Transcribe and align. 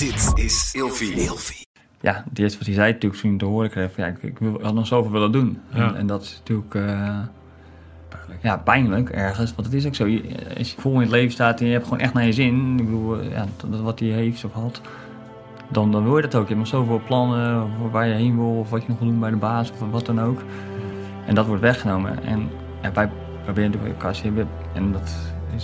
Dit 0.00 0.32
is 0.34 0.74
Ilfie. 0.74 1.66
ja, 2.00 2.24
het 2.28 2.38
eerste 2.38 2.58
wat 2.58 2.66
hij 2.66 2.76
zei 2.76 2.92
natuurlijk 2.92 3.20
toen 3.20 3.32
ik 3.32 3.38
te 3.38 3.44
horen 3.44 3.70
kreeg, 3.70 3.92
van, 3.92 4.04
ja, 4.04 4.10
ik, 4.10 4.22
ik 4.22 4.38
wil- 4.38 4.58
had 4.62 4.74
nog 4.74 4.86
zoveel 4.86 5.12
willen 5.12 5.32
doen. 5.32 5.58
Ja. 5.74 5.88
En, 5.88 5.96
en 5.96 6.06
dat 6.06 6.22
is 6.22 6.36
natuurlijk 6.38 6.74
eh, 6.74 7.18
ja, 8.42 8.56
pijnlijk 8.56 9.08
ergens, 9.10 9.54
want 9.54 9.66
het 9.66 9.76
is 9.76 9.86
ook 9.86 9.94
zo. 9.94 10.06
Je, 10.06 10.22
als 10.58 10.70
je 10.72 10.80
vol 10.80 10.94
in 10.94 11.00
het 11.00 11.10
leven 11.10 11.32
staat 11.32 11.60
en 11.60 11.66
je 11.66 11.72
hebt 11.72 11.84
gewoon 11.84 11.98
echt 11.98 12.12
naar 12.12 12.24
je 12.26 12.32
zin, 12.32 12.78
ik 12.78 12.84
bedoel, 12.84 13.20
eh, 13.20 13.30
ja, 13.30 13.46
dat, 13.70 13.80
wat 13.80 13.98
hij 14.00 14.08
heeft 14.08 14.44
of 14.44 14.52
had, 14.52 14.80
dan, 15.68 15.92
dan 15.92 16.02
wil 16.04 16.16
je 16.16 16.22
dat 16.22 16.34
ook. 16.34 16.48
Je 16.48 16.54
hebt 16.54 16.70
nog 16.70 16.80
zoveel 16.80 17.00
plannen 17.06 17.70
voor 17.78 17.90
waar 17.90 18.06
je 18.06 18.14
heen 18.14 18.36
wil 18.36 18.58
of 18.58 18.70
wat 18.70 18.82
je 18.82 18.88
nog 18.88 18.98
wil 18.98 19.08
doen 19.08 19.20
bij 19.20 19.30
de 19.30 19.36
baas 19.36 19.70
of 19.70 19.90
wat 19.90 20.06
dan 20.06 20.20
ook. 20.20 20.42
En 21.26 21.34
dat 21.34 21.46
wordt 21.46 21.62
weggenomen. 21.62 22.22
En, 22.24 22.48
en 22.80 22.94
wij 22.94 23.10
proberen 23.44 23.70
natuurlijk 23.70 23.96
elkaar 24.00 24.14
te 24.14 24.22
hebben, 24.22 24.48
en 24.74 24.92
dat 24.92 25.10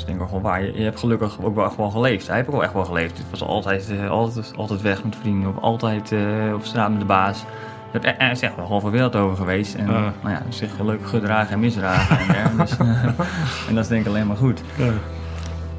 denk 0.06 0.20
ik 0.20 0.26
gewoon 0.26 0.42
waar. 0.42 0.62
Je, 0.62 0.72
je 0.78 0.84
hebt 0.84 0.98
gelukkig 0.98 1.38
ook 1.42 1.54
wel 1.54 1.64
echt 1.64 1.76
wel 1.76 1.90
geleefd. 1.90 2.26
Hij 2.26 2.36
heeft 2.36 2.48
ook 2.48 2.54
wel 2.54 2.64
echt 2.64 2.72
wel 2.72 2.84
geleefd. 2.84 3.18
Het 3.18 3.30
was 3.30 3.42
altijd, 3.42 3.90
eh, 3.90 4.10
altijd, 4.10 4.52
altijd 4.56 4.82
weg 4.82 5.04
met 5.04 5.16
vrienden 5.16 5.48
of 5.56 5.62
altijd 5.62 6.12
eh, 6.12 6.20
op 6.54 6.64
straat 6.64 6.90
met 6.90 7.00
de 7.00 7.06
baas. 7.06 7.44
Hebt- 7.90 8.04
Er 8.04 8.30
is 8.30 8.40
echt 8.40 8.56
wel 8.56 8.66
half 8.66 8.82
een 8.82 8.90
wereld 8.90 9.16
over 9.16 9.36
geweest. 9.36 9.74
En 9.74 9.86
nou 9.86 10.12
ja, 10.22 10.42
zich 10.48 10.80
leuk 10.80 11.06
gedragen 11.06 11.52
en 11.52 11.60
misdragen. 11.60 12.18
en, 12.18 12.26
der. 12.56 12.66
dus, 12.66 12.76
en 13.68 13.74
dat 13.74 13.84
is 13.84 13.88
denk 13.88 14.02
ik 14.02 14.08
alleen 14.08 14.26
maar 14.26 14.36
goed. 14.36 14.62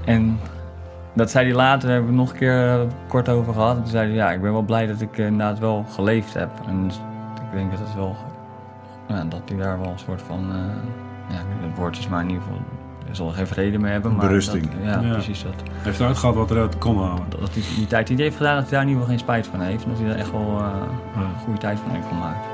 En 0.06 0.40
dat 1.14 1.32
zei 1.32 1.46
hij 1.48 1.56
later, 1.56 1.82
daar 1.88 1.92
hebben 1.98 2.10
we 2.16 2.18
het 2.18 2.26
nog 2.26 2.32
een 2.32 2.40
keer 2.40 2.80
eh, 2.82 2.88
kort 3.08 3.30
over 3.30 3.54
gehad. 3.54 3.76
En 3.76 3.82
toen 3.82 3.92
zei 3.92 4.08
hij, 4.08 4.16
ja, 4.16 4.32
ik 4.32 4.42
ben 4.42 4.52
wel 4.52 4.62
blij 4.62 4.88
dat 4.88 5.02
ik 5.02 5.18
inderdaad 5.18 5.60
wel 5.60 5.86
geleefd 5.94 6.34
heb. 6.34 6.50
En 6.68 6.84
dus 6.88 6.96
ik 7.36 7.52
denk 7.58 7.72
dat 7.72 7.80
het 7.80 7.96
wel, 7.96 8.16
ja, 9.08 9.24
dat 9.24 9.42
hij 9.46 9.58
daar 9.58 9.80
wel 9.80 9.90
een 9.92 10.00
soort 10.00 10.22
van, 10.22 10.46
eh, 10.52 11.36
ja, 11.36 11.68
het 11.68 11.78
woord 11.78 11.98
is 11.98 12.08
maar 12.08 12.22
in 12.22 12.28
ieder 12.30 12.44
geval, 12.44 12.60
zal 13.16 13.28
er 13.28 13.34
geen 13.34 13.48
vrede 13.48 13.78
mee 13.78 13.92
hebben. 13.92 14.16
Maar 14.16 14.28
Berusting. 14.28 14.64
dat- 14.64 14.94
ja, 14.94 15.02
Ja. 15.08 15.14
precies 15.14 15.44
dat. 15.44 15.54
Hij 15.72 15.72
heeft 15.84 16.00
eruit 16.00 16.18
gehad 16.18 16.36
wat 16.36 16.52
eruit 16.52 16.78
kon 16.78 16.98
halen. 17.04 17.24
Dat 17.40 17.54
hij 17.54 17.64
die 17.76 17.88
tijd 17.88 18.08
die 18.08 18.16
hij 18.16 18.26
heeft 18.26 18.38
gedaan, 18.38 18.56
dat 18.56 18.64
hij 18.64 18.72
daar 18.74 18.82
in 18.82 18.88
ieder 18.88 19.02
geval 19.04 19.18
geen 19.18 19.26
spijt 19.26 19.48
van 19.48 19.62
heeft. 19.62 19.84
En 19.84 19.90
dat 19.90 20.00
hij 20.00 20.08
daar 20.08 20.18
echt 20.18 20.32
wel 20.32 20.58
eh, 20.60 21.22
een 21.22 21.40
goede 21.44 21.60
tijd 21.60 21.80
van 21.80 21.92
heeft 21.92 22.08
gemaakt. 22.08 22.46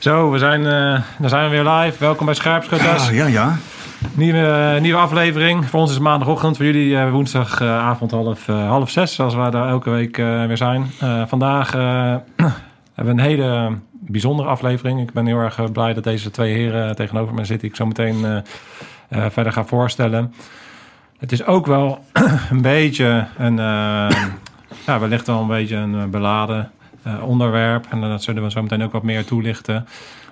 Zo, 0.00 0.30
we 0.30 0.38
zijn, 0.38 0.66
eh 0.66 1.00
dan 1.18 1.28
zijn 1.28 1.50
we 1.50 1.56
weer 1.62 1.72
live. 1.72 1.98
Welkom 1.98 2.26
bij 2.26 2.34
Scherpschutters. 2.34 3.08
Ah, 3.08 3.14
ja, 3.14 3.26
ja. 3.26 3.56
Nieuwe, 4.14 4.78
nieuwe 4.80 4.98
aflevering. 4.98 5.66
Voor 5.66 5.80
ons 5.80 5.88
is 5.88 5.94
het 5.94 6.04
maandagochtend. 6.04 6.56
Voor 6.56 6.66
jullie 6.66 6.96
eh, 6.96 7.10
woensdagavond 7.10 8.10
half, 8.10 8.48
eh, 8.48 8.68
half 8.68 8.90
zes. 8.90 9.14
Zoals 9.14 9.34
we 9.34 9.50
daar 9.50 9.68
elke 9.68 9.90
week 9.90 10.18
eh, 10.18 10.46
weer 10.46 10.56
zijn. 10.56 10.90
Eh, 11.00 11.22
vandaag 11.26 11.74
eh, 11.74 11.80
hebben 12.94 13.16
we 13.16 13.22
een 13.22 13.28
hele 13.28 13.78
bijzondere 13.92 14.48
aflevering. 14.48 15.00
Ik 15.00 15.12
ben 15.12 15.26
heel 15.26 15.38
erg 15.38 15.58
eh, 15.58 15.64
blij 15.72 15.94
dat 15.94 16.04
deze 16.04 16.30
twee 16.30 16.54
heren 16.54 16.96
tegenover 16.96 17.34
me 17.34 17.44
zitten. 17.44 17.58
Die 17.58 17.70
ik 17.70 17.76
zo 17.76 17.86
meteen 17.86 18.24
eh, 18.24 18.36
eh, 19.24 19.30
verder 19.30 19.52
ga 19.52 19.64
voorstellen. 19.64 20.34
Het 21.18 21.32
is 21.32 21.44
ook 21.44 21.66
wel 21.66 22.04
een 22.50 22.62
beetje 22.62 23.26
een... 23.38 23.58
eh, 23.58 24.10
ja, 24.86 24.98
wellicht 24.98 25.26
wel 25.26 25.40
een 25.40 25.46
beetje 25.46 25.76
een 25.76 25.94
eh, 25.94 26.04
beladen 26.04 26.58
eh, 26.58 26.79
onderwerp. 27.24 27.86
En 27.90 28.00
dat 28.00 28.22
zullen 28.22 28.42
we 28.42 28.50
zo 28.50 28.62
meteen 28.62 28.82
ook 28.82 28.92
wat 28.92 29.02
meer 29.02 29.24
toelichten. 29.24 29.86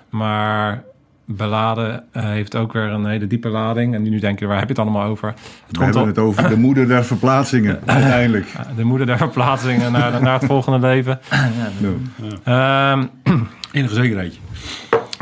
Maar 0.09 0.83
beladen 1.25 2.03
eh, 2.11 2.23
heeft 2.23 2.55
ook 2.55 2.73
weer 2.73 2.83
een 2.83 3.05
hele 3.05 3.27
diepe 3.27 3.49
lading. 3.49 3.93
En 3.93 4.01
nu 4.01 4.19
denk 4.19 4.39
je, 4.39 4.45
waar 4.45 4.57
heb 4.59 4.67
je 4.67 4.73
het 4.73 4.81
allemaal 4.83 5.07
over? 5.07 5.27
Het 5.27 5.37
We 5.67 5.77
komt 5.77 5.93
hebben 5.95 6.07
het 6.07 6.17
over 6.17 6.49
de 6.49 6.57
moeder 6.67 6.87
der 6.87 7.05
verplaatsingen, 7.05 7.79
uiteindelijk. 7.85 8.47
de 8.75 8.83
moeder 8.83 9.07
der 9.07 9.17
verplaatsingen 9.17 9.91
naar, 9.91 10.21
naar 10.21 10.33
het 10.33 10.45
volgende 10.45 10.79
leven. 10.87 11.19
Ehm, 12.43 13.05
Enige 13.71 13.93
zekerheidje. 13.93 14.39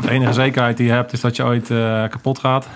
de 0.00 0.10
enige 0.10 0.32
zekerheid 0.32 0.76
die 0.76 0.86
je 0.86 0.92
hebt 0.92 1.12
is 1.12 1.20
dat 1.20 1.36
je 1.36 1.44
ooit 1.44 1.70
eh, 1.70 2.04
kapot 2.08 2.38
gaat. 2.38 2.68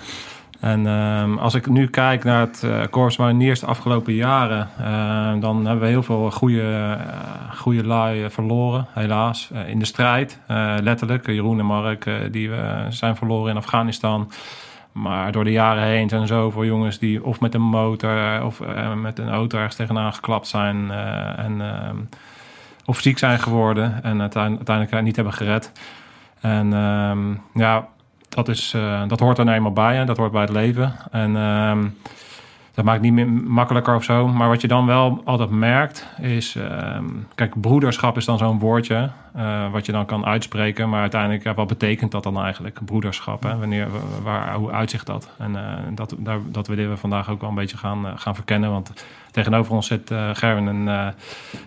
En 0.62 0.86
ehm, 0.86 1.38
als 1.38 1.54
ik 1.54 1.66
nu 1.66 1.86
kijk 1.86 2.24
naar 2.24 2.40
het 2.40 2.62
uh, 2.64 2.82
Corps 2.90 3.16
Mariniers 3.16 3.60
de 3.60 3.66
afgelopen 3.66 4.14
jaren, 4.14 4.68
eh, 4.78 5.40
dan 5.40 5.56
hebben 5.66 5.84
we 5.84 5.86
heel 5.90 6.02
veel 6.02 6.30
goede, 6.30 6.62
eh, 6.62 7.56
goede 7.56 7.82
eh, 8.24 8.30
verloren, 8.30 8.86
helaas. 8.92 9.50
Eh, 9.52 9.68
in 9.68 9.78
de 9.78 9.84
strijd, 9.84 10.38
eh, 10.46 10.74
letterlijk. 10.80 11.26
Jeroen 11.26 11.58
en 11.58 11.64
Mark, 11.66 12.06
eh, 12.06 12.14
die 12.30 12.50
we 12.50 12.86
zijn 12.88 13.16
verloren 13.16 13.50
in 13.50 13.56
Afghanistan. 13.56 14.30
Maar 14.92 15.32
door 15.32 15.44
de 15.44 15.52
jaren 15.52 15.82
heen 15.82 16.08
zijn 16.08 16.20
er 16.20 16.26
zoveel 16.26 16.64
jongens 16.64 16.98
die 16.98 17.24
of 17.24 17.40
met 17.40 17.54
een 17.54 17.62
motor 17.62 18.44
of 18.44 18.60
eh, 18.60 18.94
met 18.94 19.18
een 19.18 19.30
auto 19.30 19.56
ergens 19.58 19.76
tegenaan 19.76 20.14
geklapt 20.14 20.46
zijn. 20.46 20.90
eh, 20.90 21.38
en, 21.38 21.60
ehm, 21.60 21.96
of 22.84 23.00
ziek 23.00 23.18
zijn 23.18 23.38
geworden 23.38 24.02
en 24.02 24.20
uiteindelijk, 24.20 25.02
niet 25.02 25.16
hebben 25.16 25.34
gered. 25.34 25.72
En 26.40 26.72
ehm, 26.72 27.34
ja, 27.54 27.88
dat, 28.34 28.48
is, 28.48 28.72
eh, 28.74 29.02
dat 29.06 29.20
hoort 29.20 29.38
er 29.38 29.44
nou 29.44 29.56
eenmaal 29.56 29.72
bij. 29.72 29.96
Hè? 29.96 30.04
Dat 30.04 30.16
hoort 30.16 30.32
bij 30.32 30.40
het 30.40 30.50
leven. 30.50 30.94
En 31.10 31.36
ehm, 31.36 31.86
dat 32.74 32.84
maakt 32.84 33.00
niet 33.00 33.12
meer 33.12 33.28
makkelijker 33.28 33.94
of 33.94 34.04
zo. 34.04 34.28
Maar 34.28 34.48
wat 34.48 34.60
je 34.60 34.68
dan 34.68 34.86
wel 34.86 35.20
altijd 35.24 35.50
merkt 35.50 36.06
is... 36.20 36.56
ehm, 36.56 37.04
kijk, 37.34 37.60
broederschap 37.60 38.16
is 38.16 38.24
dan 38.24 38.38
zo'n 38.38 38.58
woordje... 38.58 39.10
eh, 39.34 39.70
wat 39.70 39.86
je 39.86 39.92
dan 39.92 40.06
kan 40.06 40.26
uitspreken. 40.26 40.88
Maar 40.88 41.00
uiteindelijk, 41.00 41.56
wat 41.56 41.66
betekent 41.66 42.10
dat 42.10 42.22
dan 42.22 42.42
eigenlijk? 42.42 42.78
Broederschap, 42.84 43.42
hè? 43.42 43.58
Wanneer, 43.58 43.88
waar, 44.22 44.54
hoe 44.54 44.70
uitzicht 44.70 45.06
dat? 45.06 45.28
En 45.38 45.56
eh, 45.56 45.78
dat, 45.94 46.14
daar, 46.18 46.38
dat 46.44 46.66
willen 46.66 46.90
we 46.90 46.96
vandaag 46.96 47.30
ook 47.30 47.40
wel 47.40 47.50
een 47.50 47.56
beetje 47.56 47.76
gaan, 47.76 48.18
gaan 48.18 48.34
verkennen. 48.34 48.70
Want 48.70 48.92
tegenover 49.30 49.74
ons 49.74 49.86
zit 49.86 50.10
Gerwin 50.32 50.88
en 50.88 51.14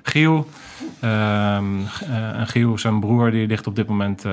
Giel. 0.03 0.47
Ehm, 0.99 1.65
eh, 2.09 2.39
en 2.39 2.47
Giel, 2.47 2.77
zijn 2.77 2.99
broer, 2.99 3.31
die 3.31 3.47
ligt 3.47 3.67
op 3.67 3.75
dit 3.75 3.87
moment... 3.87 4.25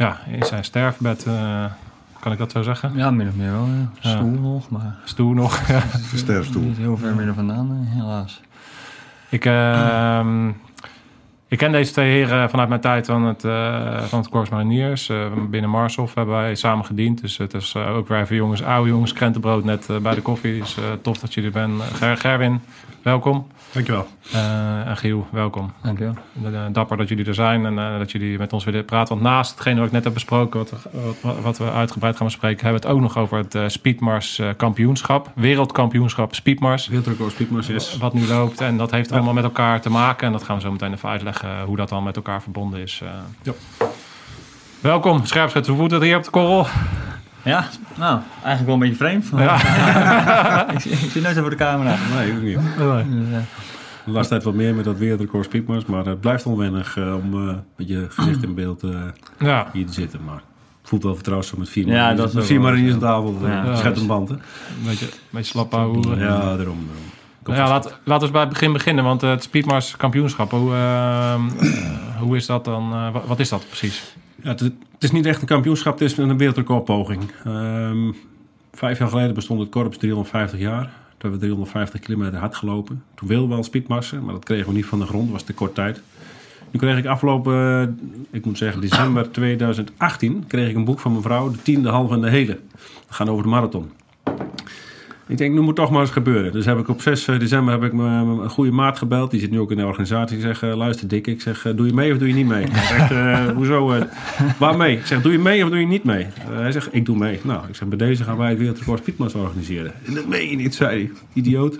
ja, 0.00 0.18
in 0.30 0.44
zijn 0.44 0.64
sterfbed, 0.64 1.26
eh, 1.26 1.64
kan 2.20 2.32
ik 2.32 2.38
dat 2.38 2.50
zo 2.50 2.62
zeggen? 2.62 2.92
Ja, 2.94 3.10
min 3.10 3.28
of 3.28 3.34
meer 3.34 3.52
wel. 3.52 3.66
Ja. 3.66 3.90
Ja. 4.00 4.10
Stoel 4.10 4.30
nog, 4.40 4.70
maar 4.70 4.96
Stoel 5.04 5.32
nog. 5.32 5.66
De 5.66 6.16
sterfstoel. 6.24 6.62
niet 6.62 6.76
heel 6.76 6.96
ver 6.96 7.14
meer 7.14 7.26
er 7.26 7.34
vandaan, 7.34 7.86
helaas. 7.88 8.40
ik, 9.28 9.44
ehm, 9.44 10.48
ik 11.48 11.58
ken 11.58 11.72
deze 11.72 11.92
twee 11.92 12.10
heren 12.10 12.50
vanuit 12.50 12.68
mijn 12.68 12.80
tijd 12.80 13.06
van 13.06 13.22
het, 13.24 13.44
eh 13.44 14.02
van 14.02 14.18
het 14.18 14.28
Corps 14.28 14.50
Mariniers. 14.50 15.08
Eh, 15.08 15.26
binnen 15.50 15.70
Marshof 15.70 16.14
hebben 16.14 16.34
wij 16.34 16.54
samen 16.54 16.84
gediend. 16.84 17.20
Dus 17.20 17.36
het 17.36 17.54
is 17.54 17.76
ook 17.76 18.08
weer 18.08 18.20
even 18.20 18.36
jongens, 18.36 18.62
oude 18.62 18.90
jongens, 18.90 19.12
krentenbrood 19.12 19.64
net 19.64 19.88
bij 20.02 20.14
de 20.14 20.22
koffie. 20.22 20.58
Dus 20.60 20.76
eh, 20.76 20.84
tof 21.02 21.18
dat 21.18 21.34
jullie 21.34 21.50
er 21.52 21.68
bent. 21.68 21.82
Ger 21.82 22.16
Gerwin, 22.16 22.60
welkom. 23.02 23.46
Dankjewel. 23.72 24.06
Eh, 24.32 24.86
en 24.88 24.96
Giel, 24.96 25.26
welkom. 25.32 25.72
Dankjewel. 25.82 26.14
Eh, 26.44 26.60
Dapper 26.72 26.96
dat 26.96 27.08
jullie 27.08 27.26
er 27.26 27.34
zijn 27.34 27.66
en 27.66 27.78
eh, 27.78 27.98
dat 27.98 28.12
jullie 28.12 28.38
met 28.38 28.52
ons 28.52 28.64
willen 28.64 28.84
praten. 28.84 29.08
Want 29.14 29.26
naast 29.26 29.50
hetgene 29.50 29.76
wat 29.76 29.86
ik 29.86 29.92
net 29.92 30.04
heb 30.04 30.12
besproken, 30.14 30.58
wat, 30.58 30.70
we- 30.70 31.12
wat, 31.22 31.40
wat 31.40 31.58
we 31.58 31.70
uitgebreid 31.70 32.16
gaan 32.16 32.26
bespreken, 32.26 32.62
hebben 32.64 32.80
we 32.82 32.86
het 32.88 32.96
ook 32.96 33.02
nog 33.02 33.16
over 33.18 33.38
het 33.38 33.54
eh, 33.54 33.64
Speedmars 33.68 34.38
eh, 34.38 34.48
kampioenschap. 34.56 35.30
Wereldkampioenschap 35.34 36.34
Speedmars. 36.34 36.86
Wereldrecord 36.88 37.32
Speedmars 37.32 37.68
is... 37.68 37.96
Wat 37.96 38.12
nu 38.14 38.26
loopt. 38.26 38.60
En 38.60 38.76
dat 38.76 38.90
heeft 38.90 39.12
allemaal 39.12 39.32
met 39.34 39.44
elkaar 39.44 39.80
te 39.80 39.90
maken. 39.90 40.26
En 40.26 40.32
dat 40.32 40.42
gaan 40.42 40.56
we 40.56 40.62
zo 40.62 40.70
meteen 40.72 40.92
even 40.92 41.08
uitleggen 41.08 41.62
hoe 41.62 41.76
dat 41.76 41.88
dan 41.88 42.02
met 42.02 42.16
elkaar 42.16 42.42
verbonden 42.42 42.80
is. 42.80 43.00
eh. 43.02 43.08
Ja. 43.42 43.52
Welkom, 44.80 45.26
scherpschut. 45.26 45.66
Hoe 45.66 45.76
voelt 45.76 45.90
het 45.90 46.02
hier 46.02 46.16
op 46.16 46.24
de 46.24 46.30
korrel? 46.30 46.66
Ja, 47.44 47.68
nou, 47.98 48.20
eigenlijk 48.44 48.64
wel 48.64 48.74
een 48.74 48.80
beetje 48.80 48.96
vreemd. 48.96 49.30
maar- 49.32 49.42
Ja. 49.42 50.70
ik, 50.74 50.84
ik 50.84 51.10
zit 51.10 51.22
nooit 51.22 51.34
zo 51.34 51.40
voor 51.40 51.50
de 51.50 51.56
camera. 51.56 51.96
Nee, 52.16 52.32
ook 52.36 52.42
niet. 52.42 52.54
Dus, 52.76 52.86
eh, 52.86 52.98
De 54.04 54.10
laatste 54.10 54.28
tijd 54.34 54.44
wat 54.44 54.54
meer 54.54 54.74
met 54.74 54.84
dat 54.84 54.96
wereldrecord 54.98 55.44
Speedmars. 55.44 55.84
Maar 55.84 56.04
het 56.04 56.20
blijft 56.20 56.46
onwennig 56.46 56.96
eh, 56.96 57.14
om 57.14 57.48
eh, 57.48 57.54
met 57.76 57.88
je 57.88 58.06
gezicht 58.10 58.42
in 58.42 58.54
beeld 58.54 58.82
eh, 58.82 58.90
ja. 59.38 59.66
hier 59.72 59.86
te 59.86 59.92
zitten. 59.92 60.20
Maar 60.24 60.34
het 60.80 60.88
voelt 60.88 61.02
wel 61.02 61.14
vertrouwd 61.14 61.44
zo 61.44 61.54
met 61.58 61.68
vier 61.68 61.86
Ja, 61.86 61.92
mariniers- 61.92 62.18
dat 62.20 62.28
is 62.28 62.34
met 62.34 62.46
vier 62.46 62.60
mariniers 62.60 62.92
aan 62.94 63.00
tafel. 63.00 63.36
Ja. 63.42 63.64
Ja. 63.64 63.76
Schet 63.76 64.00
een 64.00 64.06
band, 64.06 64.28
hè? 64.28 64.34
Een 64.34 64.40
beetje, 64.84 65.06
een 65.06 65.12
beetje 65.30 65.50
slap 65.50 65.72
houden. 65.72 66.18
Ja, 66.18 66.26
daarom. 66.28 66.56
daarom. 66.56 66.86
Komt 67.42 67.56
Ja, 67.56 67.68
laat, 67.68 67.98
laten 68.04 68.26
we 68.26 68.32
bij 68.32 68.40
het 68.40 68.50
begin 68.50 68.72
beginnen. 68.72 69.04
Want 69.04 69.22
eh, 69.22 69.30
het 69.30 69.42
Speedmars 69.42 69.96
kampioenschap, 69.96 70.50
hoe, 70.50 70.74
ehm, 70.74 71.40
eh, 71.60 71.70
hoe 72.24 72.36
is 72.36 72.46
dat 72.46 72.64
dan? 72.64 72.92
eh, 72.92 73.16
wat 73.26 73.38
is 73.40 73.48
dat 73.48 73.64
precies? 73.68 74.14
Het, 74.42 74.72
is- 74.98 75.10
niet 75.10 75.26
echt 75.26 75.40
een 75.40 75.46
kampioenschap, 75.46 75.98
het 75.98 76.10
is 76.10 76.16
een 76.16 76.38
wereldrecordpoging. 76.38 77.22
Ehm 77.44 78.10
vijf 78.72 78.98
jaar 78.98 79.08
geleden 79.08 79.34
bestond 79.34 79.60
het 79.60 79.68
korps 79.68 79.96
350 79.98 80.58
jaar. 80.60 80.90
hebben 81.18 81.30
we 81.30 81.38
350 81.38 82.00
kilometer 82.00 82.38
hard 82.38 82.54
gelopen. 82.54 83.02
Toen 83.14 83.28
wilden 83.28 83.48
we 83.48 83.54
al 83.54 83.62
speedmarsen, 83.62 84.24
maar 84.24 84.34
dat 84.34 84.44
kregen 84.44 84.66
we 84.68 84.72
niet 84.74 84.86
van 84.86 84.98
de 84.98 85.06
grond. 85.06 85.30
was 85.30 85.42
te 85.42 85.52
kort 85.54 85.74
tijd. 85.74 86.02
Nu 86.70 86.78
kreeg 86.80 86.98
ik 86.98 87.06
afgelopen, 87.06 87.98
ik 88.30 88.44
moet 88.44 88.58
zeggen, 88.58 88.80
december 88.80 89.30
2018... 89.30 90.44
kreeg 90.46 90.68
ik 90.68 90.76
een 90.76 90.84
boek 90.84 91.00
van 91.00 91.10
mijn 91.10 91.22
vrouw, 91.22 91.50
de 91.50 91.62
tiende, 91.62 91.88
halve 91.88 92.14
en 92.14 92.20
de 92.20 92.30
hele. 92.30 92.58
We 93.08 93.14
gaan 93.14 93.28
over 93.28 93.42
de 93.42 93.48
marathon. 93.48 93.90
Ik 95.30 95.38
denk, 95.38 95.54
nu 95.54 95.60
moet 95.60 95.76
toch 95.76 95.90
maar 95.90 96.00
eens 96.00 96.10
gebeuren. 96.10 96.52
Dus 96.52 96.64
heb 96.64 96.78
ik 96.78 96.88
op 96.88 97.00
6 97.00 97.24
december 97.24 97.72
heb 97.74 97.82
ik 97.82 97.92
mijn 97.92 98.36
mijn 98.36 98.50
goede 98.50 98.70
maat 98.70 98.98
gebeld. 98.98 99.30
Die 99.30 99.40
zit 99.40 99.50
nu 99.50 99.60
ook 99.60 99.70
in 99.70 99.76
de 99.76 99.86
organisatie. 99.86 100.36
Ik 100.36 100.42
zeg, 100.42 100.62
eh, 100.62 100.76
luister 100.76 101.08
Dick, 101.08 101.26
ik 101.26 101.40
zeg, 101.40 101.66
eh, 101.66 101.76
doe 101.76 101.86
je 101.86 101.92
mee 101.92 102.12
of 102.12 102.18
doe 102.18 102.28
je 102.28 102.34
niet 102.34 102.46
mee? 102.46 102.64
Hij 102.70 102.98
zegt, 102.98 103.10
eh, 103.10 103.46
hoezo? 103.56 103.90
eh, 103.92 104.02
waarmee? 104.58 104.96
Ik 104.96 105.06
zeg, 105.06 105.22
doe 105.22 105.32
je 105.32 105.38
mee 105.38 105.64
of 105.64 105.70
doe 105.70 105.78
je 105.80 105.86
niet 105.86 106.04
mee? 106.04 106.22
Eh, 106.22 106.56
hij 106.58 106.72
zegt, 106.72 106.88
ik 106.90 107.04
doe 107.06 107.16
mee. 107.16 107.38
Nou, 107.42 107.68
ik 107.68 107.74
zeg, 107.74 107.88
bij 107.88 107.98
deze 107.98 108.24
gaan 108.24 108.36
wij 108.36 108.48
het 108.48 108.58
wereldrecord 108.58 109.00
speedmars 109.00 109.34
organiseren. 109.34 109.92
En 110.06 110.14
dat 110.14 110.26
meen 110.26 110.50
je 110.50 110.56
niet, 110.56 110.74
zei 110.74 110.90
hij. 110.90 111.10
Idioot. 111.32 111.78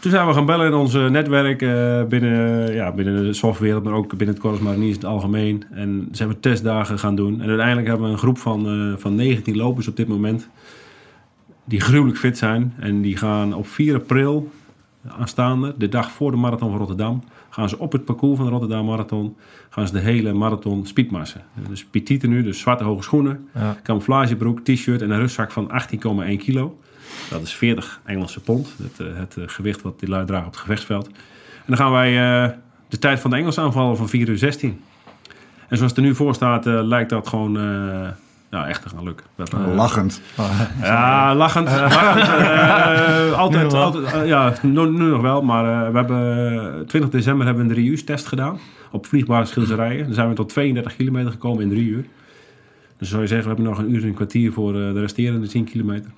Toen 0.00 0.10
zijn 0.10 0.26
we 0.26 0.32
gaan 0.32 0.46
bellen 0.46 0.66
in 0.66 0.74
ons 0.74 0.94
eh, 0.94 1.08
netwerk 1.08 1.62
eh, 1.62 2.02
binnen, 2.04 2.74
ja, 2.74 2.92
binnen 2.92 3.24
de 3.24 3.32
softwarewereld, 3.32 3.84
maar 3.84 3.92
ook 3.92 4.08
binnen 4.08 4.28
het 4.28 4.38
Corus 4.38 4.58
Mariniers 4.58 4.94
in 4.94 5.00
het 5.00 5.10
algemeen. 5.10 5.64
En 5.70 6.08
zijn 6.12 6.28
we 6.28 6.40
testdagen 6.40 6.98
gaan 6.98 7.14
doen. 7.14 7.40
En 7.40 7.48
uiteindelijk 7.48 7.86
hebben 7.86 8.06
we 8.06 8.12
een 8.12 8.18
groep 8.18 8.38
van, 8.38 8.66
eh, 8.66 9.00
van 9.00 9.14
19 9.14 9.56
lopers 9.56 9.88
op 9.88 9.96
dit 9.96 10.08
moment 10.08 10.48
die 11.64 11.80
gruwelijk 11.80 12.18
fit 12.18 12.38
zijn. 12.38 12.74
En 12.78 13.02
die 13.02 13.16
gaan 13.16 13.54
op 13.54 13.66
4 13.66 13.94
april 13.94 14.50
aanstaande, 15.08 15.74
de 15.78 15.88
dag 15.88 16.10
voor 16.10 16.30
de 16.30 16.36
marathon 16.36 16.68
van 16.70 16.78
Rotterdam, 16.78 17.22
gaan 17.50 17.68
ze 17.68 17.78
op 17.78 17.92
het 17.92 18.04
parcours 18.04 18.36
van 18.36 18.44
de 18.46 18.50
Rotterdam 18.52 18.86
Marathon, 18.86 19.36
gaan 19.70 19.86
ze 19.86 19.92
de 19.92 19.98
hele 19.98 20.32
marathon 20.32 20.86
speedmarsen. 20.86 21.42
Dus 21.68 21.84
petit 21.84 22.22
nu, 22.22 22.42
dus 22.42 22.58
zwarte 22.58 22.84
hoge 22.84 23.02
schoenen, 23.02 23.48
Ja. 23.54 23.76
camouflagebroek, 23.82 24.60
t-shirt 24.60 25.02
en 25.02 25.10
een 25.10 25.18
rugzak 25.18 25.50
van 25.52 25.70
18,1 25.70 26.36
kilo. 26.38 26.78
Dat 27.30 27.42
is 27.42 27.54
40 27.54 28.00
Engelse 28.04 28.40
pond, 28.40 28.74
het, 28.82 29.00
eh, 29.00 29.06
het 29.14 29.36
eh, 29.36 29.44
gewicht 29.46 29.82
wat 29.82 30.00
die 30.00 30.08
lui 30.08 30.26
dragen 30.26 30.46
op 30.46 30.52
het 30.52 30.60
gevechtsveld. 30.60 31.06
En 31.06 31.12
dan 31.66 31.76
gaan 31.76 31.92
wij 31.92 32.42
eh, 32.44 32.50
de 32.88 32.98
tijd 32.98 33.20
van 33.20 33.30
de 33.30 33.36
Engelsen 33.36 33.62
aanvallen 33.62 33.96
van 33.96 34.08
4 34.08 34.28
uur 34.28 34.38
16. 34.38 34.80
En 35.68 35.76
zoals 35.76 35.92
het 35.92 36.00
er 36.00 36.06
nu 36.06 36.14
voor 36.14 36.34
staat, 36.34 36.64
lijkt 36.64 37.10
dat 37.10 37.28
gewoon 37.28 37.58
nou, 38.50 38.68
echt 38.68 38.82
te 38.82 38.88
gaan 38.88 39.04
lukken. 39.04 39.26
We 39.34 39.42
hebben, 39.42 39.70
eh, 39.70 39.76
Lachend. 39.76 40.20
ja, 40.82 41.34
lachend. 41.34 41.68
lachend 41.80 42.28
eh, 42.28 43.38
altijd, 43.38 43.72
altijd 43.74 44.12
eh, 44.12 44.26
ja, 44.26 44.52
nu, 44.62 44.90
nu 44.90 45.04
nog 45.10 45.20
wel. 45.20 45.42
Maar 45.42 45.64
eh, 45.86 45.90
we 45.90 45.96
hebben 45.96 46.52
eh, 46.78 46.86
20 46.86 47.10
december 47.10 47.46
hebben 47.46 47.64
we 47.64 47.70
een 47.70 47.76
3 47.76 47.90
uur 47.90 48.04
test 48.04 48.26
gedaan. 48.26 48.58
Op 48.90 49.06
vliegbare 49.06 49.44
schilderijen. 49.44 50.04
Dan 50.04 50.14
zijn 50.14 50.28
we 50.28 50.34
tot 50.34 50.48
32 50.48 50.96
kilometer 50.96 51.30
gekomen 51.30 51.62
in 51.62 51.68
3 51.68 51.86
uur. 51.88 52.04
Dus 52.98 53.08
zou 53.08 53.20
je 53.22 53.28
zeggen, 53.28 53.48
we 53.48 53.54
hebben 53.54 53.74
nog 53.74 53.84
een 53.84 53.94
uur 53.94 54.02
en 54.02 54.08
een 54.08 54.14
kwartier 54.14 54.52
voor 54.52 54.74
eh, 54.74 54.92
de 54.92 55.00
resterende 55.00 55.46
10 55.48 55.64
kilometer. 55.64 56.10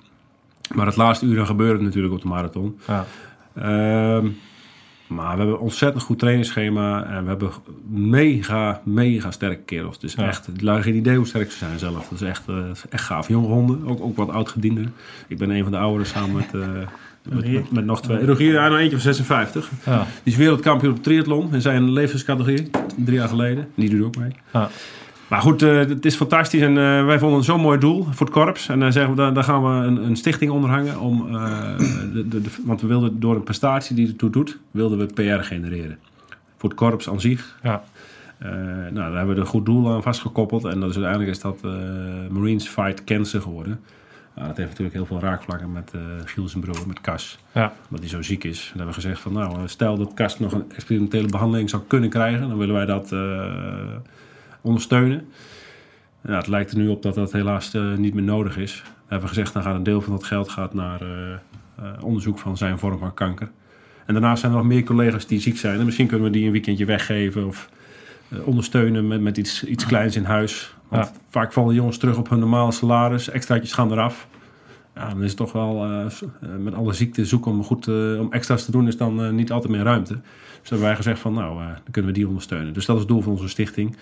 Maar 0.73 0.85
het 0.85 0.95
laatste 0.95 1.25
uur 1.25 1.35
dan 1.35 1.45
gebeurt 1.45 1.73
het 1.73 1.81
natuurlijk 1.81 2.13
op 2.13 2.21
de 2.21 2.27
marathon. 2.27 2.79
Ja. 2.87 3.05
Maar 5.07 5.31
we 5.31 5.37
hebben 5.37 5.55
een 5.55 5.61
ontzettend 5.61 6.03
goed 6.03 6.19
trainingsschema. 6.19 7.05
En 7.05 7.23
we 7.23 7.29
hebben 7.29 7.51
mega, 7.89 8.81
mega 8.83 9.31
sterke 9.31 9.61
kerels. 9.63 9.99
Dus 9.99 10.13
Ja. 10.13 10.27
echt, 10.27 10.45
het 10.45 10.83
geen 10.83 10.95
idee 10.95 11.15
hoe 11.15 11.27
sterk 11.27 11.51
ze 11.51 11.57
zijn 11.57 11.79
zelf. 11.79 12.07
Dat 12.09 12.21
is 12.21 12.27
echt, 12.27 12.43
eh, 12.47 12.55
echt 12.89 13.03
gaaf. 13.03 13.27
Jonge 13.27 13.47
honden, 13.47 13.87
ook, 13.87 14.01
ook 14.01 14.17
wat 14.17 14.29
oudgedienden. 14.29 14.93
Ik 15.27 15.37
ben 15.37 15.49
een 15.49 15.63
van 15.63 15.71
de 15.71 15.77
ouderen 15.77 16.07
samen 16.07 16.35
met, 16.35 16.53
eh, 16.53 16.67
met, 17.29 17.51
met, 17.51 17.71
met 17.71 17.85
nog 17.85 18.01
twee. 18.01 18.25
Rogier, 18.25 18.69
nog 18.69 18.79
eentje 18.79 18.91
van 18.91 18.99
56. 18.99 19.69
Ja. 19.85 20.07
Die 20.23 20.33
is 20.33 20.39
wereldkampioen 20.39 20.93
op 20.93 21.03
triathlon 21.03 21.53
in 21.53 21.61
zijn 21.61 21.91
levenscategorie. 21.91 22.69
Drie 22.95 23.17
jaar 23.17 23.27
geleden. 23.27 23.67
Die 23.75 23.89
doet 23.89 24.03
ook 24.05 24.17
mee. 24.17 24.31
Ja. 24.53 24.69
Maar 25.33 25.41
goed, 25.41 25.61
eh, 25.61 25.77
het 25.77 26.05
is 26.05 26.15
fantastisch 26.15 26.61
en 26.61 26.77
eh, 26.77 27.05
wij 27.05 27.19
vonden 27.19 27.37
het 27.37 27.47
zo'n 27.47 27.61
mooi 27.61 27.79
doel 27.79 28.03
voor 28.11 28.25
het 28.25 28.35
korps. 28.35 28.69
En 28.69 28.79
dan 28.79 28.91
zeggen 28.91 29.15
we, 29.15 29.31
daar, 29.31 29.43
gaan 29.43 29.63
we 29.63 29.85
een, 29.87 30.05
een 30.05 30.15
stichting 30.15 30.51
onderhangen. 30.51 30.99
Om, 30.99 31.35
eh, 31.35 31.77
de, 32.13 32.27
de, 32.27 32.41
de- 32.41 32.49
want 32.65 32.81
we 32.81 32.87
wilden 32.87 33.19
door 33.19 33.35
een 33.35 33.43
prestatie 33.43 33.95
die 33.95 34.07
ertoe 34.07 34.29
doet, 34.29 34.59
wilden 34.71 34.97
we 34.97 35.05
PR 35.05 35.43
genereren. 35.43 35.99
Voor 36.57 36.69
het 36.69 36.77
korps 36.77 37.09
aan 37.09 37.21
zich. 37.21 37.57
Ja. 37.63 37.83
Eh, 38.37 38.51
nou, 38.51 38.93
daar 38.93 39.15
hebben 39.15 39.35
we 39.35 39.41
een 39.41 39.47
goed 39.47 39.65
doel 39.65 39.91
aan 39.91 40.03
vastgekoppeld. 40.03 40.65
En 40.65 40.79
dat 40.79 40.89
is, 40.89 40.95
uiteindelijk 40.95 41.31
is 41.31 41.41
dat 41.41 41.59
eh, 41.63 41.71
Marines 42.29 42.67
Fight 42.67 43.03
Cancer 43.03 43.41
geworden. 43.41 43.79
Nou, 44.35 44.47
dat 44.47 44.57
heeft 44.57 44.69
natuurlijk 44.69 44.95
heel 44.97 45.05
veel 45.05 45.19
raakvlakken 45.19 45.71
met 45.71 45.91
eh 45.95 46.01
Giel 46.25 46.47
zijn 46.47 46.63
broer, 46.63 46.87
met 46.87 47.01
Cas. 47.01 47.39
Ja. 47.53 47.73
Omdat 47.83 47.99
hij 47.99 48.09
zo 48.09 48.21
ziek 48.21 48.43
is. 48.43 48.61
En 48.61 48.77
hebben 48.77 48.95
we 48.95 49.01
gezegd 49.01 49.21
van, 49.21 49.33
nou, 49.33 49.67
stel 49.67 49.97
dat 49.97 50.13
Cas 50.13 50.39
nog 50.39 50.51
een 50.51 50.71
experimentele 50.75 51.27
behandeling 51.27 51.69
zou 51.69 51.81
kunnen 51.87 52.09
krijgen. 52.09 52.47
Dan 52.49 52.57
willen 52.57 52.75
wij 52.75 52.85
dat 52.85 53.11
eh, 53.11 53.19
ondersteunen. 54.63 55.27
Ja, 56.27 56.37
het 56.37 56.47
lijkt 56.47 56.71
er 56.71 56.77
nu 56.77 56.87
op 56.87 57.01
dat 57.01 57.15
dat 57.15 57.31
helaas 57.31 57.73
eh, 57.73 57.93
niet 57.95 58.13
meer 58.13 58.23
nodig 58.23 58.57
is. 58.57 58.81
We 58.83 59.09
hebben 59.09 59.29
gezegd, 59.29 59.53
dan 59.53 59.63
gaat 59.63 59.75
een 59.75 59.83
deel 59.83 60.01
van 60.01 60.11
dat 60.13 60.23
geld 60.23 60.49
gaat 60.49 60.73
naar 60.73 61.01
eh, 61.01 61.31
eh, 61.33 62.03
onderzoek 62.03 62.39
van 62.39 62.57
zijn 62.57 62.79
vorm 62.79 62.97
van 62.97 63.13
kanker. 63.13 63.49
En 64.05 64.13
daarnaast 64.13 64.39
zijn 64.39 64.51
er 64.51 64.57
nog 64.57 64.67
meer 64.67 64.83
collega's 64.83 65.27
die 65.27 65.39
ziek 65.39 65.57
zijn. 65.57 65.79
En 65.79 65.85
misschien 65.85 66.07
kunnen 66.07 66.25
we 66.25 66.33
die 66.33 66.45
een 66.45 66.51
weekendje 66.51 66.85
weggeven 66.85 67.47
of 67.47 67.69
ondersteunen 68.43 69.07
met, 69.07 69.21
met 69.21 69.37
iets, 69.37 69.63
iets 69.63 69.85
kleins 69.85 70.15
in 70.15 70.23
huis. 70.23 70.75
Want 70.87 71.05
Ja. 71.05 71.11
vaak 71.29 71.53
vallen 71.53 71.75
jongens 71.75 71.97
terug 71.97 72.17
op 72.17 72.29
hun 72.29 72.39
normale 72.39 72.71
salaris. 72.71 73.29
Extraatjes 73.29 73.73
gaan 73.73 73.91
eraf. 73.91 74.27
Ja, 74.95 75.09
dan 75.09 75.21
is 75.23 75.27
het 75.27 75.37
toch 75.37 75.51
wel 75.51 75.85
met 76.59 76.73
alle 76.73 76.93
ziekte 76.93 77.25
zoeken 77.25 77.51
om, 77.51 77.63
goed, 77.63 77.87
om 78.19 78.27
extra's 78.31 78.65
te 78.65 78.71
doen, 78.71 78.87
is 78.87 78.97
dan 78.97 79.35
niet 79.35 79.51
altijd 79.51 79.71
meer 79.71 79.83
ruimte. 79.83 80.13
Dus 80.59 80.69
hebben 80.69 80.87
wij 80.87 80.95
gezegd 80.95 81.19
van 81.19 81.33
nou, 81.33 81.57
dan 81.57 81.91
kunnen 81.91 82.11
we 82.11 82.17
die 82.17 82.27
ondersteunen. 82.27 82.73
Dus 82.73 82.85
dat 82.85 82.95
is 82.95 83.01
het 83.01 83.11
doel 83.11 83.21
van 83.21 83.31
onze 83.31 83.47
stichting. 83.47 83.95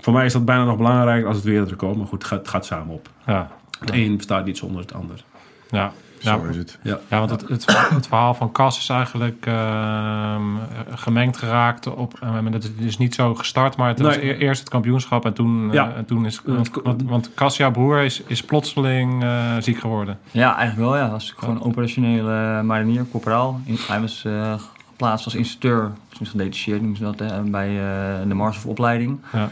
Voor 0.00 0.12
mij 0.12 0.24
is 0.24 0.32
dat 0.32 0.44
bijna 0.44 0.64
nog 0.64 0.76
belangrijker 0.76 1.26
als 1.26 1.36
het 1.36 1.44
weer 1.44 1.68
er 1.68 1.76
komt. 1.76 1.96
Maar 1.96 2.06
goed, 2.06 2.18
het 2.22 2.28
gaat, 2.30 2.38
het 2.38 2.48
gaat 2.48 2.66
samen 2.66 2.94
op. 2.94 3.08
Ja. 3.26 3.48
Het 3.80 3.92
een 3.92 4.16
bestaat 4.16 4.44
niet 4.44 4.58
zonder 4.58 4.80
het 4.80 4.94
ander. 4.94 5.24
Ja. 5.70 5.92
Ja, 6.20 6.38
Zo 6.38 6.44
is 6.44 6.56
het. 6.56 6.78
Ja, 6.82 6.98
ja, 7.10 7.18
want 7.18 7.30
het, 7.30 7.48
het, 7.48 7.64
het 7.90 8.06
verhaal 8.06 8.34
van 8.34 8.52
Cas 8.52 8.78
is 8.78 8.88
eigenlijk 8.88 9.46
ehm, 9.46 10.42
gemengd 10.90 11.36
geraakt. 11.36 11.86
Op, 11.94 12.14
eh, 12.22 12.40
maar 12.40 12.50
dat 12.50 12.62
is 12.64 12.76
dus 12.76 12.98
niet 12.98 13.14
zo 13.14 13.34
gestart, 13.34 13.76
maar 13.76 13.88
het 13.88 14.00
was 14.00 14.16
Nee. 14.16 14.30
e- 14.34 14.36
eerst 14.38 14.60
het 14.60 14.68
kampioenschap 14.68 15.24
en 15.24 15.32
toen, 15.32 15.72
eh, 15.72 15.96
en 15.96 16.04
toen 16.04 16.26
is... 16.26 16.40
Want, 16.44 16.70
het- 16.84 17.02
want, 17.02 17.30
Cas, 17.34 17.56
jouw 17.56 17.70
broer, 17.70 17.98
is, 18.02 18.22
is 18.26 18.42
plotseling 18.42 19.22
eh, 19.22 19.56
ziek 19.60 19.78
geworden. 19.78 20.18
Ja, 20.30 20.56
eigenlijk 20.56 20.90
wel. 20.90 20.96
Ja. 20.98 21.10
Was 21.10 21.34
gewoon 21.36 21.62
operationele 21.62 22.62
marinier, 22.62 23.04
corporaal. 23.10 23.60
In- 23.64 23.78
Hij 23.88 24.00
was 24.00 24.24
eh, 24.24 24.54
geplaatst 24.90 25.24
als 25.24 25.34
instructeur, 25.34 25.90
dus 26.18 26.28
gedetacheerd 26.28 26.80
noemen 26.80 26.96
ze 26.96 27.02
dat, 27.02 27.18
hè, 27.18 27.40
bij 27.42 27.68
eh, 27.68 28.28
de 28.28 28.34
Marshof-opleiding. 28.34 29.18
Ja. 29.32 29.48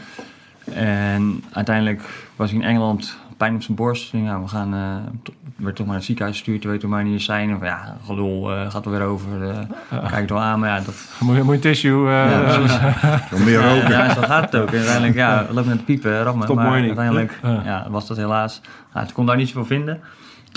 En 0.73 1.43
uiteindelijk 1.51 2.01
was 2.35 2.49
hij 2.51 2.59
in 2.59 2.65
Engeland 2.65 3.17
pijn 3.37 3.55
op 3.55 3.61
zijn 3.61 3.77
borst. 3.77 4.11
Ja, 4.11 4.41
we 4.41 4.47
gaan, 4.47 4.73
eh, 4.73 4.95
to- 5.23 5.33
werd 5.55 5.75
toch 5.75 5.77
maar 5.77 5.85
naar 5.85 5.95
het 5.95 6.05
ziekenhuis 6.05 6.37
gestuurd, 6.37 6.63
je 6.63 6.69
weet 6.69 6.81
hoe 6.81 6.91
mariniers 6.91 7.25
zijn. 7.25 7.49
En 7.49 7.57
van, 7.57 7.67
ja, 7.67 7.97
gelul, 8.05 8.51
eh, 8.51 8.71
gaat 8.71 8.85
er 8.85 8.91
weer 8.91 9.01
over. 9.01 9.49
eh, 9.49 9.55
Ja. 9.91 9.99
Kijk 9.99 10.13
het 10.21 10.29
wel 10.29 10.41
aan, 10.41 10.59
maar 10.59 10.69
ja, 10.69 10.75
dat... 10.85 10.95
Moet 11.19 11.35
je, 11.35 11.41
moet 11.43 11.49
je 11.49 11.53
een 11.55 11.73
tissue... 11.73 12.07
eh, 12.07 12.31
ja, 12.31 12.39
precies. 12.39 12.77
Veel 13.29 13.39
meer 13.45 13.59
Ja, 13.61 13.73
roken. 13.73 13.89
ja, 13.89 14.13
zo 14.13 14.21
gaat 14.21 14.51
het 14.51 14.61
ook. 14.61 14.67
En 14.69 14.75
uiteindelijk, 14.77 15.15
ja, 15.15 15.45
we 15.47 15.53
lopen 15.53 15.69
met 15.69 15.77
de 15.79 15.83
piepen, 15.85 16.23
Rahman. 16.23 16.43
Stop 16.43 16.55
Maar 16.55 16.71
uiteindelijk 16.81 17.39
Ja. 17.43 17.61
ja, 17.65 17.85
was 17.89 18.07
dat 18.07 18.17
helaas... 18.17 18.61
Nou, 18.93 19.07
kon 19.13 19.25
daar 19.25 19.37
niet 19.37 19.47
zoveel 19.47 19.65
vinden. 19.65 19.99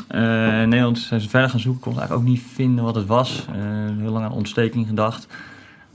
Eh, 0.09 0.63
in 0.63 0.69
Nederland 0.69 0.99
zijn 0.99 1.21
ze 1.21 1.29
verder 1.29 1.51
gaan 1.51 1.61
zoeken. 1.61 1.81
Kon 1.83 1.93
eigenlijk 1.99 2.23
ook 2.23 2.29
niet 2.29 2.43
vinden 2.55 2.85
wat 2.85 2.95
het 2.95 3.07
was. 3.07 3.47
Eh, 3.53 3.57
heel 4.01 4.11
lang 4.13 4.25
aan 4.25 4.33
ontsteking 4.33 4.87
gedacht. 4.87 5.27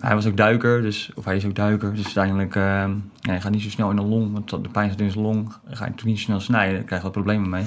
Hij 0.04 0.16
was 0.16 0.26
ook 0.26 0.38
duiker, 0.38 0.82
dus, 0.82 1.12
of 1.16 1.26
hij 1.26 1.36
is 1.36 1.46
ook 1.46 1.56
duiker. 1.56 1.94
Dus 1.94 2.06
uiteindelijk, 2.06 2.56
eh, 2.56 2.64
ja, 2.64 3.32
hij 3.32 3.42
gaat 3.42 3.52
niet 3.52 3.62
zo 3.62 3.70
snel 3.70 3.90
in 3.90 3.96
de 3.96 4.02
long. 4.02 4.34
Want 4.34 4.50
de 4.50 4.70
pijn 4.72 4.90
zit 4.90 5.02
in 5.02 5.12
zijn 5.12 5.24
long. 5.24 5.52
Ga 5.52 5.60
je 5.64 5.70
natuurlijk 5.70 6.04
niet 6.04 6.20
snel 6.20 6.40
snijden. 6.40 6.76
Daar 6.76 6.84
krijg 6.84 7.02
je 7.02 7.08
wat 7.08 7.16
problemen 7.16 7.50
mee. 7.50 7.66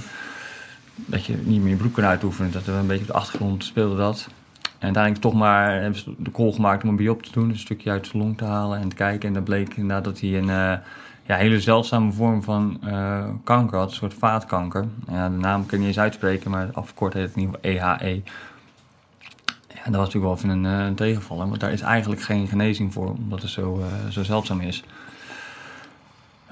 Dat 0.95 1.25
je 1.25 1.37
niet 1.45 1.61
meer 1.61 1.71
je 1.71 1.77
broek 1.77 1.95
kan 1.95 2.05
uitoefenen. 2.05 2.53
Dat 2.53 2.67
er 2.67 2.75
een 2.75 2.87
beetje 2.87 3.03
op 3.03 3.09
de 3.09 3.17
achtergrond 3.17 3.65
speelde 3.65 3.97
dat. 3.97 4.29
En 4.63 4.85
uiteindelijk 4.85 5.23
toch 5.23 5.35
maar 5.35 5.81
hebben 5.83 6.01
de 6.19 6.31
call 6.31 6.53
gemaakt 6.53 6.83
om 6.83 6.89
een 6.89 6.97
biop 6.97 7.23
te 7.23 7.33
doen. 7.33 7.49
Een 7.49 7.59
stukje 7.59 7.91
uit 7.91 8.07
zijn 8.07 8.23
long 8.23 8.37
te 8.37 8.45
halen 8.45 8.81
en 8.81 8.89
te 8.89 8.97
kijken. 8.97 9.29
En 9.29 9.35
dan 9.35 9.43
bleek 9.43 9.75
inderdaad 9.75 10.05
dat 10.05 10.21
hij 10.21 10.39
een 10.39 10.51
eh, 10.51 10.79
ja, 11.27 11.37
hele 11.37 11.61
zeldzame 11.61 12.13
vorm 12.13 12.43
van 12.43 12.79
eh, 12.83 13.29
kanker 13.45 13.79
had. 13.79 13.89
Een 13.91 13.97
soort 13.97 14.15
vaatkanker. 14.15 14.85
Ja, 15.11 15.29
de 15.29 15.37
naam 15.37 15.61
kan 15.67 15.75
ik 15.75 15.79
niet 15.79 15.89
eens 15.89 15.99
uitspreken, 15.99 16.51
maar 16.51 16.69
afgekort 16.73 17.13
heet 17.13 17.23
het 17.23 17.37
in 17.37 17.43
ieder 17.43 17.59
geval 17.63 17.97
EHE. 17.97 18.23
Ja, 19.87 19.93
dat 19.93 20.01
was 20.01 20.15
natuurlijk 20.15 20.43
wel 20.43 20.51
even 20.53 20.65
een, 20.65 20.81
eh, 20.81 20.87
een 20.87 20.95
tegenvaller. 20.95 21.49
Want 21.49 21.61
daar 21.61 21.73
is 21.73 21.81
eigenlijk 21.81 22.23
geen 22.23 22.49
genezing 22.49 22.93
voor, 22.93 23.11
omdat 23.11 23.43
het 23.43 23.51
zo, 23.51 23.81
eh, 23.81 24.11
zo 24.11 24.23
zeldzaam 24.23 24.61
is. 24.61 24.85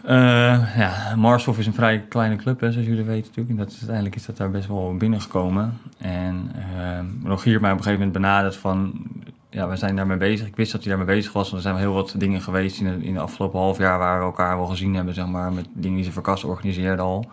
Eh, 0.05 0.77
ja, 0.77 1.15
Marshof 1.17 1.59
is 1.59 1.67
een 1.67 1.75
vrij 1.75 2.01
kleine 2.09 2.37
club, 2.37 2.61
hè, 2.61 2.73
zoals 2.73 2.87
jullie 2.87 3.05
weten 3.05 3.27
natuurlijk. 3.27 3.51
En 3.51 3.57
dat 3.57 3.69
is, 3.69 3.77
uiteindelijk 3.77 4.17
is 4.17 4.27
dat 4.27 4.37
daar 4.37 4.51
best 4.51 4.69
wel 4.69 4.97
binnengekomen. 4.97 5.79
En 5.99 6.51
uh, 6.57 7.29
Rogier 7.29 7.61
mij 7.61 7.71
op 7.71 7.77
een 7.77 7.83
gegeven 7.83 8.07
moment 8.07 8.23
benaderd 8.23 8.57
van... 8.57 9.07
Ja, 9.51 9.69
we 9.69 9.77
zijn 9.77 9.97
daarmee 9.97 10.17
bezig. 10.17 10.47
Ik 10.47 10.57
wist 10.57 10.73
dat 10.73 10.81
hij 10.85 10.97
daarmee 10.97 11.17
bezig 11.17 11.33
was, 11.33 11.51
want 11.51 11.65
er 11.65 11.71
zijn 11.71 11.83
heel 11.83 11.93
wat 11.93 12.15
dingen 12.17 12.41
geweest 12.41 12.81
in 12.81 12.99
de, 12.99 13.07
in 13.07 13.19
afgelopen 13.19 13.59
half 13.61 13.79
jaar... 13.79 13.99
waar 13.99 14.19
we 14.19 14.25
elkaar 14.25 14.57
wel 14.57 14.67
gezien 14.67 14.95
hebben, 14.95 15.15
zeg 15.15 15.27
maar, 15.27 15.53
met 15.53 15.67
dingen 15.73 15.97
die 15.97 16.05
ze 16.05 16.13
voor 16.13 16.23
Kas 16.23 16.45
organiseerde 16.45 17.03
al. 17.03 17.31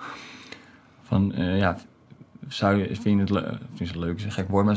Van, 1.03 1.33
ja, 1.35 1.77
zou 2.47 2.75
je, 2.75 2.95
vind 2.95 3.03
je 3.03 3.17
het, 3.17 3.29
le- 3.29 3.57
vind 3.73 3.77
je 3.77 3.85
het 3.85 3.95
leuk, 3.95 4.17
is 4.17 4.23
een 4.23 4.31
gek 4.31 4.49
woord, 4.49 4.65
maar 4.65 4.75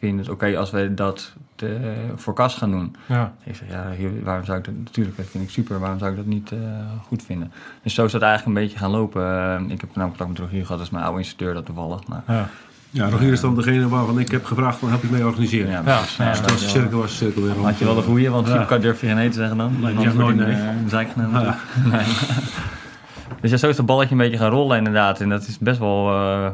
vind 0.00 0.12
je 0.14 0.18
het 0.18 0.28
oké 0.28 0.58
als 0.58 0.70
we 0.70 0.94
dat 0.94 1.32
te, 1.54 1.92
voor 2.16 2.34
Kas 2.34 2.54
gaan 2.54 2.70
doen? 2.70 2.96
ja. 3.06 3.32
Ik 3.44 3.56
zeg, 3.56 3.68
ja, 3.70 3.90
hier- 3.96 4.22
waarom 4.24 4.44
zou 4.44 4.58
ik 4.58 4.64
dat... 4.64 4.74
Natuurlijk, 4.84 5.16
dat 5.16 5.26
vind 5.26 5.44
ik 5.44 5.50
super. 5.50 5.78
Waarom 5.80 5.98
zou 5.98 6.10
ik 6.10 6.16
dat 6.16 6.26
niet 6.26 6.52
eh, 6.52 6.58
goed 7.06 7.22
vinden? 7.22 7.52
Dus 7.82 7.94
zo 7.94 8.04
is 8.04 8.12
dat 8.12 8.22
eigenlijk 8.22 8.56
een 8.56 8.62
beetje 8.64 8.78
gaan 8.78 8.90
lopen. 8.90 9.22
Eh, 9.22 9.60
ik 9.72 9.80
heb 9.80 9.94
nou 9.96 10.08
contact 10.08 10.30
met 10.30 10.38
Rogier 10.38 10.60
gehad. 10.62 10.76
Dat 10.76 10.86
is 10.86 10.92
mijn 10.92 11.04
oude 11.04 11.18
instructeur 11.18 11.54
dat 11.54 11.66
toevallig. 11.66 12.06
Maar 12.06 12.22
Ja. 12.26 12.48
Ja, 12.92 13.08
Rogier 13.08 13.32
is 13.32 13.40
dan 13.40 13.54
degene 13.54 13.88
waarvan 13.88 14.18
ik 14.18 14.30
heb 14.30 14.44
gevraagd 14.44 14.78
van 14.78 14.88
help 14.88 15.02
je 15.02 15.08
mee 15.10 15.24
organiseren. 15.26 15.70
Ja, 15.70 15.82
Ja, 15.86 16.00
ja, 16.18 16.24
Ja, 16.24 16.30
Dus 16.30 16.42
als 16.52 16.60
de 16.60 16.68
cirkel 16.68 16.98
was, 16.98 17.10
de 17.10 17.16
cirkel 17.16 17.42
weer 17.42 17.56
had 17.64 17.78
je 17.78 17.84
wel 17.84 17.94
de 17.94 18.02
goeie, 18.02 18.30
want 18.30 18.46
Ja. 18.48 18.78
Durf 18.78 19.00
je 19.00 19.06
geen 19.06 19.16
nee 19.16 19.28
te 19.28 19.36
zeggen 19.36 19.56
dan. 19.56 19.72
Nee, 19.80 19.94
wordt 19.94 20.14
nooit 20.14 20.36
nee. 20.36 20.46
eh, 20.46 21.08
genomen. 21.12 21.54
Dus 23.40 23.50
ja, 23.50 23.56
zo 23.56 23.68
is 23.68 23.76
het 23.76 23.86
balletje 23.86 24.12
een 24.12 24.18
beetje 24.20 24.36
gaan 24.38 24.50
rollen 24.50 24.76
inderdaad. 24.78 25.20
En 25.20 25.28
dat 25.28 25.46
is 25.46 25.58
best 25.58 25.78
wel... 25.78 26.10
eh, 26.14 26.46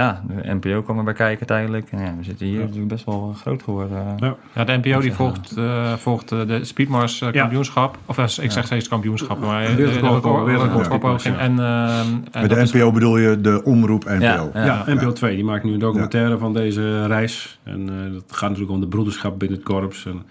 ja, 0.00 0.22
de 0.28 0.54
NPO 0.54 0.82
kwam 0.82 0.98
erbij 0.98 1.12
kijken 1.12 1.46
tijdelijk. 1.46 1.88
En 1.90 1.98
ja, 2.00 2.14
we 2.18 2.24
zitten 2.24 2.46
hier 2.46 2.54
Ja. 2.58 2.60
natuurlijk 2.60 2.88
best 2.88 3.04
wel 3.04 3.30
eh, 3.34 3.40
groot 3.40 3.62
geworden. 3.62 4.14
Ja. 4.18 4.36
Ja, 4.54 4.64
de 4.64 4.76
NPO 4.82 5.00
die 5.00 5.12
volgt, 5.12 5.56
eh, 5.56 5.92
volgt 5.92 6.32
eh, 6.32 6.46
de 6.46 6.64
Speedmars 6.64 7.20
eh, 7.20 7.32
Ja. 7.32 7.40
kampioenschap. 7.40 7.98
Of 8.06 8.18
eh, 8.18 8.44
ik 8.44 8.50
zeg 8.50 8.64
steeds 8.66 8.88
kampioenschap, 8.88 9.38
maar 9.40 9.62
eh, 9.64 9.76
de, 9.76 9.82
ja. 9.82 11.38
En, 11.38 11.58
eh, 11.58 11.98
en 12.30 12.48
de 12.48 12.56
is- 12.60 12.72
NPO 12.72 12.92
bedoel 12.92 13.16
je 13.18 13.40
de 13.40 13.62
omroep 13.64 14.04
NPO. 14.04 14.20
Ja, 14.24 14.50
ja. 14.54 14.64
Ja, 14.64 14.84
NPO 14.86 15.12
2, 15.12 15.34
die 15.34 15.44
maakt 15.44 15.64
nu 15.64 15.72
een 15.72 15.78
documentaire 15.78 16.38
van 16.38 16.52
deze 16.52 17.06
reis. 17.06 17.58
En 17.62 17.88
eh, 17.88 18.12
dat 18.12 18.24
gaat 18.28 18.48
natuurlijk 18.48 18.74
om 18.74 18.80
de 18.80 18.86
broederschap 18.88 19.38
binnen 19.38 19.58
het 19.58 19.66
korps. 19.66 20.06
En, 20.06 20.22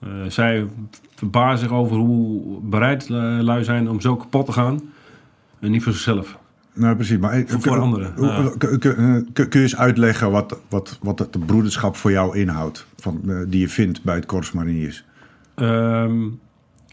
eh, 0.00 0.08
zij 0.28 0.66
verbazen 1.14 1.58
zich 1.58 1.70
over 1.76 1.96
hoe 1.96 2.42
bereid 2.62 3.02
eh, 3.10 3.16
lui 3.40 3.64
zijn 3.64 3.90
om 3.90 4.00
zo 4.00 4.16
kapot 4.16 4.46
te 4.46 4.52
gaan. 4.52 4.80
En 5.60 5.70
niet 5.70 5.82
voor 5.82 5.92
zichzelf, 5.92 6.36
Nou, 6.76 6.94
precies. 6.96 7.18
Maar, 7.18 7.32
eh, 7.32 7.38
voor, 7.38 7.60
kun- 7.60 7.60
voor 7.60 7.78
anderen. 7.80 8.12
kun, 8.58 8.78
kun- 8.78 8.96
eh, 8.96 9.14
kun- 9.32 9.48
kun 9.48 9.60
je 9.60 9.66
eens 9.66 9.76
uitleggen 9.76 10.30
wat, 10.30 10.60
wat, 10.68 10.98
wat 11.02 11.18
het 11.18 11.46
broederschap 11.46 11.96
voor 11.96 12.10
jou 12.10 12.38
inhoudt? 12.38 12.86
Van, 12.96 13.20
eh, 13.28 13.36
die 13.48 13.60
je 13.60 13.68
vindt 13.68 14.02
bij 14.02 14.14
het 14.14 14.26
Korps 14.26 14.52
Mariniers? 14.52 15.04
Ehm, 15.54 16.24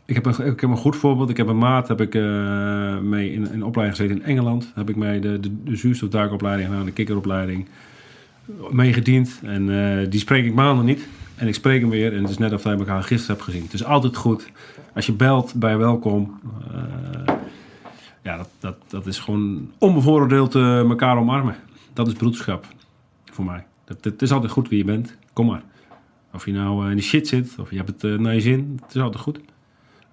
ik, 0.05 0.15
heb 0.15 0.25
een, 0.25 0.45
ik 0.45 0.59
heb 0.61 0.69
een 0.69 0.77
goed 0.77 0.95
voorbeeld. 0.95 1.29
Ik 1.29 1.37
heb 1.37 1.47
een 1.47 1.57
maat 1.57 1.87
heb 1.87 2.01
ik, 2.01 2.15
eh, 2.15 2.99
mee 2.99 3.31
in 3.33 3.47
een 3.51 3.63
opleiding 3.63 3.97
gezeten 3.99 4.15
in 4.21 4.23
Engeland. 4.23 4.71
Heb 4.75 4.89
ik 4.89 4.95
mee 4.95 5.19
de, 5.19 5.39
de, 5.39 5.51
de 5.63 5.75
zuurstofduikopleiding 5.75 6.69
gedaan, 6.69 6.85
de 6.85 6.91
kikkeropleiding 6.91 7.67
meegediend. 8.71 9.39
En 9.43 9.69
eh, 10.01 10.09
die 10.09 10.19
spreek 10.19 10.45
ik 10.45 10.53
maanden 10.53 10.85
niet. 10.85 11.07
En 11.35 11.47
ik 11.47 11.53
spreek 11.53 11.81
hem 11.81 11.89
weer. 11.89 12.13
En 12.13 12.21
het 12.21 12.29
is 12.29 12.37
net 12.37 12.53
of 12.53 12.63
hij 12.63 12.73
elkaar 12.77 13.03
gisteren 13.03 13.35
heb 13.35 13.45
gezien. 13.45 13.63
Het 13.63 13.73
is 13.73 13.83
altijd 13.83 14.15
goed. 14.15 14.49
Als 14.95 15.05
je 15.05 15.13
belt 15.13 15.53
bij 15.55 15.77
welkom. 15.77 16.39
eh, 16.73 17.33
ja, 18.23 18.37
dat, 18.37 18.49
dat, 18.59 18.75
dat 18.87 19.05
is 19.05 19.19
gewoon 19.19 19.71
onbevooroordeeld 19.77 20.55
eh, 20.55 20.79
elkaar 20.79 21.17
omarmen. 21.17 21.55
Dat 21.93 22.07
is 22.07 22.13
broederschap 22.13 22.65
voor 23.31 23.45
mij. 23.45 23.65
Het, 23.85 24.03
het 24.03 24.21
is 24.21 24.31
altijd 24.31 24.51
goed 24.51 24.69
wie 24.69 24.77
je 24.77 24.85
bent. 24.85 25.17
Kom 25.33 25.45
maar. 25.45 25.63
Of 26.33 26.45
je 26.45 26.51
nou 26.51 26.83
eh, 26.83 26.89
in 26.89 26.95
die 26.95 27.05
shit 27.05 27.27
zit, 27.27 27.55
of 27.59 27.69
je 27.69 27.75
hebt 27.75 27.87
het 27.89 28.03
eh, 28.03 28.19
naar 28.19 28.33
je 28.33 28.41
zin, 28.41 28.79
het 28.85 28.95
is 28.95 29.01
altijd 29.01 29.23
goed. 29.23 29.37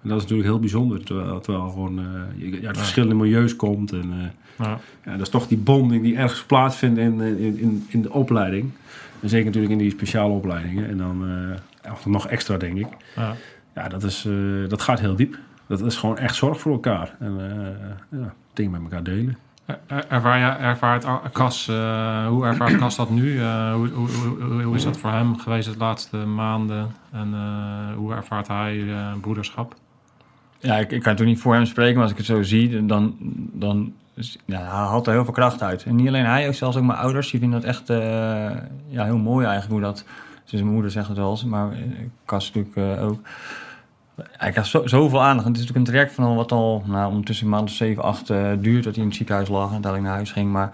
En 0.01 0.09
dat 0.09 0.17
is 0.17 0.23
natuurlijk 0.23 0.49
heel 0.49 0.59
bijzonder, 0.59 1.03
terwijl, 1.03 1.39
terwijl 1.39 1.69
gewoon 1.69 1.99
eh, 1.99 2.51
je 2.59 2.67
uit 2.67 2.77
verschillende 2.77 3.15
milieus 3.15 3.55
komt. 3.55 3.91
En 3.91 4.33
ja. 4.57 4.79
ja, 5.05 5.11
dat 5.11 5.21
is 5.21 5.29
toch 5.29 5.47
die 5.47 5.57
bonding 5.57 6.03
die 6.03 6.15
ergens 6.15 6.43
plaatsvindt 6.43 6.99
in, 6.99 7.21
in, 7.21 7.59
in, 7.59 7.85
in 7.89 8.01
de 8.01 8.11
opleiding. 8.11 8.71
En 9.19 9.29
zeker 9.29 9.45
natuurlijk 9.45 9.73
in 9.73 9.79
die 9.79 9.91
speciale 9.91 10.33
opleidingen. 10.33 10.89
En 10.89 10.97
dan 10.97 11.25
of 11.91 12.05
nog 12.05 12.27
extra, 12.27 12.57
denk 12.57 12.77
ik. 12.77 12.87
Ja. 13.15 13.35
Ja, 13.75 13.87
dat, 13.87 14.03
is, 14.03 14.27
dat 14.67 14.81
gaat 14.81 14.99
heel 14.99 15.15
diep. 15.15 15.37
Dat 15.79 15.81
is 15.81 15.95
gewoon 15.97 16.17
echt 16.17 16.35
zorg 16.35 16.59
voor 16.59 16.71
elkaar. 16.71 17.15
En 17.19 17.35
eh, 17.39 18.19
ja, 18.19 18.33
dingen 18.53 18.71
met 18.71 18.81
elkaar 18.81 19.03
delen. 19.03 19.37
Er- 19.65 20.05
Ervaar 20.09 20.39
je, 20.39 20.45
ervaart 20.45 21.05
Cas, 21.31 21.67
eh, 21.67 22.27
hoe 22.27 22.45
ervaart 22.45 22.77
Cas 22.77 22.95
dat 22.95 23.09
nu? 23.09 23.39
Eh, 23.39 23.73
hoe, 23.73 23.87
hoe, 23.89 24.07
hoe, 24.09 24.61
hoe 24.63 24.75
is 24.75 24.83
dat 24.83 24.97
voor 24.97 25.11
hem 25.11 25.37
geweest 25.39 25.71
de 25.73 25.77
laatste 25.77 26.17
maanden? 26.17 26.87
En 27.11 27.33
eh, 27.33 27.95
hoe 27.95 28.13
ervaart 28.13 28.47
hij 28.47 28.89
eh, 28.89 29.11
broederschap? 29.21 29.75
Ja, 30.59 30.75
ik, 30.77 30.91
ik 30.91 31.01
kan 31.01 31.15
toen 31.15 31.25
niet 31.25 31.39
voor 31.39 31.53
hem 31.53 31.65
spreken, 31.65 31.93
maar 31.93 32.03
als 32.03 32.11
ik 32.11 32.17
het 32.17 32.25
zo 32.25 32.43
zie, 32.43 32.85
dan, 32.85 33.15
dan 33.53 33.93
ja, 34.45 34.57
hij 34.57 34.65
haalt 34.65 35.07
er 35.07 35.13
heel 35.13 35.23
veel 35.23 35.33
kracht 35.33 35.61
uit. 35.61 35.83
En 35.83 35.95
niet 35.95 36.07
alleen 36.07 36.25
hij, 36.25 36.47
ook 36.47 36.53
zelfs 36.53 36.77
ook 36.77 36.83
mijn 36.83 36.99
ouders, 36.99 37.31
die 37.31 37.39
vinden 37.39 37.61
dat 37.61 37.69
echt 37.69 37.89
eh, 37.89 37.97
ja, 38.87 39.03
heel 39.03 39.17
mooi 39.17 39.45
eigenlijk 39.45 39.73
hoe 39.73 39.91
dat... 39.91 40.05
Dus 40.45 40.59
mijn 40.61 40.73
moeder 40.73 40.91
zegt 40.91 41.07
het 41.07 41.17
wel 41.17 41.29
eens, 41.29 41.45
maar 41.45 41.69
Cas 42.25 42.51
natuurlijk 42.53 42.97
eh, 42.97 43.05
ook. 43.07 43.19
Hij 44.31 44.51
krijgt 44.51 44.69
zo, 44.69 44.87
zoveel 44.87 45.21
aandacht. 45.21 45.47
Het 45.47 45.55
is 45.57 45.61
natuurlijk 45.61 45.87
een 45.87 45.93
traject 45.93 46.13
van 46.13 46.23
al 46.23 46.35
wat 46.35 46.51
al 46.51 46.83
nou, 46.85 47.09
ondertussen 47.09 47.45
een 47.45 47.51
maand 47.51 47.69
of 47.69 47.75
7, 47.75 48.03
8 48.03 48.29
eh, 48.29 48.51
duurt 48.59 48.83
dat 48.83 48.93
hij 48.93 49.03
in 49.03 49.09
het 49.09 49.17
ziekenhuis 49.17 49.49
lag 49.49 49.67
en 49.67 49.73
uiteindelijk 49.73 50.03
naar 50.03 50.15
huis 50.15 50.31
ging. 50.31 50.51
Maar 50.51 50.73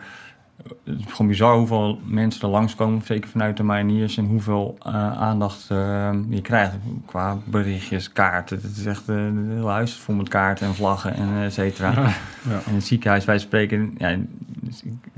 het 0.84 1.00
is 1.00 1.12
gewoon 1.12 1.28
bizar 1.28 1.56
hoeveel 1.56 2.00
mensen 2.04 2.42
er 2.42 2.48
langskomen, 2.48 3.02
zeker 3.06 3.30
vanuit 3.30 3.58
de 3.58 3.64
mariniers, 3.64 4.18
en 4.18 4.26
hoeveel 4.26 4.78
eh, 4.82 5.22
aandacht 5.22 5.66
eh, 5.70 6.10
je 6.30 6.42
krijgt 6.42 6.76
qua 7.06 7.38
berichtjes, 7.44 8.12
kaarten. 8.12 8.60
Het 8.62 8.78
is 8.78 8.86
echt 8.86 9.10
eh, 9.10 9.16
een 9.16 9.52
heel 9.52 9.70
huis 9.70 9.94
vol 9.94 10.16
met 10.16 10.30
kaarten 10.30 10.68
en 10.68 10.76
vlaggen 10.76 11.14
en 11.14 11.44
et 11.44 11.54
cetera. 11.54 11.92
Ja. 11.92 12.60
En 12.66 12.74
het 12.74 12.86
ziekenhuis, 12.86 13.26
wij 13.26 13.40
spreken, 13.40 13.96
ja, 13.98 14.18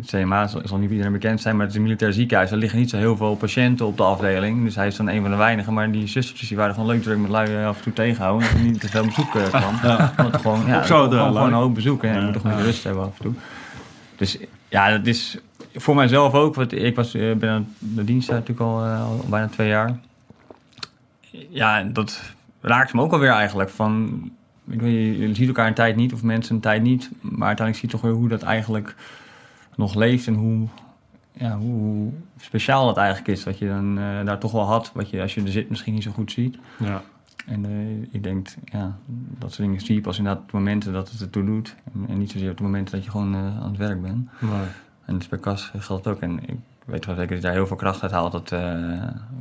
CMA 0.06 0.48
zal, 0.48 0.62
zal 0.64 0.78
niet 0.78 0.90
iedereen 0.92 1.12
bekend 1.12 1.42
zijn, 1.42 1.54
maar 1.56 1.64
het 1.64 1.72
is 1.74 1.78
een 1.80 1.86
militair 1.86 2.14
ziekenhuis. 2.14 2.52
Er 2.52 2.58
liggen 2.58 2.80
niet 2.80 2.90
zo 2.90 2.98
heel 2.98 3.18
veel 3.18 3.36
patiënten 3.36 3.86
op 3.86 3.98
de 3.98 4.04
afdeling, 4.04 4.64
dus 4.64 4.76
hij 4.76 4.88
is 4.88 4.96
dan 4.96 5.08
een 5.10 5.22
van 5.22 5.32
de 5.32 5.38
weinigen. 5.38 5.74
Maar 5.74 5.92
die 5.92 6.08
zustertjes 6.08 6.48
die 6.48 6.58
waren 6.58 6.74
gewoon 6.74 6.90
leuk 6.90 7.02
druk 7.04 7.18
met 7.18 7.30
lui 7.30 7.66
af 7.66 7.78
en 7.78 7.84
toe 7.84 7.94
tegenhouden, 7.94 8.48
dat 8.48 8.58
er 8.58 8.66
niet 8.66 8.80
te 8.80 8.88
veel 8.90 9.06
bezoek 9.06 9.36
eh, 9.36 9.44
kwam. 9.48 9.80
Want 10.18 10.34
er 10.34 10.40
gewoon, 10.40 10.66
ja, 10.66 10.82
gewoon 10.82 11.34
lui. 11.34 11.48
een 11.48 11.54
hoop 11.54 11.74
bezoek 11.74 12.04
en 12.04 12.10
je 12.14 12.20
Ja. 12.20 12.24
moet 12.24 12.34
toch 12.34 12.44
een 12.44 12.50
beetje 12.50 12.66
rust 12.66 12.84
hebben 12.84 13.04
af 13.04 13.18
en 13.18 13.24
toe. 13.24 13.34
Dus 14.16 14.38
ja, 14.68 14.90
dat 14.98 15.06
is 15.06 15.38
voor 15.76 15.96
mijzelf 15.96 16.34
ook. 16.34 16.56
Want 16.56 16.72
ik 16.74 16.96
was, 16.96 17.14
eh, 17.14 17.34
ben 17.36 17.50
aan 17.50 17.68
de 17.78 18.04
dienst 18.04 18.30
natuurlijk 18.30 18.60
al, 18.60 18.84
eh, 18.86 19.04
al 19.06 19.26
bijna 19.30 19.48
twee 19.48 19.68
jaar. 19.68 19.98
Ja, 21.50 21.80
en 21.80 21.94
dat 21.94 22.22
raakt 22.62 22.94
me 22.94 23.02
ook 23.02 23.12
alweer 23.14 23.32
eigenlijk. 23.32 23.70
Van, 23.70 24.22
ik 24.70 24.82
weet, 24.82 24.94
je, 24.94 25.28
je 25.28 25.36
ziet 25.36 25.48
elkaar 25.48 25.68
een 25.68 25.74
tijd 25.74 25.96
niet 25.96 26.14
of 26.14 26.24
mensen 26.24 26.56
een 26.56 26.62
tijd 26.62 26.82
niet. 26.82 27.10
Maar 27.22 27.48
uiteindelijk 27.48 27.76
zie 27.78 27.86
je 27.88 27.94
toch 27.94 28.02
weer 28.02 28.12
hoe 28.12 28.28
dat 28.28 28.42
eigenlijk 28.42 28.96
nog 29.80 29.96
leeft. 29.96 30.28
En 30.28 30.34
hoe, 30.34 30.68
ja, 31.32 31.58
hoe 31.58 32.12
speciaal 32.38 32.86
dat 32.86 32.98
eigenlijk 32.98 33.28
is. 33.28 33.44
Wat 33.44 33.58
je 33.58 33.68
dan 33.68 33.98
eh, 33.98 34.26
daar 34.26 34.40
toch 34.40 34.52
wel 34.52 34.66
had. 34.66 34.92
Wat 34.94 35.10
je 35.10 35.22
als 35.22 35.34
je 35.34 35.44
er 35.44 35.52
zit 35.52 35.70
misschien 35.70 35.94
niet 35.94 36.04
zo 36.04 36.12
goed 36.12 36.32
ziet. 36.32 36.58
Ja. 36.78 37.02
En 37.46 37.66
eh, 37.66 38.14
ik 38.14 38.24
denk, 38.24 38.48
ja, 38.66 38.98
dat 39.38 39.54
soort 39.54 39.68
dingen 39.68 39.82
zie 39.82 39.96
je 39.96 40.02
pas 40.02 40.18
inderdaad 40.18 40.52
momenten 40.52 40.94
dat 40.94 41.12
het 41.12 41.22
ertoe 41.22 41.46
doet. 41.46 41.76
En, 41.94 42.06
en 42.10 42.18
niet 42.18 42.32
zozeer 42.32 42.52
op 42.52 42.58
de 42.58 42.64
momenten 42.64 42.96
dat 42.96 43.04
je 43.04 43.12
gewoon 43.12 43.34
eh, 43.34 43.40
aan 43.40 43.70
het 43.70 43.78
werk 43.78 44.02
bent. 44.02 44.30
En 45.06 45.18
dus 45.18 45.28
bij 45.28 45.40
Cas 45.40 45.72
geldt 45.78 46.08
ook. 46.08 46.20
En 46.20 46.40
ik 46.50 46.58
weet 46.86 47.06
wel 47.06 47.16
zeker 47.16 47.36
dat 47.36 47.44
hij 47.44 47.54
heel 47.54 47.68
veel 47.68 47.76
kracht 47.76 48.02
uit 48.02 48.12
haalt. 48.12 48.32
Dat, 48.32 48.52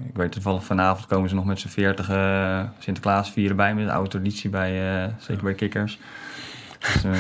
ik 0.08 0.16
weet 0.16 0.32
toevallig 0.32 0.64
vanavond 0.64 1.06
komen 1.06 1.28
ze 1.28 1.34
nog 1.34 1.44
met 1.44 1.60
z'n 1.60 1.68
veertig 1.68 2.06
Sinterklaas 2.78 3.30
vieren 3.30 3.56
bij 3.56 3.74
met 3.74 3.84
een 3.84 3.90
oude 3.90 4.08
traditie 4.08 4.50
bij, 4.50 5.14
zeker 5.18 5.42
bij 5.42 5.54
kikkers. 5.54 5.98
Dus, 6.78 7.04
eh, 7.04 7.12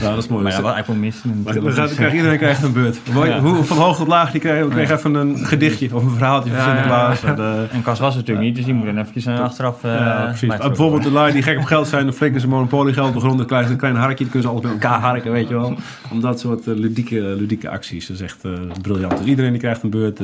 Ja, 0.00 0.08
dat 0.10 0.18
is 0.18 0.28
mooi. 0.28 0.42
maar 0.42 0.52
ja, 0.52 0.58
Dus- 0.58 0.66
wat 0.66 1.56
Apple 1.56 1.72
gaat, 1.72 1.94
krijgt, 1.94 2.14
iedereen 2.14 2.38
krijgt 2.38 2.62
een 2.62 2.72
beurt. 2.72 2.98
Ja. 3.24 3.40
Hoe, 3.40 3.64
van 3.64 3.76
hoog 3.76 3.96
tot 3.96 4.06
laag, 4.06 4.30
die 4.30 4.40
krijgen, 4.40 4.68
we 4.68 4.74
kregen 4.74 4.96
even 4.96 5.14
een 5.14 5.38
gedichtje 5.38 5.94
of 5.94 6.02
een 6.02 6.10
verhaaltje 6.10 6.50
van 6.50 6.62
Sinterklaas. 6.62 7.22
En, 7.22 7.38
eh, 7.38 7.74
En 7.74 7.82
Cas 7.82 7.98
was 7.98 8.14
het 8.14 8.16
natuurlijk 8.16 8.46
niet, 8.46 8.56
dus 8.56 8.64
die 8.64 8.74
moet 8.74 8.86
dan 8.86 8.98
eventjes 8.98 9.26
eh, 9.26 9.40
achteraf... 9.40 9.82
ja, 9.82 10.24
precies. 10.24 10.48
bij 10.48 10.58
bijvoorbeeld 10.58 11.02
de 11.02 11.10
lui 11.10 11.32
die 11.32 11.42
gek 11.42 11.58
op 11.58 11.64
geld 11.64 11.88
zijn, 11.88 12.04
dan 12.04 12.14
flikken 12.14 12.40
ze 12.40 12.48
monopoliegeld 12.48 13.08
op 13.08 13.14
de 13.14 13.20
grond, 13.20 13.44
krijgen 13.44 13.66
ze 13.66 13.72
een 13.72 13.78
klein 13.78 13.96
harkje, 13.96 14.24
dan 14.24 14.32
kunnen 14.32 14.42
ze 14.42 14.48
alles 14.48 14.62
met 14.62 14.82
elkaar 14.82 15.00
harken, 15.00 15.32
weet 15.32 15.48
je 15.48 15.54
wel. 15.54 15.74
Om 16.10 16.20
dat 16.20 16.40
soort 16.40 16.66
ludieke, 16.66 17.20
ludieke 17.20 17.70
acties, 17.70 18.06
dat 18.06 18.16
is 18.16 18.22
echt 18.22 18.42
briljant. 18.82 19.18
Dus 19.18 19.26
iedereen 19.26 19.50
die 19.50 19.60
krijgt 19.60 19.82
een 19.82 19.90
beurt. 19.90 20.20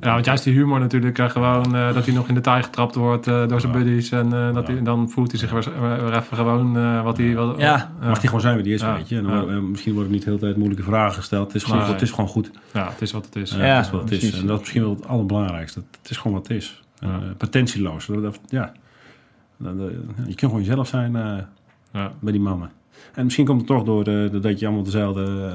Ja. 0.00 0.12
want 0.12 0.24
juist 0.24 0.44
die 0.44 0.52
humor 0.54 0.80
natuurlijk. 0.80 1.18
eh, 1.18 1.30
gewoon 1.30 1.74
eh, 1.76 1.94
dat 1.94 2.04
hij 2.06 2.14
nog 2.14 2.28
in 2.28 2.34
de 2.34 2.40
taai 2.40 2.62
getrapt 2.62 2.94
wordt 2.94 3.26
eh, 3.26 3.48
door 3.48 3.60
zijn 3.60 3.72
Ja. 3.72 3.78
buddies. 3.78 4.10
En 4.10 4.32
eh, 4.32 4.54
dat 4.54 4.66
Ja. 4.66 4.72
hij, 4.74 4.82
dan 4.82 5.10
voelt 5.10 5.30
hij 5.30 5.40
zich 5.40 5.50
weer, 5.50 5.80
weer 6.02 6.16
even 6.16 6.36
gewoon 6.36 6.76
eh, 6.76 7.02
wat 7.02 7.16
hij... 7.16 7.34
Wat, 7.34 7.58
Ja. 7.60 7.92
Mag 8.02 8.18
die 8.18 8.26
gewoon 8.26 8.40
zijn 8.40 8.54
wie 8.54 8.64
die 8.64 8.74
is, 8.74 8.80
Ja. 8.80 8.94
weet 8.96 9.08
je. 9.08 9.16
En 9.16 9.24
dan 9.24 9.70
misschien 9.70 9.94
worden 9.94 10.12
niet 10.12 10.22
de 10.22 10.28
hele 10.28 10.40
tijd 10.40 10.56
moeilijke 10.56 10.84
vragen 10.84 11.14
gesteld. 11.14 11.46
Het 11.46 11.56
is 11.62 11.62
gewoon, 11.68 11.84
het 11.84 12.02
is 12.02 12.10
gewoon 12.10 12.28
goed. 12.30 12.50
Ja, 12.72 12.88
het 12.88 13.00
is 13.02 13.12
wat 13.12 13.24
het 13.24 13.36
is. 13.36 13.50
Ja, 13.50 13.64
Ja, 13.66 13.76
dat 13.76 13.84
is 13.84 13.90
wat 13.90 14.00
het 14.10 14.22
is. 14.22 14.40
En 14.40 14.46
dat 14.46 14.54
is 14.54 14.60
misschien 14.60 14.82
wel 14.82 14.94
het 14.94 15.06
allerbelangrijkste. 15.08 15.82
Het 16.00 16.10
is 16.10 16.16
gewoon 16.16 16.36
wat 16.36 16.48
het 16.48 16.56
is. 16.56 16.82
Eh, 16.98 17.16
potentieloos. 17.36 18.06
Dat, 18.06 18.22
dat- 18.22 18.40
ja. 18.48 18.72
Je 19.58 20.24
kunt 20.24 20.40
gewoon 20.40 20.60
jezelf 20.60 20.88
zijn 20.88 21.16
eh, 21.16 21.36
Ja. 21.92 22.12
bij 22.20 22.32
die 22.32 22.40
mannen. 22.40 22.70
En 23.14 23.24
misschien 23.24 23.44
komt 23.46 23.58
het 23.58 23.66
toch 23.68 23.84
door 23.84 24.04
dat 24.40 24.58
je 24.58 24.66
allemaal 24.66 24.84
dezelfde 24.84 25.52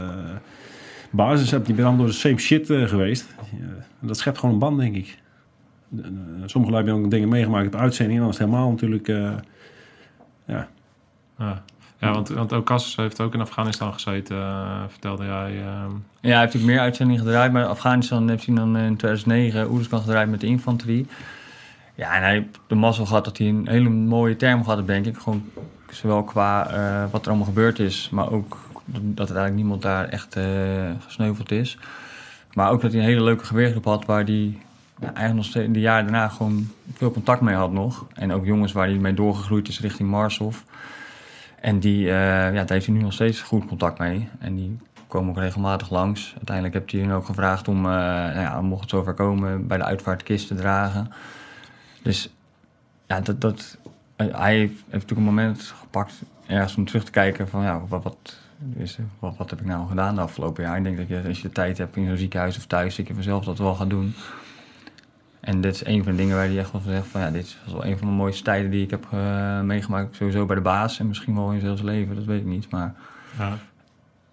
basis 1.10 1.52
hebt. 1.52 1.68
Je 1.68 1.74
bent 1.74 1.88
allemaal 1.88 2.06
door 2.06 2.14
de 2.14 2.20
same 2.20 2.38
shit 2.40 2.70
eh, 2.70 2.88
geweest. 2.88 3.36
Dat 4.00 4.18
schept 4.18 4.38
gewoon 4.38 4.54
een 4.54 4.60
band, 4.60 4.80
denk 4.80 4.96
ik. 4.96 5.18
Sommige 6.46 6.74
lui 6.74 6.86
hebben 6.86 7.04
ook 7.04 7.12
dingen 7.12 7.30
meegemaakt 7.30 7.68
op 7.68 7.76
uitzendingen. 7.76 8.22
Dan 8.22 8.32
is 8.32 8.38
het 8.38 8.48
helemaal 8.48 8.70
natuurlijk... 8.70 9.08
eh, 9.08 9.32
ja, 10.46 10.68
Ja, 11.40 11.64
ja 12.00 12.12
want, 12.12 12.30
want 12.30 12.54
ook 12.54 12.66
Cas 12.66 12.96
heeft 12.96 13.22
ook 13.22 13.34
in 13.34 13.42
Afghanistan 13.42 13.94
gezeten, 13.94 14.38
eh, 14.38 14.82
vertelde 14.88 15.26
jij. 15.26 15.58
ehm. 15.58 15.92
Ja, 16.22 16.30
hij 16.30 16.40
heeft 16.40 16.54
natuurlijk 16.54 16.66
meer 16.66 16.80
uitzendingen 16.80 17.24
gedraaid, 17.24 17.52
maar 17.52 17.66
Afghanistan 17.66 18.30
heeft 18.30 18.46
hij 18.46 18.56
dan 18.56 18.78
in 18.78 18.96
2009 18.96 19.70
Oeruzkan 19.72 20.00
gedraaid 20.00 20.30
met 20.30 20.42
de 20.42 20.48
infanterie. 20.48 21.08
Ja, 21.96 22.16
en 22.16 22.22
hij 22.22 22.32
heeft 22.32 22.60
de 22.68 22.76
mazzel 22.76 23.06
gehad 23.06 23.26
dat 23.26 23.38
hij 23.38 23.48
een 23.48 23.68
hele 23.68 23.90
mooie 23.90 24.36
term 24.36 24.64
gehad 24.64 24.88
denk 24.88 25.06
ik. 25.06 25.18
Gewoon 25.18 25.44
zowel 25.92 26.24
qua 26.24 26.68
eh, 26.70 27.12
wat 27.12 27.22
er 27.22 27.28
allemaal 27.28 27.46
gebeurd 27.48 27.80
is, 27.80 28.10
maar 28.12 28.32
ook 28.32 28.58
dat 28.92 29.18
uiteindelijk 29.18 29.56
niemand 29.56 29.82
daar 29.82 30.08
echt 30.08 30.36
eh, 30.36 30.46
gesneuveld 31.00 31.52
is. 31.52 31.78
Maar 32.54 32.72
ook 32.72 32.82
dat 32.82 32.92
hij 32.92 33.02
een 33.02 33.08
hele 33.08 33.24
leuke 33.24 33.46
geweergroep 33.46 33.86
had 33.86 34.06
waar 34.06 34.24
hij 34.24 34.58
ja, 35.00 35.06
eigenlijk 35.06 35.36
nog 35.36 35.46
steeds 35.46 35.74
de 35.74 35.80
jaren 35.80 36.04
daarna 36.04 36.28
gewoon 36.28 36.68
veel 36.94 37.12
contact 37.12 37.42
mee 37.42 37.56
had 37.56 37.72
nog. 37.72 38.06
En 38.14 38.34
ook 38.34 38.46
jongens 38.46 38.72
waar 38.72 38.88
hij 38.88 38.98
mee 38.98 39.14
doorgegroeid 39.14 39.68
is 39.68 39.80
richting 39.80 40.10
Marshof. 40.10 40.66
En 41.62 41.80
die, 41.80 42.08
eh, 42.08 42.14
ja, 42.14 42.52
daar 42.52 42.72
heeft 42.72 42.86
hij 42.86 42.96
nu 42.96 43.02
nog 43.02 43.14
steeds 43.14 43.42
goed 43.42 43.66
contact 43.66 44.00
mee. 44.00 44.30
En 44.40 44.56
die 44.56 44.78
komen 45.08 45.30
ook 45.30 45.38
regelmatig 45.38 45.90
langs. 45.90 46.34
Uiteindelijk 46.36 46.76
heb 46.76 46.90
hij 46.90 47.00
hun 47.00 47.12
ook 47.12 47.26
gevraagd 47.26 47.68
om, 47.68 47.78
eh, 47.78 47.92
nou 47.92 48.40
ja, 48.40 48.62
mocht 48.62 48.82
het 48.82 48.90
zover 48.90 49.14
komen, 49.14 49.68
bij 49.68 49.78
de 49.78 49.84
uitvaart 49.84 50.24
kist 50.24 50.48
te 50.48 50.56
dragen. 50.56 51.12
Dus 52.04 52.30
ja, 53.08 53.20
dat, 53.20 53.42
dat, 53.42 53.78
hij 54.16 54.56
heeft 54.56 54.84
natuurlijk 54.86 55.20
een 55.20 55.24
moment 55.24 55.62
gepakt 55.62 56.14
ergens 56.48 56.76
om 56.76 56.86
terug 56.86 57.04
te 57.04 57.12
kijken 57.12 57.48
van 57.48 57.64
ja, 57.64 57.82
wat, 57.88 58.04
wat, 58.04 58.40
is, 58.76 58.98
er- 58.98 59.04
wat, 59.20 59.38
wat 59.38 59.50
heb 59.50 59.60
ik 59.60 59.66
nou 59.66 59.88
gedaan 59.88 60.16
de 60.16 60.22
afgelopen 60.22 60.64
jaar. 60.64 60.78
Ik 60.78 60.84
denk 60.84 60.98
dat 60.98 61.08
je, 61.08 61.22
als 61.28 61.38
je 61.42 61.48
de 61.48 61.54
tijd 61.54 61.78
hebt 61.78 61.96
in 61.96 62.08
zo'n 62.08 62.18
ziekenhuis 62.18 62.58
of 62.58 62.66
thuis, 62.66 62.96
dat 62.96 63.08
je 63.08 63.14
vanzelf 63.14 63.46
dat 63.46 63.58
wel 63.58 63.76
gaat 63.76 63.90
doen. 63.90 64.14
En 65.40 65.62
dit 65.62 65.74
is 65.74 65.86
een 65.86 66.04
van 66.04 66.12
de 66.12 66.18
dingen 66.18 66.36
waar 66.36 66.46
hij 66.46 66.58
echt 66.60 66.72
wel 66.72 66.82
van 66.82 66.92
zegt 66.92 67.08
van 67.08 67.22
ja, 67.22 67.32
dit 67.32 67.44
is 67.46 67.58
wel 67.72 67.86
een 67.86 67.98
van 67.98 68.08
de 68.08 68.14
mooiste 68.14 68.44
tijden 68.44 68.72
die 68.72 68.84
ik 68.84 68.90
heb 68.90 69.08
eh, 69.12 69.62
meegemaakt. 69.62 70.16
Sowieso 70.16 70.46
bij 70.46 70.56
de 70.56 70.62
baas 70.62 71.00
en 71.00 71.08
misschien 71.08 71.36
wel 71.36 71.52
in 71.52 71.60
zijn 71.60 71.86
leven, 71.86 72.16
dat 72.16 72.26
weet 72.26 72.40
ik 72.40 72.46
niet. 72.46 72.70
Maar 72.72 72.94
Ja. 73.38 73.58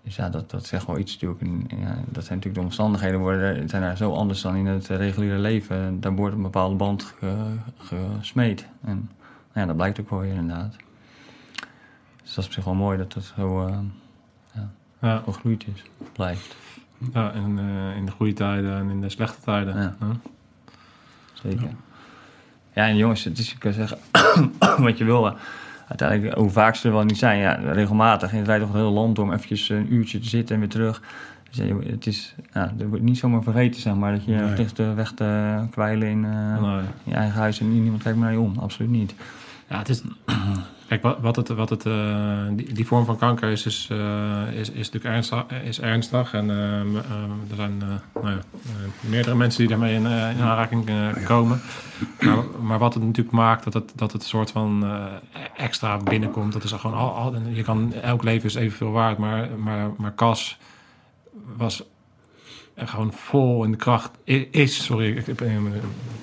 dus 0.02 0.16
ja, 0.16 0.28
dat, 0.28 0.50
dat 0.50 0.66
zegt 0.66 0.86
wel 0.86 0.98
iets 0.98 1.12
natuurlijk. 1.12 1.40
En, 1.40 1.78
ja, 1.80 1.86
dat 2.08 2.24
zijn 2.24 2.38
natuurlijk 2.38 2.54
de 2.54 2.60
omstandigheden 2.60 3.20
worden, 3.20 3.68
zijn 3.68 3.82
daar 3.82 3.96
zo 3.96 4.12
anders 4.12 4.40
dan 4.40 4.56
in 4.56 4.66
het 4.66 4.90
eh, 4.90 4.96
reguliere 4.96 5.38
leven. 5.38 6.00
Daar 6.00 6.14
wordt 6.14 6.34
een 6.36 6.42
bepaalde 6.42 6.76
band 6.76 7.14
ge- 7.18 7.54
gesmeed. 7.78 8.66
En 8.84 8.94
nou 9.52 9.60
ja, 9.60 9.66
dat 9.66 9.76
blijkt 9.76 10.00
ook 10.00 10.10
wel 10.10 10.20
weer 10.20 10.34
inderdaad. 10.34 10.76
Dus 12.22 12.34
dat 12.34 12.38
is 12.38 12.46
op 12.46 12.52
zich 12.52 12.64
wel 12.64 12.74
mooi 12.74 12.98
dat 12.98 13.12
het 13.14 13.32
zo 13.36 13.66
eh, 13.66 13.78
Ja. 15.06 15.22
gegroeid 15.24 15.64
is, 15.74 15.82
blijft. 16.12 16.56
Ja, 17.12 17.32
in, 17.32 17.58
eh, 17.58 17.96
in 17.96 18.06
de 18.06 18.12
goede 18.12 18.32
tijden 18.32 18.76
en 18.78 18.90
in 18.90 19.00
de 19.00 19.08
slechte 19.08 19.40
tijden. 19.40 19.76
Ja. 19.76 19.96
Zeker. 21.32 21.68
Ja, 22.74 22.86
en 22.86 22.96
jongens, 22.96 23.24
het 23.24 23.38
is, 23.38 23.50
je 23.50 23.58
kan 23.58 23.72
zeggen 23.72 23.98
wat 24.84 24.98
je 24.98 25.04
wil. 25.04 25.36
Uiteindelijk, 25.88 26.36
hoe 26.38 26.50
vaak 26.50 26.74
ze 26.74 26.86
er 26.88 26.94
wel 26.94 27.04
niet 27.04 27.18
zijn, 27.18 27.38
ja, 27.38 27.52
regelmatig. 27.54 28.30
En 28.32 28.38
je 28.38 28.44
rijdt 28.44 28.62
toch 28.64 28.72
het 28.72 28.80
hele 28.82 28.92
land 28.94 29.18
om 29.18 29.32
eventjes 29.32 29.68
een 29.68 29.92
uurtje 29.94 30.18
te 30.18 30.28
zitten 30.28 30.54
en 30.54 30.60
weer 30.60 30.70
terug. 30.70 31.02
Dus 31.48 31.56
ja, 31.56 31.64
je- 31.64 31.90
het 31.90 32.06
is, 32.06 32.34
ja, 32.52 32.72
er 32.78 32.88
wordt 32.88 33.04
niet 33.04 33.18
zomaar 33.18 33.42
vergeten, 33.42 33.80
zeg 33.80 33.94
maar, 33.94 34.12
dat 34.12 34.24
je 34.24 34.32
Nee. 34.34 34.56
ligt 34.56 34.76
de 34.76 34.94
weg 34.94 35.12
te 35.12 35.56
kwijlen 35.70 36.08
in 36.08 36.24
eh, 36.24 36.60
Nee. 36.62 36.80
je 37.04 37.14
eigen 37.14 37.38
huis 37.40 37.60
en 37.60 37.82
niemand 37.82 38.02
kijkt 38.02 38.18
meer 38.18 38.26
naar 38.26 38.34
je 38.36 38.42
om. 38.44 38.58
Absoluut 38.58 38.90
niet. 38.90 39.14
Ja, 39.68 39.78
het 39.78 39.88
is. 39.88 40.02
Kijk, 40.88 41.02
wat, 41.02 41.18
wat 41.20 41.36
het, 41.36 41.48
wat 41.48 41.70
het, 41.70 41.86
eh, 41.86 42.46
die, 42.50 42.72
die 42.72 42.86
vorm 42.86 43.04
van 43.04 43.18
kanker 43.18 43.50
is, 43.50 43.66
is, 43.66 43.88
eh, 43.90 44.52
is, 44.52 44.70
is 44.70 44.90
natuurlijk 44.90 45.14
ernstig. 45.14 45.44
Is 45.64 45.80
ernstig 45.80 46.32
en 46.32 46.50
ehm, 46.50 46.96
ehm, 46.96 47.30
er 47.50 47.56
zijn 47.56 47.82
eh, 47.82 48.22
nou 48.22 48.34
ja, 48.34 48.38
meerdere 49.00 49.36
mensen 49.36 49.60
die 49.60 49.68
daarmee 49.68 49.94
in, 49.94 50.06
in 50.06 50.40
aanraking 50.40 50.88
eh, 50.88 51.24
komen. 51.24 51.60
Maar, 52.20 52.44
maar 52.62 52.78
wat 52.78 52.94
het 52.94 53.02
natuurlijk 53.02 53.36
maakt 53.36 53.64
dat 53.64 53.74
het, 53.74 53.92
dat 53.94 54.12
het 54.12 54.22
een 54.22 54.28
soort 54.28 54.50
van 54.50 54.84
extra 55.56 55.96
binnenkomt, 55.96 56.52
dat 56.52 56.64
is 56.64 56.72
gewoon 56.72 56.96
al, 56.96 57.10
al, 57.10 57.34
je 57.52 57.62
kan, 57.62 57.92
elk 57.92 58.22
leven 58.22 58.48
is 58.48 58.54
evenveel 58.54 58.90
waard, 58.90 59.18
maar, 59.18 59.48
maar, 59.58 59.90
maar 59.96 60.14
Cas 60.14 60.58
was 61.56 61.84
gewoon 62.76 63.12
vol 63.12 63.64
in 63.64 63.70
de 63.70 63.76
kracht. 63.76 64.10
Is, 64.50 64.84
sorry, 64.84 65.16
ik, 65.16 65.26
ik, 65.26 65.40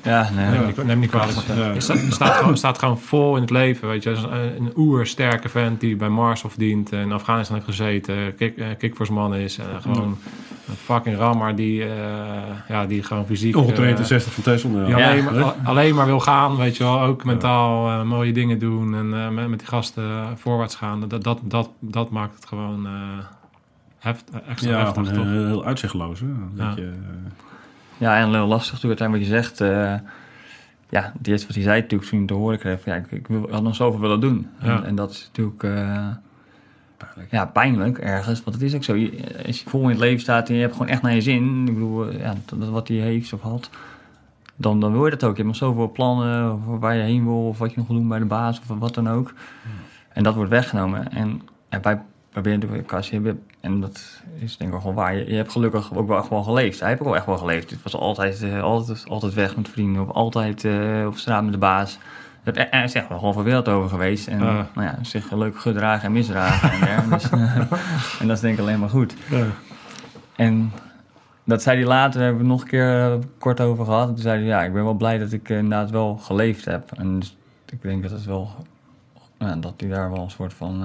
Ja, 0.03 0.29
nee. 0.36 0.50
Neem, 0.50 0.65
niet- 0.65 0.83
neem 0.83 1.00
niet 1.00 1.10
kwalijk. 1.10 1.38
Ja. 1.48 1.53
Hij 1.53 1.79
staat, 1.79 1.98
staat, 2.10 2.36
gewoon, 2.36 2.57
staat 2.57 2.79
gewoon 2.79 3.00
vol 3.00 3.36
in 3.36 3.41
het 3.41 3.50
leven. 3.51 3.88
Weet 3.88 4.03
je. 4.03 4.12
Is 4.12 4.22
Een, 4.24 4.31
een 4.57 4.72
oersterke 4.75 5.50
vent 5.50 5.79
die 5.79 5.95
bij 5.95 6.10
Marshof 6.10 6.55
dient. 6.55 6.91
En 6.91 7.00
in 7.00 7.12
Afghanistan 7.12 7.55
heeft 7.55 7.67
gezeten. 7.67 8.36
Kick, 8.36 8.57
eh, 8.57 8.67
kickforce 8.77 9.13
man 9.13 9.36
is. 9.36 9.57
En 9.57 9.81
gewoon 9.81 10.17
een 10.67 10.75
fucking 10.75 11.17
rammer 11.17 11.55
die, 11.55 11.83
eh, 11.83 11.89
ja, 12.67 12.86
die 12.86 13.03
gewoon 13.03 13.25
fysiek... 13.25 13.55
Ongetraind 13.55 13.91
eh, 13.93 13.98
de 14.01 14.05
60 14.05 14.33
van 14.33 14.43
Tesla. 14.43 14.69
die 14.69 14.79
Ja. 14.79 14.98
Ja. 14.98 15.10
alleen, 15.10 15.24
maar, 15.24 15.53
alleen 15.63 15.95
maar 15.95 16.05
wil 16.05 16.19
gaan, 16.19 16.55
weet 16.57 16.77
je 16.77 16.83
wel. 16.83 17.01
Ook 17.01 17.24
mentaal 17.24 17.89
eh, 17.89 18.03
mooie 18.03 18.31
dingen 18.31 18.60
doen. 18.60 18.95
En 18.95 19.13
eh, 19.13 19.29
met, 19.29 19.48
met 19.50 19.60
die 19.60 19.67
gasten 19.67 20.03
eh, 20.03 20.27
voorwaarts 20.36 20.75
gaan. 20.75 21.07
Dat, 21.07 21.24
dat, 21.24 21.39
dat, 21.43 21.69
dat 21.79 22.10
maakt 22.10 22.36
het 22.36 22.45
gewoon 22.45 22.86
eh, 22.86 22.91
heft, 24.03 24.29
extra 24.48 24.69
Ja, 24.72 24.77
heftig, 24.77 25.07
gewoon 25.07 25.13
toch? 25.24 25.33
heel, 25.33 25.45
heel 25.45 25.65
uitzichtloos. 25.65 26.19
Hè? 26.19 26.25
Ja. 26.55 26.67
beetje, 26.67 26.89
eh, 26.89 26.98
Ja, 27.98 28.17
en 28.17 28.29
heel 28.33 28.48
lastig 28.48 28.74
natuurlijk 28.74 29.01
uiteindelijk 29.01 29.29
wat 29.29 29.39
je 29.39 29.43
zegt. 29.43 29.62
eh, 29.62 30.10
ja, 30.89 31.12
het 31.17 31.27
eerste 31.27 31.48
wat 31.48 31.55
hij 31.55 31.65
zei 31.65 31.81
natuurlijk 31.81 32.10
toen 32.10 32.17
hij 32.19 32.27
te 32.27 32.33
horen 32.33 32.60
kreeg. 32.60 32.81
van, 32.81 32.93
Ja, 32.93 32.98
ik, 33.00 33.12
ik 33.12 33.27
wil, 33.27 33.48
had 33.51 33.63
nog 33.63 33.75
zoveel 33.75 34.00
willen 34.00 34.19
doen. 34.19 34.48
Ja. 34.62 34.75
En, 34.77 34.83
en 34.86 34.95
dat 34.95 35.12
is 35.12 35.25
natuurlijk 35.33 35.63
eh, 35.63 36.07
ja, 37.29 37.46
pijnlijk 37.46 37.98
ergens. 37.98 38.44
Want 38.44 38.55
het 38.55 38.66
is 38.66 38.75
ook 38.75 38.83
zo. 38.83 38.96
Je, 38.96 39.44
als 39.46 39.61
je 39.61 39.70
vol 39.70 39.81
in 39.81 39.89
het 39.89 39.98
leven 40.00 40.20
staat 40.20 40.50
en 40.50 40.55
je 40.55 40.61
hebt 40.61 40.74
gewoon 40.74 40.87
echt 40.87 41.01
naar 41.01 41.13
je 41.13 41.22
zin. 41.22 41.68
Ik 41.68 41.74
bedoel, 41.74 42.07
eh, 42.09 42.20
ja, 42.20 42.33
dat, 42.46 42.59
dat 42.59 42.70
wat 42.70 42.87
hij 42.87 42.98
heeft 42.98 43.33
of 43.33 43.42
had. 43.42 43.70
Dan, 44.55 44.79
dan 44.79 44.92
wil 44.92 45.05
je 45.05 45.11
dat 45.11 45.24
ook. 45.24 45.29
Je 45.37 45.44
hebt 45.44 45.48
nog 45.48 45.70
zoveel 45.70 45.92
plannen 45.92 46.59
voor 46.66 46.79
waar 46.79 46.96
je 46.96 47.01
heen 47.03 47.24
wil. 47.24 47.48
Of 47.48 47.57
wat 47.57 47.70
je 47.72 47.77
nog 47.77 47.87
wil 47.87 47.98
doen 47.98 48.07
bij 48.07 48.20
de 48.20 48.25
baas 48.25 48.59
of 48.59 48.77
wat 48.79 48.94
dan 48.94 49.09
ook. 49.09 49.33
En 50.09 50.24
dat 50.24 50.35
wordt 50.35 50.50
weggenomen. 50.50 51.11
En, 51.11 51.42
en 51.70 51.81
wij 51.81 52.01
natuurlijk 52.33 52.91
je 53.09 53.19
hebt, 53.24 53.41
en 53.59 53.81
dat 53.81 54.22
is 54.39 54.57
denk 54.57 54.74
ik 54.74 54.81
wel 54.81 54.93
waar. 54.93 55.15
Je, 55.15 55.29
je 55.29 55.35
hebt 55.35 55.51
gelukkig 55.51 55.96
ook 55.96 56.07
wel 56.07 56.27
wel 56.29 56.43
geleefd. 56.43 56.79
Hij 56.79 56.89
heeft 56.89 57.01
ook 57.01 57.07
wel 57.07 57.15
echt 57.15 57.25
wel 57.25 57.37
geleefd. 57.37 57.69
Het 57.69 57.83
was 57.83 57.96
altijd, 57.96 58.43
eh, 58.43 58.61
altijd, 58.61 59.05
altijd 59.09 59.33
weg 59.33 59.55
met 59.55 59.69
vrienden. 59.69 60.01
Of 60.01 60.09
altijd 60.09 60.65
eh, 60.65 61.03
op 61.05 61.17
straat 61.17 61.43
met 61.43 61.51
de 61.51 61.57
baas. 61.57 61.98
Er 62.43 62.83
is 62.83 62.93
echt 62.93 63.07
wel 63.07 63.17
gewoon 63.17 63.33
veel 63.33 63.43
wereld 63.43 63.67
over 63.67 63.89
geweest. 63.89 64.27
En 64.27 64.39
nou 64.39 64.67
ja, 64.75 64.98
zich 65.01 65.31
leuk 65.31 65.59
gedragen 65.59 66.05
en 66.05 66.11
misdragen. 66.11 66.87
en, 66.87 67.09
dus, 67.09 67.29
eh, 67.29 67.55
en 68.19 68.27
dat 68.27 68.35
is 68.35 68.39
denk 68.39 68.53
ik 68.53 68.59
alleen 68.59 68.79
maar 68.79 68.89
goed. 68.89 69.15
En 70.35 70.72
dat 71.43 71.61
zei 71.61 71.77
hij 71.77 71.87
later, 71.87 72.19
daar 72.19 72.29
hebben 72.29 72.46
we 72.46 72.51
het 72.51 72.59
nog 72.59 72.61
een 72.61 72.67
keer 72.67 73.19
kort 73.39 73.61
over 73.61 73.85
gehad. 73.85 74.07
En 74.07 74.13
toen 74.13 74.24
zei 74.24 74.37
hij, 74.39 74.48
ja, 74.48 74.63
ik 74.63 74.74
ben 74.74 74.83
wel 74.83 74.93
blij 74.93 75.17
dat 75.17 75.31
ik 75.31 75.50
inderdaad 75.50 75.89
wel 75.89 76.17
geleefd 76.17 76.65
heb. 76.65 76.91
En 76.91 77.19
dus, 77.19 77.37
ik 77.65 77.81
denk 77.81 78.03
dat 78.03 78.11
het 78.11 78.25
wel, 78.25 78.50
ja, 79.37 79.55
dat 79.55 79.74
hij 79.77 79.89
daar 79.89 80.11
wel 80.11 80.24
een 80.24 80.31
soort 80.31 80.53
van, 80.53 80.81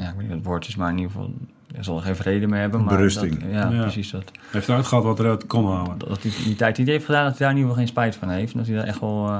ja, 0.00 0.08
ik 0.08 0.12
weet 0.14 0.18
niet 0.18 0.28
wat 0.28 0.36
het 0.36 0.46
woord 0.46 0.68
is, 0.68 0.76
maar 0.76 0.90
in 0.90 0.96
ieder 0.98 1.12
geval, 1.12 1.32
hij 1.74 1.82
zal 1.82 1.96
er 1.96 2.02
geen 2.02 2.16
vrede 2.16 2.46
mee 2.46 2.60
hebben. 2.60 2.84
Maar 2.84 2.96
Berusting. 2.96 3.40
Dat, 3.40 3.50
ja, 3.50 3.70
Ja. 3.70 3.80
precies 3.80 4.10
dat. 4.10 4.22
Hij 4.32 4.40
heeft 4.50 4.68
eruit 4.68 4.86
gehaald 4.86 5.04
wat 5.06 5.18
eruit 5.18 5.46
kon 5.46 5.66
halen. 5.66 5.98
Dat 5.98 6.22
hij 6.22 6.32
die 6.44 6.54
tijd 6.56 6.76
die 6.76 6.84
hij 6.84 6.94
heeft 6.94 7.06
gedaan, 7.06 7.24
dat 7.24 7.38
hij 7.38 7.40
daar 7.46 7.50
in 7.50 7.56
ieder 7.56 7.70
geval 7.70 7.84
geen 7.86 7.92
spijt 7.94 8.16
van 8.16 8.28
heeft. 8.30 8.52
En 8.52 8.58
dat 8.58 8.66
hij 8.66 8.76
daar 8.76 8.86
echt 8.86 9.00
wel 9.00 9.26
eh, 9.26 9.32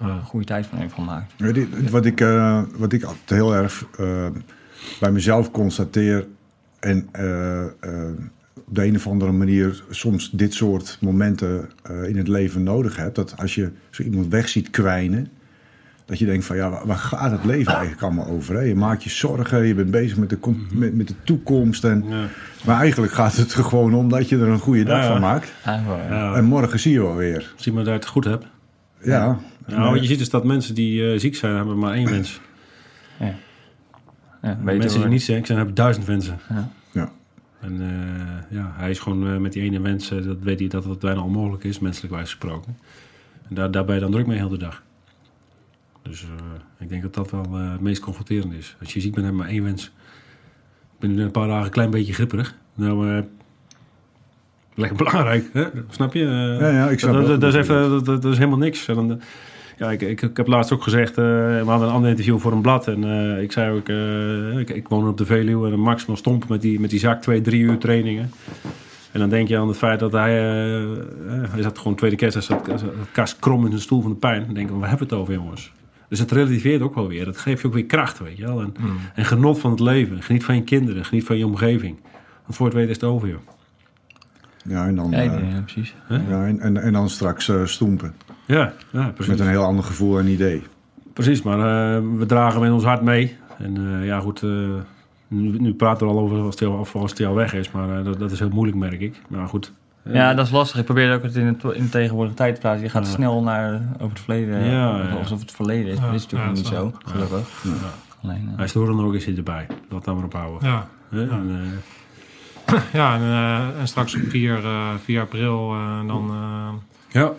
Ja. 0.00 0.08
een 0.08 0.22
goede 0.24 0.46
tijd 0.46 0.66
van 0.66 0.78
heeft 0.78 0.94
gemaakt. 0.94 1.32
Weet 1.36 1.54
je, 1.54 1.68
Wat 1.90 2.04
ik, 2.04 2.20
eh, 2.20 2.62
wat 2.76 2.92
ik 2.92 3.02
altijd 3.02 3.30
heel 3.30 3.54
erg 3.54 3.86
eh, 3.98 4.26
bij 5.00 5.12
mezelf 5.12 5.50
constateer 5.50 6.26
en 6.80 7.08
op 8.68 8.74
de 8.74 8.84
een 8.86 8.96
of 8.96 9.06
andere 9.06 9.32
manier 9.32 9.82
soms 9.90 10.30
dit 10.30 10.54
soort 10.54 10.98
momenten 11.00 11.70
eh, 11.82 12.08
in 12.08 12.16
het 12.16 12.28
leven 12.28 12.62
nodig 12.62 12.96
hebt. 12.96 13.14
Dat 13.14 13.34
als 13.36 13.54
je 13.54 13.70
zo 13.90 14.02
iemand 14.02 14.26
weg 14.28 14.48
ziet 14.48 14.70
kwijnen, 14.70 15.28
dat 16.08 16.18
je 16.18 16.26
denkt 16.26 16.44
van 16.44 16.56
ja, 16.56 16.86
waar, 16.86 16.96
gaat 16.96 17.30
het 17.30 17.44
leven 17.44 17.72
eigenlijk 17.72 18.02
allemaal 18.02 18.26
over? 18.26 18.54
Hè? 18.54 18.60
Je 18.60 18.74
maakt 18.74 19.04
je 19.04 19.10
zorgen, 19.10 19.66
je 19.66 19.74
bent 19.74 19.90
bezig 19.90 20.16
met 20.16 20.30
de, 20.30 20.36
kom- 20.36 20.66
met, 20.72 20.94
met 20.94 21.08
de 21.08 21.14
toekomst. 21.24 21.84
En, 21.84 22.04
Ja. 22.08 22.24
Maar 22.64 22.78
eigenlijk 22.80 23.12
gaat 23.12 23.36
het 23.36 23.52
er 23.54 23.64
gewoon 23.64 23.94
om 23.94 24.08
dat 24.08 24.28
je 24.28 24.36
er 24.36 24.48
een 24.48 24.58
goede 24.58 24.84
dag 24.84 25.02
Ja. 25.02 25.08
van 25.08 25.20
maakt. 25.20 25.52
Ja. 25.64 26.34
En 26.34 26.44
morgen 26.44 26.78
zie 26.80 26.92
je 26.92 27.00
wel 27.02 27.14
weer. 27.16 27.52
Zie 27.56 27.72
maar 27.72 27.84
dat 27.84 27.92
je 27.92 27.98
het 27.98 28.08
goed 28.08 28.24
hebt. 28.24 28.46
Ja. 29.02 29.38
Nou, 29.66 29.90
wat 29.90 30.00
je 30.00 30.06
ziet 30.06 30.20
is 30.20 30.30
dat 30.30 30.44
mensen 30.44 30.74
die 30.74 31.12
eh, 31.12 31.18
ziek 31.18 31.36
zijn, 31.36 31.56
hebben 31.56 31.78
maar 31.78 31.94
één 31.94 32.10
wens. 32.10 32.40
Ja, 33.18 33.34
En 34.40 34.64
weet 34.64 34.74
je 34.74 34.78
mensen 34.80 35.00
die 35.00 35.08
niet 35.08 35.22
ziek 35.22 35.46
zijn, 35.46 35.58
hebben 35.58 35.74
duizend 35.76 36.06
wensen. 36.06 36.38
Ja. 36.48 36.68
Ja. 36.92 37.10
En 37.60 37.80
eh, 37.80 38.56
ja, 38.58 38.72
hij 38.76 38.90
is 38.90 38.98
gewoon 38.98 39.28
eh, 39.32 39.36
met 39.36 39.52
die 39.52 39.62
ene 39.62 39.80
wens, 39.80 40.08
dat 40.08 40.36
weet 40.40 40.58
hij 40.58 40.68
dat 40.68 40.84
het 40.84 40.98
bijna 40.98 41.20
onmogelijk 41.20 41.64
is, 41.64 41.78
menselijk 41.78 42.14
wijs 42.14 42.28
gesproken. 42.30 42.76
En 43.48 43.54
daar, 43.54 43.70
daar 43.70 43.84
ben 43.84 43.94
je 43.94 44.00
dan 44.00 44.10
druk 44.10 44.26
mee 44.26 44.38
heel 44.38 44.48
de 44.48 44.58
dag. 44.58 44.82
Dus 46.08 46.22
eh, 46.22 46.28
ik 46.78 46.88
denk 46.88 47.02
dat 47.02 47.14
dat 47.14 47.30
wel 47.30 47.44
eh, 47.44 47.72
het 47.72 47.80
meest 47.80 48.00
confronterend 48.00 48.52
is. 48.52 48.76
Als 48.80 48.92
je 48.92 49.00
ziek 49.00 49.14
bent, 49.14 49.26
heb 49.26 49.34
je 49.34 49.40
maar 49.40 49.50
één 49.50 49.64
wens. 49.64 49.84
Ik 49.84 50.98
ben 50.98 51.14
nu 51.14 51.22
een 51.22 51.30
paar 51.30 51.48
dagen 51.48 51.64
een 51.64 51.70
klein 51.70 51.90
beetje 51.90 52.12
gripperig. 52.12 52.54
Nou, 52.74 53.16
eh, 53.16 53.22
lekker 54.74 54.96
belangrijk, 55.04 55.44
hè? 55.52 55.64
snap 55.90 56.14
je? 56.14 56.24
Ja, 56.60 56.70
ja, 56.70 56.88
ik 56.88 56.98
snap 56.98 57.12
dat, 57.12 57.26
dat, 57.26 57.40
dat 57.40 57.54
is 57.54 57.60
even, 57.60 58.04
dat, 58.04 58.24
is 58.24 58.36
helemaal 58.36 58.58
niks. 58.58 58.86
Dan, 58.86 59.20
ja, 59.78 59.90
ik, 59.90 60.02
ik, 60.02 60.22
ik 60.22 60.36
heb 60.36 60.46
laatst 60.46 60.72
ook 60.72 60.82
gezegd, 60.82 61.16
we 61.16 61.62
hadden 61.64 61.88
een 61.88 61.94
ander 61.94 62.10
interview 62.10 62.38
voor 62.38 62.52
een 62.52 62.60
blad. 62.60 62.88
En 62.88 63.04
ik 63.42 63.52
zei 63.52 63.76
ook, 63.76 63.88
ik, 64.58 64.70
ik 64.70 64.88
woon 64.88 65.08
op 65.08 65.16
de 65.16 65.26
Veluwe 65.26 65.70
en 65.70 65.80
Max 65.80 66.06
nog 66.06 66.18
stomp 66.18 66.48
met 66.48 66.60
die, 66.60 66.80
met 66.80 66.90
die 66.90 66.98
zak 66.98 67.22
twee, 67.22 67.40
drie 67.40 67.60
uur 67.60 67.78
trainingen. 67.78 68.30
En 69.12 69.20
dan 69.20 69.28
denk 69.28 69.48
je 69.48 69.58
aan 69.58 69.68
het 69.68 69.76
feit 69.76 70.00
dat 70.00 70.12
hij, 70.12 70.38
eh, 70.38 71.50
hij 71.50 71.62
zat 71.62 71.78
gewoon 71.78 71.94
tweede 71.94 72.16
kerst, 72.16 72.34
hij 72.34 72.42
zat, 72.42 72.80
zat 72.80 72.92
kast 73.12 73.38
krom 73.38 73.64
in 73.64 73.70
zijn 73.70 73.82
stoel 73.82 74.00
van 74.00 74.10
de 74.10 74.16
pijn. 74.16 74.44
Dan 74.44 74.54
denk 74.54 74.68
ik, 74.68 74.74
waar 74.76 74.88
hebben 74.88 75.08
we 75.08 75.14
het 75.14 75.22
over 75.22 75.34
jongens? 75.34 75.72
Dus 76.08 76.18
het 76.18 76.32
relativeert 76.32 76.82
ook 76.82 76.94
wel 76.94 77.08
weer. 77.08 77.24
Dat 77.24 77.36
geeft 77.36 77.60
je 77.60 77.66
ook 77.66 77.74
weer 77.74 77.86
kracht, 77.86 78.18
weet 78.18 78.36
je 78.36 78.44
wel. 78.44 78.60
En, 78.60 78.74
en 79.14 79.24
genot 79.24 79.58
van 79.58 79.70
het 79.70 79.80
leven. 79.80 80.22
Geniet 80.22 80.44
van 80.44 80.54
je 80.54 80.62
kinderen, 80.62 81.04
geniet 81.04 81.24
van 81.24 81.38
je 81.38 81.46
omgeving. 81.46 81.96
Want 82.42 82.56
voor 82.56 82.66
het 82.66 82.74
weten 82.74 82.90
is 82.90 82.96
het 82.96 83.04
over, 83.04 83.28
joh. 83.28 83.38
Ja, 84.64 84.86
en 84.86 84.94
dan, 84.94 85.10
Ja, 85.10 85.16
eh, 85.18 85.52
ja, 85.52 85.60
precies. 85.60 85.94
ja, 86.08 86.46
en, 86.46 86.60
en, 86.60 86.76
en 86.76 86.92
dan 86.92 87.08
straks 87.08 87.48
eh, 87.48 87.64
stoempen. 87.64 88.14
Ja, 88.46 88.72
ja 88.90 89.08
precies. 89.08 89.26
Met 89.32 89.40
een 89.40 89.48
heel 89.48 89.64
ander 89.64 89.84
gevoel 89.84 90.18
en 90.18 90.26
idee. 90.26 90.62
Precies, 91.12 91.42
maar 91.42 91.58
eh, 91.58 92.02
we 92.16 92.26
dragen 92.26 92.62
in 92.64 92.72
ons 92.72 92.84
hart 92.84 93.02
mee. 93.02 93.36
En 93.58 93.76
eh, 93.76 94.06
ja, 94.06 94.20
goed, 94.20 94.42
eh, 94.42 94.50
nu, 95.28 95.58
nu 95.58 95.74
praten 95.74 96.06
we 96.06 96.12
al 96.12 96.18
over 96.18 96.38
als 96.38 96.58
hij 96.58 96.68
al, 96.68 96.78
of 96.78 96.94
als 96.96 97.24
al 97.24 97.34
weg 97.34 97.54
is. 97.54 97.70
Maar 97.70 97.98
eh, 97.98 98.04
dat, 98.04 98.18
dat 98.18 98.30
is 98.30 98.38
heel 98.38 98.48
moeilijk, 98.48 98.78
merk 98.78 99.00
ik. 99.00 99.20
Maar 99.28 99.48
goed. 99.48 99.72
Eh, 100.02 100.14
Ja, 100.14 100.34
dat 100.34 100.46
is 100.46 100.52
lastig. 100.52 100.78
Ik 100.78 100.84
probeer 100.84 101.14
ook 101.14 101.22
het 101.22 101.36
in, 101.36 101.46
het, 101.46 101.62
in 101.64 101.82
de 101.84 101.88
tegenwoordige 101.88 102.36
tijd 102.36 102.54
te 102.54 102.60
praten. 102.60 102.82
Je 102.82 102.88
gaat 102.88 103.06
Ja. 103.06 103.12
snel 103.12 103.42
naar 103.42 103.80
over 103.94 104.08
het 104.16 104.20
verleden. 104.20 104.64
Ja, 104.64 104.96
ja. 104.96 105.08
Alsof 105.18 105.40
het 105.40 105.52
verleden 105.52 105.92
is. 105.92 105.98
Ja, 105.98 106.04
dat 106.04 106.14
is 106.14 106.22
natuurlijk 106.26 106.50
ja, 106.50 106.56
niet 106.56 106.66
zo. 106.66 106.92
gelukkig. 107.04 107.48
Alleen, 108.22 108.48
eh, 108.50 108.56
Hij 108.56 108.64
is 108.64 108.74
er 108.74 108.86
dan 108.86 109.04
ook 109.04 109.14
eens 109.14 109.26
erbij. 109.26 109.66
Laat 109.88 110.04
dat 110.04 110.14
maar 110.14 110.24
op 110.24 110.32
houden. 110.32 110.68
Ja. 110.68 110.86
En, 111.10 111.80
eh, 112.64 112.78
ja, 113.00 113.14
en, 113.14 113.20
eh, 113.22 113.80
en 113.80 113.88
straks 113.88 114.14
op 114.14 114.20
4, 114.28 114.64
eh 114.64 114.88
4 115.04 115.20
april 115.20 115.72
eh, 115.72 116.06
dan... 116.06 116.30
eh, 116.30 117.20
Ja, 117.22 117.32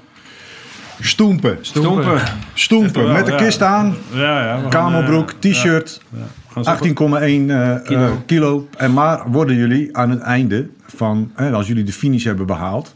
Stoempen. 1.02 1.58
stompen. 1.62 2.22
Stoempen. 2.54 3.04
Wel, 3.04 3.14
Met 3.14 3.26
de 3.26 3.32
ja. 3.32 3.38
kist 3.38 3.62
aan. 3.62 3.96
Ja, 4.14 4.44
ja. 4.44 4.62
eh, 4.70 5.24
t-shirt. 5.40 6.02
ja, 6.10 6.18
18,1 6.50 6.56
eh, 6.60 7.76
eh, 7.76 7.84
Kilo. 7.84 8.22
kilo. 8.26 8.68
En 8.78 8.94
maar 8.94 9.32
worden 9.32 9.56
jullie 9.56 9.98
aan 9.98 10.10
het 10.10 10.20
einde 10.20 10.68
van, 10.86 11.32
hè, 11.36 11.52
als 11.52 11.68
jullie 11.68 11.84
de 11.84 11.94
finish 11.94 12.24
hebben 12.24 12.46
behaald, 12.46 12.96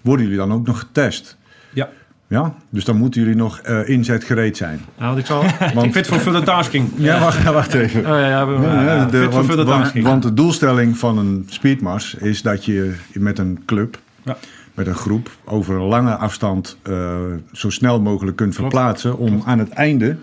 worden 0.00 0.24
jullie 0.24 0.40
dan 0.40 0.52
ook 0.52 0.66
nog 0.66 0.78
getest? 0.78 1.36
Ja. 1.72 1.88
Ja, 2.26 2.54
dus 2.70 2.84
dan 2.84 2.96
moeten 2.96 3.20
jullie 3.20 3.36
nog 3.36 3.58
eh, 3.58 3.88
inzetgereed 3.88 4.56
zijn. 4.56 4.80
nou, 4.98 5.18
ik 5.18 5.26
zal... 5.26 5.44
Want, 5.74 5.92
Fit 5.92 6.06
for 6.06 6.18
further 6.18 6.44
tasking. 6.44 6.88
ja, 6.96 7.20
wacht, 7.20 7.42
wacht 7.44 7.74
even. 7.74 8.00
Oh, 8.00 8.06
ja, 8.06 8.28
ja, 8.28 8.46
we- 8.46 8.62
Ja, 8.66 8.82
ja, 8.82 9.04
de- 9.04 9.10
fit 9.10 9.20
for 9.22 9.30
want, 9.32 9.46
further 9.46 9.64
want, 9.64 9.82
tasking. 9.82 10.04
want 10.04 10.22
de 10.22 10.34
doelstelling 10.34 10.98
van 10.98 11.18
een 11.18 11.46
speedmars 11.48 12.14
is 12.14 12.42
dat 12.42 12.64
je 12.64 12.94
met 13.12 13.38
een 13.38 13.62
club, 13.66 13.98
Ja. 14.22 14.36
met 14.74 14.86
een 14.86 14.94
groep, 14.94 15.30
over 15.44 15.74
een 15.74 15.82
lange 15.86 16.14
afstand 16.16 16.76
eh, 16.82 17.14
zo 17.52 17.70
snel 17.70 18.00
mogelijk 18.00 18.36
kunt 18.36 18.54
verplaatsen 18.54 19.18
om 19.18 19.42
aan 19.46 19.58
het 19.58 19.70
einde 19.70 20.16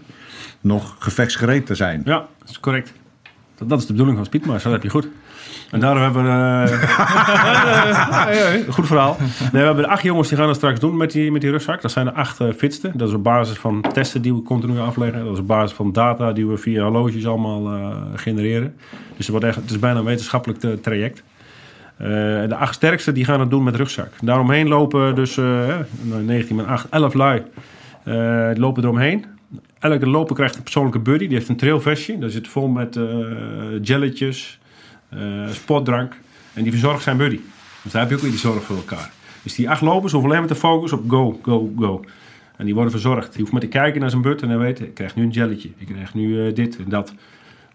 nog 0.61 0.95
gevechtsgereed 0.99 1.65
te 1.65 1.75
zijn. 1.75 2.01
Ja, 2.05 2.25
dat 2.39 2.49
is 2.49 2.59
correct. 2.59 2.93
Dat, 3.55 3.69
dat 3.69 3.79
is 3.79 3.85
de 3.85 3.91
bedoeling 3.91 4.17
van 4.17 4.25
Speedmars, 4.25 4.63
dat 4.63 4.71
heb 4.71 4.83
je 4.83 4.89
goed. 4.89 5.07
En 5.71 5.79
daarom 5.79 6.01
hebben 6.01 6.23
we... 6.23 6.29
eh, 8.29 8.73
goed 8.75 8.87
verhaal. 8.87 9.17
Nee, 9.19 9.49
we 9.51 9.57
hebben 9.67 9.87
acht 9.87 10.03
jongens 10.03 10.27
die 10.27 10.37
gaan 10.37 10.47
dat 10.47 10.55
straks 10.55 10.79
doen 10.79 10.97
met 10.97 11.11
die, 11.11 11.31
met 11.31 11.41
die 11.41 11.49
rugzak. 11.51 11.81
Dat 11.81 11.91
zijn 11.91 12.05
de 12.05 12.13
acht 12.13 12.39
eh, 12.39 12.47
fitste. 12.57 12.91
Dat 12.93 13.07
is 13.07 13.13
op 13.13 13.23
basis 13.23 13.57
van 13.57 13.85
testen 13.93 14.21
die 14.21 14.33
we 14.33 14.41
continu 14.41 14.79
afleggen. 14.79 15.23
Dat 15.23 15.33
is 15.33 15.39
op 15.39 15.47
basis 15.47 15.75
van 15.75 15.91
data 15.91 16.31
die 16.31 16.47
we 16.47 16.57
via 16.57 16.83
horloges 16.83 17.27
allemaal 17.27 17.73
eh, 17.73 17.95
genereren. 18.15 18.75
Dus 19.17 19.17
het, 19.17 19.29
wordt 19.29 19.45
echt, 19.45 19.55
het 19.55 19.69
is 19.69 19.79
bijna 19.79 19.99
een 19.99 20.05
wetenschappelijk 20.05 20.81
traject. 20.81 21.23
De 22.47 22.55
acht 22.55 22.73
sterkste 22.75 23.11
die 23.11 23.25
gaan 23.25 23.39
het 23.39 23.49
doen 23.49 23.63
met 23.63 23.75
rugzak. 23.75 24.09
Daaromheen 24.21 24.67
lopen 24.67 25.15
dus 25.15 25.37
eh, 25.37 25.69
eh, 25.69 25.85
19 26.25 26.55
met 26.55 26.65
8, 26.65 26.87
11 26.89 27.13
lui. 27.13 27.43
lopen 28.55 28.83
eromheen. 28.83 29.25
Elke 29.81 30.07
loper 30.07 30.35
krijgt 30.35 30.55
een 30.55 30.63
persoonlijke 30.63 30.99
buddy. 30.99 31.27
Die 31.27 31.37
heeft 31.37 31.49
een 31.49 31.55
trailvestje. 31.55 32.17
Dat 32.17 32.31
zit 32.31 32.47
vol 32.47 32.67
met 32.67 32.95
eh 32.95 33.05
jelletjes, 33.81 34.59
eh, 35.09 35.19
sportdrank. 35.49 36.17
En 36.53 36.63
die 36.63 36.71
verzorgt 36.71 37.03
zijn 37.03 37.17
buddy. 37.17 37.39
Dus 37.83 37.91
daar 37.91 38.01
heb 38.01 38.09
je 38.09 38.15
ook 38.15 38.21
weer 38.21 38.31
die 38.31 38.39
zorg 38.39 38.63
voor 38.63 38.75
elkaar. 38.75 39.11
Dus 39.43 39.55
die 39.55 39.69
acht 39.69 39.81
lopers 39.81 40.11
hoeven 40.11 40.29
alleen 40.29 40.41
maar 40.41 40.53
te 40.53 40.59
focussen 40.59 40.99
op 40.99 41.09
go, 41.09 41.39
go, 41.41 41.71
go. 41.77 42.03
En 42.57 42.65
die 42.65 42.73
worden 42.73 42.91
verzorgd. 42.91 43.31
Die 43.31 43.39
hoeft 43.39 43.51
maar 43.51 43.61
te 43.61 43.67
kijken 43.67 44.01
naar 44.01 44.09
zijn 44.09 44.21
but 44.21 44.41
en 44.41 44.49
dan 44.49 44.57
weet 44.57 44.79
ik 44.79 44.93
krijg 44.93 45.15
nu 45.15 45.23
een 45.23 45.29
jelletje. 45.29 45.69
Ik 45.77 45.87
krijg 45.87 46.13
nu 46.13 46.47
eh, 46.47 46.55
dit 46.55 46.77
en 46.77 46.89
dat. 46.89 47.13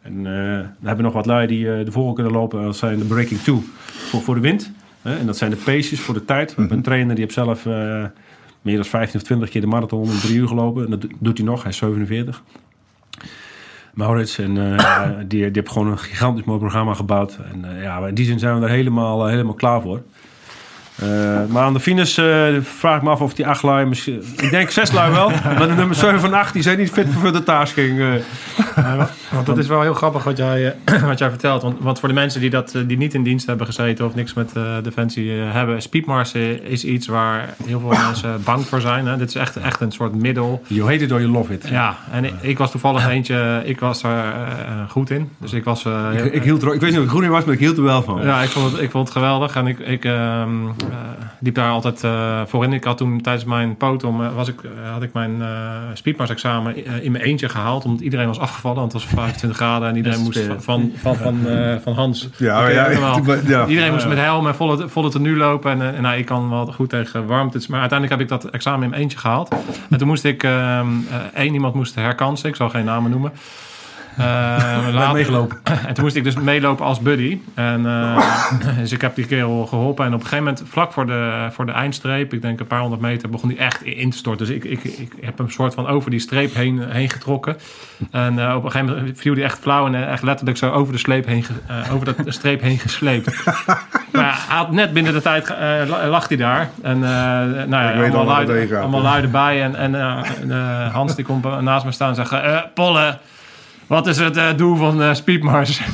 En 0.02 0.18
eh, 0.18 0.22
dan 0.22 0.74
hebben 0.78 0.96
we 0.96 1.02
nog 1.02 1.12
wat 1.12 1.26
lui 1.26 1.46
die 1.46 1.64
de 1.64 1.92
volgende 1.92 2.14
kunnen 2.14 2.40
lopen. 2.40 2.62
Dat 2.62 2.76
zijn 2.76 2.98
de 2.98 3.04
breaking 3.04 3.40
two 3.40 3.62
voor, 3.84 4.22
voor 4.22 4.34
de 4.34 4.40
wind. 4.40 4.72
En 5.02 5.26
dat 5.26 5.36
zijn 5.36 5.50
de 5.50 5.56
paces 5.56 6.00
voor 6.00 6.14
de 6.14 6.24
tijd. 6.24 6.54
We 6.54 6.60
hebben 6.60 6.76
een 6.76 6.82
trainer 6.82 7.14
die 7.14 7.24
heeft 7.24 7.34
zelf 7.34 7.66
meer 8.66 8.76
dan 8.76 8.84
15 8.84 9.20
of 9.20 9.26
20 9.26 9.48
keer 9.50 9.60
de 9.60 9.66
marathon 9.66 10.10
in 10.10 10.18
drie 10.18 10.36
uur 10.36 10.48
gelopen. 10.48 10.84
En 10.84 10.90
dat 10.90 11.00
do- 11.00 11.08
doet 11.18 11.38
hij 11.38 11.46
nog. 11.46 11.62
Hij 11.62 11.70
is 11.70 11.76
47. 11.76 12.42
Maurits. 13.94 14.38
En 14.38 14.76
eh, 14.78 15.08
die, 15.18 15.26
die 15.28 15.50
heeft 15.52 15.70
gewoon 15.70 15.88
een 15.88 15.98
gigantisch 15.98 16.44
mooi 16.44 16.58
programma 16.58 16.94
gebouwd. 16.94 17.38
En 17.52 17.76
eh, 17.76 17.82
ja, 17.82 18.06
in 18.06 18.14
die 18.14 18.24
zin 18.24 18.38
zijn 18.38 18.58
we 18.58 18.64
er 18.66 18.70
helemaal, 18.72 19.24
eh, 19.24 19.30
helemaal 19.30 19.54
klaar 19.54 19.80
voor. 19.80 20.02
Eh, 20.96 21.08
maar 21.48 21.62
aan 21.62 21.72
de 21.72 21.80
finish 21.80 22.18
eh, 22.18 22.46
vraag 22.62 22.96
ik 22.96 23.02
me 23.02 23.10
af 23.10 23.20
of 23.20 23.34
die 23.34 23.46
acht 23.46 23.62
lui... 23.62 23.86
misschien- 23.86 24.22
Ik 24.36 24.50
denk 24.50 24.70
zes 24.70 24.92
lui 24.92 25.12
wel. 25.12 25.30
maar 25.58 25.68
de 25.68 25.74
nummer 25.74 25.96
7 25.96 26.24
en 26.24 26.34
8 26.34 26.52
die 26.52 26.62
zijn 26.62 26.78
niet 26.78 26.90
fit 26.90 27.06
voor 27.10 27.32
de 27.32 27.42
tasking. 27.42 28.00
eh. 28.00 29.04
Want 29.32 29.46
dat 29.46 29.58
is 29.58 29.66
wel 29.66 29.80
heel 29.82 29.94
grappig 29.94 30.24
wat 30.24 30.36
jij, 30.36 30.74
wat 31.06 31.18
jij 31.18 31.28
vertelt. 31.28 31.62
Want, 31.62 31.76
want 31.80 31.98
voor 32.00 32.08
de 32.08 32.14
mensen 32.14 32.40
die, 32.40 32.50
dat, 32.50 32.74
die 32.86 32.96
niet 32.96 33.14
in 33.14 33.22
dienst 33.22 33.46
hebben 33.46 33.66
gezeten 33.66 34.04
of 34.06 34.14
niks 34.14 34.34
met 34.34 34.52
Defensie 34.82 35.30
hebben, 35.30 35.82
speedmars 35.82 36.32
is 36.62 36.84
iets 36.84 37.06
waar 37.06 37.54
heel 37.66 37.80
veel 37.80 37.88
mensen 37.88 38.40
bang 38.44 38.66
voor 38.66 38.80
zijn. 38.80 39.06
Hè. 39.06 39.16
Dit 39.16 39.28
is 39.28 39.34
echt, 39.34 39.56
echt 39.56 39.80
een 39.80 39.92
soort 39.92 40.14
middel. 40.14 40.62
You 40.66 40.90
hate 40.90 41.04
it 41.04 41.12
or 41.12 41.20
you 41.20 41.32
love 41.32 41.52
it. 41.52 41.68
Ja, 41.68 41.96
en 42.12 42.24
ik, 42.24 42.32
ik 42.40 42.58
was 42.58 42.70
toevallig 42.70 43.08
eentje, 43.08 43.62
ik 43.64 43.80
was 43.80 44.02
er 44.02 44.24
goed 44.88 45.10
in. 45.10 45.30
Dus 45.38 45.52
ik 45.52 45.64
was... 45.64 45.84
Ik, 46.12 46.24
ik, 46.32 46.42
hield 46.42 46.62
er, 46.62 46.74
ik 46.74 46.80
weet 46.80 46.90
niet 46.90 46.98
of 46.98 47.04
ik 47.04 47.10
groen 47.10 47.24
in 47.24 47.30
was, 47.30 47.44
maar 47.44 47.54
ik 47.54 47.60
hield 47.60 47.76
er 47.76 47.82
wel 47.82 48.02
van. 48.02 48.22
ja, 48.22 48.42
ik 48.42 48.48
vond 48.48 48.72
het, 48.72 48.80
ik 48.80 48.90
vond 48.90 49.04
het 49.08 49.16
geweldig. 49.16 49.54
En 49.56 49.66
ik, 49.66 49.78
ik 49.78 50.04
ehm, 50.04 50.48
eh, 50.68 50.85
liep 51.40 51.54
daar 51.54 51.70
altijd 51.70 52.04
eh, 52.04 52.40
voorin. 52.46 52.72
Ik 52.72 52.84
had 52.84 52.96
toen 52.96 53.20
tijdens 53.20 53.44
mijn 53.44 53.76
potom 53.76 54.22
eh, 54.22 54.34
was 54.34 54.48
ik, 54.48 54.62
eh, 54.62 54.92
had 54.92 55.02
ik 55.02 55.12
mijn 55.12 55.42
eh 55.42 55.48
speedmars 55.94 56.30
examen 56.30 56.84
eh, 56.84 57.04
in 57.04 57.12
mijn 57.12 57.24
eentje 57.24 57.48
gehaald. 57.48 57.84
Omdat 57.84 58.00
iedereen 58.00 58.26
was 58.26 58.38
afgevallen. 58.38 58.78
Want 58.78 58.92
het 58.92 59.02
was 59.02 59.10
25 59.10 59.58
graden 59.58 59.88
en 59.88 59.96
iedereen 59.96 60.20
moest 60.20 60.38
van, 60.38 60.60
van, 60.62 60.92
van, 60.96 61.16
van, 61.16 61.46
eh, 61.48 61.74
van 61.82 61.92
Hans. 61.92 62.28
Ja, 62.36 62.68
ja. 62.68 63.66
Iedereen 63.66 63.92
moest 63.92 64.08
met 64.08 64.18
helm 64.18 64.46
en 64.46 64.54
volle, 64.54 64.88
volle 64.88 65.10
tenue 65.10 65.36
lopen. 65.36 65.70
En, 65.70 65.94
eh, 65.94 66.00
nou, 66.00 66.16
ik 66.16 66.24
kan 66.24 66.50
wel 66.50 66.66
goed 66.66 66.88
tegen 66.88 67.26
warmte. 67.26 67.58
Maar 67.68 67.80
uiteindelijk 67.80 68.20
heb 68.20 68.30
ik 68.30 68.40
dat 68.40 68.52
examen 68.52 68.82
in 68.82 68.88
mijn 68.90 69.02
eentje 69.02 69.18
gehaald. 69.18 69.54
En 69.90 69.98
toen 69.98 70.08
moest 70.08 70.24
ik... 70.24 70.42
ehm, 70.42 70.86
eh, 71.10 71.40
één 71.42 71.52
iemand 71.52 71.74
moest 71.74 71.94
herkansen. 71.94 72.48
Ik 72.48 72.56
zal 72.56 72.68
geen 72.68 72.84
namen 72.84 73.10
noemen. 73.10 73.32
Eh, 74.16 74.24
later- 74.92 75.12
meegelopen. 75.12 75.58
En 75.86 75.94
toen 75.94 76.04
moest 76.04 76.16
ik 76.16 76.24
dus 76.24 76.34
meelopen 76.36 76.84
als 76.84 77.00
buddy. 77.00 77.38
En, 77.54 77.86
eh, 77.86 78.18
dus 78.78 78.92
ik 78.92 79.00
heb 79.00 79.14
die 79.14 79.26
kerel 79.26 79.66
geholpen. 79.66 80.04
En 80.04 80.14
op 80.14 80.20
een 80.20 80.26
gegeven 80.26 80.44
moment, 80.44 80.62
vlak 80.68 80.92
voor 80.92 81.06
de, 81.06 81.48
voor 81.50 81.66
de 81.66 81.72
eindstreep... 81.72 82.32
ik 82.32 82.42
denk 82.42 82.60
een 82.60 82.66
paar 82.66 82.80
honderd 82.80 83.00
meter, 83.02 83.28
begon 83.30 83.48
hij 83.48 83.58
echt 83.58 83.82
in 83.82 84.10
te 84.10 84.16
storten. 84.16 84.46
Dus 84.46 84.54
ik, 84.56 84.64
ik, 84.64 84.84
ik 84.84 85.12
heb 85.20 85.38
hem 85.38 85.50
soort 85.50 85.74
van 85.74 85.86
over 85.86 86.10
die 86.10 86.20
streep 86.20 86.54
heen, 86.54 86.82
heen 86.88 87.10
getrokken. 87.10 87.56
En 88.10 88.38
eh, 88.38 88.54
op 88.56 88.64
een 88.64 88.70
gegeven 88.70 88.94
moment 88.96 89.18
viel 89.20 89.34
hij 89.34 89.42
echt 89.42 89.58
flauw... 89.58 89.86
en 89.86 90.08
echt 90.08 90.22
letterlijk 90.22 90.58
zo 90.58 90.70
over 90.70 90.92
de, 90.92 90.98
sleep 90.98 91.26
heen, 91.26 91.44
over 91.92 92.24
de 92.24 92.32
streep 92.40 92.60
heen 92.60 92.78
gesleept. 92.78 93.44
maar 94.12 94.44
hij 94.48 94.56
had 94.56 94.70
net 94.70 94.92
binnen 94.92 95.12
de 95.12 95.22
tijd... 95.22 95.48
lag 96.08 96.28
hij 96.28 96.36
daar. 96.36 96.70
En 96.82 96.98
nou 96.98 97.68
ja, 97.68 97.92
allemaal, 97.92 98.24
luid, 98.24 98.72
allemaal 98.72 99.02
lui 99.02 99.22
erbij. 99.22 99.62
En, 99.62 99.76
en 99.76 100.90
Hans 100.90 101.14
die 101.14 101.24
komt 101.24 101.60
naast 101.60 101.84
me 101.84 101.92
staan 101.92 102.08
en 102.08 102.14
zegt... 102.14 102.32
eh, 102.32 102.58
Polle... 102.74 103.18
Wat 103.86 104.06
is 104.06 104.18
het 104.18 104.36
eh, 104.36 104.56
doel 104.56 104.76
van 104.76 105.02
eh, 105.02 105.14
Speedmars? 105.14 105.80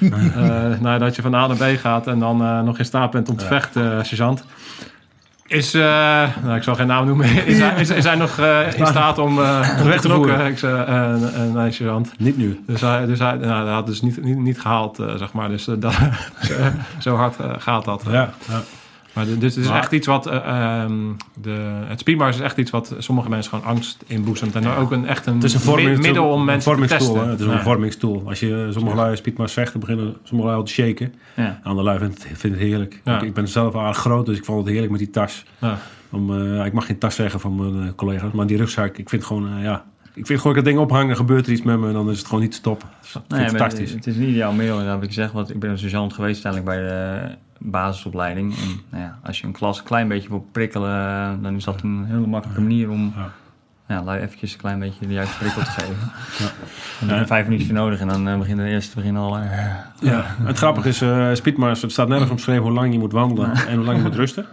Eh, 0.36 0.80
nou, 0.80 0.98
dat 0.98 1.16
je 1.16 1.22
van 1.22 1.34
A 1.34 1.46
naar 1.46 1.56
B 1.56 1.78
gaat 1.78 2.06
en 2.06 2.18
dan 2.18 2.64
nog 2.64 2.78
in 2.78 2.84
staat 2.84 3.10
bent 3.10 3.28
om 3.28 3.36
te 3.36 3.44
vechten, 3.44 4.06
sergeant. 4.06 4.44
Is, 5.46 5.72
nou, 5.72 6.56
ik 6.56 6.62
zal 6.62 6.74
geen 6.74 6.86
naam 6.86 7.06
noemen, 7.06 7.26
is, 7.46 7.58
hij, 7.58 7.80
is, 7.80 7.90
is 7.90 8.04
hij 8.04 8.14
nog 8.14 8.38
in 8.76 8.86
staat 8.86 9.18
om 9.18 9.38
uh, 9.38 9.82
weg 9.82 10.00
te 10.00 10.08
voeren. 10.08 10.46
Ik 10.46 10.58
zei, 10.58 11.18
nee, 11.52 11.72
sergeant. 11.72 12.12
Niet 12.18 12.36
nu. 12.36 12.62
Dus 12.66 12.80
hij, 12.80 13.06
dus 13.06 13.18
hij, 13.18 13.34
nou, 13.34 13.64
hij 13.64 13.74
had 13.74 13.86
dus 13.86 14.02
niet, 14.02 14.22
niet, 14.22 14.38
niet 14.38 14.60
gehaald, 14.60 14.98
eh, 14.98 15.14
zeg 15.14 15.32
maar. 15.32 15.48
Dus 15.48 15.64
dat, 15.64 15.94
zo, 16.98 17.16
hard 17.16 17.36
gaat 17.58 17.84
dat. 17.84 18.02
Ja, 18.10 18.30
ja. 18.48 18.62
Maar 19.16 19.24
dus 19.24 19.54
het 19.54 19.64
is 19.64 19.68
Maar- 19.68 19.78
echt 19.78 19.92
iets 19.92 20.06
wat... 20.06 20.26
eh, 20.26 20.34
ehm, 20.36 20.92
de, 21.40 21.50
het 21.86 22.00
speedmars 22.00 22.36
is 22.36 22.42
echt 22.42 22.56
iets 22.58 22.70
wat 22.70 22.94
sommige 22.98 23.28
mensen 23.28 23.50
gewoon 23.50 23.64
angst 23.64 24.04
inboezemt. 24.06 24.54
En 24.54 24.66
ook 24.68 24.90
een, 24.90 25.06
echt 25.06 25.26
een, 25.26 25.34
Het 25.34 25.44
is 25.44 25.54
een 25.54 25.60
mi- 25.60 25.66
vormings- 25.66 26.00
middel 26.00 26.28
om 26.30 26.38
een 26.38 26.44
mensen 26.44 26.72
te 26.72 26.78
vormingstoel. 26.78 27.12
testen. 27.14 27.30
Het 27.30 27.40
is 27.40 27.46
een 27.46 27.52
Ja. 27.52 27.62
vormingstoel. 27.62 28.22
Als 28.26 28.40
je 28.40 28.68
sommige 28.70 28.96
lui 28.96 29.16
speedmars 29.16 29.52
zegt, 29.52 29.72
dan 29.72 29.80
beginnen 29.80 30.16
sommige 30.22 30.48
lui 30.48 30.60
al 30.60 30.66
te 30.66 30.72
shaken. 30.72 31.14
Ja. 31.36 31.60
Andere 31.62 31.86
lui 31.86 31.98
vindt 31.98 32.14
het, 32.28 32.38
vindt 32.38 32.56
het 32.56 32.66
heerlijk. 32.66 33.00
Ik, 33.04 33.22
ik 33.22 33.34
ben 33.34 33.48
zelf 33.48 33.76
aardig 33.76 33.96
groot, 33.98 34.26
dus 34.26 34.36
ik 34.38 34.44
vond 34.44 34.58
het 34.58 34.68
heerlijk 34.68 34.90
met 34.90 35.00
die 35.00 35.10
tas. 35.10 35.44
Ja. 35.58 35.78
Om, 36.10 36.56
eh, 36.58 36.64
ik 36.66 36.72
mag 36.72 36.86
geen 36.86 36.98
tas 36.98 37.14
zeggen 37.14 37.40
van 37.40 37.54
mijn 37.56 37.86
eh, 37.88 37.94
collega's, 37.96 38.32
maar 38.32 38.46
die 38.46 38.56
rugzak, 38.56 38.96
ik 38.96 39.08
vind 39.08 39.24
gewoon, 39.24 39.56
eh, 39.56 39.62
ja... 39.62 39.84
Ik 40.14 40.26
vind 40.26 40.40
gewoon, 40.40 40.56
ik 40.56 40.64
dat 40.64 40.72
ding 40.72 40.84
ophangen, 40.84 41.16
gebeurt 41.16 41.46
er 41.46 41.52
iets 41.52 41.62
met 41.62 41.78
me 41.78 41.86
en 41.86 41.92
dan 41.92 42.10
is 42.10 42.18
het 42.18 42.26
gewoon 42.26 42.40
niet 42.42 42.50
te 42.50 42.56
stoppen. 42.56 42.88
Nee, 43.28 43.48
fantastisch. 43.48 43.90
Het, 43.92 44.04
het 44.04 44.14
is 44.14 44.16
een 44.16 44.28
ideaal 44.28 44.52
middel, 44.52 44.76
dat 44.78 44.86
heb 44.86 45.02
ik 45.02 45.06
gezegd. 45.08 45.32
Want 45.32 45.50
ik 45.50 45.58
ben 45.60 45.70
een 45.70 45.78
sergeant 45.78 46.12
geweest 46.12 46.44
uiteindelijk 46.44 46.82
bij 46.82 46.98
de 46.98 47.34
basisopleiding. 47.58 48.54
En 48.54 48.80
nou 48.90 49.02
ja, 49.02 49.18
als 49.22 49.40
je 49.40 49.46
een 49.46 49.52
klas 49.52 49.78
een 49.78 49.84
klein 49.84 50.08
beetje 50.08 50.28
wil 50.28 50.48
prikkelen, 50.52 51.42
dan 51.42 51.54
is 51.56 51.64
dat 51.64 51.82
een 51.82 52.04
hele 52.08 52.26
makkelijke 52.26 52.62
manier 52.62 52.90
om 52.90 53.12
Ja. 53.88 54.02
lui 54.02 54.20
eventjes 54.20 54.52
een 54.52 54.58
klein 54.58 54.78
beetje 54.78 55.06
de 55.06 55.12
juiste 55.12 55.38
prikkel 55.38 55.62
te 55.62 55.70
geven. 55.70 55.96
Ja. 56.38 56.50
Dan 57.06 57.18
Ja. 57.18 57.26
vijf 57.26 57.44
minuutjes 57.44 57.68
voor 57.70 57.78
nodig 57.78 58.00
en 58.00 58.08
dan 58.08 58.28
uh, 58.28 58.38
beginnen 58.38 58.64
de 58.64 58.70
eerste 58.70 58.94
begin 58.96 59.16
al. 59.16 59.36
eh, 59.38 59.50
Ja, 60.00 60.24
het 60.42 60.56
grappige 60.58 60.88
is, 60.88 61.00
eh 61.00 61.28
Speedmars, 61.32 61.82
het 61.82 61.92
staat 61.92 62.08
nergens 62.08 62.30
omschreven 62.30 62.62
hoe 62.62 62.72
lang 62.72 62.92
je 62.92 62.98
moet 62.98 63.12
wandelen 63.12 63.52
en 63.52 63.76
hoe 63.76 63.84
lang 63.84 63.96
je 63.96 64.02
moet 64.02 64.14
rusten. 64.14 64.46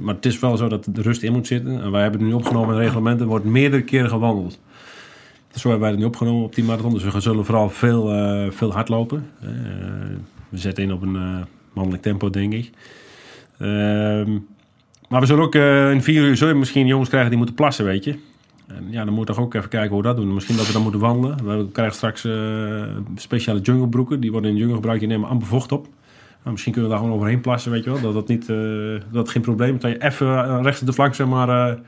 Maar 0.00 0.14
het 0.14 0.26
is 0.26 0.38
wel 0.38 0.56
zo 0.56 0.68
dat 0.68 0.86
de 0.90 1.02
rust 1.02 1.22
in 1.22 1.32
moet 1.32 1.46
zitten. 1.46 1.82
En 1.82 1.90
wij 1.90 2.02
hebben 2.02 2.20
het 2.20 2.28
nu 2.28 2.34
opgenomen 2.34 2.68
in 2.68 2.74
het 2.74 2.84
reglement. 2.84 3.20
Er 3.20 3.26
wordt 3.26 3.44
meerdere 3.44 3.82
keren 3.82 4.08
gewandeld. 4.08 4.58
Zo 5.54 5.60
hebben 5.68 5.80
wij 5.80 5.90
het 5.90 5.98
nu 5.98 6.04
opgenomen 6.04 6.44
op 6.44 6.54
die 6.54 6.64
marathon. 6.64 6.92
Dus 6.94 7.02
we 7.02 7.20
zullen 7.20 7.44
vooral 7.44 7.70
veel, 7.70 8.12
eh, 8.12 8.50
veel 8.50 8.72
hardlopen. 8.72 9.26
Eh, 9.40 9.48
we 10.48 10.58
zetten 10.58 10.84
in 10.84 10.92
op 10.92 11.02
een 11.02 11.16
eh, 11.16 11.36
mannelijk 11.72 12.02
tempo, 12.02 12.30
denk 12.30 12.52
ik. 12.52 12.70
Ehm, 13.58 14.38
maar 15.08 15.20
we 15.20 15.26
zullen 15.26 15.44
ook 15.44 15.54
eh, 15.54 15.90
in 15.90 16.02
vier 16.02 16.22
uur 16.22 16.36
zul 16.36 16.48
je 16.48 16.54
misschien 16.54 16.86
jongens 16.86 17.08
krijgen 17.08 17.28
die 17.28 17.38
moeten 17.38 17.56
plassen, 17.56 17.84
weet 17.84 18.04
je. 18.04 18.18
En 18.66 18.86
ja, 18.90 19.04
dan 19.04 19.14
moet 19.14 19.28
je 19.28 19.34
toch 19.34 19.44
ook 19.44 19.54
even 19.54 19.68
kijken 19.68 19.90
hoe 19.90 20.00
we 20.00 20.06
dat 20.06 20.16
doen. 20.16 20.34
Misschien 20.34 20.56
dat 20.56 20.66
we 20.66 20.72
dan 20.72 20.82
moeten 20.82 21.00
wandelen. 21.00 21.44
We 21.44 21.70
krijgen 21.72 21.94
straks 21.94 22.24
eh, 22.24 22.82
speciale 23.16 23.60
junglebroeken. 23.60 24.20
Die 24.20 24.32
worden 24.32 24.50
in 24.50 24.56
jungle 24.56 24.74
gebruikt. 24.74 25.00
Die 25.00 25.08
nemen 25.08 25.28
amper 25.28 25.48
vocht 25.48 25.72
op. 25.72 25.88
Nou, 26.38 26.50
misschien 26.50 26.72
kunnen 26.72 26.90
we 26.90 26.96
daar 26.96 27.04
gewoon 27.04 27.20
overheen 27.20 27.40
plassen, 27.40 27.70
weet 27.70 27.84
je 27.84 27.90
wel. 27.90 28.00
Dat 28.00 28.14
dat, 28.14 28.28
niet, 28.28 28.48
eh, 28.48 29.12
dat 29.12 29.28
geen 29.28 29.42
probleem 29.42 29.74
is. 29.74 29.80
Dat 29.80 29.90
je 29.90 30.02
even 30.02 30.62
rechts 30.62 30.80
op 30.80 30.86
de 30.86 30.92
flank, 30.92 31.14
zeg 31.14 31.26
maar, 31.26 31.78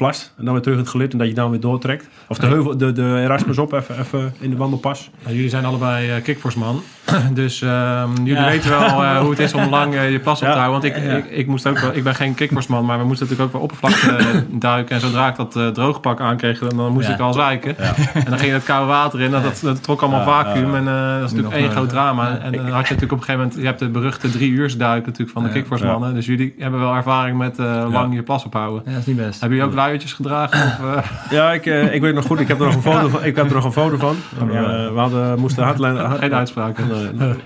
plast 0.00 0.32
en 0.38 0.44
dan 0.44 0.52
weer 0.52 0.62
terug 0.62 0.76
in 0.78 0.82
het 0.84 0.92
gelid 0.92 1.12
en 1.12 1.18
dat 1.18 1.28
je 1.28 1.34
dan 1.34 1.50
weer 1.50 1.60
doortrekt. 1.60 2.08
Of 2.28 2.38
de, 2.38 2.46
heuvel, 2.46 2.76
de, 2.76 2.92
de 2.92 3.20
Erasmus 3.24 3.58
op, 3.58 3.72
even, 3.72 3.98
even 3.98 4.34
in 4.38 4.50
de 4.50 4.56
wandelpas. 4.56 5.10
Nou, 5.22 5.34
jullie 5.34 5.50
zijn 5.50 5.64
allebei 5.64 6.16
uh, 6.16 6.22
kickforceman. 6.22 6.82
dus 7.32 7.62
ehm, 7.62 8.08
jullie 8.16 8.32
Ja. 8.42 8.44
weten 8.48 8.70
wel 8.70 8.80
eh, 9.04 9.18
hoe 9.18 9.30
het 9.30 9.38
is 9.38 9.54
om 9.54 9.68
lang 9.68 9.94
eh, 9.94 10.10
je 10.10 10.18
plas 10.18 10.40
op 10.42 10.48
te 10.48 10.54
Ja. 10.54 10.58
houden. 10.60 10.80
Want 10.92 10.96
ik, 10.96 11.24
ik, 11.24 11.30
ik, 11.38 11.46
moest 11.46 11.66
ook 11.66 11.78
wel, 11.78 11.94
ik 11.94 12.02
ben 12.04 12.14
geen 12.14 12.34
kickforceman, 12.34 12.84
maar 12.84 12.98
we 12.98 13.04
moesten 13.04 13.26
natuurlijk 13.28 13.54
ook 13.54 13.60
wel 13.60 13.70
oppervlakte 13.70 14.16
eh, 14.16 14.40
duiken. 14.68 14.94
En 14.94 15.00
zodra 15.00 15.28
ik 15.28 15.36
dat 15.36 15.56
eh, 15.56 15.68
droogpak 15.68 16.20
aankreeg, 16.20 16.58
dan, 16.58 16.92
moest 16.92 17.06
Ja. 17.08 17.14
ik 17.14 17.20
al 17.20 17.32
zeiken. 17.32 17.76
En 18.14 18.30
dan 18.30 18.38
ging 18.38 18.52
het 18.52 18.64
koude 18.64 18.86
water 18.86 19.20
in. 19.20 19.30
Dat, 19.30 19.42
dat, 19.42 19.60
dat 19.62 19.82
trok 19.82 20.00
allemaal 20.02 20.22
vacuüm. 20.24 20.74
En 20.74 20.88
eh, 20.88 21.14
dat 21.20 21.24
is 21.24 21.30
natuurlijk 21.30 21.54
één 21.54 21.64
eh, 21.66 21.70
groot 21.70 21.88
drama. 21.88 22.38
En 22.38 22.52
dan 22.52 22.60
had 22.60 22.70
je 22.88 22.94
natuurlijk 22.94 23.02
op 23.12 23.18
een 23.18 23.24
gegeven 23.24 23.38
moment... 23.40 23.54
Je 23.60 23.64
hebt 23.66 23.78
de 23.78 23.88
beruchte 23.88 24.30
drie 24.30 24.50
uur 24.50 24.78
duik 24.78 25.06
natuurlijk 25.06 25.30
van 25.30 25.42
de 25.42 25.48
Ja. 25.48 25.54
kickforcemannen. 25.54 26.14
Dus 26.14 26.26
jullie 26.26 26.54
hebben 26.58 26.80
wel 26.80 26.94
ervaring 26.94 27.38
met 27.38 27.58
eh, 27.58 27.86
lang 27.90 28.14
je 28.14 28.22
plas 28.22 28.44
ophouden. 28.44 28.82
Ja, 28.84 28.90
dat 28.90 29.00
is 29.00 29.06
niet 29.06 29.16
best. 29.16 29.40
Hebben 29.40 29.58
jullie 29.58 29.72
ook 29.72 29.76
gedragen? 29.98 30.66
Of, 30.66 30.96
eh, 30.96 31.10
Ja, 31.38 31.52
ik, 31.52 31.66
eh, 31.66 31.94
ik 31.94 32.00
weet 32.00 32.14
nog 32.14 32.24
goed, 32.24 32.40
ik 32.40 32.48
heb 32.48 32.60
er 32.60 32.66
nog 32.66 32.74
een 32.74 32.82
foto 32.82 33.08
van. 33.08 33.24
Ik 33.24 33.36
heb 33.36 33.46
er 33.48 33.54
nog 33.54 33.64
een 33.64 33.72
foto 33.72 33.96
van. 33.96 34.16
Oh. 34.40 34.56
Eh, 34.56 34.92
we 34.92 34.98
hadden, 34.98 35.38
moesten 35.38 35.64
hardlijn, 35.64 35.96
hard- 35.96 36.18
geen 36.18 36.34
uitspraken. 36.34 36.86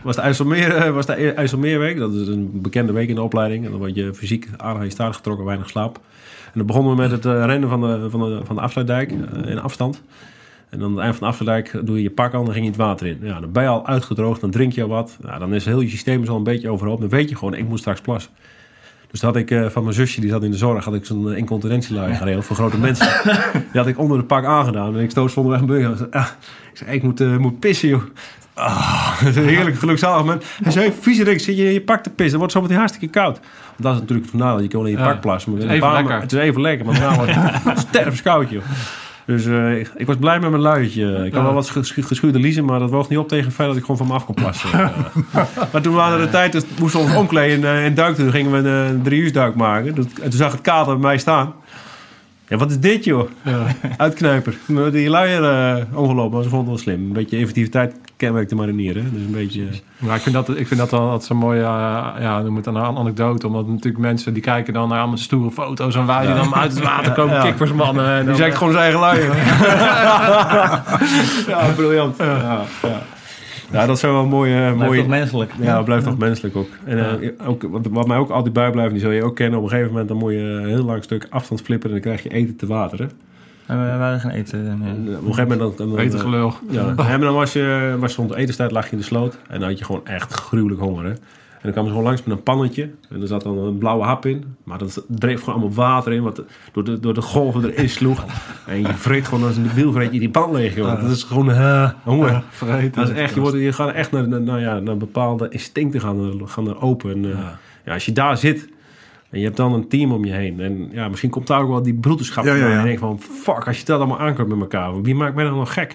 Was 0.02 0.16
de 0.16 0.22
IJsselmeer, 0.22 0.92
was 0.92 1.06
de 1.06 1.12
IJsselmeerweek. 1.14 1.98
Dat 1.98 2.12
is 2.12 2.28
een 2.28 2.50
bekende 2.62 2.92
week 2.92 3.08
in 3.08 3.14
de 3.14 3.22
opleiding. 3.22 3.64
En 3.64 3.70
dan 3.70 3.78
word 3.78 3.94
je 3.94 4.14
fysiek 4.14 4.48
aardig 4.56 4.78
aan 4.78 4.84
je 4.84 4.90
staart 4.90 5.16
getrokken, 5.16 5.44
weinig 5.44 5.68
slaap. 5.68 5.96
En 6.44 6.52
dan 6.60 6.66
begonnen 6.66 6.94
we 6.96 7.02
met 7.02 7.10
het 7.10 7.24
rennen 7.24 7.68
van 7.68 7.80
de, 7.80 8.10
van 8.10 8.20
de, 8.20 8.40
van 8.44 8.56
de 8.56 8.62
afsluitdijk 8.62 9.12
in 9.46 9.60
afstand. 9.60 10.02
En 10.70 10.78
dan 10.80 10.88
aan 10.88 10.94
het 10.94 11.04
eind 11.04 11.16
van 11.16 11.26
de 11.26 11.32
afsluitdijk 11.32 11.86
doe 11.86 11.96
je 11.96 12.02
je 12.02 12.10
pak 12.10 12.34
aan, 12.34 12.44
dan 12.44 12.52
ging 12.52 12.64
je 12.64 12.70
het 12.70 12.80
water 12.80 13.06
in. 13.06 13.18
Ja, 13.22 13.40
dan 13.40 13.52
ben 13.52 13.62
je 13.62 13.68
al 13.68 13.86
uitgedroogd, 13.86 14.40
dan 14.40 14.50
drink 14.50 14.72
je 14.72 14.82
al 14.82 14.88
wat. 14.88 15.16
Dan 15.38 15.54
is 15.54 15.64
heel 15.64 15.80
je 15.80 15.88
systeem 15.88 16.28
al 16.28 16.36
een 16.36 16.42
beetje 16.42 16.70
overhoop. 16.70 17.00
Dan 17.00 17.08
weet 17.08 17.28
je 17.28 17.36
gewoon, 17.36 17.54
ik 17.54 17.68
moet 17.68 17.78
straks 17.78 18.00
plassen. 18.00 18.32
Dus 19.14 19.22
dat 19.22 19.32
had 19.34 19.42
ik 19.42 19.50
eh, 19.50 19.66
van 19.66 19.82
mijn 19.82 19.94
zusje, 19.94 20.20
die 20.20 20.30
zat 20.30 20.42
in 20.42 20.50
de 20.50 20.56
zorg, 20.56 20.84
had 20.84 20.94
ik 20.94 21.04
zo'n 21.04 21.30
eh, 21.30 21.36
incontinentielui 21.36 22.14
geregeld 22.14 22.44
voor 22.44 22.56
grote 22.56 22.78
mensen. 22.78 23.06
Die 23.72 23.80
had 23.80 23.86
ik 23.86 23.98
onder 23.98 24.18
de 24.18 24.24
pak 24.24 24.44
aangedaan. 24.44 24.96
En 24.96 25.02
ik 25.02 25.10
stoot 25.10 25.32
van 25.32 25.48
weg 25.48 25.60
een 25.60 25.66
burger. 25.66 25.90
Ik 25.90 25.96
zei, 25.96 26.08
ah, 26.10 26.26
ik, 26.70 26.76
zei, 26.76 26.90
ik 26.90 27.02
moet, 27.02 27.20
eh, 27.20 27.36
moet 27.36 27.58
pissen, 27.58 27.88
joh. 27.88 28.02
Ah, 28.54 29.18
dat 29.20 29.28
is 29.28 29.36
een 29.36 29.48
heerlijk 29.48 29.78
gelukzalig 29.78 30.24
moment. 30.24 30.44
Hij 30.62 30.72
zei, 30.72 30.92
viezerik, 31.00 31.40
zit 31.40 31.56
je 31.56 31.64
in 31.64 31.72
je 31.72 31.80
pak 31.80 32.02
te 32.02 32.10
pissen. 32.10 32.30
Dan 32.30 32.38
wordt 32.38 32.52
zo 32.52 32.60
meteen 32.60 32.76
hartstikke 32.76 33.08
koud. 33.08 33.38
Want 33.38 33.82
dat 33.82 33.94
is 33.94 34.00
natuurlijk 34.00 34.30
het 34.30 34.40
nadeel. 34.40 34.62
Je 34.62 34.68
kan 34.68 34.80
wel 34.80 34.90
in 34.90 34.98
je 34.98 35.04
pak 35.04 35.20
plassen. 35.20 35.52
Maar 35.52 35.60
Het 35.60 35.70
is 35.70 35.76
even 35.76 35.92
lekker. 35.92 36.20
Het 36.20 36.32
is 36.32 36.38
even 36.38 36.60
lekker, 36.60 36.86
maar 36.86 37.00
daarna 37.00 37.16
wordt 37.16 37.34
het 37.34 37.78
sterfskoud, 37.88 38.50
joh. 38.50 38.62
Dus 39.26 39.46
eh, 39.46 39.78
ik, 39.78 39.90
ik 39.96 40.06
was 40.06 40.16
blij 40.16 40.40
met 40.40 40.50
mijn 40.50 40.62
luiertje. 40.62 41.24
Ik 41.26 41.34
had 41.34 41.42
wel 41.42 41.52
wat 41.54 41.70
geschu- 41.70 42.02
geschuurde 42.02 42.38
liezen, 42.38 42.64
maar 42.64 42.78
dat 42.78 42.90
woog 42.90 43.08
niet 43.08 43.18
op 43.18 43.28
tegen 43.28 43.44
het 43.44 43.54
feit 43.54 43.68
dat 43.68 43.76
ik 43.76 43.82
gewoon 43.82 43.96
van 43.96 44.06
me 44.06 44.12
af 44.12 44.24
kon 44.24 44.34
plassen. 44.34 44.70
Eh, 45.34 45.42
maar 45.72 45.82
toen 45.82 45.94
waren 45.94 46.18
de 46.20 46.28
tijd, 46.30 46.52
dus 46.52 46.62
moesten 46.78 47.00
we 47.00 47.06
ons 47.06 47.16
omkleden 47.16 47.70
en, 47.70 47.82
en 47.82 47.94
duikten. 47.94 48.24
Toen 48.24 48.32
gingen 48.32 48.52
we 48.52 48.58
een, 48.68 48.88
een 48.94 49.02
drie 49.02 49.20
uur 49.22 49.32
duik 49.32 49.54
maken. 49.54 49.88
En 49.88 50.30
toen 50.30 50.32
zag 50.32 50.52
het 50.52 50.60
kater 50.60 50.92
bij 50.92 51.02
mij 51.02 51.18
staan. 51.18 51.54
Ja, 52.48 52.56
wat 52.56 52.70
is 52.70 52.78
dit 52.80 53.04
joh? 53.04 53.28
Uitknijper. 53.96 54.54
Maar 54.66 54.90
Die 54.90 55.08
luier 55.10 55.44
eh 55.44 55.98
omgelopen, 55.98 56.34
maar 56.34 56.42
ze 56.42 56.48
vonden 56.48 56.72
het 56.74 56.84
wel 56.84 56.94
slim. 56.94 57.06
Een 57.06 57.12
beetje 57.12 57.36
effectiviteit 57.36 57.94
kenmerkt 58.16 58.50
de 58.50 58.54
marinier. 58.56 58.94
Hè? 58.94 59.02
Dus 59.02 59.22
een 59.22 59.30
beetje... 59.32 59.62
Ja, 59.98 60.14
ik 60.14 60.20
vind 60.20 60.34
dat, 60.34 60.48
ik 60.48 60.66
vind 60.66 60.80
dat 60.80 60.92
altijd 60.92 61.24
zo'n 61.24 61.36
mooie, 61.36 61.60
eh, 61.60 62.08
ja, 62.20 62.40
noem 62.40 62.56
het 62.56 62.66
een 62.66 62.78
anekdote. 62.78 63.46
Omdat 63.46 63.66
natuurlijk 63.66 63.98
mensen 64.04 64.32
die 64.34 64.42
kijken 64.42 64.72
dan 64.72 64.88
naar 64.88 64.98
allemaal 64.98 65.16
stoere 65.16 65.50
foto's 65.50 65.94
en 65.94 66.06
wij 66.06 66.26
die 66.26 66.34
dan 66.34 66.54
uit 66.54 66.74
het 66.74 66.82
water 66.82 67.12
komen, 67.20 67.34
Ja. 67.34 67.42
kickversmannen. 67.42 68.06
En 68.06 68.26
Die 68.26 68.36
dan, 68.36 68.46
eh, 68.50 68.56
gewoon 68.56 68.72
zijn 68.72 68.82
eigen 68.84 69.00
luier. 69.00 69.36
ja, 71.48 71.66
briljant. 71.76 72.16
Ja, 72.18 72.62
ja. 73.74 73.86
dat 73.86 73.98
zijn 73.98 74.12
wel 74.12 74.26
mooie... 74.26 74.56
Blijft 74.56 74.76
mooie 74.76 74.98
toch 74.98 75.08
menselijk. 75.08 75.52
Ja, 75.60 75.76
het 75.76 75.84
blijft 75.84 76.04
toch 76.04 76.18
menselijk 76.18 76.56
ook. 76.56 76.68
En 76.84 77.22
eh, 77.22 77.48
ook, 77.48 77.62
wat, 77.62 77.86
wat 77.90 78.06
mij 78.06 78.16
ook 78.16 78.30
altijd 78.30 78.52
bijblijft, 78.52 78.92
die 78.92 79.00
zul 79.00 79.10
je 79.10 79.24
ook 79.24 79.36
kennen. 79.36 79.58
Op 79.58 79.64
een 79.64 79.70
gegeven 79.70 79.90
moment 79.90 80.08
dan 80.08 80.16
moet 80.16 80.32
je 80.32 80.38
een 80.38 80.68
heel 80.68 80.84
lang 80.84 81.02
stuk 81.02 81.26
afstand 81.30 81.60
flippen 81.60 81.88
en 81.88 81.94
dan 81.94 82.04
krijg 82.04 82.22
je 82.22 82.28
eten 82.28 82.56
te 82.56 82.66
water. 82.66 82.98
Hè? 82.98 83.06
En 83.66 83.84
we, 83.84 83.90
hadden 83.90 84.20
geen 84.20 84.30
eten. 84.30 84.68
En, 84.68 84.78
nee. 84.78 85.14
eh, 85.14 85.20
op 85.20 85.26
een 85.26 85.34
gegeven 85.34 85.58
moment 85.58 85.78
dan... 85.78 85.88
dan 85.88 85.96
Weet 85.96 86.14
gelul. 86.14 86.52
ja, 86.70 86.94
en 86.96 87.20
dan 87.20 87.34
was 87.34 87.52
je, 87.52 87.96
was 87.98 88.16
rond 88.16 88.28
de 88.28 88.36
etenstijd 88.36 88.70
lag 88.70 88.84
je 88.84 88.92
in 88.92 88.98
de 88.98 89.04
sloot 89.04 89.38
en 89.48 89.60
dan 89.60 89.68
had 89.68 89.78
je 89.78 89.84
gewoon 89.84 90.06
echt 90.06 90.32
gruwelijk 90.32 90.80
honger. 90.80 91.04
Hè? 91.04 91.12
En 91.64 91.72
dan 91.72 91.82
kwamen 91.82 91.90
ze 91.90 91.96
gewoon 91.96 92.12
langs 92.12 92.28
met 92.28 92.36
een 92.36 92.42
pannetje 92.42 92.90
en 93.10 93.20
er 93.20 93.26
zat 93.26 93.42
dan 93.42 93.58
een 93.58 93.78
blauwe 93.78 94.04
hap 94.04 94.26
in. 94.26 94.44
Maar 94.64 94.78
dat 94.78 95.04
dreef 95.08 95.40
gewoon 95.40 95.54
allemaal 95.54 95.74
water 95.74 96.12
in, 96.12 96.22
wat 96.22 96.42
door 96.72 96.84
de, 96.84 97.00
door 97.00 97.14
de 97.14 97.22
golven 97.22 97.70
erin 97.70 97.88
sloeg. 97.88 98.24
En 98.66 98.80
je 98.80 98.94
vreet 98.94 99.24
gewoon 99.26 99.46
als 99.46 99.56
een 99.56 99.72
wiel 99.74 99.92
vreet 99.92 100.12
je 100.12 100.18
die 100.18 100.30
pan 100.30 100.52
leeg, 100.52 100.74
joh. 100.74 101.00
Dat 101.00 101.10
is 101.10 101.22
gewoon 101.22 101.50
eh, 101.50 101.90
honger. 102.02 102.42
Vergeten. 102.50 103.00
Dat 103.00 103.10
is 103.10 103.16
echt, 103.16 103.34
je, 103.34 103.40
wordt, 103.40 103.56
je 103.56 103.72
gaat 103.72 103.92
echt 103.92 104.10
naar, 104.10 104.28
naar, 104.28 104.40
nou 104.40 104.60
ja, 104.60 104.78
naar 104.78 104.96
bepaalde 104.96 105.48
instincten 105.48 106.00
gaan, 106.00 106.48
gaan 106.48 106.68
er 106.68 106.80
open. 106.80 107.10
En, 107.10 107.24
eh, 107.24 107.38
ja. 107.84 107.92
als 107.92 108.04
je 108.04 108.12
daar 108.12 108.36
zit 108.36 108.68
en 109.34 109.38
je 109.40 109.44
hebt 109.44 109.56
dan 109.56 109.72
een 109.72 109.88
team 109.88 110.12
om 110.12 110.24
je 110.24 110.32
heen. 110.32 110.60
En 110.60 110.88
ja, 110.92 111.08
misschien 111.08 111.30
komt 111.30 111.46
daar 111.46 111.60
ook 111.60 111.68
wel 111.68 111.82
die 111.82 111.94
broederschap 111.94 112.44
Ja, 112.44 112.54
ja, 112.54 112.66
ja. 112.66 112.72
En 112.72 112.78
je 112.78 112.84
denkt 112.84 113.00
van, 113.00 113.20
fuck, 113.20 113.66
als 113.66 113.78
je 113.78 113.84
dat 113.84 113.98
allemaal 113.98 114.18
aankunt 114.18 114.48
met 114.48 114.60
elkaar. 114.60 115.02
Wie 115.02 115.14
maakt 115.14 115.34
mij 115.34 115.44
dan 115.44 115.54
nog 115.54 115.72
gek? 115.72 115.94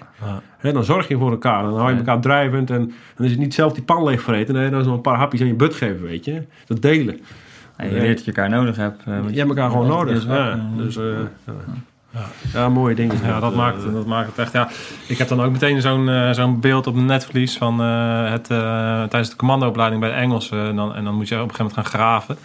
Hè, 0.58 0.72
dan 0.72 0.84
zorg 0.84 1.08
je 1.08 1.16
voor 1.18 1.30
elkaar. 1.30 1.62
Dan 1.62 1.74
hou 1.76 1.86
je 1.88 1.92
Ja. 1.92 1.98
elkaar 1.98 2.20
drijvend. 2.20 2.70
En 2.70 2.92
dan 3.16 3.24
is 3.26 3.30
het 3.30 3.40
niet 3.40 3.54
zelf 3.54 3.72
die 3.72 3.82
pan 3.82 4.04
leeg 4.04 4.22
vreten. 4.22 4.54
Nee, 4.54 4.70
dan 4.70 4.80
is 4.80 4.86
nog 4.86 4.94
een 4.94 5.00
paar 5.00 5.16
hapjes 5.16 5.40
aan 5.40 5.46
je 5.46 5.54
but 5.54 5.74
geven, 5.74 6.02
weet 6.02 6.24
je. 6.24 6.42
Dat 6.66 6.82
delen. 6.82 7.20
Ja, 7.78 7.84
je 7.84 7.90
leert 7.92 8.16
dat 8.16 8.24
je 8.24 8.32
elkaar 8.32 8.50
nodig 8.50 8.76
hebt. 8.76 9.02
eh, 9.06 9.14
Je 9.30 9.36
hebt 9.38 9.48
elkaar 9.48 9.70
gewoon 9.70 9.86
nodig. 9.86 10.26
Ja, 10.26 10.60
dus, 10.76 10.96
eh, 10.96 11.04
ja. 12.12 12.20
ja, 12.52 12.68
mooie 12.68 12.94
dingen. 12.94 13.16
Ja, 13.24 13.40
dat 13.40 13.50
Eh, 13.50 13.56
maakt, 13.58 13.92
dat 13.92 14.06
maakt 14.06 14.28
het 14.28 14.38
echt. 14.38 14.52
Ja, 14.52 14.68
ik 15.08 15.18
heb 15.18 15.28
dan 15.28 15.40
ook 15.42 15.52
meteen 15.52 15.80
zo'n 15.80 16.08
eh, 16.08 16.30
zo'n 16.30 16.60
beeld 16.60 16.86
op 16.86 16.94
mijn 16.94 17.06
netvlies 17.06 17.56
van 17.56 17.80
eh, 17.80 18.30
het, 18.30 18.50
eh, 18.50 18.58
tijdens 19.02 19.30
de 19.30 19.36
commandoopleiding 19.36 20.00
bij 20.00 20.10
de 20.10 20.16
Engelsen. 20.16 20.66
En 20.66 20.76
dan, 20.76 20.94
en 20.94 21.04
dan 21.04 21.14
moet 21.14 21.28
je 21.28 21.34
op 21.34 21.40
een 21.48 21.50
gegeven 21.54 21.66
moment 21.74 21.86
gaan 21.88 22.00
graven. 22.00 22.36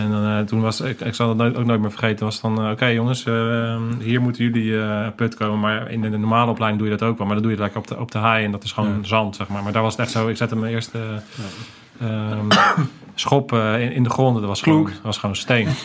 En 0.00 0.10
dan, 0.10 0.24
eh, 0.26 0.38
toen 0.40 0.60
was 0.60 0.80
ik, 0.80 1.00
ik 1.00 1.14
zal 1.14 1.28
het 1.28 1.36
nooit- 1.38 1.56
ook 1.56 1.64
nooit 1.64 1.80
meer 1.80 1.90
vergeten, 1.90 2.24
was 2.24 2.40
dan, 2.40 2.64
eh, 2.64 2.70
oké 2.70 2.86
jongens, 2.86 3.24
eh, 3.24 3.76
hier 4.00 4.20
moeten 4.20 4.44
jullie 4.44 4.80
eh, 4.80 5.06
put 5.16 5.34
komen. 5.34 5.60
Maar 5.60 5.90
in 5.90 6.00
de, 6.00 6.08
normale 6.08 6.50
opleiding 6.50 6.82
doe 6.82 6.90
je 6.92 6.96
dat 6.98 7.08
ook 7.08 7.18
wel. 7.18 7.26
Maar 7.26 7.34
dan 7.36 7.44
doe 7.44 7.52
je 7.56 7.62
het 7.62 7.72
lekker 7.74 7.90
op 7.90 7.96
de, 7.96 8.02
op 8.02 8.10
de 8.12 8.18
hei 8.18 8.44
en 8.44 8.52
dat 8.52 8.64
is 8.64 8.72
gewoon 8.72 8.98
zand, 9.04 9.36
zeg 9.36 9.48
maar. 9.48 9.62
Maar 9.62 9.72
daar 9.72 9.82
was 9.82 9.92
het 9.92 10.00
echt 10.00 10.10
zo, 10.10 10.28
ik 10.28 10.36
zette 10.36 10.56
mijn 10.56 10.72
eerste 10.72 10.98
ehm, 12.00 12.46
schop 13.14 13.52
in, 13.52 13.92
in 13.92 14.02
de 14.02 14.10
grond. 14.10 14.36
Dat 14.38 14.44
was 14.44 14.62
gewoon, 14.62 14.84
dat 14.84 15.02
was 15.02 15.18
gewoon 15.18 15.36
steen. 15.36 15.66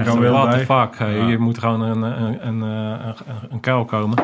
Echt 0.00 0.04
dan 0.04 0.20
wel 0.20 0.32
what 0.32 0.50
the 0.50 0.58
fuck. 0.98 1.08
Ja. 1.08 1.26
Hier 1.26 1.40
moet 1.40 1.58
gewoon 1.58 1.80
een, 1.80 2.02
een, 2.02 2.46
een, 2.46 2.60
een, 2.60 3.14
een 3.50 3.60
kuil 3.60 3.84
komen. 3.84 4.18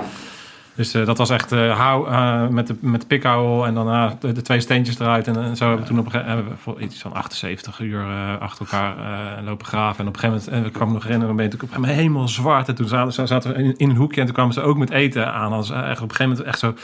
Dus 0.75 0.95
eh, 0.95 1.07
dat 1.07 1.19
was 1.19 1.31
echt 1.31 1.53
eh, 1.53 1.79
hou, 1.79 2.09
eh, 2.09 2.49
met 2.49 2.67
de, 2.67 2.77
met 2.81 3.07
pikhouwel 3.07 3.67
en 3.67 3.75
daarna 3.75 4.17
de, 4.21 4.33
de 4.33 4.43
twee 4.43 4.61
steentjes 4.61 4.99
eruit. 4.99 5.27
En, 5.27 5.57
zo 5.57 5.67
hebben 5.67 5.83
we 5.83 5.89
toen 5.91 5.99
op 5.99 6.05
een 6.05 6.11
gegeven 6.11 6.37
moment 6.37 6.61
voor 6.61 6.81
iets 6.81 7.01
van 7.01 7.13
78 7.13 7.81
uur 7.81 8.05
achter 8.39 8.67
elkaar 8.67 8.97
lopen 9.43 9.67
graven. 9.67 10.01
En 10.01 10.09
op 10.09 10.15
een 10.15 10.21
gegeven 10.21 10.43
moment, 10.45 10.63
en 10.63 10.67
ik 10.67 10.73
kwam 10.73 10.89
me 10.89 10.95
nog 10.95 11.03
herinneren, 11.03 11.37
ben 11.37 11.45
natuurlijk 11.45 11.77
op 11.77 11.85
helemaal 11.85 12.29
zwart. 12.29 12.69
En 12.69 12.75
toen 12.75 12.89
zaten, 12.89 13.29
zaten 13.29 13.55
we 13.55 13.75
in, 13.77 13.91
een 13.91 13.97
hoekje 13.97 14.21
en 14.21 14.27
toen 14.27 14.35
kwamen 14.35 14.55
ze 14.55 14.61
ook 14.61 14.77
met 14.77 14.91
eten 14.91 15.33
aan. 15.33 15.53
Als, 15.53 15.71
echt 15.71 16.01
op 16.01 16.11
een 16.11 16.17
gegeven 16.17 16.29
moment 16.29 16.47
echt 16.47 16.59
zo- 16.59 16.75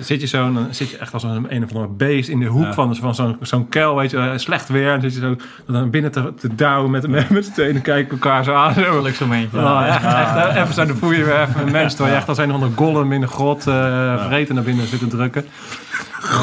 zit 0.00 0.20
je 0.20 0.26
zo 0.26 0.52
dan 0.52 0.66
zit 0.70 0.90
je 0.90 0.96
echt 0.98 1.12
als 1.12 1.22
een, 1.22 1.46
een 1.54 1.64
of 1.64 1.72
ander 1.74 1.96
beest 1.96 2.28
in 2.28 2.38
de 2.40 2.46
hoek 2.46 2.64
Ja. 2.64 2.72
van, 2.72 2.96
van 2.96 3.14
zo'n 3.14 3.36
zo'n 3.40 3.68
kuil, 3.68 3.96
weet 3.96 4.10
je, 4.10 4.32
slecht 4.36 4.68
weer. 4.68 4.92
En 4.92 5.00
dan 5.00 5.10
zit 5.10 5.20
je 5.22 5.26
zo 5.66 5.72
dan 5.72 5.90
binnen 5.90 6.10
te, 6.12 6.34
te 6.34 6.54
douwen 6.54 6.90
met, 6.90 7.08
met, 7.08 7.30
met 7.30 7.52
z'n 7.54 7.80
kijken 7.80 8.10
elkaar 8.12 8.44
zo 8.48 8.54
aan. 8.54 8.74
Zo. 8.74 8.80
Zo'n 9.12 9.28
momentje. 9.28 9.58
Ja, 9.60 9.86
echt, 9.86 10.56
even 10.56 10.74
zo, 10.88 10.94
voel 10.94 11.10
je 11.12 11.24
weer 11.24 11.40
even 11.40 11.66
een 11.66 11.72
mens. 11.72 11.90
Terwijl 11.94 12.14
je 12.14 12.20
echt 12.20 12.28
als 12.28 12.38
een 12.38 12.48
of 12.48 12.54
andere 12.54 12.72
golem 12.76 13.12
in 13.12 13.20
de 13.20 13.26
grot 13.26 13.62
vreten 13.62 14.54
naar 14.54 14.64
binnen 14.64 14.86
zit 14.86 14.98
te 14.98 15.06
drukken. 15.06 15.44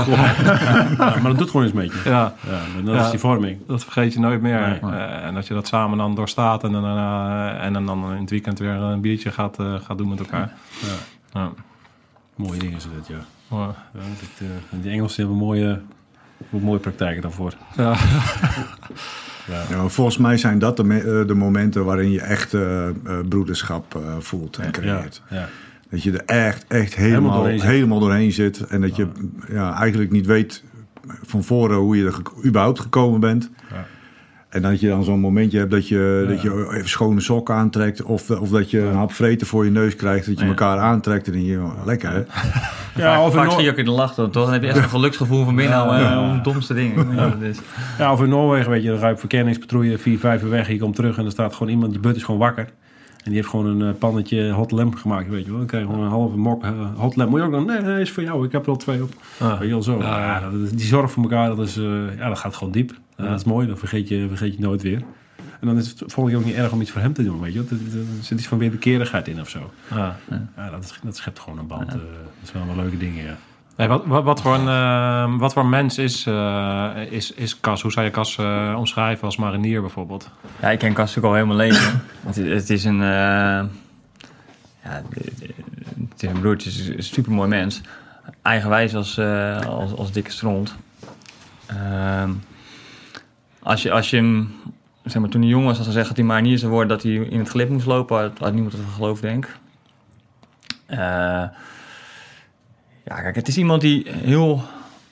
Ja, 0.09 0.95
maar 0.97 1.21
dat 1.23 1.37
doet 1.37 1.49
gewoon 1.49 1.65
eens 1.65 1.73
met 1.75 1.85
je. 1.91 2.09
Ja, 2.09 2.33
Ja, 2.47 2.81
dat 2.83 2.95
Ja. 2.95 3.03
is 3.05 3.09
die 3.09 3.19
vorming. 3.19 3.57
dat 3.67 3.83
vergeet 3.83 4.13
je 4.13 4.19
nooit 4.19 4.41
meer. 4.41 4.79
Nee. 4.81 4.91
Eh, 4.91 5.25
en 5.25 5.33
dat 5.33 5.47
je 5.47 5.53
dat 5.53 5.67
samen 5.67 5.97
dan 5.97 6.15
doorstaat 6.15 6.63
en 6.63 6.71
dan, 6.71 6.83
eh, 6.85 7.65
en 7.65 7.73
dan, 7.73 7.85
dan 7.85 8.11
in 8.13 8.21
het 8.21 8.29
weekend 8.29 8.59
weer 8.59 8.71
een 8.71 9.01
biertje 9.01 9.31
gaat, 9.31 9.57
gaat 9.85 9.97
doen 9.97 10.09
met 10.09 10.19
elkaar. 10.19 10.51
Ja. 11.33 11.49
Mooie 12.47 12.59
dingen 12.59 12.77
is 12.77 12.83
het, 12.83 13.07
ja. 13.07 13.25
Ja. 13.49 13.75
ja 13.93 13.99
dit, 14.19 14.49
eh, 14.49 14.79
die 14.81 14.91
Engelsen 14.91 15.19
hebben 15.21 15.37
mooie, 15.45 15.81
mooie 16.49 16.79
praktijken 16.79 17.21
daarvoor. 17.21 17.53
Ja. 17.77 17.95
Ja, 19.69 19.87
volgens 19.87 20.17
mij 20.17 20.37
zijn 20.37 20.59
dat 20.59 20.77
de, 20.77 20.83
me- 20.83 21.19
eh, 21.21 21.27
de 21.27 21.33
momenten 21.33 21.85
waarin 21.85 22.11
je 22.11 22.21
echt 22.21 22.53
eh, 22.53 22.87
eh, 22.87 22.93
broederschap 23.29 23.95
eh, 23.95 24.01
voelt 24.19 24.57
en 24.57 24.71
creëert. 24.71 25.21
Ja. 25.29 25.47
Dat 25.89 26.03
je 26.03 26.11
er 26.11 26.25
echt, 26.25 26.65
echt 26.67 26.95
Helemaal 26.95 27.19
helemaal, 27.21 27.37
doorheen 27.41 27.61
helemaal, 27.61 27.97
zit. 27.99 28.07
doorheen 28.07 28.31
zit. 28.31 28.59
En 28.67 28.81
dat 28.81 28.95
je 28.95 29.07
ja, 29.49 29.73
eigenlijk 29.73 30.11
niet 30.11 30.25
weet 30.25 30.63
van 31.23 31.43
voren 31.43 31.77
hoe 31.77 31.97
je 31.97 32.05
er 32.05 32.13
ge- 32.13 32.43
überhaupt 32.45 32.79
gekomen 32.79 33.19
bent. 33.19 33.49
Ja. 33.69 33.85
En 34.49 34.61
dat 34.61 34.79
je 34.79 34.87
dan 34.87 35.03
zo'n 35.03 35.19
momentje 35.19 35.57
hebt 35.57 35.71
dat 35.71 35.87
je, 35.87 36.25
dat 36.27 36.41
je 36.41 36.67
even 36.73 36.89
schone 36.89 37.19
sokken 37.21 37.55
aantrekt. 37.55 38.03
Of, 38.03 38.29
of 38.29 38.49
dat 38.49 38.71
je 38.71 38.79
een 38.81 38.95
hap 38.95 39.11
vreten 39.11 39.47
voor 39.47 39.65
je 39.65 39.71
neus 39.71 39.95
krijgt. 39.95 40.25
Dat 40.25 40.37
je 40.37 40.43
Ja. 40.43 40.49
elkaar 40.49 40.77
aantrekt. 40.77 41.27
En 41.27 41.33
dan 41.33 41.41
denk 41.41 41.53
je, 41.53 41.63
oh, 41.63 41.85
lekker 41.85 42.09
hè. 42.11 42.23
Ja, 42.95 43.21
of 43.21 43.27
in, 43.27 43.33
Vaak 43.33 43.45
Noor- 43.45 43.53
zie 43.55 43.63
je 43.63 43.71
ook 43.71 43.77
in 43.77 43.85
de 43.85 43.91
lach, 43.91 44.13
toch? 44.13 44.31
Dan 44.31 44.51
heb 44.51 44.61
je 44.61 44.67
echt 44.67 44.77
een 44.77 44.83
geluksgevoel 44.89 45.45
van 45.45 45.55
binnen 45.55 45.77
eh, 45.77 46.21
om 46.21 46.35
de 46.35 46.41
domste 46.43 46.73
dingen. 46.73 47.15
Ja, 47.15 47.29
dus, 47.39 47.57
ja, 47.97 48.11
of 48.11 48.21
in 48.21 48.29
Noorwegen, 48.29 48.71
weet 48.71 48.83
je, 48.83 48.89
dan 48.89 48.99
ga 48.99 49.07
je 49.07 49.13
op 49.13 49.19
verkenningspatrouille 49.19 49.97
vier, 49.97 50.19
vijf 50.19 50.43
uur 50.43 50.49
weg. 50.49 50.67
Je 50.69 50.77
komt 50.79 50.95
terug 50.95 51.17
en 51.17 51.25
er 51.25 51.31
staat 51.31 51.53
gewoon 51.53 51.71
iemand, 51.73 51.91
die 51.91 52.01
but 52.01 52.15
is 52.15 52.23
gewoon 52.23 52.39
wakker. 52.39 52.63
En 52.65 53.25
die 53.25 53.35
heeft 53.35 53.47
gewoon 53.47 53.65
een 53.65 53.87
eh, 53.93 53.97
pannetje 53.99 54.51
hot 54.51 54.71
lamp 54.71 54.95
gemaakt, 54.95 55.29
weet 55.29 55.43
je 55.43 55.49
wel. 55.49 55.57
Dan 55.57 55.67
krijg 55.67 55.83
je 55.83 55.89
gewoon 55.89 56.05
een 56.05 56.11
halve 56.11 56.37
mok 56.37 56.63
eh, 56.63 56.71
hot 56.95 57.15
lamp. 57.15 57.29
Moet 57.29 57.39
je 57.39 57.45
ook 57.45 57.51
dan, 57.51 57.65
nee, 57.65 57.81
nee, 57.81 58.01
is 58.01 58.11
voor 58.11 58.23
jou. 58.23 58.45
Ik 58.45 58.51
heb 58.51 58.63
er 58.63 58.69
al 58.69 58.75
twee 58.77 59.03
op. 59.03 59.09
Ah. 59.39 59.51
Weet 59.59 59.67
je 59.67 59.73
wel 59.73 59.83
zo. 59.83 59.97
Ja, 59.99 60.19
ja. 60.19 60.39
Ja, 60.39 60.49
die 60.71 60.85
zorg 60.85 61.11
voor 61.11 61.23
elkaar, 61.23 61.47
dat, 61.55 61.67
is, 61.67 61.77
eh, 61.77 61.83
ja, 62.17 62.27
dat 62.27 62.37
gaat 62.39 62.55
gewoon 62.55 62.73
diep. 62.73 62.91
Ja, 63.19 63.29
dat 63.29 63.39
is 63.39 63.43
mooi, 63.45 63.67
dat 63.67 63.79
vergeet 63.79 64.07
je, 64.07 64.25
vergeet 64.27 64.53
je 64.55 64.59
nooit 64.61 64.81
weer. 64.81 65.01
En 65.59 65.67
dan 65.67 65.77
is 65.77 65.87
het 65.87 65.97
volgende 65.97 66.29
keer 66.29 66.37
ook 66.39 66.45
niet 66.45 66.55
erg 66.63 66.71
om 66.71 66.81
iets 66.81 66.91
voor 66.91 67.01
hem 67.01 67.13
te 67.13 67.23
doen, 67.23 67.39
weet 67.39 67.53
je. 67.53 67.63
wel. 67.63 67.79
Er- 67.79 67.97
Er 67.99 68.23
zit 68.23 68.37
iets 68.39 68.47
van 68.47 68.57
wederkerigheid 68.57 69.27
in 69.27 69.39
of 69.41 69.49
zo. 69.49 69.71
Ja. 69.95 70.17
Ja, 70.55 70.69
dat, 70.69 70.83
is- 70.83 70.99
dat 71.03 71.17
schept 71.17 71.39
gewoon 71.39 71.59
een 71.59 71.67
band. 71.67 71.87
eh, 71.87 71.93
dat 71.93 72.01
is 72.43 72.51
wel 72.51 72.61
een 72.69 72.75
leuke 72.75 72.97
dingen, 72.97 73.23
ja. 73.25 73.37
Hey, 73.75 73.87
wat, 73.87 74.05
wat, 74.05 74.23
wat, 74.23 74.41
voor 74.41 74.53
een, 74.55 74.67
eh, 74.67 75.39
wat 75.39 75.53
voor 75.53 75.65
mens 75.65 75.97
is, 75.97 76.25
eh, 76.25 76.91
is, 77.09 77.33
is 77.33 77.59
Cas? 77.59 77.81
Hoe 77.81 77.91
zou 77.91 78.05
je 78.05 78.11
Cas 78.11 78.37
eh, 78.37 78.75
omschrijven 78.77 79.23
als 79.25 79.37
marinier 79.37 79.81
bijvoorbeeld? 79.81 80.29
Ja, 80.61 80.69
ik 80.69 80.79
ken 80.79 80.93
Cas 80.93 81.15
natuurlijk 81.15 81.41
al 81.41 81.45
mijn 81.55 81.57
leven. 81.69 82.01
het, 82.25 82.37
is, 82.37 82.53
het 82.53 82.69
is 82.69 82.83
een... 82.83 83.01
eh, 83.01 83.07
ja, 84.83 85.01
het 86.09 86.23
is 86.23 86.29
een 86.29 86.39
broertje, 86.39 86.69
het 86.69 86.79
is 86.79 86.87
een 86.87 87.03
supermooi 87.03 87.49
mens. 87.49 87.81
Eigenwijs 88.41 88.95
als, 88.95 89.17
eh, 89.17 89.59
als, 89.65 89.95
als 89.95 90.11
dikke 90.11 90.31
stront. 90.31 90.75
Ehm, 91.65 92.29
als, 93.59 93.83
je, 93.83 93.91
als 93.91 94.09
je 94.09 94.15
hem... 94.15 94.51
Zeg 95.03 95.21
maar, 95.21 95.29
toen 95.29 95.41
hij 95.41 95.49
jong 95.49 95.65
was, 95.65 95.77
als 95.77 95.85
hij 95.85 95.95
zegt 95.95 96.07
dat 96.07 96.17
hij 96.17 96.25
marinier 96.25 96.57
zou 96.57 96.71
worden... 96.71 96.89
dat 96.89 97.03
hij 97.03 97.11
in 97.13 97.39
het 97.39 97.49
glip 97.49 97.69
moest 97.69 97.85
lopen, 97.85 98.17
had, 98.17 98.37
had 98.37 98.53
niemand 98.53 98.73
het 98.73 98.81
geloofd, 98.95 99.21
denk 99.21 99.45
ik. 99.45 99.57
Eh, 100.85 100.97
ja, 103.05 103.21
kijk, 103.21 103.35
het 103.35 103.47
is 103.47 103.57
iemand 103.57 103.81
die 103.81 104.05
heel 104.09 104.61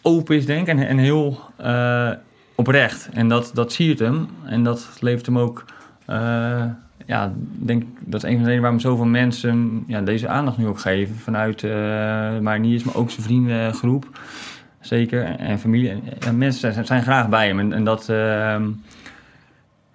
open 0.01 0.36
is, 0.36 0.45
denk 0.45 0.67
ik, 0.67 0.67
en, 0.67 0.88
en 0.88 0.97
heel 0.97 1.39
eh, 1.55 2.12
oprecht. 2.55 3.10
En 3.13 3.27
dat, 3.27 3.51
dat 3.53 3.71
siert 3.71 3.99
hem 3.99 4.27
en 4.43 4.63
dat 4.63 4.97
levert 4.99 5.25
hem 5.25 5.38
ook... 5.38 5.65
eh, 6.05 6.65
ja, 7.07 7.33
denk 7.38 7.83
dat 7.99 8.23
is 8.23 8.29
een 8.29 8.36
van 8.36 8.43
de 8.43 8.49
redenen 8.49 8.62
waarom 8.62 8.79
zoveel 8.79 9.05
mensen 9.05 9.83
ja, 9.88 10.01
deze 10.01 10.27
aandacht 10.27 10.57
nu 10.57 10.67
ook 10.67 10.79
geven. 10.79 11.15
Vanuit 11.15 11.63
uh, 11.63 11.71
mariniers, 12.39 12.83
maar 12.83 12.95
ook 12.95 13.12
zijn 13.12 13.25
vriendengroep. 13.25 14.19
Zeker. 14.79 15.23
En 15.23 15.59
familie. 15.59 15.89
En, 15.89 16.01
en 16.19 16.37
mensen 16.37 16.73
zijn, 16.73 16.85
zijn 16.85 17.01
graag 17.01 17.29
bij 17.29 17.47
hem. 17.47 17.59
En, 17.59 17.73
en 17.73 17.83
dat... 17.83 18.09
ehm, 18.09 18.63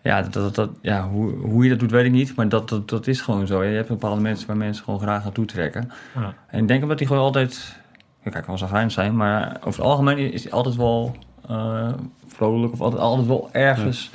ja, 0.03 0.23
dat, 0.23 0.33
dat, 0.33 0.55
dat, 0.55 0.71
ja 0.81 1.09
hoe, 1.09 1.31
hoe 1.33 1.65
je 1.65 1.71
dat 1.71 1.79
doet, 1.79 1.91
weet 1.91 2.05
ik 2.05 2.13
niet. 2.13 2.37
Maar 2.37 2.49
dat, 2.49 2.69
dat, 2.69 2.89
dat 2.89 3.07
is 3.07 3.21
gewoon 3.21 3.47
zo. 3.47 3.63
Je 3.63 3.75
hebt 3.75 3.89
bepaalde 3.89 4.21
mensen 4.21 4.47
waar 4.47 4.57
mensen 4.57 4.85
gewoon 4.85 5.01
graag 5.01 5.23
naartoe 5.23 5.45
trekken. 5.45 5.91
Ja. 6.15 6.35
En 6.47 6.61
ik 6.61 6.69
denk 6.69 6.83
omdat 6.83 6.99
hij 6.99 7.09
gewoon 7.09 7.23
altijd... 7.23 7.81
Ja, 8.25 8.31
kijk, 8.31 8.47
wel 8.47 8.59
zagrijnig 8.59 8.93
zijn, 8.93 9.17
maar 9.17 9.57
over 9.61 9.81
het 9.81 9.91
algemeen 9.91 10.33
is 10.33 10.43
hij 10.43 10.53
altijd 10.53 10.77
wel 10.77 11.17
eh, 11.49 11.89
vrolijk. 12.27 12.73
Of 12.73 12.81
altijd, 12.81 13.03
altijd 13.03 13.27
wel 13.27 13.49
ergens 13.53 14.11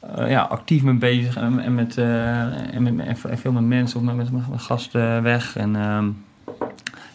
eh, 0.00 0.30
ja, 0.30 0.42
actief 0.42 0.82
mee 0.82 0.94
bezig. 0.94 1.36
En, 1.36 1.60
en 1.60 1.74
met, 1.74 1.98
eh, 1.98 2.74
en, 2.74 2.82
met, 2.82 3.24
en 3.24 3.38
veel 3.38 3.52
met 3.52 3.62
mensen 3.62 3.98
of 4.00 4.04
met, 4.04 4.16
met, 4.16 4.48
met 4.50 4.60
gasten 4.60 5.22
weg. 5.22 5.56
En 5.56 5.76
ehm, 5.76 6.08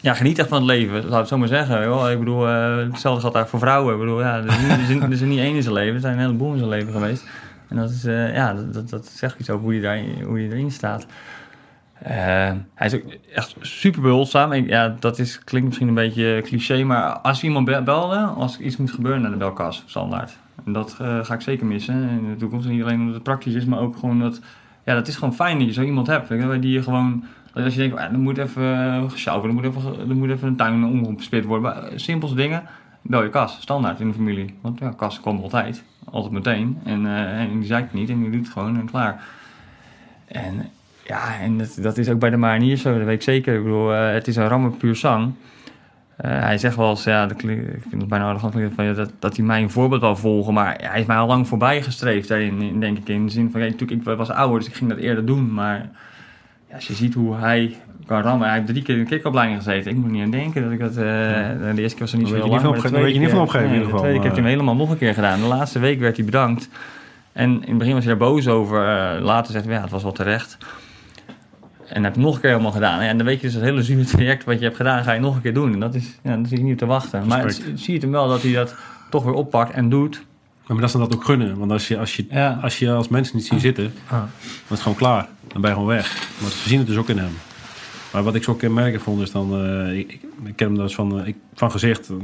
ja, 0.02 0.14
geniet 0.14 0.40
echt 0.40 0.48
van 0.48 0.58
het 0.58 0.68
leven, 0.68 1.02
zou 1.02 1.14
ik 1.14 1.18
het 1.20 1.28
zo 1.28 1.38
maar 1.38 1.48
zeggen. 1.48 2.12
Ik 2.12 2.20
bedoel, 2.20 2.48
eh, 2.48 2.76
hetzelfde 2.78 3.22
geldt 3.22 3.36
eigenlijk 3.36 3.48
voor 3.48 3.60
vrouwen. 3.60 3.94
Ik 3.94 4.00
bedoel, 4.00 4.22
ja, 4.22 4.38
er, 4.38 5.12
is 5.12 5.22
niet, 5.22 5.40
één 5.40 5.56
in 5.56 5.64
zijn 5.64 5.74
leven, 5.74 5.94
er 5.94 6.00
zijn 6.00 6.14
een 6.14 6.20
heleboel 6.20 6.52
in 6.52 6.58
zijn 6.58 6.70
leven 6.70 6.92
geweest. 6.92 7.26
En 7.68 7.78
dat, 7.78 7.90
is, 7.90 8.06
uh, 8.06 8.36
ja, 8.36 8.54
dat, 8.54 8.90
dat, 8.90 9.06
zegt 9.06 9.40
iets 9.40 9.50
over 9.50 9.64
hoe 9.64 9.76
je, 9.76 9.82
daar, 9.82 10.00
hoe 10.24 10.42
je 10.42 10.50
erin 10.50 10.72
staat. 10.72 11.06
Uh, 12.04 12.10
hij 12.74 12.88
is 12.88 12.94
ook 12.94 13.04
echt 13.34 13.56
super 13.62 14.02
behulpzaam. 14.02 14.54
Ja, 14.54 14.96
dat 15.00 15.20
is, 15.20 15.44
klinkt 15.44 15.68
misschien 15.68 15.88
een 15.88 15.94
beetje 15.94 16.42
cliché, 16.44 16.84
maar 16.84 17.04
als 17.04 17.44
iemand 17.44 17.66
belde, 17.66 18.18
als 18.18 18.60
iets 18.60 18.78
moet 18.78 18.92
gebeuren 18.92 19.22
naar 19.22 19.32
de 19.32 19.38
belkas, 19.38 19.84
standaard. 19.86 20.38
En 20.66 20.74
dat 20.74 20.98
uh, 21.02 21.26
ga 21.26 21.34
ik 21.34 21.42
zeker 21.42 21.66
missen 21.66 22.10
in 22.10 22.30
de 22.30 22.36
toekomst. 22.36 22.68
Niet 22.68 22.84
alleen 22.84 23.00
omdat 23.00 23.14
het 23.14 23.24
praktisch 23.24 23.54
is, 23.54 23.66
maar 23.66 23.80
ook 23.80 23.98
gewoon 23.98 24.20
dat... 24.20 24.40
Ja, 24.84 24.94
dat 24.94 25.08
is 25.08 25.16
gewoon 25.16 25.34
fijn 25.34 25.58
dat 25.58 25.68
je 25.68 25.74
zo 25.74 25.82
iemand 25.82 26.08
hebt. 26.08 26.30
Die 26.62 26.72
je 26.72 26.84
gewoon... 26.84 27.24
Als 27.54 27.74
je 27.74 27.80
denkt, 27.80 27.98
ah, 27.98 28.04
er 28.04 28.20
moet 28.20 28.38
even 28.38 29.10
gesjouwen, 29.12 29.48
er 29.50 29.54
moet 29.54 29.64
even, 29.64 30.10
er 30.10 30.16
moet 30.16 30.30
even 30.30 30.48
een 30.48 30.56
tuin 30.56 30.84
omgespit 30.84 31.46
worden. 31.46 31.74
Maar 31.74 31.92
simpelste 31.96 32.38
dingen, 32.38 32.64
je 33.02 33.30
kas, 33.30 33.58
standaard 33.62 34.00
in 34.00 34.08
de 34.08 34.14
familie. 34.14 34.56
Want 34.62 34.80
ja, 34.80 34.94
kas 34.98 35.20
komt 35.20 35.42
altijd, 35.42 35.84
altijd 36.06 36.34
meteen. 36.34 36.80
En, 36.84 37.06
uh, 37.06 37.40
en 37.40 37.60
die 37.60 37.66
zeikt 37.66 37.94
niet 37.94 38.10
en 38.10 38.22
die 38.22 38.32
doet 38.32 38.44
het 38.44 38.54
gewoon 38.54 38.80
en 38.80 38.86
klaar. 38.86 39.24
En 40.28 40.70
ja, 41.08 41.40
en 41.40 41.58
dat, 41.58 41.78
dat 41.82 41.98
is 41.98 42.10
ook 42.10 42.20
bij 42.20 42.30
de 42.30 42.38
marinier 42.38 42.78
zo, 42.78 42.98
dat 42.98 43.06
weet 43.06 43.16
ik 43.16 43.22
zeker. 43.22 43.56
Ik 43.56 43.64
bedoel, 43.64 43.90
het 43.90 44.28
is 44.28 44.36
een 44.36 44.48
rammer 44.48 44.72
puur 44.72 44.96
zang. 44.96 45.34
Hij 46.22 46.58
zegt 46.58 46.76
wel 46.76 46.90
eens, 46.90 47.04
ja, 47.04 47.30
ik 47.30 47.40
vind 47.40 48.02
het 48.02 48.08
bijna 48.08 48.28
arrogant 48.28 48.54
van, 48.76 48.86
ja, 48.86 48.94
dat, 48.94 49.12
dat 49.20 49.36
hij 49.36 49.46
mij 49.46 49.62
een 49.62 49.70
voorbeeld 49.70 50.02
wil 50.02 50.16
volgen. 50.16 50.54
Maar 50.54 50.82
ja, 50.82 50.90
hij 50.90 51.00
is 51.00 51.06
mij 51.06 51.18
al 51.18 51.28
lang 51.28 51.48
voorbij 51.48 51.82
gestreefd 51.82 52.28
daarin, 52.28 52.80
denk 52.80 52.98
ik. 52.98 53.08
In 53.08 53.26
de 53.26 53.32
zin 53.32 53.52
van, 53.52 53.62
ja, 53.62 53.68
natuurlijk, 53.68 54.08
ik 54.08 54.18
was 54.18 54.30
ouder, 54.30 54.60
dus 54.60 54.68
ik 54.68 54.74
ging 54.74 54.90
dat 54.90 55.00
eerder 55.00 55.26
doen. 55.26 55.54
Maar 55.54 55.78
ja, 55.78 55.90
als 56.74 56.88
je 56.88 56.94
ziet 56.94 57.14
hoe 57.14 57.36
hij 57.36 57.76
kan 58.06 58.22
rammen. 58.22 58.48
Hij 58.48 58.56
heeft 58.56 58.70
drie 58.70 58.84
keer 58.84 58.98
in 58.98 59.04
de 59.04 59.10
kickopleiding 59.10 59.64
gezeten. 59.64 59.92
Ik 59.92 59.98
moet 59.98 60.12
niet 60.12 60.24
aan 60.24 60.32
denken 60.32 60.64
dat 60.64 60.72
ik 60.72 60.80
dat... 60.80 60.98
Uh, 60.98 61.06
ja. 61.06 61.74
De 61.74 61.82
eerste 61.82 61.98
keer 61.98 62.00
was 62.00 62.12
er 62.12 62.18
niet 62.18 62.28
zo 62.28 62.36
heel 62.36 62.48
lang. 62.48 62.82
Daar 62.82 62.92
weet 62.92 63.14
je 63.14 63.20
niet 63.20 63.30
van 63.30 63.40
opgeven 63.40 63.68
in 63.68 63.74
ieder 63.74 63.86
geval. 63.86 64.02
De 64.02 64.08
tweede 64.08 64.20
keer 64.20 64.32
heeft 64.32 64.42
hij 64.42 64.50
hem 64.50 64.60
helemaal 64.60 64.86
nog 64.86 64.90
een 64.90 64.98
keer 64.98 65.14
gedaan. 65.14 65.40
De 65.40 65.46
laatste 65.46 65.80
week 65.80 66.00
werd 66.00 66.16
hij 66.16 66.26
bedankt. 66.26 66.70
En 67.34 67.50
in 67.50 67.70
het 67.70 67.78
begin 67.78 67.94
was 67.94 68.06
hij 68.06 68.18
daar 68.18 68.28
boos 68.28 68.48
over. 68.48 68.82
Uh, 68.82 69.24
later 69.24 69.52
zegt 69.52 69.66
hij, 69.66 69.74
ja, 69.74 69.82
het 69.82 69.92
was 69.92 70.04
wel 70.04 70.12
terecht. 70.12 70.58
En 71.88 72.04
heb 72.04 72.16
je 72.16 72.22
nog 72.22 72.36
een 72.36 72.42
keer 72.42 72.50
helemaal 72.50 72.72
gedaan. 72.72 73.00
En 73.00 73.18
dan 73.18 73.26
weet 73.26 73.36
je 73.36 73.46
dus 73.46 73.54
het 73.54 73.64
hele 73.64 73.84
zure 73.84 74.04
traject 74.04 74.44
wat 74.44 74.58
je 74.60 74.64
hebt 74.64 74.76
gedaan, 74.76 75.04
ga 75.04 75.12
je 75.12 75.20
nog 75.20 75.36
een 75.36 75.42
keer 75.42 75.54
doen. 75.54 75.74
En 75.74 75.80
dat 75.80 75.96
is, 75.96 76.20
ja, 76.24 76.36
dat 76.36 76.52
is 76.52 76.60
niet 76.60 76.78
te 76.78 76.86
wachten. 76.86 77.28
Maar 77.28 77.44
het, 77.44 77.72
zie 77.76 77.94
je 77.94 78.00
hem 78.00 78.12
wel 78.12 78.28
dat 78.28 78.42
hij 78.42 78.54
dat 78.54 78.76
toch 79.10 79.24
weer 79.24 79.34
oppakt 79.34 79.72
en 79.72 79.90
doet. 79.90 80.26
Maar 80.74 80.82
dat 80.82 80.90
is 80.90 81.00
dan 81.00 81.10
dat 81.10 81.16
ook 81.16 81.26
gunnen. 81.26 81.58
Want 81.58 81.72
als 81.72 81.88
je 81.88 81.98
als, 81.98 82.16
je, 82.16 82.26
ja. 82.30 82.60
als, 82.62 82.80
je 82.80 82.92
als 82.92 83.08
mensen 83.08 83.36
niet 83.36 83.46
ziet 83.46 83.62
zitten, 83.62 83.94
ah. 84.06 84.12
dan 84.12 84.28
is 84.64 84.70
het 84.70 84.80
gewoon 84.80 84.98
klaar. 84.98 85.28
Dan 85.48 85.62
ben 85.62 85.70
je 85.70 85.76
gewoon 85.76 85.92
weg. 85.92 86.30
Maar 86.42 86.52
ze 86.52 86.70
zien 86.70 86.78
het 86.78 86.88
dus 86.88 86.98
ook 86.98 87.10
in 87.10 87.18
hem. 87.18 87.38
Maar 88.14 88.24
wat 88.24 88.36
ik 88.36 88.44
zo 88.44 88.54
kenmerkend 88.54 89.04
vond, 89.04 89.22
is 89.22 89.32
dan... 89.32 89.66
Uh, 89.66 89.98
ik, 89.98 90.20
ik, 90.46 90.56
ken 90.56 90.68
hem 90.68 90.78
dus 90.78 90.96
van, 90.96 91.20
uh, 91.20 91.28
ik, 91.28 91.36
van 91.54 91.72
gezicht... 91.72 92.10
Uh, 92.10 92.18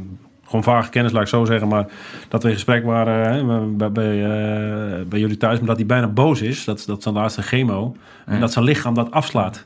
gewoon 0.45 0.63
vage 0.63 0.89
kennis, 0.89 1.11
laat 1.11 1.21
ik 1.21 1.27
zo 1.27 1.45
zeggen. 1.45 1.67
Maar 1.67 1.87
dat 2.27 2.43
we 2.43 2.49
in 2.49 2.55
gesprek 2.55 2.83
waren 2.83 3.33
hè, 3.33 3.65
bij, 3.75 3.91
bij, 3.91 4.15
uh, 4.15 5.05
bij, 5.05 5.19
jullie 5.19 5.37
thuis. 5.37 5.57
Maar 5.57 5.67
dat 5.67 5.77
hij 5.77 5.85
bijna 5.85 6.07
boos 6.07 6.41
is. 6.41 6.63
Dat, 6.63 6.83
dat 6.87 7.03
zijn 7.03 7.15
laatste 7.15 7.41
chemo. 7.41 7.95
Ja. 8.25 8.33
En 8.33 8.39
dat 8.39 8.53
zijn 8.53 8.65
lichaam 8.65 8.93
dat 8.93 9.11
afslaat. 9.11 9.65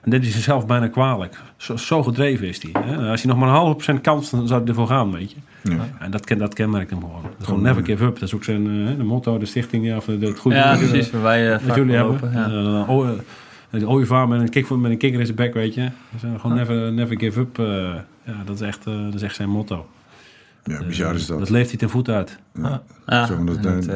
En 0.00 0.10
dit 0.10 0.24
is 0.24 0.32
zichzelf 0.32 0.66
bijna 0.66 0.88
kwalijk. 0.88 1.40
Zo, 1.56 1.76
zo 1.76 2.02
gedreven 2.02 2.48
is 2.48 2.62
hij. 2.62 2.82
Hè. 2.82 3.10
Als 3.10 3.22
hij 3.22 3.30
nog 3.30 3.40
maar 3.40 3.48
een 3.48 3.54
halve 3.54 3.74
procent 3.74 4.00
kans, 4.00 4.30
dan 4.30 4.46
zou 4.46 4.60
hij 4.60 4.68
ervoor 4.68 4.86
gaan, 4.86 5.12
weet 5.12 5.30
je. 5.30 5.36
Ja. 5.68 5.88
En 5.98 6.10
dat, 6.10 6.24
ken, 6.24 6.38
dat 6.38 6.54
kenmerkt 6.54 6.90
hem 6.90 7.00
gewoon. 7.00 7.22
Dat 7.22 7.46
gewoon 7.46 7.62
never 7.62 7.84
give 7.84 8.04
up. 8.04 8.14
Dat 8.14 8.22
is 8.22 8.34
ook 8.34 8.44
zijn 8.44 8.66
uh, 8.66 8.96
de 8.96 9.04
motto, 9.04 9.38
de 9.38 9.46
stichting. 9.46 9.84
Ja, 9.84 9.96
of 9.96 10.04
de, 10.04 10.26
het 10.26 10.38
goede 10.38 10.56
ja, 10.56 10.76
precies. 10.76 11.10
Waar 11.10 11.22
wij 11.22 11.54
uh, 11.54 11.74
jullie 11.74 11.94
hebben. 11.94 12.32
Ja. 12.32 12.48
Uh, 12.48 12.88
oh, 12.88 13.08
een 13.70 13.88
ooievaar 13.88 14.28
met 14.28 14.40
een, 14.40 14.48
kick, 14.48 14.70
met 14.70 14.90
een 14.90 14.98
kikker 14.98 15.20
in 15.20 15.26
zijn 15.26 15.38
bek, 15.38 15.54
weet 15.54 15.74
je. 15.74 15.90
Dus, 16.10 16.40
gewoon 16.40 16.56
never, 16.56 16.92
never 16.92 17.18
give 17.18 17.40
up. 17.40 17.56
ja, 18.24 18.42
dat, 18.44 18.60
is 18.60 18.66
echt, 18.66 18.84
dat 18.84 19.14
is 19.14 19.22
echt 19.22 19.34
zijn 19.34 19.48
motto. 19.48 19.86
Ja, 20.64 20.84
bizar 20.84 21.14
is 21.14 21.26
dat. 21.26 21.38
Dat 21.38 21.50
leeft 21.50 21.68
hij 21.68 21.78
ten 21.78 21.90
voet 21.90 22.08
uit. 22.08 22.38
Ja, 22.54 22.82
ja. 23.06 23.26
Zo, 23.26 23.44
dat, 23.44 23.62
dat, 23.62 23.88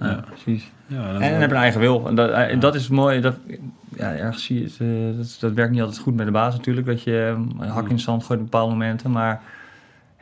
ja, 0.00 0.24
precies. 0.26 0.70
Ja, 0.86 1.12
dat 1.12 1.14
en 1.14 1.28
hij 1.28 1.38
heeft 1.38 1.50
een 1.50 1.56
eigen 1.56 1.80
wil. 1.80 2.08
En 2.08 2.14
dat, 2.14 2.30
ja. 2.30 2.56
dat 2.56 2.74
is 2.74 2.88
mooi. 2.88 3.20
Dat, 3.20 3.36
ja, 3.96 4.14
ergens 4.14 4.44
zie 4.44 4.58
je 4.58 4.64
het, 4.64 4.78
uh, 4.80 5.16
dat, 5.16 5.36
dat, 5.40 5.52
werkt 5.52 5.72
niet 5.72 5.80
altijd 5.80 5.98
goed 5.98 6.14
met 6.14 6.26
de 6.26 6.32
baas 6.32 6.56
natuurlijk. 6.56 6.86
Dat 6.86 7.02
je 7.02 7.34
um, 7.36 7.68
hak 7.68 7.88
in 7.88 7.98
stand 7.98 8.24
gooit 8.24 8.40
op 8.40 8.50
bepaalde 8.50 8.72
momenten. 8.72 9.10
Maar 9.10 9.42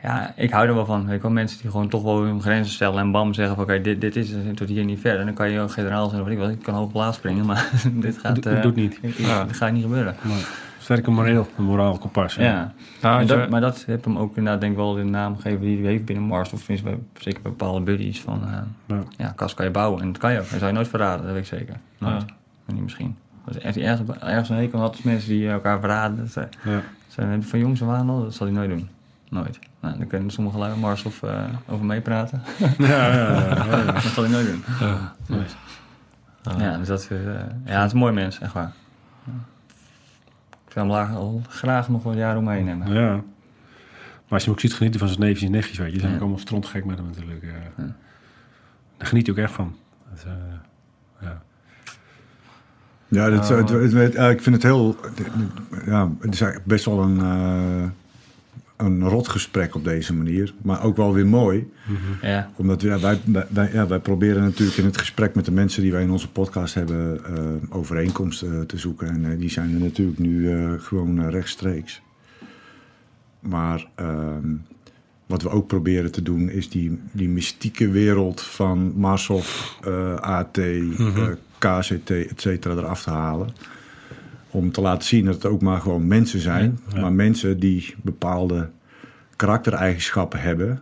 ja, 0.03 0.33
ik 0.35 0.51
hou 0.51 0.67
er 0.67 0.73
wel 0.73 0.85
van. 0.85 1.11
Ik 1.11 1.21
wel 1.21 1.31
mensen 1.31 1.61
die 1.61 1.71
gewoon 1.71 1.89
toch 1.89 2.03
wel 2.03 2.21
hun 2.21 2.41
grenzen 2.41 2.73
stellen. 2.73 2.99
En 2.99 3.11
bam 3.11 3.33
zeggen 3.33 3.55
van 3.55 3.63
oké, 3.63 3.73
okay, 3.73 3.83
dit, 3.83 4.01
dit 4.01 4.15
is 4.15 4.33
tot 4.55 4.67
hier 4.67 4.85
niet 4.85 4.99
verder. 4.99 5.25
Dan 5.25 5.33
kan 5.33 5.51
je 5.51 5.59
ook 5.59 5.71
generaal 5.71 6.09
zijn 6.09 6.21
of 6.21 6.27
ik 6.27 6.37
wat. 6.37 6.49
Ik 6.49 6.61
kan 6.61 6.73
hoog 6.73 6.91
plaats 6.91 7.17
springen, 7.17 7.45
maar 7.45 7.69
dit 7.93 8.17
gaat... 8.17 8.45
Uh, 8.45 8.61
doet 8.61 8.75
niet. 8.75 8.99
Ja. 9.17 9.43
Dit 9.43 9.55
gaat 9.55 9.71
niet 9.71 9.83
gebeuren. 9.83 10.15
Maar 10.21 10.47
sterke 10.79 11.11
moreel, 11.11 11.47
een 11.57 11.63
moraal 11.63 11.97
kompas. 11.97 12.35
Ja. 12.35 12.43
ja. 12.43 12.73
ja 13.19 13.25
dat, 13.25 13.49
maar 13.49 13.61
dat 13.61 13.83
heeft 13.85 14.05
hem 14.05 14.17
ook 14.17 14.37
inderdaad 14.37 14.61
denk 14.61 14.73
ik 14.73 14.79
wel 14.79 14.93
de 14.93 15.03
naam 15.03 15.35
gegeven 15.35 15.61
die 15.61 15.81
hij 15.81 15.91
heeft 15.91 16.05
binnen 16.05 16.23
Mars. 16.23 16.53
Of 16.53 16.59
tenminste 16.59 16.89
bij, 16.89 16.99
zeker 17.13 17.41
bij 17.41 17.51
bepaalde 17.51 17.81
buddies 17.81 18.21
van 18.21 18.41
uh, 18.45 18.57
ja. 18.85 19.03
ja, 19.17 19.33
kast 19.35 19.55
kan 19.55 19.65
je 19.65 19.71
bouwen. 19.71 20.01
En 20.01 20.11
dat 20.11 20.21
kan 20.21 20.31
je 20.31 20.39
ook. 20.39 20.49
Dat 20.49 20.59
zou 20.59 20.65
je 20.65 20.75
nooit 20.75 20.87
verraden, 20.87 21.25
dat 21.25 21.33
weet 21.33 21.41
ik 21.41 21.47
zeker. 21.47 21.75
Nooit. 21.97 22.23
Ja. 22.67 22.73
Niet 22.73 22.83
misschien. 22.83 23.17
Als 23.45 23.75
je 23.75 23.83
ergens, 23.83 24.09
ergens 24.19 24.49
een 24.49 24.55
hekel 24.55 24.79
had, 24.79 25.03
mensen 25.03 25.29
die 25.29 25.49
elkaar 25.49 25.79
verraden. 25.79 26.17
Dat 26.17 26.31
zijn, 26.31 26.49
ja. 26.63 26.81
zijn 27.07 27.43
van 27.43 27.59
jongs 27.59 27.81
af 27.83 27.89
aan 27.89 28.09
al, 28.09 28.23
dat 28.23 28.33
zal 28.33 28.47
hij 28.47 28.55
nooit 28.55 28.69
doen. 28.69 28.89
Nooit. 29.29 29.59
Nou, 29.79 29.97
dan 29.97 30.07
kunnen 30.07 30.29
sommige 30.29 30.57
lui 30.57 30.79
Mars 30.79 31.03
of 31.03 31.21
uh, 31.21 31.43
over 31.67 31.85
meepraten. 31.85 32.41
Ja, 32.77 32.87
ja, 32.87 33.31
ja, 33.31 33.65
ja, 33.65 33.83
dat 33.91 34.01
zal 34.01 34.23
hij 34.23 34.31
nooit 34.31 34.47
doen. 34.47 34.63
Ja, 34.79 35.15
ja 36.57 36.77
dus 36.77 36.87
dat 36.87 36.99
is, 36.99 37.09
uh, 37.09 37.33
ja, 37.65 37.77
het 37.77 37.85
is 37.85 37.91
een 37.91 37.97
mooi 37.97 38.13
mens, 38.13 38.39
echt 38.39 38.53
waar. 38.53 38.73
Ik 40.65 40.75
zou 40.75 40.91
hem 40.91 41.15
al 41.15 41.41
graag 41.49 41.89
nog 41.89 42.03
wel 42.03 42.13
jaren 42.13 42.39
omheen 42.39 42.65
nemen. 42.65 42.93
Ja. 42.93 43.21
Maar 44.29 44.37
als 44.37 44.43
je 44.43 44.49
hem 44.49 44.53
ook 44.53 44.59
ziet 44.59 44.73
genieten 44.73 44.99
van 44.99 45.09
zijn 45.09 45.19
neefjes 45.19 45.43
en 45.43 45.51
nichtjes, 45.51 45.77
weet 45.77 45.93
je, 45.93 45.99
zijn 45.99 46.13
ook 46.13 46.19
allemaal 46.19 46.39
strontgek 46.39 46.85
met 46.85 46.97
hem 46.97 47.05
natuurlijk. 47.05 47.43
Uh, 47.43 47.51
ja. 47.77 47.95
Daar 48.97 49.07
geniet 49.07 49.27
hij 49.27 49.35
ook 49.35 49.41
echt 49.41 49.53
van. 49.53 49.75
Uh, 50.25 50.31
ja. 51.21 51.41
Ja, 53.07 53.29
dat, 53.29 53.49
het, 53.49 53.69
het, 53.69 53.93
het, 53.93 54.15
ik 54.15 54.41
vind 54.41 54.55
het 54.55 54.63
heel. 54.63 54.95
Ja, 55.85 56.09
het 56.19 56.33
is 56.33 56.41
eigenlijk 56.41 56.65
best 56.65 56.85
wel 56.85 57.01
een, 57.01 57.15
uh, 57.17 57.89
een 58.79 59.03
rot 59.03 59.27
gesprek 59.27 59.75
op 59.75 59.83
deze 59.83 60.13
manier. 60.13 60.53
Maar 60.61 60.83
ook 60.83 60.97
wel 60.97 61.13
weer 61.13 61.27
mooi. 61.27 61.71
Mm-hmm. 61.85 62.29
Ja. 62.29 62.51
Omdat 62.55 62.81
ja, 62.81 62.99
wij, 62.99 63.19
wij, 63.49 63.69
ja, 63.73 63.87
wij 63.87 63.99
proberen 63.99 64.43
natuurlijk 64.43 64.77
in 64.77 64.85
het 64.85 64.97
gesprek 64.97 65.35
met 65.35 65.45
de 65.45 65.51
mensen 65.51 65.81
die 65.81 65.91
wij 65.91 66.01
in 66.01 66.11
onze 66.11 66.31
podcast 66.31 66.73
hebben. 66.73 67.21
Uh, 67.29 67.77
overeenkomsten 67.77 68.67
te 68.67 68.77
zoeken. 68.77 69.07
En 69.07 69.23
uh, 69.23 69.39
die 69.39 69.49
zijn 69.49 69.73
er 69.73 69.79
natuurlijk 69.79 70.19
nu 70.19 70.57
gewoon 70.79 71.29
rechtstreeks. 71.29 72.01
Maar 73.39 73.87
ehm, 73.95 74.55
wat 75.29 75.41
we 75.41 75.49
ook 75.49 75.67
proberen 75.67 76.11
te 76.11 76.21
doen, 76.21 76.49
is 76.49 76.69
die, 76.69 76.99
die 77.11 77.29
mystieke 77.29 77.89
wereld 77.89 78.41
van 78.41 78.93
Marshoff, 78.95 79.77
eh, 79.83 80.15
AT, 80.15 80.57
eh, 80.57 81.27
KCT, 81.57 82.09
et 82.09 82.41
cetera, 82.41 82.73
eraf 82.73 83.03
te 83.03 83.09
halen. 83.09 83.49
Om 84.51 84.71
te 84.71 84.81
laten 84.81 85.07
zien 85.07 85.25
dat 85.25 85.33
het 85.33 85.45
ook 85.45 85.61
maar 85.61 85.81
gewoon 85.81 86.07
mensen 86.07 86.39
zijn. 86.39 86.79
Maar 86.99 87.13
mensen 87.13 87.59
die 87.59 87.95
bepaalde 88.01 88.69
karaktereigenschappen 89.35 90.39
hebben. 90.41 90.81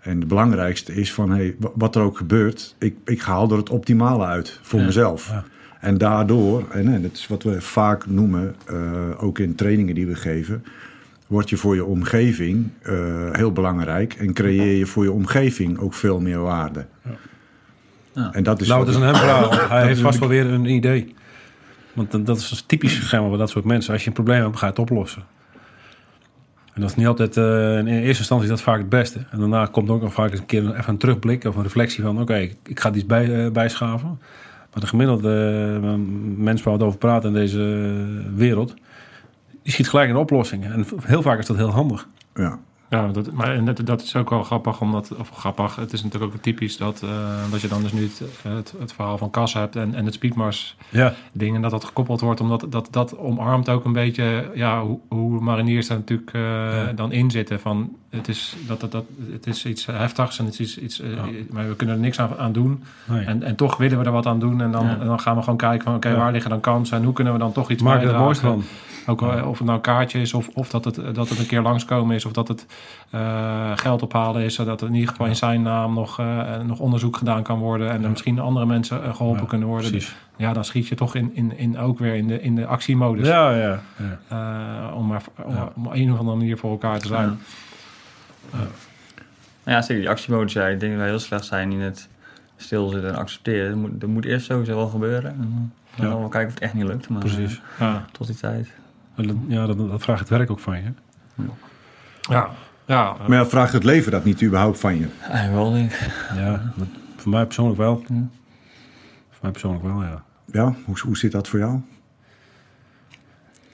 En 0.00 0.18
het 0.18 0.28
belangrijkste 0.28 0.94
is 0.94 1.12
van, 1.12 1.30
hey, 1.30 1.54
wa- 1.58 1.70
wat 1.74 1.96
er 1.96 2.02
ook 2.02 2.16
gebeurt, 2.16 2.74
ik, 2.78 2.94
ik 3.04 3.20
haal 3.20 3.50
er 3.50 3.56
het 3.56 3.70
optimale 3.70 4.24
uit 4.24 4.58
voor 4.62 4.80
mezelf. 4.80 5.28
ja. 5.28 5.44
En 5.80 5.98
daardoor, 5.98 6.64
en, 6.70 6.86
hè, 6.86 7.00
dat 7.00 7.12
is 7.12 7.26
wat 7.28 7.42
we 7.42 7.60
vaak 7.60 8.06
noemen, 8.06 8.54
eh, 8.66 8.76
ook 9.24 9.38
in 9.38 9.54
trainingen 9.54 9.94
die 9.94 10.06
we 10.06 10.14
geven, 10.14 10.64
word 11.26 11.48
je 11.50 11.56
voor 11.56 11.74
je 11.74 11.84
omgeving 11.84 12.68
eh, 12.82 12.94
heel 13.32 13.52
belangrijk 13.52 14.14
en 14.14 14.32
creëer 14.32 14.76
je 14.78 14.86
voor 14.86 15.04
je 15.04 15.12
omgeving 15.12 15.78
ook 15.78 15.94
veel 15.94 16.20
meer 16.20 16.38
waarde. 16.40 16.86
Ja. 18.14 18.32
En 18.32 18.42
dat 18.42 18.60
is 18.60 18.68
Nou, 18.68 18.80
het 18.80 18.88
is 18.94 18.94
ik- 18.96 19.00
een 19.02 19.06
hem 19.08 19.16
verhaal. 19.16 19.68
Hij 19.68 19.86
heeft 19.86 20.00
vast 20.00 20.18
wel 20.18 20.28
weer 20.28 20.46
een 20.46 20.66
idee. 20.66 21.14
Want 21.92 22.26
dat- 22.26 22.36
is 22.36 22.48
dus 22.48 22.62
typisch 22.62 23.08
zeg 23.08 23.20
maar, 23.20 23.38
dat 23.38 23.50
soort 23.50 23.64
mensen. 23.64 23.92
Als 23.92 24.02
je 24.02 24.08
een 24.08 24.14
probleem 24.14 24.42
hebt, 24.42 24.56
ga 24.56 24.64
je 24.66 24.70
het 24.72 24.80
oplossen. 24.80 25.22
En 26.74 26.80
dat 26.80 26.90
is 26.90 26.96
niet 26.96 27.06
altijd, 27.06 27.36
eh, 27.36 27.78
in 27.78 27.86
eerste 27.86 28.18
instantie 28.18 28.44
is 28.44 28.50
dat 28.50 28.62
vaak 28.62 28.78
het 28.78 28.88
beste. 28.88 29.18
En 29.30 29.38
daarna 29.38 29.66
komt 29.66 29.90
ook 29.90 30.02
nog 30.02 30.12
vaak 30.12 30.30
eens 30.30 30.40
een 30.40 30.46
keer 30.46 30.64
een- 30.64 30.76
even 30.76 30.88
een 30.92 30.98
terugblik 30.98 31.44
of 31.44 31.56
een 31.56 31.62
reflectie 31.62 32.02
van... 32.02 32.20
oké, 32.20 32.36
ik, 32.36 32.56
ik 32.64 32.80
ga 32.80 32.92
iets 32.92 33.06
bij, 33.06 33.44
eh, 33.44 33.50
bijschaven. 33.50 34.08
Maar 34.72 34.80
de 34.80 34.86
gemiddelde 34.86 35.30
eh, 35.82 35.94
mens 36.36 36.62
waar 36.62 36.72
we 36.72 36.78
het 36.78 36.88
over 36.88 36.98
praten 36.98 37.28
in 37.28 37.34
deze 37.34 37.60
wereld... 38.34 38.74
die 39.62 39.72
schiet 39.72 39.88
gelijk 39.88 40.08
in 40.08 40.16
oplossingen. 40.16 40.72
En 40.72 40.86
heel 41.02 41.22
vaak 41.22 41.38
is 41.38 41.46
dat 41.46 41.56
heel 41.56 41.70
handig. 41.70 42.08
ja. 42.34 42.58
Ja, 42.92 43.06
dat, 43.06 43.32
maar 43.32 43.64
dat, 43.64 43.86
dat 43.86 44.02
is 44.02 44.16
ook 44.16 44.30
wel 44.30 44.42
grappig, 44.42 44.80
omdat, 44.80 45.16
of 45.16 45.30
grappig, 45.30 45.76
het 45.76 45.92
is 45.92 46.02
natuurlijk 46.02 46.34
ook 46.34 46.42
typisch 46.42 46.76
dat, 46.76 47.02
eh, 47.02 47.50
dat 47.50 47.60
je 47.60 47.68
dan 47.68 47.82
dus 47.82 47.92
nu 47.92 48.02
het, 48.02 48.22
het, 48.42 48.74
het 48.78 48.92
verhaal 48.92 49.18
van 49.18 49.30
Cas 49.30 49.52
hebt 49.52 49.76
en, 49.76 49.94
en 49.94 50.04
het 50.04 50.14
Speedmars 50.14 50.76
Ja, 50.88 51.14
ding 51.32 51.56
en 51.56 51.62
dat 51.62 51.70
dat 51.70 51.84
gekoppeld 51.84 52.20
wordt, 52.20 52.40
omdat 52.40 52.66
dat, 52.68 52.88
dat 52.90 53.18
omarmt 53.18 53.68
ook 53.68 53.84
een 53.84 53.92
beetje 53.92 54.50
ja, 54.54 54.82
hoe, 54.82 54.98
hoe 55.08 55.40
mariniers 55.40 55.86
daar 55.86 55.98
natuurlijk 55.98 56.32
eh, 56.32 56.96
dan 56.96 57.12
in 57.12 57.30
zitten. 57.30 57.60
Van, 57.60 57.96
het, 58.10 58.28
is, 58.28 58.56
dat, 58.66 58.80
dat, 58.80 58.92
dat, 58.92 59.04
het 59.30 59.46
is 59.46 59.66
iets 59.66 59.86
heftigs 59.86 60.38
en 60.38 60.44
het 60.44 60.60
is 60.60 60.78
iets, 60.78 61.00
eh, 61.00 61.08
maar 61.50 61.68
we 61.68 61.76
kunnen 61.76 61.94
er 61.94 62.00
niks 62.00 62.18
aan, 62.20 62.36
aan 62.38 62.52
doen. 62.52 62.82
nee. 63.04 63.24
En, 63.24 63.42
en 63.42 63.56
toch 63.56 63.76
willen 63.76 63.98
we 63.98 64.04
er 64.04 64.12
wat 64.12 64.26
aan 64.26 64.40
doen. 64.40 64.60
En 64.60 64.72
dan, 64.72 64.88
en 64.88 65.06
dan 65.06 65.20
gaan 65.20 65.36
we 65.36 65.42
gewoon 65.42 65.58
kijken 65.58 65.84
van 65.84 65.94
oké, 65.94 66.16
waar 66.16 66.32
liggen 66.32 66.50
dan 66.50 66.60
kansen 66.60 66.96
en 66.96 67.04
hoe 67.04 67.12
kunnen 67.12 67.32
we 67.32 67.38
dan 67.38 67.52
toch 67.52 67.70
iets 67.70 67.82
maak 67.82 68.02
er 68.02 68.26
het 68.26 68.38
van. 68.38 68.64
Ook 69.06 69.22
al- 69.22 69.48
of 69.48 69.56
het 69.58 69.66
nou 69.66 69.76
een 69.76 69.80
kaartje 69.84 70.20
is, 70.20 70.34
of, 70.34 70.48
of 70.54 70.68
dat, 70.70 70.84
het, 70.84 70.94
dat 71.14 71.28
het 71.28 71.38
een 71.38 71.46
keer 71.46 71.60
langskomen 71.62 72.16
is, 72.16 72.24
of 72.24 72.32
dat 72.32 72.48
het 72.48 72.66
eh, 73.10 73.72
geld 73.74 74.02
ophalen 74.02 74.42
is, 74.42 74.54
zodat 74.54 74.80
er 74.80 74.86
in 74.86 74.94
ieder 74.94 75.08
geval 75.08 75.26
in 75.26 75.36
zijn 75.36 75.62
naam 75.62 75.94
nog, 75.94 76.18
eh, 76.18 76.60
nog 76.60 76.78
onderzoek 76.78 77.16
gedaan 77.16 77.42
kan 77.42 77.58
worden 77.58 77.90
en 77.90 78.02
er 78.04 78.10
misschien 78.10 78.38
andere 78.38 78.66
mensen 78.66 79.02
eh, 79.04 79.14
geholpen 79.14 79.42
Ja, 79.42 79.48
kunnen 79.48 79.68
worden. 79.68 79.90
precies. 79.90 80.14
Ja, 80.36 80.52
dan 80.52 80.64
schiet 80.64 80.88
je 80.88 80.94
toch 80.94 81.14
in, 81.14 81.30
in, 81.34 81.58
in 81.58 81.78
ook 81.78 81.98
weer 81.98 82.14
in 82.14 82.26
de, 82.26 82.40
in 82.42 82.54
de 82.54 82.66
actiemodus. 82.66 83.26
Ja, 83.28 83.50
ja. 83.56 83.80
ja. 83.96 84.18
Eh, 84.88 84.96
om 84.96 85.06
maar 85.06 85.22
om, 85.44 85.54
om 85.74 85.86
op 85.86 85.92
een 85.94 86.12
of 86.12 86.18
andere 86.18 86.36
manier 86.36 86.58
voor 86.58 86.70
elkaar 86.70 86.98
te 86.98 87.06
zijn. 87.06 87.38
Nou 89.64 89.76
ja, 89.76 89.82
zeker 89.82 90.02
die 90.02 90.10
actiemodus. 90.10 90.52
Ja, 90.52 90.66
ik 90.66 90.80
denk 90.80 90.92
dat 90.92 91.00
wij 91.00 91.10
heel 91.10 91.18
slecht 91.18 91.44
zijn 91.44 91.72
in 91.72 91.80
het 91.80 92.08
stilzitten 92.56 93.10
en 93.10 93.16
accepteren. 93.16 93.70
Dat 93.70 93.78
moet, 93.78 94.00
dat 94.00 94.08
moet 94.08 94.24
eerst 94.24 94.46
sowieso 94.46 94.74
wel 94.76 94.88
gebeuren. 94.88 95.30
En 95.30 95.70
dan 95.96 96.06
Ja. 96.06 96.12
gaan 96.12 96.22
we 96.22 96.28
kijken 96.28 96.48
of 96.48 96.54
het 96.54 96.62
echt 96.62 96.74
niet 96.74 96.84
lukt. 96.84 97.08
Maar, 97.08 97.20
Precies. 97.20 97.52
eh, 97.74 97.78
Ja, 97.78 98.04
tot 98.12 98.26
die 98.26 98.36
tijd. 98.36 98.68
Dat- 99.16 99.36
Ja, 99.48 99.66
dat, 99.66 99.78
dat 99.78 100.02
vraagt 100.02 100.20
het 100.20 100.28
werk 100.28 100.50
ook 100.50 100.58
van 100.58 100.76
je. 100.76 100.92
ja. 102.20 102.50
ja. 102.86 103.16
Maar 103.28 103.38
ja, 103.38 103.46
vraagt 103.46 103.72
het 103.72 103.84
leven 103.84 104.12
dat 104.12 104.24
niet 104.24 104.42
überhaupt 104.42 104.78
van 104.80 104.98
je? 104.98 105.06
Eigenlijk 105.22 105.54
wel, 105.62 105.72
denk 105.72 105.92
ik. 105.92 106.30
Ja, 106.34 106.72
dat- 106.76 106.86
voor 107.16 107.30
mij 107.30 107.44
persoonlijk 107.44 107.78
wel. 107.78 108.02
Ja. 108.08 108.28
Voor 109.30 109.38
mij 109.42 109.50
persoonlijk 109.50 109.84
wel, 109.84 110.02
ja. 110.02 110.22
Ja, 110.52 110.74
hoe, 110.84 110.98
hoe 111.04 111.16
zit 111.16 111.32
dat 111.32 111.48
voor 111.48 111.58
jou? 111.58 111.80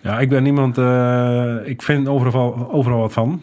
Ja, 0.01 0.19
ik 0.21 0.29
ben 0.29 0.43
niemand... 0.43 0.79
eh, 0.79 1.57
ik 1.65 1.83
vind 1.83 2.09
overal, 2.09 2.71
overal 2.73 2.99
wat 3.01 3.13
van. 3.13 3.43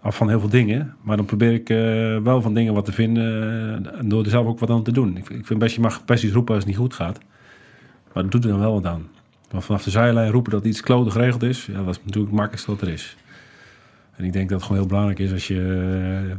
Af 0.00 0.16
van 0.16 0.28
heel 0.28 0.40
veel 0.40 0.48
dingen. 0.48 0.94
Maar 1.02 1.16
dan 1.16 1.24
probeer 1.26 1.52
ik 1.52 1.70
eh, 1.70 1.76
wel 2.22 2.42
van 2.42 2.54
dingen 2.54 2.74
wat 2.74 2.84
te 2.84 2.92
vinden. 2.92 3.86
eh, 3.94 4.00
door 4.04 4.24
er 4.24 4.30
zelf 4.30 4.46
ook 4.46 4.58
wat 4.58 4.70
aan 4.70 4.82
te 4.82 4.92
doen. 4.92 5.16
Ik, 5.16 5.28
ik 5.30 5.46
vind 5.46 5.58
best, 5.58 5.74
je 5.74 5.80
mag 5.80 6.04
best 6.04 6.24
iets 6.24 6.32
roepen 6.32 6.54
als 6.54 6.62
het 6.64 6.72
niet 6.72 6.80
goed 6.82 6.94
gaat. 6.94 7.18
Maar 8.12 8.22
dat 8.22 8.32
doet 8.32 8.44
er 8.44 8.50
dan 8.50 8.58
wel 8.58 8.72
wat 8.72 8.86
aan. 8.86 9.06
Maar 9.52 9.62
vanaf 9.62 9.82
de 9.82 9.90
zijlijn 9.90 10.30
roepen 10.30 10.52
dat 10.52 10.64
iets 10.64 10.80
klote 10.80 11.10
geregeld 11.10 11.42
is. 11.42 11.66
Ja, 11.66 11.72
dat 11.72 11.88
is 11.88 11.96
natuurlijk 11.96 12.26
het 12.26 12.34
makkelijkste 12.34 12.70
wat 12.70 12.80
er 12.80 12.88
is. 12.88 13.16
En 14.16 14.24
ik 14.24 14.32
denk 14.32 14.48
dat 14.48 14.58
het 14.58 14.66
gewoon 14.66 14.80
heel 14.80 14.88
belangrijk 14.88 15.18
is 15.18 15.32
als 15.32 15.46
je... 15.46 15.60
eh, 15.60 16.30
eh, 16.30 16.38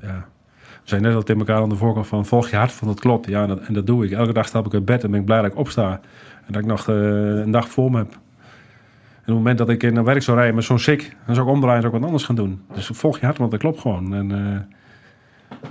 ja, 0.00 0.26
we 0.60 0.94
zijn 0.94 1.02
net 1.02 1.14
al 1.14 1.22
tegen 1.22 1.40
elkaar 1.40 1.62
aan 1.62 1.68
de 1.68 1.76
voorkant 1.76 2.06
van 2.06 2.26
volg 2.26 2.48
je 2.48 2.56
hart 2.56 2.72
van 2.72 2.88
dat 2.88 3.00
klopt. 3.00 3.26
Ja, 3.26 3.48
en 3.48 3.74
dat, 3.74 3.86
doe 3.86 4.04
ik. 4.04 4.10
Elke 4.10 4.32
dag 4.32 4.46
stap 4.46 4.66
ik 4.66 4.74
uit 4.74 4.84
bed 4.84 5.04
en 5.04 5.10
ben 5.10 5.20
ik 5.20 5.26
blij 5.26 5.42
dat 5.42 5.50
ik 5.50 5.58
opsta. 5.58 6.00
En 6.46 6.52
dat 6.52 6.62
ik 6.62 6.68
nog 6.68 6.88
eh, 6.88 6.94
een 6.94 7.50
dag 7.50 7.68
voor 7.68 7.90
me 7.90 7.96
heb. 7.98 8.10
En 8.12 9.34
op 9.34 9.44
het 9.44 9.46
moment 9.46 9.58
dat 9.58 9.68
ik 9.68 9.92
naar 9.92 10.04
werk 10.04 10.22
zou 10.22 10.36
rijden 10.36 10.54
met 10.54 10.64
zo'n 10.64 10.78
sik, 10.78 11.16
dan 11.26 11.34
zou 11.34 11.46
ik 11.46 11.54
omdraaien 11.54 11.76
en 11.76 11.82
zou 11.82 11.94
ik 11.94 12.00
wat 12.00 12.08
anders 12.08 12.24
gaan 12.24 12.36
doen. 12.36 12.62
Dus 12.74 12.86
volg 12.86 13.18
je 13.18 13.24
hart, 13.24 13.38
want 13.38 13.50
dat 13.50 13.60
klopt 13.60 13.80
gewoon. 13.80 14.14
En 14.14 14.30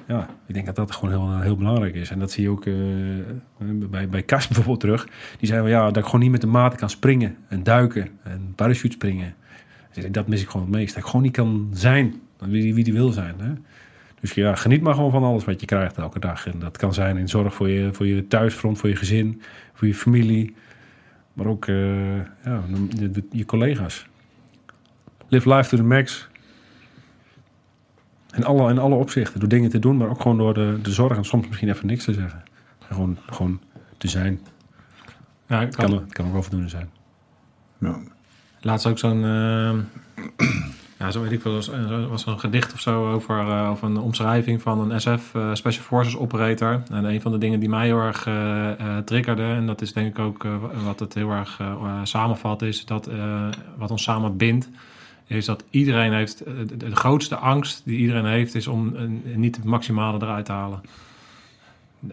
ja, 0.08 0.30
ik 0.46 0.54
denk 0.54 0.66
dat 0.66 0.76
dat 0.76 0.92
gewoon 0.92 1.10
heel, 1.10 1.42
heel 1.42 1.58
belangrijk 1.58 1.96
is. 1.96 2.10
En 2.10 2.20
dat 2.20 2.32
zie 2.32 2.44
je 2.44 2.50
ook 2.50 2.66
eh, 2.66 2.74
bij, 3.90 4.10
bij 4.10 4.24
Kas 4.24 4.48
bijvoorbeeld 4.48 4.80
terug. 4.80 5.08
Die 5.40 5.48
zei 5.48 5.62
wel 5.62 5.72
ja, 5.72 5.86
dat 5.86 5.98
ik 5.98 6.06
gewoon 6.06 6.22
niet 6.22 6.32
met 6.32 6.42
de 6.42 6.48
maten 6.48 6.80
kan 6.80 6.90
springen 6.90 7.36
en 7.48 7.64
duiken 7.64 8.10
en 8.24 8.54
parachute 8.56 8.96
springen. 8.96 9.36
Dat 10.12 10.28
mis 10.28 10.42
ik 10.42 10.50
gewoon 10.50 10.68
het 10.68 10.76
meest. 10.76 10.94
Dat 10.94 11.04
ik 11.04 11.10
gewoon 11.10 11.22
niet 11.22 11.36
kan 11.36 11.70
zijn 11.74 12.16
wie 12.40 12.62
die, 12.62 12.74
wie 12.74 12.84
die 12.84 12.94
wil 12.94 13.12
zijn. 13.12 13.36
Hè? 13.38 13.54
Dus 14.20 14.34
ja, 14.34 14.56
geniet 14.56 14.82
maar 14.82 14.94
gewoon 14.94 15.12
van 15.12 15.24
alles 15.24 15.46
wat 15.46 15.60
je 15.60 15.66
krijgt 15.66 15.98
elke 15.98 16.20
dag. 16.20 16.48
En 16.48 16.60
dat 16.60 16.78
kan 16.78 16.94
zijn 16.94 17.18
in 17.18 17.30
zorg 17.30 17.54
voor 17.54 17.70
je, 17.70 17.94
voor 17.94 18.08
je 18.08 18.28
thuisfront, 18.28 18.78
voor 18.78 18.90
je 18.90 18.96
gezin, 18.96 19.42
voor 19.74 19.88
je 19.88 19.94
familie. 19.94 20.56
Maar 21.34 21.46
ook 21.46 21.68
eh, 21.68 22.16
ja, 22.18 22.64
je 23.32 23.46
collega's. 23.46 24.08
Live 25.28 25.54
life 25.54 25.70
to 25.70 25.78
the 25.78 25.84
max. 25.84 26.27
In 28.38 28.46
alle, 28.46 28.70
in 28.70 28.80
alle 28.80 28.96
opzichten. 28.96 29.40
Door 29.40 29.50
dingen 29.50 29.70
te 29.70 29.80
doen, 29.80 29.98
maar 29.98 30.10
ook 30.10 30.22
gewoon 30.22 30.38
door 30.38 30.54
de, 30.54 30.80
de 30.82 30.92
zorg. 30.92 31.18
En 31.18 31.26
soms 31.26 31.48
misschien 31.48 31.70
even 31.70 31.88
niks 31.88 32.04
te 32.04 32.14
zeggen. 32.14 32.44
Gewoon, 32.80 33.18
gewoon 33.26 33.60
te 33.98 34.08
zijn. 34.08 34.40
Ja, 35.48 35.60
Het 35.60 35.76
kan, 35.76 35.90
kan, 35.90 36.00
het 36.00 36.14
kan 36.14 36.28
ook 36.28 36.36
overdoende 36.36 36.70
zijn. 36.70 36.90
Ja. 37.80 37.98
Laatst 38.62 38.88
ook 38.88 38.98
zo'n, 39.00 39.24
eh, 39.24 39.74
ja, 41.00 41.12
zo 41.12 41.22
weet 41.22 41.32
ik 41.32 41.44
wel, 41.44 41.54
was, 41.54 41.68
er 41.68 42.08
was 42.08 42.24
zo'n 42.24 42.40
gedicht 42.40 42.74
of 42.74 42.80
zo 42.80 43.12
over, 43.12 43.40
eh, 43.40 43.70
over 43.70 43.88
een 43.88 43.98
omschrijving 43.98 44.62
van 44.62 44.92
een 44.92 45.02
SF 45.02 45.36
eh, 45.36 45.50
Special 45.54 45.84
Forces 45.84 46.18
operator. 46.18 46.82
En 46.92 47.06
een 47.06 47.22
van 47.22 47.32
de 47.32 47.38
dingen 47.38 47.60
die 47.60 47.70
mij 47.70 47.86
heel 47.86 48.00
erg 48.00 48.26
eh, 48.28 48.72
eh, 48.72 48.98
triggerde, 49.06 49.44
en 49.44 49.66
dat 49.66 49.82
is 49.82 49.94
denk 49.94 50.08
ik 50.08 50.20
ook 50.20 50.46
eh, 50.46 50.56
wat 50.86 51.00
het 51.00 51.14
heel 51.14 51.32
erg 51.32 51.60
eh, 51.60 51.68
eh, 51.68 52.00
samenvat, 52.04 52.62
is 52.62 52.86
dat 52.86 53.08
eh, 53.08 53.48
wat 53.78 53.92
ons 53.92 54.04
samen 54.04 54.38
bindt, 54.38 54.70
is 55.28 55.46
dat 55.46 55.64
iedereen 55.70 56.14
heeft, 56.14 56.42
eh, 56.42 56.54
de, 56.78 56.96
grootste 56.96 57.36
angst 57.36 57.82
die 57.86 57.98
iedereen 57.98 58.26
heeft, 58.26 58.56
is 58.56 58.68
om 58.68 58.96
eh, 58.96 59.02
niet 59.36 59.56
het 59.56 59.66
maximale 59.66 60.18
eruit 60.22 60.46
te 60.46 60.52
halen. 60.52 60.82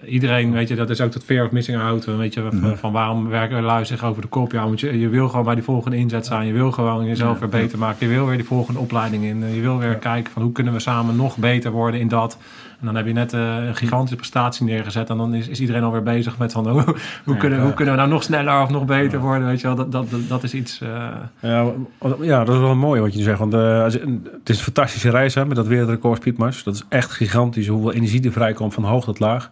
Iedereen, 0.07 0.53
weet 0.53 0.69
je, 0.69 0.75
dat 0.75 0.91
is 0.91 1.01
ook 1.01 1.12
dat 1.12 1.25
fear 1.25 1.45
of 1.45 1.51
missing 1.51 1.79
out. 1.79 2.05
Weet 2.05 2.35
je, 2.35 2.49
van, 2.51 2.77
van 2.77 2.93
waarom 2.93 3.29
werken 3.29 3.62
lui 3.62 3.85
zich 3.85 4.05
over 4.05 4.23
de 4.23 4.29
kop? 4.29 4.53
Ja, 4.53 4.65
want 4.65 4.81
je, 4.81 4.99
je 4.99 5.09
wil 5.09 5.29
gewoon 5.29 5.45
bij 5.45 5.55
die 5.55 5.65
volgende 5.65 5.97
inzet 5.97 6.27
zijn. 6.27 6.47
Je 6.47 6.53
wil 6.53 6.73
gewoon 6.73 7.05
jezelf 7.05 7.39
weer 7.39 7.49
beter 7.49 7.79
maken. 7.79 8.07
Je 8.09 8.15
wil 8.15 8.27
weer 8.27 8.37
die 8.37 8.47
volgende 8.47 8.81
opleiding 8.81 9.25
in. 9.25 9.55
Je 9.55 9.61
wil 9.61 9.79
weer 9.79 9.97
kijken 9.97 10.33
van 10.33 10.43
hoe 10.43 10.53
kunnen 10.53 10.73
we 10.73 10.81
samen 10.81 11.17
nog 11.17 11.37
beter 11.37 11.71
worden 11.71 12.01
in 12.01 12.09
dat. 12.09 12.39
En 12.85 12.93
dan 12.93 12.99
heb 12.99 13.07
je 13.07 13.12
net 13.20 13.32
eh, 13.32 13.66
een 13.66 13.76
gigantische 13.76 14.16
prestatie 14.16 14.64
neergezet. 14.64 15.11
En 15.11 15.16
dan 15.16 15.35
is, 15.35 15.49
is 15.49 15.61
iedereen 15.61 15.82
alweer 15.82 16.03
bezig 16.03 16.39
met 16.39 16.53
van 16.53 16.68
hoe, 16.68 16.97
hoe, 17.24 17.37
kunnen, 17.37 17.62
hoe 17.62 17.74
kunnen 17.74 17.95
we 17.95 18.01
nou 18.01 18.12
nog 18.12 18.22
sneller 18.22 18.62
of 18.62 18.70
nog 18.70 18.85
beter 18.85 19.20
worden? 19.20 19.47
Weet 19.47 19.61
je 19.61 19.66
wel, 19.66 19.76
dat, 19.76 19.93
dat, 19.93 20.07
dat, 20.28 20.43
is 20.43 20.55
iets... 20.55 20.80
eh, 20.80 21.09
Ja, 21.41 21.72
ja, 22.20 22.45
dat 22.45 22.55
is 22.55 22.61
wel 22.61 22.74
mooi 22.74 23.01
wat 23.01 23.12
je 23.12 23.18
nu 23.18 23.24
zegt. 23.24 23.39
Want 23.39 23.55
eh, 23.55 23.82
het 23.82 24.49
is 24.49 24.57
een 24.57 24.64
fantastische 24.64 25.11
reis 25.11 25.35
hè, 25.35 25.47
met 25.47 25.57
dat 25.57 25.66
wereldrecord 25.66 26.18
Speedmars. 26.20 26.62
Dat 26.62 26.74
is 26.74 26.85
echt 26.89 27.11
gigantisch 27.11 27.68
hoeveel 27.68 27.93
energie 27.93 28.24
er 28.24 28.32
vrijkomt 28.32 28.74
van 28.74 28.85
hoog 28.85 29.05
tot 29.05 29.18
laag. 29.18 29.51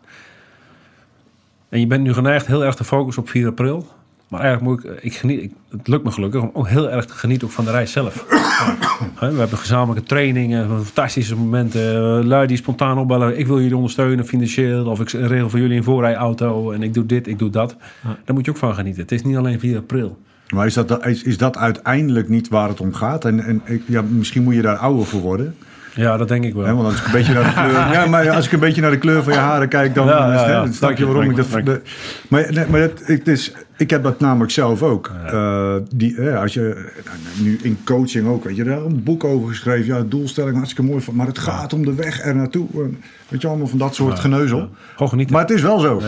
En 1.69 1.81
je 1.81 1.87
bent 1.87 2.03
nu 2.03 2.13
geneigd 2.13 2.47
heel 2.47 2.65
erg 2.65 2.75
te 2.75 2.85
focussen 2.85 3.23
op 3.23 3.29
4 3.29 3.49
april. 3.49 3.87
Maar 4.33 4.41
eigenlijk 4.41 4.83
moet 4.85 4.93
ik, 4.97 5.03
ik 5.03 5.15
geniet, 5.15 5.43
ik, 5.43 5.53
het 5.71 5.89
lukt 5.89 6.05
me 6.05 6.11
gelukkig 6.11 6.41
om 6.43 6.51
ook 6.53 6.69
heel 6.69 6.91
erg 6.91 7.05
te 7.05 7.13
genieten 7.13 7.47
ook 7.47 7.53
van 7.53 7.65
de 7.65 7.71
reis 7.71 7.93
zelf. 7.93 8.25
Hè, 9.21 9.33
We 9.33 9.39
hebben 9.39 9.59
gezamenlijke 9.59 10.09
trainingen, 10.09 10.69
fantastische 10.85 11.37
momenten. 11.37 11.95
eh, 12.19 12.25
Lui 12.25 12.47
die 12.47 12.57
spontaan 12.57 12.99
opbellen. 12.99 13.39
Ik 13.39 13.47
wil 13.47 13.59
jullie 13.61 13.77
ondersteunen 13.77 14.27
financieel. 14.27 14.87
Of 14.87 15.01
ik 15.01 15.11
regel 15.11 15.51
voor 15.51 15.59
jullie 15.59 15.77
een 15.77 15.85
voorrijauto. 15.85 16.71
En 16.71 16.83
ik 16.83 16.95
doe 16.95 17.07
dit, 17.07 17.27
ik 17.27 17.39
doe 17.39 17.51
dat. 17.51 17.77
Daar 18.25 18.35
moet 18.35 18.45
je 18.45 18.51
ook 18.51 18.57
van 18.57 18.75
genieten. 18.75 19.03
Het 19.03 19.13
is 19.13 19.23
niet 19.23 19.37
alleen 19.37 19.61
4 19.61 19.77
april. 19.77 20.19
Maar 20.55 20.67
is 20.67 20.75
dat, 20.75 21.07
is, 21.07 21.23
is 21.23 21.39
dat 21.39 21.57
uiteindelijk 21.57 22.29
niet 22.29 22.49
waar 22.49 22.69
het 22.69 22.81
om 22.81 22.95
gaat? 22.95 23.25
En, 23.25 23.41
en 23.45 23.61
ik- 23.65 23.83
ja, 23.87 24.03
misschien 24.09 24.43
moet 24.43 24.55
je 24.55 24.63
daar 24.63 24.77
ouder 24.77 25.07
voor 25.07 25.21
worden. 25.21 25.55
Ja, 25.95 26.17
dat 26.17 26.29
denk 26.29 26.45
ik 26.45 26.55
wel. 26.55 26.65
Want 26.77 26.85
als 26.87 26.99
ik 27.01 27.07
een 27.07 27.13
beetje 27.13 27.33
naar 27.35 27.45
de 27.45 27.53
kleur, 27.53 27.93
ja, 28.03 28.07
maar 28.07 28.31
als 28.31 28.47
ik 28.47 28.53
een 28.53 28.61
beetje 28.61 28.81
naar 28.81 28.91
de 28.91 28.99
kleur 28.99 29.23
van 29.23 29.33
je 29.33 29.39
haren 29.39 29.69
kijk, 29.69 29.95
dan, 29.95 30.07
Ja, 30.07 30.13
ja, 30.33 30.37
dan 30.37 30.49
ja. 30.51 30.63
dan 30.65 30.73
snap 30.73 30.97
je 30.97 31.07
waarom 31.07 31.31
ik 31.31 31.37
dat. 31.37 31.81
maar 32.29 32.47
nee, 32.53 32.67
maar 32.71 32.81
het, 32.81 33.03
het 33.07 33.29
is, 33.29 33.53
Ik 33.83 33.91
heb 33.91 34.03
dat 34.03 34.21
namelijk 34.21 34.53
zelf 34.53 34.83
ook. 34.83 35.11
Eh, 35.27 35.77
die, 35.95 36.17
eh, 36.17 36.41
als 36.41 36.55
je 36.55 36.93
nou, 37.05 37.17
nu 37.43 37.59
in 37.63 37.79
coaching 37.85 38.29
ook, 38.29 38.45
weet 38.45 38.57
je, 38.57 38.65
daar 38.65 38.79
een 38.79 39.03
boek 39.03 39.25
over 39.25 39.49
geschreven. 39.49 39.95
Ja, 39.95 40.03
doelstelling 40.03 40.57
hartstikke 40.57 40.91
mooi, 40.91 41.03
van, 41.03 41.15
maar 41.15 41.27
het 41.27 41.39
gaat 41.39 41.73
om 41.73 41.85
de 41.85 41.95
weg 41.95 42.25
er 42.25 42.35
naartoe. 42.35 42.69
En, 42.73 43.03
Weet 43.29 43.41
je, 43.41 43.49
allemaal 43.49 43.67
van 43.67 43.79
dat 43.79 43.95
soort 43.95 44.19
geneuzel. 44.19 44.69
Gewoon 44.93 45.09
genieten. 45.09 45.35
Maar 45.35 45.45
het 45.45 45.51
is 45.51 45.63
wel 45.63 45.79
zo. 45.79 46.03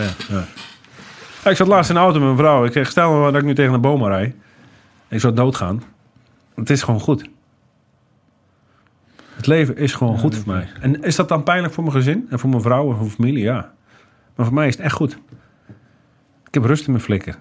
Ik 1.49 1.55
zat 1.55 1.67
laatst 1.67 1.89
in 1.89 1.95
de 1.95 2.01
auto 2.01 2.17
met 2.17 2.27
mijn 2.27 2.37
vrouw. 2.37 2.65
Ik 2.65 2.71
zeg, 2.71 2.89
stel 2.89 3.13
me 3.13 3.31
dat 3.31 3.41
ik 3.41 3.47
nu 3.47 3.55
tegen 3.55 3.73
een 3.73 3.81
boom 3.81 4.05
rijd. 4.05 4.35
Ik 5.07 5.19
zou 5.19 5.33
doodgaan. 5.33 5.83
Het 6.55 6.69
is 6.69 6.83
gewoon 6.83 6.99
goed. 6.99 7.29
Het 9.35 9.47
leven 9.47 9.77
is 9.77 9.93
gewoon 9.93 10.19
goed 10.19 10.35
voor 10.35 10.53
mij. 10.53 10.67
En 10.81 11.01
is 11.03 11.15
dat 11.15 11.29
dan 11.29 11.43
pijnlijk 11.43 11.73
voor 11.73 11.83
mijn 11.83 11.95
gezin? 11.95 12.27
En 12.29 12.39
voor 12.39 12.49
mijn 12.49 12.61
vrouw 12.61 12.83
en 12.83 12.91
voor 12.91 12.97
mijn 12.97 13.11
familie? 13.15 13.43
Ja. 13.43 13.71
Maar 14.35 14.45
voor 14.45 14.55
mij 14.55 14.67
is 14.67 14.75
het 14.75 14.85
echt 14.85 14.95
goed. 14.95 15.17
Ik 16.47 16.53
heb 16.53 16.63
rust 16.63 16.85
in 16.85 16.91
mijn 16.91 17.03
flikker. 17.03 17.35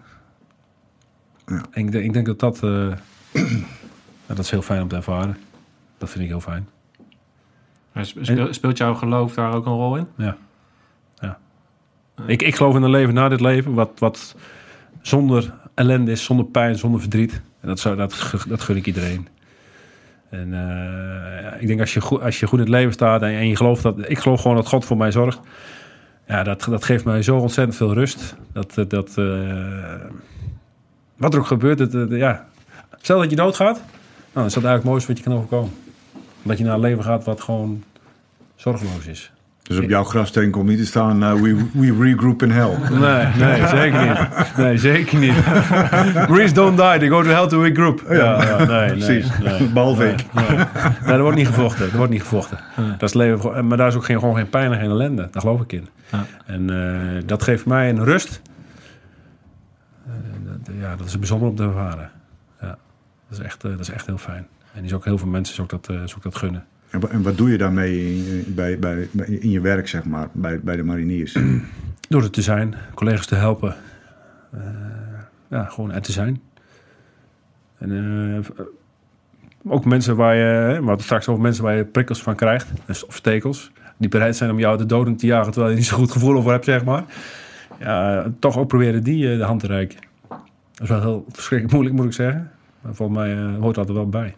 Ja. 1.47 1.63
En 1.71 1.87
ik, 1.87 1.93
denk, 1.93 2.05
ik 2.05 2.13
denk 2.13 2.27
dat 2.27 2.41
dat... 2.41 2.63
eh, 2.63 2.93
ja, 4.27 4.35
dat 4.35 4.39
is 4.39 4.51
heel 4.51 4.63
fijn 4.63 4.83
om 4.83 4.89
te 4.89 4.97
ervaren. 4.97 5.37
Dat 5.99 6.11
vind 6.11 6.25
ik 6.25 6.31
heel 6.31 6.41
fijn. 6.41 6.69
Speelt 8.51 8.79
jouw 8.79 8.95
geloof 8.95 9.35
daar 9.35 9.55
ook 9.55 9.67
een 9.67 9.73
rol 9.73 9.97
in? 9.97 10.07
Ja. 10.17 10.37
ja. 11.21 11.39
Ik, 12.27 12.43
ik 12.43 12.55
geloof 12.55 12.75
in 12.75 12.83
een 12.83 12.91
leven 12.91 13.15
na 13.15 13.29
dit 13.29 13.41
leven, 13.41 13.75
wat, 13.75 13.91
wat 13.99 14.37
zonder 15.01 15.55
ellende 15.75 16.11
is, 16.11 16.25
zonder 16.25 16.47
pijn, 16.47 16.79
zonder 16.79 17.01
verdriet. 17.01 17.43
En 17.61 17.69
dat, 17.69 17.81
zou, 17.81 17.97
dat, 17.97 18.45
dat 18.49 18.61
gun 18.61 18.77
ik 18.77 18.87
iedereen. 18.87 19.29
En 20.31 20.55
eh, 20.55 21.63
ik 21.63 21.67
denk 21.67 21.81
als 21.81 21.95
je, 21.95 22.01
goed, 22.01 22.21
als 22.21 22.41
je 22.41 22.47
goed 22.47 22.59
in 22.59 22.65
het 22.65 22.75
leven 22.75 22.93
staat 22.93 23.23
en, 23.23 23.29
en 23.29 23.49
je 23.49 23.57
gelooft 23.57 23.83
dat... 23.83 24.11
Ik 24.11 24.19
geloof 24.19 24.41
gewoon 24.41 24.57
dat 24.57 24.67
God 24.67 24.85
voor 24.85 24.97
mij 24.97 25.13
zorgt. 25.13 25.41
Ja, 26.27 26.43
dat, 26.43 26.67
dat 26.71 26.85
geeft 26.85 27.05
mij 27.05 27.23
zo 27.23 27.37
ontzettend 27.37 27.77
veel 27.77 27.95
rust. 27.95 28.37
Dat, 28.53 28.75
dat, 28.75 28.91
dat, 28.91 29.19
eh, 29.19 29.95
wat 31.25 31.35
er 31.35 31.41
ook 31.41 31.47
gebeurt, 31.47 31.79
het, 31.79 31.93
het- 31.93 32.11
ja. 32.11 32.45
Stel 33.01 33.19
dat 33.19 33.31
je 33.31 33.37
doodgaat, 33.37 33.75
nou, 33.77 33.85
dan 34.33 34.45
is 34.45 34.53
dat 34.55 34.65
eigenlijk 34.65 34.75
het 34.83 34.85
mooiste 34.85 35.09
wat 35.09 35.19
je 35.19 35.25
kan 35.25 35.35
overkomen. 35.35 35.71
Dat 36.43 36.59
je 36.59 36.65
naar 36.65 36.75
een 36.75 36.81
leven 36.81 37.05
gaat 37.05 37.25
wat 37.25 37.41
gewoon 37.41 37.83
zorgeloos 38.57 39.07
is. 39.07 39.33
Dus 39.63 39.79
op 39.79 39.89
jouw 39.89 40.05
grafsteen 40.05 40.51
komt 40.51 40.69
niet 40.69 40.79
te 40.79 40.87
staan, 40.87 41.23
eh, 41.23 41.33
we, 41.33 41.65
we 41.73 41.97
regroup 42.01 42.43
in 42.43 42.51
hell. 42.51 42.71
Nee, 43.01 43.27
nee, 43.39 43.67
zeker 43.69 44.07
niet. 44.07 44.57
Nee, 44.57 44.79
zeker 44.79 45.19
niet. 45.19 45.35
Greece 46.31 46.55
don't 46.55 46.77
die, 46.77 46.99
they 46.99 47.09
go 47.09 47.23
to 47.23 47.29
hell 47.29 47.47
to 47.49 47.61
regroup. 47.63 48.03
Ja, 48.09 48.43
ja, 48.43 48.57
nee, 48.57 48.67
nee, 48.67 48.91
Precies, 48.91 49.27
Nee, 49.43 49.69
behalve 49.69 50.09
ik. 50.09 50.25
nee, 50.33 50.45
er 51.07 51.21
wordt 51.23 51.37
niet 51.37 51.47
gevochten. 51.47 51.91
Er 51.91 51.97
wordt 51.97 52.13
niet 52.13 52.21
gevochten. 52.23 52.59
Dat 52.99 53.09
is 53.09 53.15
leven, 53.15 53.67
maar 53.67 53.77
daar 53.77 53.89
is 53.89 53.95
ook 53.95 54.05
geen, 54.05 54.19
gewoon 54.19 54.37
geen 54.37 54.49
pijn 54.51 54.73
en 54.73 54.79
geen 54.79 54.91
ellende. 54.91 55.29
Daar 55.31 55.41
geloof 55.43 55.61
ik 55.61 55.73
in. 55.73 55.89
Ja. 56.13 56.25
En 56.47 56.71
eh, 56.71 57.23
dat 57.27 57.43
geeft 57.43 57.67
mij 57.67 57.89
een 57.91 58.05
rust. 58.05 58.41
Ja, 60.81 60.97
dat 60.97 61.07
is 61.07 61.19
bijzonder 61.19 61.49
om 61.49 61.55
te 61.57 61.63
ervaren. 61.63 62.11
Ja, 62.61 62.79
dat 63.29 63.39
is 63.39 63.45
echt, 63.45 63.65
eh, 63.65 63.71
dat 63.71 63.81
is 63.81 63.91
echt 63.91 64.07
heel 64.07 64.19
fijn. 64.19 64.47
En 64.75 64.85
is 64.85 64.93
ook 64.93 65.05
heel 65.05 65.19
veel 65.19 65.29
mensen 65.29 65.55
ik 65.65 65.71
dat, 65.71 65.89
eh, 65.89 66.03
dat 66.23 66.35
gunnen. 66.37 66.65
En, 66.91 67.01
wa- 67.01 67.09
en 67.09 67.23
wat 67.23 67.37
doe 67.37 67.51
je 67.51 67.59
daarmee 67.59 68.17
in, 68.17 68.55
bij, 68.55 68.79
bij, 68.79 69.09
in 69.27 69.51
je 69.51 69.61
werk, 69.61 69.89
zeg 69.89 70.05
maar, 70.05 70.29
bij, 70.33 70.61
bij 70.61 70.77
de 70.77 70.83
mariniers? 70.83 71.37
Door 72.09 72.23
er 72.23 72.31
te 72.31 72.43
zijn, 72.43 72.75
collega's 72.95 73.27
te 73.27 73.35
helpen. 73.35 73.77
Eh, 74.53 74.61
ja, 75.51 75.65
gewoon 75.65 75.93
er 75.93 76.03
te 76.03 76.13
zijn. 76.13 76.41
En 77.79 78.45
ook 79.69 79.85
mensen 79.85 80.17
waar 80.17 80.35
je, 80.37 80.79
we 80.81 80.87
hadden 80.87 81.05
straks 81.05 81.29
over 81.29 81.43
mensen 81.43 81.65
waar 81.65 81.77
je 81.77 81.85
prikkels 81.85 82.23
van 82.23 82.35
krijgt, 82.35 82.69
dus- 82.87 83.07
of 83.07 83.17
stekels, 83.17 83.71
die 83.97 84.09
bereid 84.09 84.37
zijn 84.37 84.51
om 84.51 84.59
jou 84.59 84.79
de 84.79 84.87
doden 84.87 85.17
te 85.17 85.27
jagen 85.27 85.53
terwijl 85.53 85.73
je 85.73 85.79
niet 85.79 85.87
zo 85.89 85.97
goed 85.97 86.13
gevoel 86.13 86.37
over 86.37 86.53
hebt, 86.53 86.65
zeg 86.65 86.85
maar. 86.85 87.05
Ja, 87.81 88.27
toch 88.39 88.59
ook 88.59 88.69
proberen 88.69 89.03
die 89.03 89.37
de 89.37 89.43
hand 89.45 89.61
te 89.61 89.67
reiken. 89.67 89.99
Dat 90.75 90.83
is 90.83 90.89
wel 90.89 91.01
heel 91.01 91.25
verschrikkelijk 91.29 91.73
moeilijk, 91.73 91.97
moet 91.97 92.07
ik 92.07 92.13
zeggen. 92.13 92.51
Maar 92.81 92.95
volgens 92.95 93.19
mij 93.19 93.37
eh, 93.37 93.59
hoort 93.61 93.75
dat 93.75 93.89
er 93.89 93.95
wel 93.95 94.09
bij. 94.09 94.35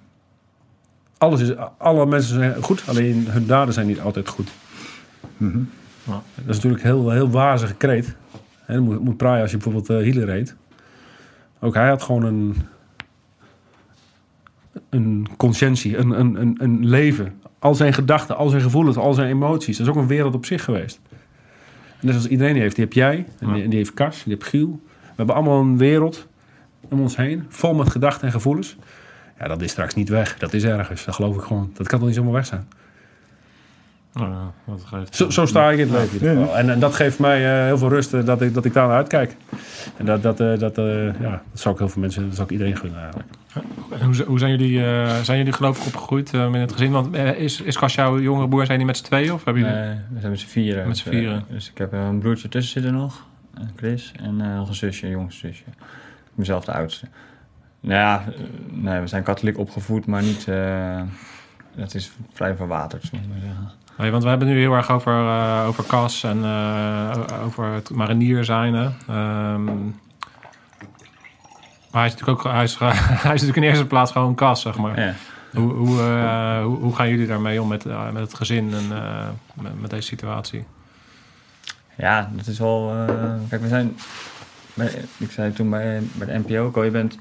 Alles 1.18 1.41
is, 1.41 1.57
alle 1.78 2.07
mensen 2.07 2.34
zijn 2.34 2.62
goed, 2.62 2.82
alleen 2.89 3.26
hun 3.28 3.47
daden 3.47 3.74
zijn 3.74 3.87
niet 3.87 4.01
altijd 4.01 4.28
goed. 4.28 4.51
Dat 6.34 6.45
is 6.47 6.55
natuurlijk 6.55 6.82
een 6.84 6.91
heel, 6.91 7.11
heel 7.11 7.30
wazige 7.30 7.74
kreet. 7.74 8.16
Dat 8.66 8.80
moet, 8.80 9.01
moet 9.01 9.16
praaien 9.16 9.43
als 9.43 9.51
je 9.51 9.57
bijvoorbeeld 9.57 9.91
eh 9.91 10.05
Hitler 10.05 10.24
reed. 10.24 10.57
Ook 11.61 11.74
hij 11.74 11.89
had 11.89 12.03
gewoon 12.03 12.24
een, 12.24 12.57
een 14.91 15.26
conscientie, 15.37 15.97
een, 15.97 16.20
een, 16.20 16.41
een, 16.41 16.57
een 16.59 16.87
leven. 16.87 17.41
Al 17.59 17.74
zijn 17.74 17.93
gedachten, 17.93 18.37
al 18.37 18.49
zijn 18.49 18.62
gevoelens, 18.62 18.97
al 18.97 19.14
zijn 19.14 19.28
emoties. 19.28 19.76
Dat 19.76 19.87
is 19.87 19.93
ook 19.93 19.99
een 19.99 20.09
wereld 20.09 20.34
op 20.34 20.47
zich 20.47 20.64
geweest. 20.64 21.01
En 22.01 22.07
net 22.07 22.14
als 22.14 22.26
iedereen 22.26 22.53
die 22.53 22.62
heeft. 22.62 22.76
Die 22.76 22.84
heb 22.84 22.93
jij, 22.93 23.26
en 23.39 23.53
die, 23.53 23.62
en 23.62 23.68
die 23.68 23.78
heeft 23.78 23.95
Kas, 23.95 24.22
die 24.24 24.32
heeft 24.34 24.49
Giel. 24.49 24.80
We 25.17 25.23
hebben 25.23 25.35
allemaal 25.35 25.61
een 25.61 25.79
wereld 25.79 26.27
om 26.89 27.01
ons 27.01 27.17
heen, 27.17 27.47
vol 27.49 27.75
met 27.75 27.91
gedachten 27.91 28.27
en 28.27 28.33
gevoelens. 28.33 28.77
Ja, 29.39 29.49
dat 29.49 29.62
is 29.62 29.71
straks 29.71 29.95
niet 29.95 30.09
weg. 30.09 30.39
Dat 30.39 30.53
is 30.53 30.64
ergens. 30.64 31.05
Dat 31.05 31.14
geloof 31.14 31.37
ik 31.37 31.43
gewoon. 31.43 31.71
Dat 31.75 31.87
kan 31.87 31.99
toch 31.99 32.09
niet 32.09 32.17
zomaar 32.17 32.33
weg 32.33 32.47
zijn. 32.47 32.69
Nou, 34.12 34.31
ja, 34.31 34.53
dat 34.67 34.83
geeft... 34.85 35.17
Zo, 35.17 35.31
zo 35.31 35.47
sta 35.47 35.71
ik 35.71 35.79
in 35.79 35.93
het 35.93 36.12
leven. 36.12 36.55
En, 36.55 36.71
en 36.71 36.81
dat 36.81 36.95
geeft 36.95 37.19
mij 37.19 37.59
eh, 37.59 37.64
heel 37.64 37.79
veel 37.79 37.89
rust 37.89 38.14
eh, 38.14 38.25
dat, 38.25 38.43
ik, 38.43 38.55
dat 38.55 38.64
ik 38.64 38.73
daar 38.73 38.87
naar 38.87 38.97
uitkijk. 38.97 39.37
En 39.97 40.07
dat, 40.07 40.23
dat, 40.23 40.41
eh, 40.41 40.59
dat, 40.59 40.79
eh, 40.79 41.21
ja, 41.21 41.43
dat 41.51 41.61
zou 41.61 41.75
ik 41.75 41.81
heel 41.81 41.89
veel 41.89 42.01
mensen, 42.01 42.25
dat 42.27 42.35
zou 42.35 42.47
ik 42.47 42.53
iedereen 42.53 42.77
gunnen 42.77 43.01
eigenlijk. 43.01 43.29
Hoe, 44.03 44.25
hoe 44.27 44.39
zijn 44.39 44.51
jullie, 44.51 44.85
eh, 44.85 45.21
zijn 45.21 45.39
jullie 45.39 45.53
geloof 45.53 45.79
ik 45.79 45.87
opgegroeid 45.87 46.35
eh, 46.35 46.45
in 46.45 46.55
het 46.55 46.73
gezin? 46.73 46.91
Want 46.91 47.17
is, 47.17 47.61
is 47.61 47.79
Kas 47.79 47.95
jouw 47.95 48.21
jongere 48.21 48.49
broer, 48.49 48.67
zijn 48.67 48.79
die 48.79 48.87
met 48.87 48.97
z'n 48.97 49.05
tweeën? 49.05 49.33
Of 49.33 49.45
hebben 49.45 49.62
jullie... 49.62 49.79
Nee, 49.79 49.95
we 50.12 50.21
zijn 50.21 50.31
met 50.31 50.41
z'n 50.41 50.47
vieren. 50.47 50.89
Met 50.89 50.97
z'n 50.97 51.09
vieren. 51.09 51.45
Dus 51.49 51.71
ik 51.71 51.79
heb 51.79 51.93
een 51.93 52.19
broertje 52.19 52.49
tussen 52.49 52.73
zitten 52.73 53.01
nog, 53.01 53.27
Chris, 53.77 54.13
en 54.23 54.41
eh, 54.41 54.57
nog 54.57 54.69
een 54.69 54.75
zusje, 54.75 55.05
een 55.05 55.13
jongste 55.13 55.47
zusje. 55.47 55.65
Ik 55.67 56.35
ben 56.35 56.45
zelf 56.45 56.65
de 56.65 56.73
oudste. 56.73 57.07
Nou 57.81 58.01
ja, 58.01 58.25
eh, 58.27 58.41
nee, 58.71 59.01
we 59.01 59.07
zijn 59.07 59.23
katholiek 59.23 59.59
opgevoed, 59.59 60.07
maar 60.07 60.23
niet... 60.23 60.49
eh 60.49 61.01
dat 61.77 61.95
is 61.95 62.13
vrij 62.33 62.57
verwaterd, 62.57 63.03
zullen 63.03 63.25
we 63.25 63.31
maar 63.31 63.41
zeggen. 63.41 63.71
Nee, 63.99 64.11
want 64.11 64.23
we 64.23 64.29
hebben 64.29 64.49
nu 64.49 64.59
heel 64.59 64.73
erg 64.73 64.91
over, 64.91 65.13
eh, 65.13 65.65
over 65.67 65.85
Cas 65.85 66.25
en 66.25 66.45
eh, 66.45 67.45
over 67.45 67.73
het 67.73 67.91
marinier 67.91 68.45
zijn. 68.45 68.75
Hè. 68.75 68.85
Ehm, 69.09 69.65
maar 71.91 72.05
hij 72.05 72.07
is 72.07 72.13
natuurlijk 72.13 72.47
ook 72.47 72.53
hij 72.53 72.63
is, 72.63 72.79
hij 73.27 73.35
is 73.35 73.41
natuurlijk 73.41 73.57
in 73.57 73.63
eerste 73.63 73.87
plaats 73.87 74.13
gewoon 74.13 74.35
Cas, 74.35 74.61
zeg 74.61 74.79
maar. 74.79 75.01
Ja. 75.01 75.15
Hoe, 75.57 75.73
hoe, 75.73 76.01
eh, 76.01 76.63
hoe, 76.63 76.79
hoe 76.79 76.95
gaan 76.95 77.09
jullie 77.09 77.27
daarmee 77.27 77.63
om 77.63 77.69
met, 77.69 77.87
eh, 77.87 78.11
met 78.11 78.23
het 78.23 78.35
gezin 78.35 78.75
en 78.75 78.97
eh, 78.97 79.29
met, 79.55 79.81
met 79.81 79.91
deze 79.91 80.07
situatie? 80.07 80.65
Ja, 81.97 82.30
dat 82.36 82.47
is 82.47 82.59
wel. 82.59 82.90
eh, 82.90 83.14
kijk, 83.49 83.62
we 83.62 83.68
zijn. 83.68 83.97
Bij, 84.74 84.90
ik 85.18 85.30
zei 85.30 85.53
toen 85.53 85.70
bij, 85.70 86.01
bij 86.14 86.26
de 86.26 86.38
NPO 86.38 86.64
ook 86.64 86.76
al, 86.76 86.82
je 86.82 86.90
bent. 86.90 87.18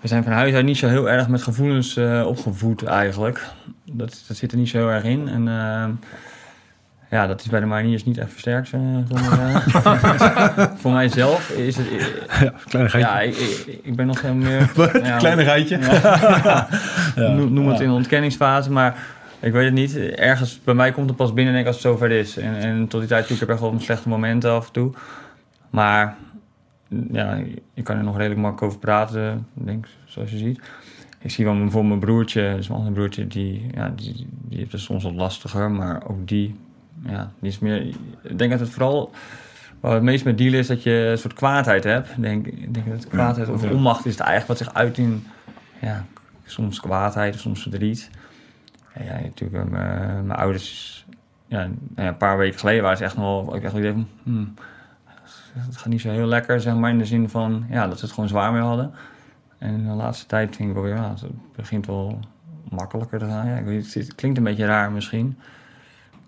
We 0.00 0.08
zijn 0.08 0.22
van 0.22 0.32
huis 0.32 0.54
uit 0.54 0.64
niet 0.64 0.78
zo 0.78 0.88
heel 0.88 1.10
erg 1.10 1.28
met 1.28 1.42
gevoelens 1.42 1.96
eh, 1.96 2.24
opgevoed 2.26 2.84
eigenlijk. 2.84 3.44
Dat, 3.92 4.24
dat 4.28 4.36
zit 4.36 4.52
er 4.52 4.58
niet 4.58 4.68
zo 4.68 4.78
heel 4.78 4.90
erg 4.90 5.04
in. 5.04 5.28
En 5.28 5.48
eh, 5.48 5.88
ja, 7.10 7.26
dat 7.26 7.40
is 7.40 7.46
bij 7.46 7.60
de 7.60 7.66
mariniers 7.66 8.04
niet 8.04 8.18
echt 8.18 8.30
versterkt. 8.30 8.68
voor 10.80 10.92
mijzelf 10.92 11.50
is 11.50 11.76
het. 11.76 11.86
Ja, 12.40 12.52
kleine 12.68 12.98
Ja, 12.98 13.20
ik, 13.20 13.36
ik, 13.36 13.78
ik 13.82 13.96
ben 13.96 14.06
nog 14.06 14.18
veel 14.18 14.34
meer. 14.34 14.70
Ja, 15.02 15.16
Kleinigheidje. 15.16 15.78
noem, 17.36 17.52
noem 17.52 17.68
het 17.68 17.80
in 17.80 17.88
de 17.88 17.94
ontkenningsfase, 17.94 18.70
maar 18.70 18.96
ik 19.40 19.52
weet 19.52 19.64
het 19.64 19.74
niet. 19.74 19.96
Ergens 19.96 20.60
bij 20.64 20.74
mij 20.74 20.92
komt 20.92 21.08
het 21.08 21.16
pas 21.16 21.32
binnen 21.32 21.52
denk 21.54 21.66
ik 21.66 21.72
als 21.72 21.82
het 21.82 21.92
zover 21.92 22.10
is. 22.10 22.36
En, 22.36 22.54
en 22.54 22.88
tot 22.88 23.00
die 23.00 23.08
tijd 23.08 23.26
toe, 23.26 23.34
ik 23.34 23.40
heb 23.40 23.50
echt 23.50 23.60
wel 23.60 23.74
slechte 23.78 24.08
momenten 24.08 24.50
af 24.50 24.66
en 24.66 24.72
toe. 24.72 24.92
Maar 25.70 26.16
ja, 27.12 27.40
je 27.74 27.82
kan 27.82 27.96
er 27.96 28.04
nog 28.04 28.16
redelijk 28.16 28.40
makkelijk 28.40 28.66
over 28.66 28.78
praten, 28.78 29.46
denk 29.52 29.86
ik, 29.86 29.92
zoals 30.04 30.30
je 30.30 30.38
ziet. 30.38 30.60
Ik 31.18 31.30
zie 31.30 31.44
wel 31.44 31.54
bijvoorbeeld 31.54 31.86
mijn 31.86 32.00
broertje, 32.00 32.52
dus 32.56 32.68
mijn 32.68 32.78
andere 32.80 32.96
broertje, 32.96 33.26
die, 33.26 33.66
ja, 33.74 33.92
die, 33.96 34.26
die 34.30 34.58
heeft 34.58 34.72
het 34.72 34.80
soms 34.80 35.02
wat 35.02 35.14
lastiger, 35.14 35.70
maar 35.70 36.08
ook 36.08 36.28
die, 36.28 36.54
ja, 37.06 37.32
die 37.38 37.50
is 37.50 37.58
meer. 37.58 37.86
Ik 38.22 38.38
denk 38.38 38.50
dat 38.50 38.60
het 38.60 38.70
vooral 38.70 39.10
waar 39.80 39.94
het 39.94 40.02
meest 40.02 40.24
met 40.24 40.38
dealen 40.38 40.58
is 40.58 40.66
dat 40.66 40.82
je 40.82 40.90
een 40.90 41.18
soort 41.18 41.34
kwaadheid 41.34 41.84
hebt. 41.84 42.08
Ik 42.08 42.22
denk, 42.22 42.46
ik 42.46 42.74
denk 42.74 42.90
dat 42.90 43.08
kwaadheid 43.08 43.48
of 43.48 43.70
onmacht 43.70 44.06
is 44.06 44.12
het 44.12 44.20
eigenlijk 44.20 44.48
wat 44.48 44.68
zich 44.68 44.74
uit 44.74 44.98
in, 44.98 45.26
ja, 45.80 46.04
soms 46.44 46.80
kwaadheid, 46.80 47.34
soms 47.34 47.62
verdriet. 47.62 48.10
Ja, 49.04 49.20
natuurlijk, 49.20 49.64
eh, 49.64 49.70
mijn, 49.70 50.26
mijn 50.26 50.38
ouders, 50.38 51.04
ja, 51.46 51.58
nou 51.58 51.78
ja, 51.96 52.06
een 52.06 52.16
paar 52.16 52.38
weken 52.38 52.58
geleden 52.58 52.82
waren 52.82 52.98
ze 52.98 53.04
echt 53.04 53.16
nog 53.16 53.44
wel, 53.44 53.56
ik 53.56 53.62
echt 53.62 53.74
idee 53.74 53.92
van, 53.92 54.08
hmm, 54.22 54.54
het 55.52 55.76
gaat 55.76 55.88
niet 55.88 56.00
zo 56.00 56.10
heel 56.10 56.26
lekker, 56.26 56.60
zeg 56.60 56.74
maar, 56.74 56.90
in 56.90 56.98
de 56.98 57.04
zin 57.04 57.28
van, 57.28 57.66
ja, 57.70 57.86
dat 57.86 57.98
ze 57.98 58.04
het 58.04 58.14
gewoon 58.14 58.28
zwaar 58.28 58.52
mee 58.52 58.62
hadden. 58.62 58.92
En 59.58 59.74
in 59.74 59.86
de 59.86 59.92
laatste 59.92 60.26
tijd 60.26 60.56
vind 60.56 60.68
ik 60.68 60.74
wel 60.74 60.84
weer, 60.84 60.94
ja, 60.94 61.10
het 61.10 61.56
begint 61.56 61.86
wel 61.86 62.18
makkelijker 62.70 63.18
te 63.18 63.24
gaan. 63.24 63.46
Ja, 63.46 63.56
ik 63.56 63.64
weet, 63.64 63.94
het 63.94 64.14
klinkt 64.14 64.38
een 64.38 64.44
beetje 64.44 64.66
raar 64.66 64.92
misschien. 64.92 65.38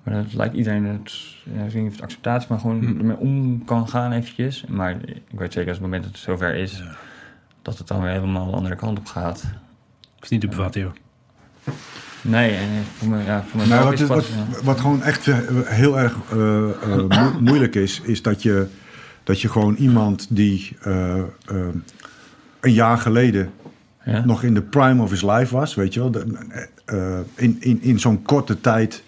Maar 0.03 0.15
dat 0.15 0.33
lijkt 0.33 0.55
iedereen 0.55 0.85
het, 0.85 1.13
ja, 1.45 1.63
ik 1.63 1.73
weet 1.73 1.83
niet 1.83 1.87
of 1.87 1.93
het 1.93 2.03
acceptatie, 2.03 2.49
maar 2.51 2.59
gewoon 2.59 2.99
ermee 2.99 3.17
om 3.17 3.65
kan 3.65 3.89
gaan 3.89 4.13
eventjes. 4.13 4.67
Maar 4.67 4.97
ik 5.09 5.39
weet 5.39 5.53
zeker 5.53 5.69
als 5.69 5.79
het 5.79 5.87
moment 5.87 6.03
dat 6.03 6.13
het 6.13 6.23
zover 6.23 6.55
is, 6.55 6.83
dat 7.63 7.79
het 7.79 7.89
dan 7.89 8.03
weer 8.03 8.11
helemaal 8.11 8.51
de 8.51 8.57
andere 8.57 8.77
kant 8.77 8.99
op 8.99 9.07
gaat. 9.07 9.43
Dat 10.15 10.23
is 10.23 10.29
niet 10.29 10.41
te 10.41 10.49
bevatten, 10.49 10.81
joh. 10.81 10.93
Nee, 12.23 12.51
en 12.55 12.69
voor, 12.99 13.09
me, 13.09 13.23
ja, 13.25 13.45
voor 13.51 13.67
Nou, 13.67 13.85
wat, 13.85 13.93
is 13.93 14.01
is- 14.01 14.09
het 14.09 14.09
wat, 14.09 14.19
pas, 14.19 14.29
ja. 14.59 14.65
wat 14.65 14.81
gewoon 14.81 15.03
echt 15.03 15.27
eh, 15.29 15.39
heel 15.65 15.99
erg 15.99 16.17
eh, 16.33 16.39
eh, 16.39 16.97
mo- 17.09 17.41
moeilijk 17.51 17.75
is, 17.75 18.01
is 18.05 18.23
dat 18.23 18.43
je 18.43 18.67
Dat 19.25 19.41
je 19.41 19.49
gewoon 19.49 19.75
iemand 19.75 20.27
die 20.31 20.77
eh, 20.83 21.19
eh, 21.19 21.25
een 22.61 22.73
jaar 22.73 22.99
geleden 22.99 23.51
Ja. 24.05 24.25
nog 24.25 24.43
in 24.43 24.55
de 24.55 24.63
prime 24.63 25.03
of 25.03 25.11
his 25.11 25.23
life 25.23 25.55
was, 25.57 25.75
weet 25.75 25.95
je 25.95 26.01
wel, 26.01 26.11
de- 26.11 26.27
eh, 26.85 27.19
in, 27.35 27.57
in, 27.61 27.83
in 27.83 28.01
zo'n 28.01 28.23
korte 28.23 28.61
tijd 28.61 29.03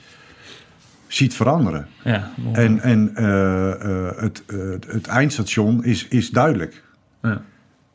ziet 1.06 1.34
veranderen. 1.34 1.86
Ja, 2.04 2.30
En, 2.52 2.80
en 2.80 3.10
eh, 3.14 3.70
eh, 3.70 4.16
het, 4.16 4.42
eh, 4.46 4.56
het 4.86 5.06
eindstation 5.06 5.84
is, 5.84 6.06
is 6.08 6.30
duidelijk. 6.30 6.82
ja. 7.22 7.42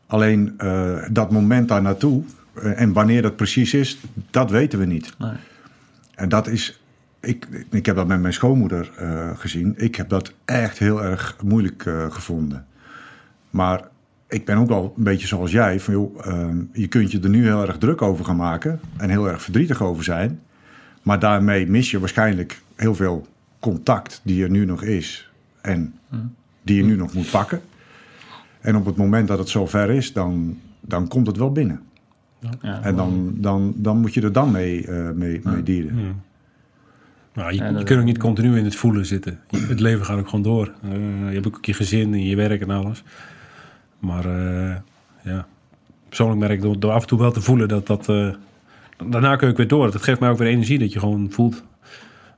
Alleen 0.08 0.54
eh, 0.58 0.96
dat 1.12 1.32
moment 1.32 1.68
daar 1.68 1.82
naartoe 1.82 2.24
eh, 2.24 2.28
en 2.54 2.94
wanneer 2.94 3.22
dat 3.22 3.36
precies 3.36 3.74
is, 3.74 4.00
dat 4.30 4.52
weten 4.52 4.80
we 4.80 4.86
niet. 4.86 5.14
Nee. 5.18 5.34
En 6.16 6.30
dat 6.30 6.48
is, 6.48 6.82
ik, 7.20 7.48
ik 7.72 7.86
heb 7.86 7.96
dat 7.96 8.08
met 8.08 8.22
mijn 8.22 8.34
schoonmoeder 8.34 8.92
eh, 8.98 9.30
gezien. 9.38 9.74
Ik 9.78 9.96
heb 9.96 10.10
dat 10.10 10.34
echt 10.46 10.80
heel 10.80 11.04
erg 11.04 11.36
moeilijk 11.44 11.86
eh, 11.86 12.12
gevonden. 12.12 12.66
Maar 13.50 13.88
ik 14.28 14.46
ben 14.46 14.58
ook 14.58 14.68
wel 14.68 14.94
een 14.98 15.04
beetje 15.04 15.28
zoals 15.28 15.52
jij. 15.52 15.80
Van, 15.80 15.94
joh, 15.94 16.28
eh, 16.28 16.50
je 16.74 16.88
kunt 16.88 17.12
je 17.12 17.20
er 17.20 17.30
nu 17.30 17.44
heel 17.44 17.68
erg 17.68 17.78
druk 17.78 18.02
over 18.02 18.26
gaan 18.26 18.36
maken 18.36 18.80
en 18.98 19.10
heel 19.10 19.30
erg 19.30 19.42
verdrietig 19.42 19.84
over 19.84 20.04
zijn. 20.04 20.40
Maar 21.02 21.20
daarmee 21.20 21.68
mis 21.68 21.92
je 21.92 22.00
waarschijnlijk 22.00 22.62
heel 22.76 22.96
veel 22.96 23.28
contact 23.60 24.22
die 24.24 24.44
er 24.44 24.50
nu 24.50 24.66
nog 24.66 24.84
is 24.84 25.32
en 25.62 25.94
die 26.62 26.76
je 26.76 26.84
nu 26.84 26.96
nog 26.96 27.14
moet 27.14 27.32
pakken. 27.32 27.62
En 28.62 28.76
op 28.76 28.86
het 28.86 28.96
moment 28.96 29.28
dat 29.28 29.38
het 29.38 29.50
zover 29.50 29.90
is, 29.90 30.14
dan, 30.14 30.60
dan 30.80 31.08
komt 31.08 31.28
het 31.28 31.38
wel 31.38 31.52
binnen. 31.52 31.82
Ja. 32.62 32.82
En 32.82 32.96
dan, 32.96 33.34
dan, 33.36 33.74
dan 33.76 33.98
moet 34.00 34.14
je 34.14 34.22
er 34.22 34.32
dan 34.32 34.52
mee, 34.52 34.88
eh, 34.88 35.10
mee, 35.12 35.42
mee 35.44 35.64
dealen. 35.64 36.22
Nou, 37.34 37.52
je, 37.54 37.64
je 37.78 37.84
kunt 37.84 38.00
ook 38.00 38.06
niet 38.06 38.18
continu 38.18 38.58
in 38.58 38.64
het 38.64 38.76
voelen 38.76 39.06
zitten. 39.06 39.40
Je- 39.50 39.58
Het 39.68 39.80
leven 39.80 40.06
gaat 40.06 40.20
ook 40.20 40.26
gewoon 40.30 40.44
door. 40.44 40.72
Eh, 40.84 40.92
je 41.28 41.34
hebt 41.34 41.48
ook 41.48 41.66
je 41.66 41.74
gezin 41.74 42.14
en 42.14 42.26
je 42.26 42.36
werk 42.36 42.62
en 42.62 42.70
alles. 42.70 43.04
Maar 44.00 44.26
eh, 44.26 44.76
ja, 45.24 45.48
persoonlijk 46.08 46.40
merk 46.40 46.52
ik 46.52 46.62
door, 46.62 46.80
door 46.80 46.92
af 46.92 47.02
en 47.02 47.08
toe 47.08 47.20
wel 47.20 47.32
te 47.32 47.42
voelen 47.42 47.68
dat 47.68 47.88
dat... 47.88 48.10
eh, 48.10 48.30
daarna 49.10 49.36
kun 49.36 49.46
je 49.48 49.52
ook 49.54 49.58
weer 49.60 49.68
door. 49.68 49.92
Dat 49.92 50.02
geeft 50.04 50.20
mij 50.20 50.30
ook 50.30 50.38
weer 50.38 50.48
energie 50.48 50.80
dat 50.80 50.94
je 50.94 51.00
gewoon 51.00 51.28
voelt... 51.32 51.64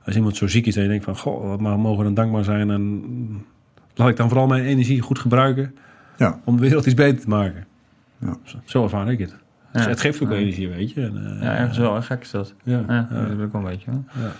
Als 0.04 0.16
iemand 0.16 0.36
zo 0.36 0.46
ziek 0.46 0.66
is 0.66 0.76
en 0.76 0.82
je 0.82 0.88
denkt 0.88 1.04
van... 1.04 1.16
Goh, 1.16 1.48
wat 1.48 1.60
maar 1.60 1.78
mogen 1.78 1.98
we 1.98 2.04
dan 2.04 2.14
dankbaar 2.14 2.44
zijn. 2.44 2.70
En 2.70 3.02
laat 3.94 4.08
ik 4.08 4.16
dan 4.16 4.28
vooral 4.28 4.46
mijn 4.46 4.64
energie 4.64 5.00
goed 5.00 5.18
gebruiken... 5.18 5.74
Ja. 6.18 6.40
om 6.44 6.56
de 6.56 6.62
wereld 6.62 6.86
iets 6.86 6.94
beter 6.94 7.20
te 7.20 7.28
maken. 7.28 7.66
Ja. 8.18 8.36
Zo, 8.44 8.56
zo 8.64 8.82
ervaar 8.82 9.10
ik 9.12 9.18
het. 9.18 9.36
Ja. 9.72 9.88
Het 9.88 10.00
geeft 10.00 10.22
ook 10.22 10.30
energie, 10.30 10.68
weet 10.68 10.92
je. 10.92 11.00
En, 11.02 11.36
eh, 11.40 11.42
ja, 11.42 11.56
ergens 11.56 11.78
wel. 11.78 11.94
hè. 11.94 12.02
Gek 12.02 12.22
is 12.22 12.30
dat. 12.30 12.54
Ja, 12.62 12.76
dat 13.10 13.28
heb 13.28 13.40
ik 13.40 13.52
wel 13.52 13.60
een 13.60 13.68
beetje. 13.68 13.90
hoor. 13.90 14.02
Ja. 14.22 14.30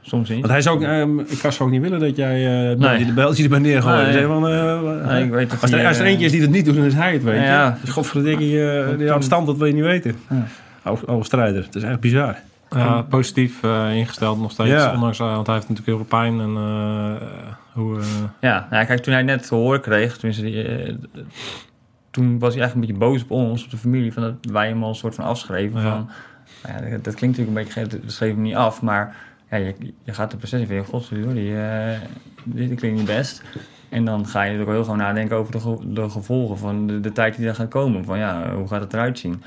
Soms 0.00 0.28
niet. 0.28 0.38
Want 0.38 0.52
hij 0.52 0.60
zou 0.62 0.76
ook, 0.76 0.82
ehm, 0.82 1.18
ik 1.18 1.38
kan 1.42 1.52
ook 1.58 1.70
niet 1.70 1.80
willen 1.80 2.00
dat 2.00 2.16
jij 2.16 2.70
uh, 2.72 2.78
Nee. 2.78 3.04
de 3.04 3.12
beltje 3.12 3.42
erbij 3.42 3.58
neergooit. 3.58 4.06
Nee. 4.06 4.14
Nee. 4.14 4.26
Van, 4.26 4.48
eh, 4.48 5.06
Nee, 5.06 5.24
ik 5.24 5.30
weet 5.30 5.50
dat 5.50 5.62
als, 5.62 5.70
er, 5.70 5.86
als 5.86 5.98
er 5.98 6.04
eh, 6.04 6.10
eentje 6.10 6.24
is 6.26 6.32
die 6.32 6.40
het 6.40 6.50
niet 6.50 6.64
doet, 6.64 6.74
dan 6.74 6.84
is 6.84 6.94
hij 6.94 7.12
het, 7.12 7.22
weet 7.22 7.40
je. 7.40 7.44
Ja. 7.46 7.78
Dus 7.80 7.90
godverdikke, 7.90 8.48
je, 8.48 8.94
die 8.98 9.08
houdt 9.08 9.24
stand, 9.24 9.46
dat 9.46 9.56
wil 9.56 9.66
je 9.66 9.72
niet 9.72 9.82
weten. 9.82 10.14
Ja. 10.30 10.46
Oude, 10.82 11.06
oude 11.06 11.24
strijder, 11.24 11.62
het 11.64 11.74
is 11.74 11.82
echt 11.82 12.00
bizar. 12.00 12.36
Ja, 12.70 13.02
positief 13.02 13.62
eh, 13.62 13.94
ingesteld 13.94 14.40
nog 14.40 14.50
steeds. 14.50 14.70
Ja. 14.70 14.92
Ondanks, 14.94 15.18
eh, 15.18 15.34
want 15.34 15.46
hij 15.46 15.54
heeft 15.56 15.68
natuurlijk 15.68 15.96
heel 15.96 16.06
veel 16.06 16.18
pijn. 16.18 16.40
En, 16.40 16.56
eh, 16.56 17.26
hoe, 17.72 17.98
eh, 17.98 18.04
Ja, 18.40 18.66
nou, 18.70 18.86
kijk, 18.86 19.00
toen 19.02 19.12
hij 19.12 19.22
net 19.22 19.46
te 19.46 19.54
horen 19.54 19.80
kreeg, 19.80 20.16
tenminste, 20.16 20.42
die, 20.44 20.98
toen 22.16 22.38
was 22.38 22.54
hij 22.54 22.62
eigenlijk 22.62 22.74
een 22.74 22.80
beetje 22.98 23.10
boos 23.12 23.22
op 23.22 23.30
ons, 23.30 23.64
op 23.64 23.70
de 23.70 23.76
familie, 23.76 24.12
van 24.12 24.22
dat 24.22 24.34
wij 24.52 24.68
hem 24.68 24.82
al 24.82 24.88
een 24.88 24.94
soort 24.94 25.14
van 25.14 25.24
afschreven. 25.24 25.80
Ja. 25.80 25.90
Van, 25.90 26.10
nou 26.62 26.84
ja, 26.84 26.90
dat, 26.90 27.04
dat 27.04 27.14
klinkt 27.14 27.38
natuurlijk 27.38 27.68
een 27.68 27.84
beetje, 27.84 27.98
dat 28.02 28.12
schreef 28.12 28.32
hem 28.32 28.42
niet 28.42 28.54
af, 28.54 28.82
maar 28.82 29.16
ja, 29.50 29.56
je, 29.56 29.74
je 30.04 30.12
gaat 30.14 30.30
de 30.30 30.36
processie 30.36 30.68
van, 30.68 30.84
god, 30.84 31.06
joh, 31.08 31.32
die, 31.32 31.60
eh, 31.60 32.00
dit 32.44 32.74
klinkt 32.74 32.98
niet 32.98 33.06
best. 33.06 33.42
En 33.88 34.04
dan 34.04 34.26
ga 34.26 34.42
je 34.42 34.54
er 34.54 34.60
ook 34.60 34.68
heel 34.68 34.82
gewoon 34.82 34.98
nadenken 34.98 35.36
over 35.36 35.52
de, 35.52 35.60
ge- 35.60 35.92
de 35.92 36.10
gevolgen 36.10 36.58
van 36.58 36.86
de, 36.86 37.00
de 37.00 37.12
tijd 37.12 37.36
die 37.36 37.44
daar 37.44 37.54
gaat 37.54 37.68
komen. 37.68 38.04
Van 38.04 38.18
ja, 38.18 38.54
hoe 38.54 38.68
gaat 38.68 38.80
het 38.80 38.92
eruit 38.92 39.18
zien? 39.18 39.42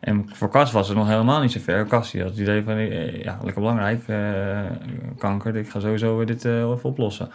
En 0.00 0.28
voor 0.32 0.50
Cas 0.50 0.72
was 0.72 0.88
het 0.88 0.96
nog 0.96 1.08
helemaal 1.08 1.40
niet 1.40 1.52
zo 1.52 1.60
ver. 1.60 1.86
Cas 1.86 2.10
die 2.10 2.20
had 2.20 2.30
het 2.30 2.38
idee 2.38 2.62
van, 2.62 2.76
eh, 2.76 3.22
ja, 3.22 3.38
lekker 3.42 3.60
belangrijk, 3.62 4.02
eh, 4.08 4.60
kanker, 5.18 5.56
ik 5.56 5.68
ga 5.68 5.80
sowieso 5.80 6.24
dit 6.24 6.44
eh, 6.44 6.52
even 6.60 6.82
oplossen. 6.82 7.28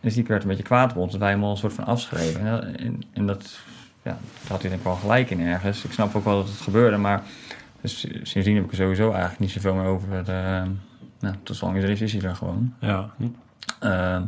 Dus 0.00 0.14
die 0.14 0.24
werd 0.26 0.42
een 0.42 0.48
beetje 0.48 0.64
kwaad 0.64 0.90
op 0.90 0.96
ons, 0.96 1.12
dat 1.12 1.20
wij 1.20 1.30
hem 1.30 1.44
al 1.44 1.50
een 1.50 1.56
soort 1.56 1.72
van 1.72 1.84
afschreven. 1.84 2.46
En, 2.46 2.76
en, 2.78 3.00
en 3.12 3.26
dat, 3.26 3.58
ja, 4.02 4.10
daar 4.10 4.48
had 4.48 4.60
hij 4.60 4.68
denk 4.68 4.80
ik 4.80 4.86
wel 4.86 4.96
gelijk 4.96 5.30
in 5.30 5.40
ergens. 5.40 5.84
Ik 5.84 5.92
snap 5.92 6.14
ook 6.14 6.24
wel 6.24 6.36
dat 6.36 6.48
het 6.48 6.60
gebeurde, 6.60 6.96
maar 6.96 7.22
dus, 7.80 8.06
sindsdien 8.22 8.54
heb 8.54 8.64
ik 8.64 8.70
er 8.70 8.76
sowieso 8.76 9.10
eigenlijk 9.10 9.40
niet 9.40 9.50
zoveel 9.50 9.74
meer 9.74 9.84
over. 9.84 10.08
Uh, 10.18 10.62
nou, 11.20 11.34
tot 11.42 11.56
zolang 11.56 11.76
hij 11.76 11.86
er 11.86 11.92
is, 11.92 12.00
is 12.00 12.12
hij 12.12 12.22
er 12.22 12.36
gewoon. 12.36 12.74
ja. 12.78 13.10
Uh, 13.82 14.20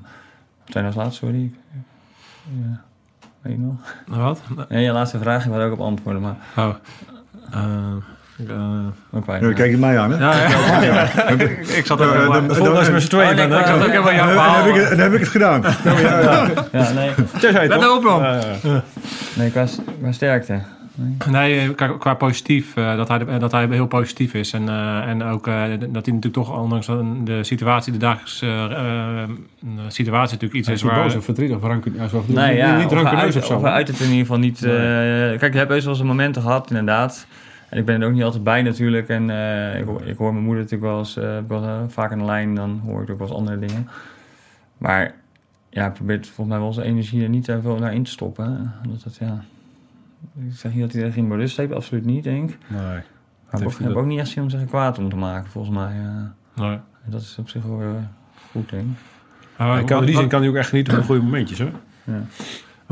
wat 0.65 0.73
zijn 0.73 0.85
als 0.85 0.95
laatste, 0.95 1.25
sorry? 1.27 1.53
Ja, 2.63 2.85
weet 3.41 3.53
je 3.53 3.59
nog? 3.59 3.95
Wat? 4.07 4.43
Nee, 4.69 4.85
je 4.85 4.93
laatste 4.93 5.19
vraag, 5.19 5.45
ik 5.45 5.51
wil 5.51 5.61
er 5.61 5.67
ook 5.67 5.73
op 5.73 5.81
antwoorden, 5.81 6.23
maar 6.23 6.37
Oh. 6.57 6.75
Eh, 7.51 7.97
ik, 8.43 8.49
eh, 8.49 8.57
ook. 9.11 9.27
Ja, 9.27 9.39
dan 9.39 9.55
kijk 9.55 9.71
je 9.71 9.79
mij 9.79 9.99
aan, 9.99 10.11
hè? 10.13 10.19
ja, 10.19 10.83
ja. 10.83 11.29
ik, 11.29 11.41
ik 11.69 11.87
zat 11.87 12.01
er 12.01 12.07
Eh, 12.07 12.13
helemaal... 12.13 12.47
dan- 12.47 12.57
vond 12.57 12.75
dat 12.75 12.85
ze 12.85 12.93
met 12.93 13.03
z'n 13.03 13.09
tweeën 13.09 13.37
nee, 13.37 13.49
bent? 13.49 13.61
Ik 13.61 13.67
zat 13.67 13.77
ook 13.85 13.91
helemaal 13.91 14.13
jouw 14.15 14.27
Dan, 14.27 14.35
dan 14.35 14.45
verhaal. 14.45 14.65
heb 14.65 14.75
ik, 14.75 14.81
het- 14.81 14.89
dan 14.91 14.99
heb 14.99 15.13
ik 15.13 15.21
het 15.21 15.29
gedaan. 15.29 15.63
Ja, 15.85 15.99
ja, 15.99 16.21
ja. 16.21 16.47
Ja, 16.73 16.93
nee, 16.93 17.69
Let 17.69 17.89
op, 17.91 18.03
man. 18.03 18.23
nee 19.35 19.51
qua, 19.51 19.65
qua 20.01 20.13
sterkte. 20.13 20.59
Nee, 21.31 21.61
eh, 21.61 21.75
qua, 21.75 21.87
qua 21.99 22.15
positief, 22.15 22.77
eh, 22.77 22.97
dat, 22.97 23.09
hij, 23.09 23.39
dat 23.39 23.53
hij 23.53 23.67
heel 23.71 23.87
positief 23.87 24.35
is. 24.35 24.53
En, 24.53 24.69
eh, 24.69 24.99
en 25.09 25.23
ook 25.25 25.47
eh, 25.47 25.55
dat 25.79 26.05
hij 26.07 26.15
natuurlijk 26.15 26.33
toch, 26.33 26.59
ondanks 26.59 26.87
de 27.25 27.39
situatie, 27.45 27.93
de 27.93 27.99
dagelijkse 27.99 28.47
situatie 29.89 30.33
natuurlijk 30.33 30.55
iets 30.55 30.67
Hij 30.67 30.75
is 30.77 30.83
is 30.83 30.83
niet 30.83 30.93
waar... 30.93 31.03
boos 31.03 31.15
of 31.15 31.25
verdrietig 31.25 31.57
of 31.57 31.63
ranken, 31.63 31.95
ja, 31.97 32.09
zo, 32.09 32.25
Nee, 32.27 32.57
ja, 32.57 32.77
niet 32.77 32.85
of 32.85 32.91
hij 32.93 33.03
rankeneus 33.03 33.25
uit, 33.35 33.37
of 33.37 33.45
zo. 33.47 33.55
of 33.57 33.63
hij 33.63 33.71
uit 33.73 33.89
het 33.89 33.99
in 34.01 34.05
ieder 34.07 34.21
geval 34.21 34.39
niet... 34.39 34.63
eh, 34.63 34.71
kijk, 34.71 35.43
ik 35.43 35.55
heb 35.55 35.69
best 35.69 35.85
wel 35.85 35.95
eens 35.95 36.03
momenten 36.03 36.43
gehad, 36.43 36.71
inderdaad. 36.71 37.27
En 37.73 37.79
ik 37.79 37.85
ben 37.85 38.01
er 38.01 38.07
ook 38.09 38.13
niet 38.15 38.23
altijd 38.23 38.45
bij 38.45 38.63
natuurlijk. 38.63 39.09
En 39.09 39.31
eh, 39.31 39.79
ik, 39.81 39.85
hoor- 39.87 40.07
ik 40.07 40.17
hoor 40.17 40.33
mijn 40.33 40.45
moeder 40.45 40.63
natuurlijk 40.63 40.91
wel 40.91 40.99
eens... 40.99 41.17
eh, 41.17 41.39
ik 41.39 41.49
wel, 41.49 41.63
eh, 41.65 41.79
vaak 41.89 42.13
aan 42.13 42.19
de 42.19 42.25
lijn, 42.25 42.55
dan 42.55 42.81
hoor 42.85 43.03
ik 43.03 43.11
ook 43.11 43.19
wel 43.19 43.27
eens 43.29 43.37
andere 43.37 43.59
dingen. 43.59 43.89
Maar 44.79 45.15
ja, 45.71 45.81
hij 45.83 45.91
probeert 45.91 46.27
volgens 46.27 46.49
mij 46.49 46.59
wel 46.59 46.73
zijn 46.73 46.87
energie 46.87 47.23
er 47.23 47.29
niet 47.29 47.45
te 47.45 47.61
veel 47.63 47.79
naar 47.79 47.95
in 47.95 48.03
te 48.03 48.11
stoppen. 48.11 48.45
hè. 48.57 48.91
Dat, 48.91 49.03
dat, 49.03 49.17
ja... 49.17 49.45
Ik 50.47 50.55
zeg 50.55 50.73
niet 50.73 50.81
dat 50.83 50.93
hij 50.93 51.03
er 51.03 51.13
geen 51.13 51.29
berust 51.29 51.57
heeft, 51.57 51.73
absoluut 51.73 52.05
niet, 52.05 52.25
denk 52.25 52.51
ik. 52.51 52.59
Nee. 52.69 52.81
Maar 52.81 53.61
ik 53.61 53.79
heb 53.79 53.97
ook 53.97 54.07
niet 54.07 54.19
echt 54.19 54.29
zin 54.29 54.43
om 54.43 54.51
zich 54.51 54.65
kwaad 54.65 54.99
om 54.99 55.09
te 55.09 55.17
maken, 55.17 55.51
volgens 55.51 55.75
mij. 55.77 55.93
eh. 55.99 56.63
Nee. 56.65 56.79
dat 57.05 57.21
is 57.21 57.37
op 57.39 57.49
zich 57.49 57.63
wel 57.63 58.01
goed, 58.51 58.71
denk 58.71 58.83
ik. 58.83 58.89
Maar 59.59 59.85
kan, 59.85 60.01
in 60.01 60.07
die 60.07 60.17
zin 60.17 60.29
kan 60.29 60.41
hij 60.41 60.49
ook 60.49 60.55
echt 60.57 60.69
genieten 60.69 60.93
van 60.93 61.03
de 61.03 61.09
goede 61.09 61.23
momentjes, 61.23 61.59
hoor. 61.59 61.71
Ja. 62.05 62.21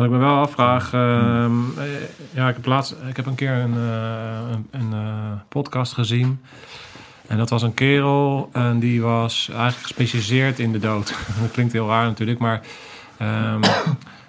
Wat 0.01 0.09
ik 0.09 0.15
me 0.15 0.21
wel 0.25 0.37
afvraag, 0.37 0.93
ehm, 0.93 1.79
eh, 1.79 1.85
ja, 2.31 2.49
ik 2.49 2.55
heb 2.55 2.67
laatst, 2.67 2.97
ik 3.09 3.17
heb 3.17 3.27
een 3.27 3.35
keer 3.35 3.53
een, 3.53 3.75
eh, 3.75 4.59
een, 4.71 4.93
eh, 4.93 5.33
podcast 5.49 5.93
gezien. 5.93 6.41
En 7.27 7.39
dat 7.39 7.51
was 7.51 7.63
een 7.63 7.75
kerel 7.75 8.49
en 8.53 8.79
die 8.79 9.03
was 9.03 9.49
eigenlijk 9.49 9.83
gespecialiseerd 9.83 10.59
in 10.59 10.73
de 10.73 10.79
dood. 10.79 11.07
dat 11.41 11.51
klinkt 11.51 11.73
heel 11.73 11.89
raar 11.89 12.05
natuurlijk, 12.05 12.39
maar 12.39 12.61
ehm, 13.17 13.63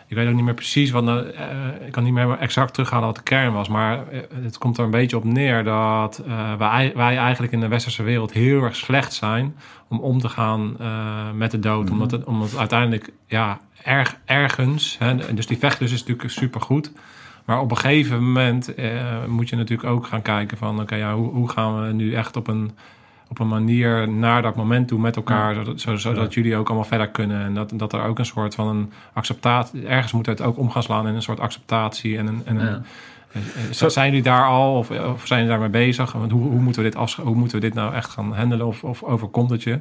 ik 0.07 0.15
weet 0.15 0.27
ook 0.27 0.33
niet 0.33 0.43
meer 0.43 0.53
precies 0.53 0.91
wat. 0.91 1.03
nou, 1.03 1.27
ik 1.85 1.91
kan 1.91 2.03
niet 2.03 2.13
meer 2.13 2.37
exact 2.37 2.73
terughalen 2.73 3.05
wat 3.05 3.15
de 3.15 3.23
kern 3.23 3.53
was, 3.53 3.67
maar 3.67 4.03
het 4.41 4.57
komt 4.57 4.77
er 4.77 4.83
een 4.83 4.91
beetje 4.91 5.17
op 5.17 5.23
neer 5.23 5.63
dat 5.63 6.23
wij, 6.57 6.91
wij 6.95 7.17
eigenlijk 7.17 7.53
in 7.53 7.59
de 7.59 7.67
westerse 7.67 8.03
wereld 8.03 8.31
heel 8.31 8.63
erg 8.63 8.75
slecht 8.75 9.13
zijn 9.13 9.55
om 9.87 9.99
om 9.99 10.19
te 10.19 10.29
gaan 10.29 10.77
met 11.35 11.51
de 11.51 11.59
dood, 11.59 11.89
omdat 11.89 12.11
het, 12.11 12.23
omdat 12.23 12.57
uiteindelijk 12.57 13.11
ja 13.27 13.59
erg, 13.83 14.15
ergens, 14.25 14.95
hè, 14.99 15.33
dus 15.33 15.47
die 15.47 15.57
vechtlust 15.57 15.93
is 15.93 15.99
natuurlijk 16.03 16.29
supergoed. 16.29 16.91
Maar 17.45 17.59
op 17.59 17.71
een 17.71 17.77
gegeven 17.77 18.23
moment 18.23 18.75
eh, 18.75 18.91
moet 19.27 19.49
je 19.49 19.55
natuurlijk 19.55 19.89
ook 19.89 20.07
gaan 20.07 20.21
kijken 20.21 20.57
van... 20.57 20.81
oké, 20.81 20.95
ja, 20.95 21.13
hoe, 21.15 21.31
hoe 21.31 21.49
gaan 21.49 21.81
we 21.87 21.93
nu 21.93 22.13
echt 22.13 22.35
op 22.35 22.47
een, 22.47 22.71
op 23.29 23.39
een 23.39 23.47
manier 23.47 24.09
naar 24.09 24.41
dat 24.41 24.55
moment 24.55 24.87
toe 24.87 24.99
met 24.99 25.15
elkaar... 25.15 25.55
zodat, 25.55 25.81
zo- 25.81 25.95
zodat 25.95 26.33
jullie 26.33 26.55
ook 26.55 26.67
allemaal 26.67 26.85
verder 26.87 27.09
kunnen. 27.09 27.43
En 27.45 27.53
dat, 27.53 27.71
dat 27.75 27.93
er 27.93 28.03
ook 28.03 28.19
een 28.19 28.25
soort 28.25 28.55
van 28.55 28.67
een 28.67 28.91
acceptatie... 29.13 29.87
ergens 29.87 30.11
moet 30.11 30.25
het 30.25 30.41
ook 30.41 30.57
om 30.57 30.69
gaan 30.71 30.83
slaan 30.83 31.07
in 31.07 31.15
een 31.15 31.21
soort 31.21 31.39
acceptatie. 31.39 32.17
En 32.17 32.27
een, 32.27 32.41
en 32.45 32.55
een, 32.55 32.65
Ja. 32.67 32.81
eh, 33.31 33.87
Zijn 33.89 34.07
jullie 34.07 34.23
daar 34.23 34.45
al 34.45 34.77
of, 34.77 34.89
of 34.89 35.27
zijn 35.27 35.39
jullie 35.43 35.57
daarmee 35.59 35.85
bezig? 35.87 36.11
Want 36.11 36.31
hoe, 36.31 36.41
hoe, 36.49 36.59
moeten 36.61 36.83
we 36.83 36.89
dit 36.89 37.15
hoe 37.15 37.35
moeten 37.35 37.59
we 37.59 37.65
dit 37.65 37.73
nou 37.73 37.93
echt 37.93 38.09
gaan 38.09 38.33
handelen? 38.35 38.65
Of, 38.67 38.83
of 38.83 39.03
overkomt 39.03 39.49
het 39.49 39.63
je? 39.63 39.79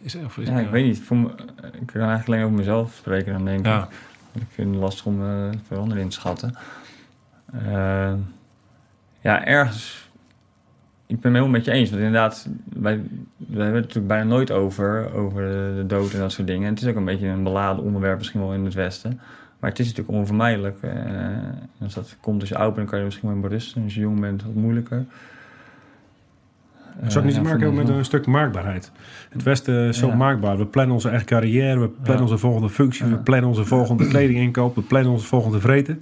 Is, 0.00 0.14
of 0.14 0.38
is- 0.38 0.48
Ja, 0.48 0.58
ik 0.58 0.70
weet 0.70 0.84
niet. 0.84 1.00
Voor 1.00 1.16
me- 1.16 1.28
ik 1.80 1.86
kan 1.86 2.00
eigenlijk 2.00 2.26
alleen 2.28 2.42
over 2.44 2.56
mezelf 2.56 2.94
spreken 2.94 3.32
dan 3.32 3.44
denk 3.44 3.58
ik. 3.58 3.64
Ja. 3.66 3.88
Ik 4.32 4.46
vind 4.48 4.70
het 4.70 4.78
lastig 4.82 5.06
om 5.06 5.22
uh, 5.22 5.48
veranderen 5.66 6.02
in 6.02 6.08
te 6.08 6.16
schatten. 6.16 6.54
Uh, 7.54 8.12
ja, 9.20 9.44
ergens... 9.44 10.08
Ik 11.06 11.20
ben 11.20 11.32
het 11.32 11.40
helemaal 11.40 11.48
met 11.58 11.64
je 11.64 11.70
eens. 11.72 11.90
Want 11.90 12.02
inderdaad, 12.02 12.48
wij, 12.72 12.96
wij 13.36 13.62
hebben 13.62 13.66
het 13.74 13.74
natuurlijk 13.82 14.06
bijna 14.06 14.24
nooit 14.24 14.50
over, 14.50 15.12
over 15.14 15.42
de 15.76 15.84
dood 15.86 16.12
en 16.12 16.18
dat 16.18 16.32
soort 16.32 16.46
dingen. 16.46 16.66
En 16.66 16.74
het 16.74 16.82
is 16.82 16.88
ook 16.88 16.96
een 16.96 17.04
beetje 17.04 17.26
een 17.26 17.42
beladen 17.42 17.84
onderwerp 17.84 18.18
misschien 18.18 18.40
wel 18.40 18.54
in 18.54 18.64
het 18.64 18.74
Westen. 18.74 19.20
Maar 19.58 19.70
het 19.70 19.78
is 19.78 19.86
natuurlijk 19.86 20.16
onvermijdelijk. 20.18 20.78
Uh, 20.82 20.92
als 21.80 21.94
dat 21.94 22.16
komt 22.20 22.40
als 22.40 22.48
je 22.48 22.56
oud 22.56 22.66
bent, 22.74 22.76
dan 22.76 22.86
kan 22.86 22.98
je 22.98 23.04
misschien 23.04 23.28
wel 23.28 23.40
berusten. 23.40 23.82
Als 23.82 23.94
je 23.94 24.00
jong 24.00 24.20
bent, 24.20 24.42
wat 24.42 24.54
moeilijker. 24.54 25.04
Het 27.02 27.12
zou 27.12 27.24
ook 27.24 27.30
niet 27.30 27.40
te 27.40 27.48
maken 27.48 27.60
hebben 27.60 27.80
ik 27.80 27.86
met 27.86 27.96
een 27.96 28.04
stuk 28.04 28.26
maakbaarheid. 28.26 28.92
Het 29.30 29.42
Westen 29.42 29.88
is 29.88 29.98
zo 29.98 30.12
maakbaar. 30.12 30.58
We 30.58 30.66
plannen 30.66 30.94
onze 30.94 31.08
eigen 31.08 31.26
carrière, 31.26 31.80
we 31.80 31.88
plannen 31.88 32.24
onze 32.24 32.38
volgende 32.38 32.68
functie, 32.68 33.06
we 33.06 33.16
plannen 33.16 33.48
onze 33.48 33.64
volgende 33.64 34.08
kledinginkoop, 34.08 34.74
we 34.74 34.82
plannen 34.82 35.12
onze 35.12 35.26
volgende 35.26 35.60
vreten. 35.60 35.94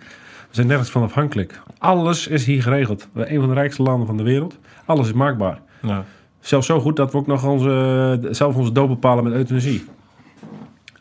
We 0.48 0.54
zijn 0.54 0.66
nergens 0.66 0.90
van 0.90 1.02
afhankelijk. 1.02 1.60
Alles 1.78 2.26
is 2.26 2.44
hier 2.44 2.62
geregeld. 2.62 3.08
We 3.12 3.20
zijn 3.20 3.34
een 3.34 3.40
van 3.40 3.48
de 3.48 3.54
rijkste 3.54 3.82
landen 3.82 4.06
van 4.06 4.16
de 4.16 4.22
wereld. 4.22 4.58
Alles 4.84 5.06
is 5.06 5.12
maakbaar. 5.12 5.60
Ja. 5.82 6.04
Zelfs 6.40 6.66
zo 6.66 6.80
goed 6.80 6.96
dat 6.96 7.12
we 7.12 7.18
ook 7.18 7.26
nog 7.26 7.44
onze, 7.44 8.28
zelf 8.30 8.56
onze 8.56 8.72
dood 8.72 8.88
bepalen 8.88 9.24
met 9.24 9.32
euthanasie. 9.32 9.84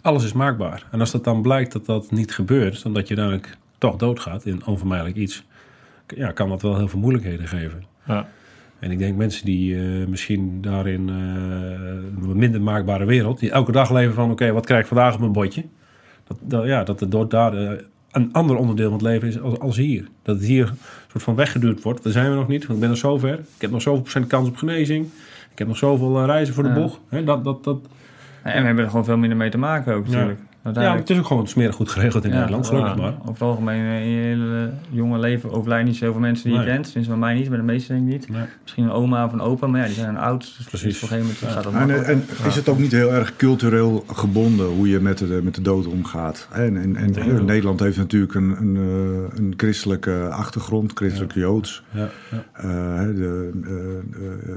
Alles 0.01 0.23
is 0.23 0.33
maakbaar. 0.33 0.83
En 0.91 0.99
als 0.99 1.11
dat 1.11 1.23
dan 1.23 1.41
blijkt 1.41 1.71
dat 1.71 1.85
dat 1.85 2.11
niet 2.11 2.33
gebeurt, 2.33 2.83
dan 2.83 2.93
dat 2.93 3.07
je 3.07 3.15
uiteindelijk 3.15 3.57
toch 3.77 3.95
doodgaat 3.95 4.45
in 4.45 4.65
onvermijdelijk 4.65 5.17
iets, 5.17 5.45
ja, 6.07 6.31
kan 6.31 6.49
dat 6.49 6.61
wel 6.61 6.77
heel 6.77 6.87
veel 6.87 6.99
moeilijkheden 6.99 7.47
geven. 7.47 7.83
Ja. 8.05 8.27
En 8.79 8.91
ik 8.91 8.97
denk 8.97 9.17
mensen 9.17 9.45
die 9.45 9.75
eh, 9.75 10.07
misschien 10.07 10.61
daarin 10.61 11.09
eh, 11.09 12.29
een 12.29 12.37
minder 12.37 12.61
maakbare 12.61 13.05
wereld, 13.05 13.39
die 13.39 13.51
elke 13.51 13.71
dag 13.71 13.91
leven 13.91 14.13
van: 14.13 14.31
oké, 14.31 14.51
wat 14.51 14.65
krijg 14.65 14.81
ik 14.81 14.87
vandaag 14.87 15.13
op 15.13 15.19
mijn 15.19 15.31
bordje? 15.31 15.63
Dat, 16.27 16.37
dat, 16.41 16.65
ja, 16.65 16.83
dat 16.83 16.99
het 16.99 17.11
door 17.11 17.29
daar 17.29 17.53
eh, 17.53 17.81
een 18.11 18.33
ander 18.33 18.55
onderdeel 18.55 18.89
van 18.89 18.97
het 18.97 19.07
leven 19.07 19.27
is 19.27 19.39
als, 19.39 19.59
als 19.59 19.77
hier. 19.77 20.07
Dat 20.21 20.35
het 20.35 20.45
hier 20.45 20.67
een 20.67 20.77
soort 21.11 21.23
van 21.23 21.35
weggeduwd 21.35 21.83
wordt. 21.83 22.03
Daar 22.03 22.13
zijn 22.13 22.29
we 22.29 22.35
nog 22.35 22.47
niet, 22.47 22.61
want 22.61 22.73
ik 22.73 22.79
ben 22.79 22.89
er 22.89 22.97
zover. 22.97 23.33
Ik 23.33 23.61
heb 23.61 23.71
nog 23.71 23.81
zoveel 23.81 24.01
procent 24.01 24.27
kans 24.27 24.47
op 24.47 24.55
genezing. 24.55 25.05
Ik 25.51 25.57
heb 25.57 25.67
nog 25.67 25.77
zoveel 25.77 26.25
reizen 26.25 26.53
voor 26.53 26.63
de 26.63 26.73
boeg. 26.73 26.99
Hè, 27.09 27.23
dat, 27.23 27.43
dat, 27.43 27.63
dat, 27.63 27.79
En 28.43 28.59
we 28.59 28.65
hebben 28.65 28.83
er 28.83 28.89
gewoon 28.89 29.05
veel 29.05 29.17
minder 29.17 29.37
mee 29.37 29.49
te 29.49 29.57
maken 29.57 29.93
ook 29.93 30.05
natuurlijk. 30.07 30.39
ja, 30.39 30.46
maar 30.75 30.95
het 30.97 31.09
is 31.09 31.17
ook 31.17 31.25
gewoon 31.25 31.47
smerig 31.47 31.75
goed 31.75 31.89
geregeld 31.89 32.23
in 32.23 32.29
Ja, 32.29 32.35
Nederland, 32.37 32.67
gelukkig 32.67 32.95
ja. 32.95 33.01
maar. 33.01 33.13
Over 33.19 33.31
het 33.31 33.41
algemeen 33.41 33.85
eh, 33.85 34.01
in 34.05 34.09
je 34.09 34.21
hele 34.21 34.69
jonge 34.89 35.19
leven 35.19 35.51
overlijden 35.51 35.87
niet 35.87 35.95
zoveel 35.95 36.19
mensen 36.21 36.49
die 36.49 36.59
je 36.59 36.65
kent. 36.65 36.87
Sinds 36.87 37.07
bij 37.07 37.17
mij 37.17 37.33
niet, 37.33 37.49
bij 37.49 37.57
de 37.57 37.63
meesten 37.63 37.95
denk 37.95 38.07
ik 38.07 38.13
niet. 38.13 38.29
Nee. 38.29 38.45
Misschien 38.63 38.83
een 38.83 38.91
oma 38.91 39.25
of 39.25 39.33
een 39.33 39.41
opa, 39.41 39.67
maar 39.67 39.79
ja, 39.79 39.85
die 39.85 39.95
zijn 39.95 40.17
oud. 40.17 40.53
Dus 40.57 40.65
Precies. 40.65 40.95
op 40.95 41.01
een 41.01 41.17
gegeven 41.17 41.33
moment 41.41 41.53
gaat 41.53 41.63
dat 41.63 41.73
En, 41.73 41.79
makkelijk. 41.87 42.07
en 42.07 42.47
is 42.47 42.55
het 42.55 42.69
ook 42.69 42.79
niet 42.79 42.91
heel 42.91 43.13
erg 43.13 43.35
cultureel 43.35 44.03
gebonden 44.13 44.65
hoe 44.67 44.89
je 44.89 44.99
met 44.99 45.17
de, 45.17 45.39
met 45.43 45.55
de 45.55 45.61
dood 45.61 45.87
omgaat? 45.87 46.47
En, 46.51 46.77
en, 46.77 46.95
en. 46.95 47.45
Nederland 47.45 47.79
heeft 47.79 47.97
natuurlijk 47.97 48.33
een, 48.33 48.55
een, 48.59 48.75
eh, 48.75 49.37
een 49.39 49.53
christelijke 49.57 50.27
achtergrond, 50.31 50.91
christelijk 50.95 51.33
joods. 51.33 51.83
Ja, 51.91 52.09
ja. 52.31 52.43
Eh, 52.53 52.63
de 53.15 53.49
eh, 53.63 53.71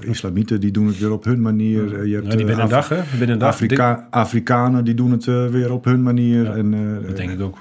eh, 0.03 0.09
islamieten 0.11 0.61
die 0.61 0.71
doen 0.71 0.87
het 0.87 0.99
weer 0.99 1.13
op 1.13 1.25
hun 1.25 1.41
manier. 1.41 1.99
Eh, 2.01 2.05
Je 2.07 2.15
hebt 2.15 2.25
Ja, 2.25 2.31
die 2.31 2.41
eh, 2.41 2.47
binnen 2.47 2.65
een 2.65 2.71
dag, 2.71 2.89
hè? 2.89 3.01
Binnen 3.11 3.31
een 3.31 3.39
dag. 3.39 3.49
Afrika 3.49 4.07
Afrikanen 4.11 4.85
die 4.85 4.95
doen 4.95 5.11
het 5.11 5.27
eh, 5.27 5.47
weer 5.47 5.73
op 5.73 5.85
hun 5.85 6.00
manier. 6.03 6.43
Ja, 6.45 6.55
en, 6.55 6.75
eh, 6.75 7.07
Dat 7.07 7.17
denk 7.17 7.31
ik 7.31 7.41
ook. 7.41 7.59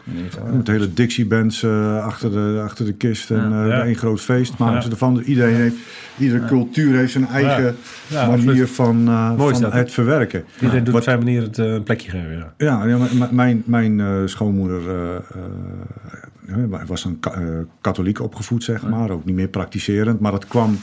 Met 0.55 0.67
hele 0.67 0.93
Dixie-bands 0.93 1.63
eh, 1.63 2.03
achter, 2.05 2.31
de, 2.31 2.61
achter 2.63 2.85
de 2.85 2.93
kist 2.93 3.31
en 3.31 3.43
eh, 3.53 3.67
Ja. 3.67 3.85
een 3.85 3.95
groot 3.95 4.21
feest 4.21 4.57
maken 4.57 4.75
Ja. 4.75 4.81
ze 4.81 4.89
ervan. 4.89 5.19
Iedereen 5.19 5.55
heeft, 5.55 5.75
iedere 6.17 6.45
cultuur 6.45 6.95
heeft 6.97 7.11
zijn 7.11 7.27
eigen 7.27 7.75
Ja, 8.07 8.27
manier 8.27 8.67
van, 8.67 9.07
eh, 9.07 9.33
van 9.37 9.61
dat, 9.61 9.73
het 9.73 9.91
verwerken. 9.91 10.43
Iedereen 10.61 10.83
doet 10.83 10.93
Wat- 10.93 11.01
op 11.01 11.07
zijn 11.09 11.17
manier 11.19 11.41
het 11.41 11.57
een 11.57 11.83
plekje 11.83 12.09
geven, 12.11 12.31
ja. 12.37 12.53
Ja, 12.57 12.85
mijn, 13.31 13.63
mijn 13.65 13.99
eh, 13.99 14.15
schoonmoeder 14.25 14.81
was 16.87 17.05
een 17.05 17.19
ka- 17.19 17.33
eh, 17.33 17.47
katholiek 17.81 18.19
opgevoed, 18.21 18.63
zeg 18.63 18.87
maar. 18.87 19.09
Ook 19.09 19.25
niet 19.25 19.35
meer 19.35 19.47
praktiserend. 19.47 20.19
Maar 20.19 20.31
dat 20.31 20.47
kwam 20.47 20.77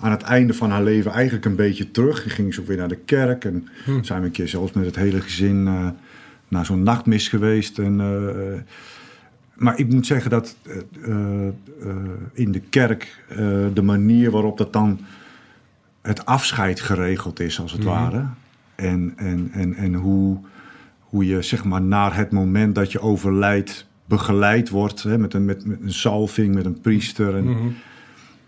aan 0.00 0.10
het 0.10 0.22
einde 0.22 0.54
van 0.54 0.70
haar 0.70 0.82
leven 0.82 1.10
eigenlijk 1.12 1.44
een 1.44 1.56
beetje 1.56 1.90
terug. 1.90 2.22
Dan 2.22 2.30
ging 2.30 2.54
ze 2.54 2.60
ook 2.60 2.66
weer 2.66 2.76
naar 2.76 2.88
de 2.88 2.98
kerk. 3.04 3.44
En 3.44 3.68
zijn 4.00 4.20
we 4.20 4.26
een 4.26 4.32
keer 4.32 4.48
zelfs 4.48 4.72
met 4.72 4.84
het 4.86 4.96
hele 4.96 5.20
gezin 5.20 5.66
eh, 5.66 5.86
naar 6.50 6.66
zo'n 6.66 6.82
nachtmis 6.82 7.28
geweest. 7.28 7.78
En, 7.78 8.00
eh, 8.00 8.60
maar 9.54 9.78
ik 9.78 9.88
moet 9.92 10.06
zeggen 10.06 10.30
dat 10.30 10.56
eh, 10.62 10.76
eh, 11.04 11.46
eh, 11.46 11.52
in 12.32 12.52
de 12.52 12.60
kerk 12.60 13.24
eh, 13.28 13.36
de 13.74 13.82
manier 13.82 14.30
waarop 14.30 14.58
dat 14.58 14.72
dan 14.72 15.00
het 16.02 16.26
afscheid 16.26 16.80
geregeld 16.80 17.40
is, 17.40 17.60
als 17.60 17.72
het 17.72 17.84
ware. 17.84 18.24
En, 18.74 19.12
en, 19.16 19.48
en, 19.52 19.74
en 19.74 19.94
hoe, 19.94 20.38
hoe 21.00 21.26
je 21.26 21.42
zeg 21.42 21.64
maar 21.64 21.82
naar 21.82 22.16
het 22.16 22.30
moment 22.32 22.74
dat 22.74 22.92
je 22.92 23.00
overlijdt 23.00 23.86
begeleid 24.04 24.68
wordt 24.68 25.02
hè, 25.02 25.18
met, 25.18 25.34
een, 25.34 25.44
met, 25.44 25.64
met 25.66 25.78
een 25.82 25.92
salving, 25.92 26.54
met 26.54 26.64
een 26.64 26.80
priester. 26.80 27.36
En 27.36 27.74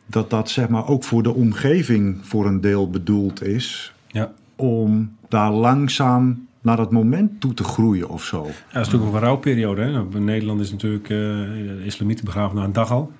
Dat 0.06 0.30
dat 0.30 0.50
zeg 0.50 0.68
maar 0.68 0.86
ook 0.86 1.04
voor 1.04 1.22
de 1.22 1.34
omgeving 1.34 2.16
voor 2.22 2.46
een 2.46 2.60
deel 2.60 2.90
bedoeld 2.90 3.42
is 3.44 3.94
Ja. 4.06 4.32
om 4.56 5.16
daar 5.28 5.50
langzaam 5.50 6.46
naar 6.62 6.76
dat 6.76 6.92
moment 6.92 7.40
toe 7.40 7.54
te 7.54 7.64
groeien 7.64 8.08
of 8.08 8.24
zo. 8.24 8.36
Ja, 8.38 8.44
dat 8.48 8.52
is 8.68 8.72
natuurlijk 8.72 9.04
ook 9.04 9.14
een 9.14 9.20
rouwperiode. 9.20 9.80
Hè? 9.82 9.90
Nou, 9.90 10.06
In 10.14 10.24
Nederland 10.24 10.60
is 10.60 10.70
natuurlijk 10.70 11.10
eh, 11.10 11.86
islamieten 11.86 12.24
begraven 12.24 12.56
na 12.56 12.64
een 12.64 12.72
dag 12.72 12.90
al. 12.90 13.12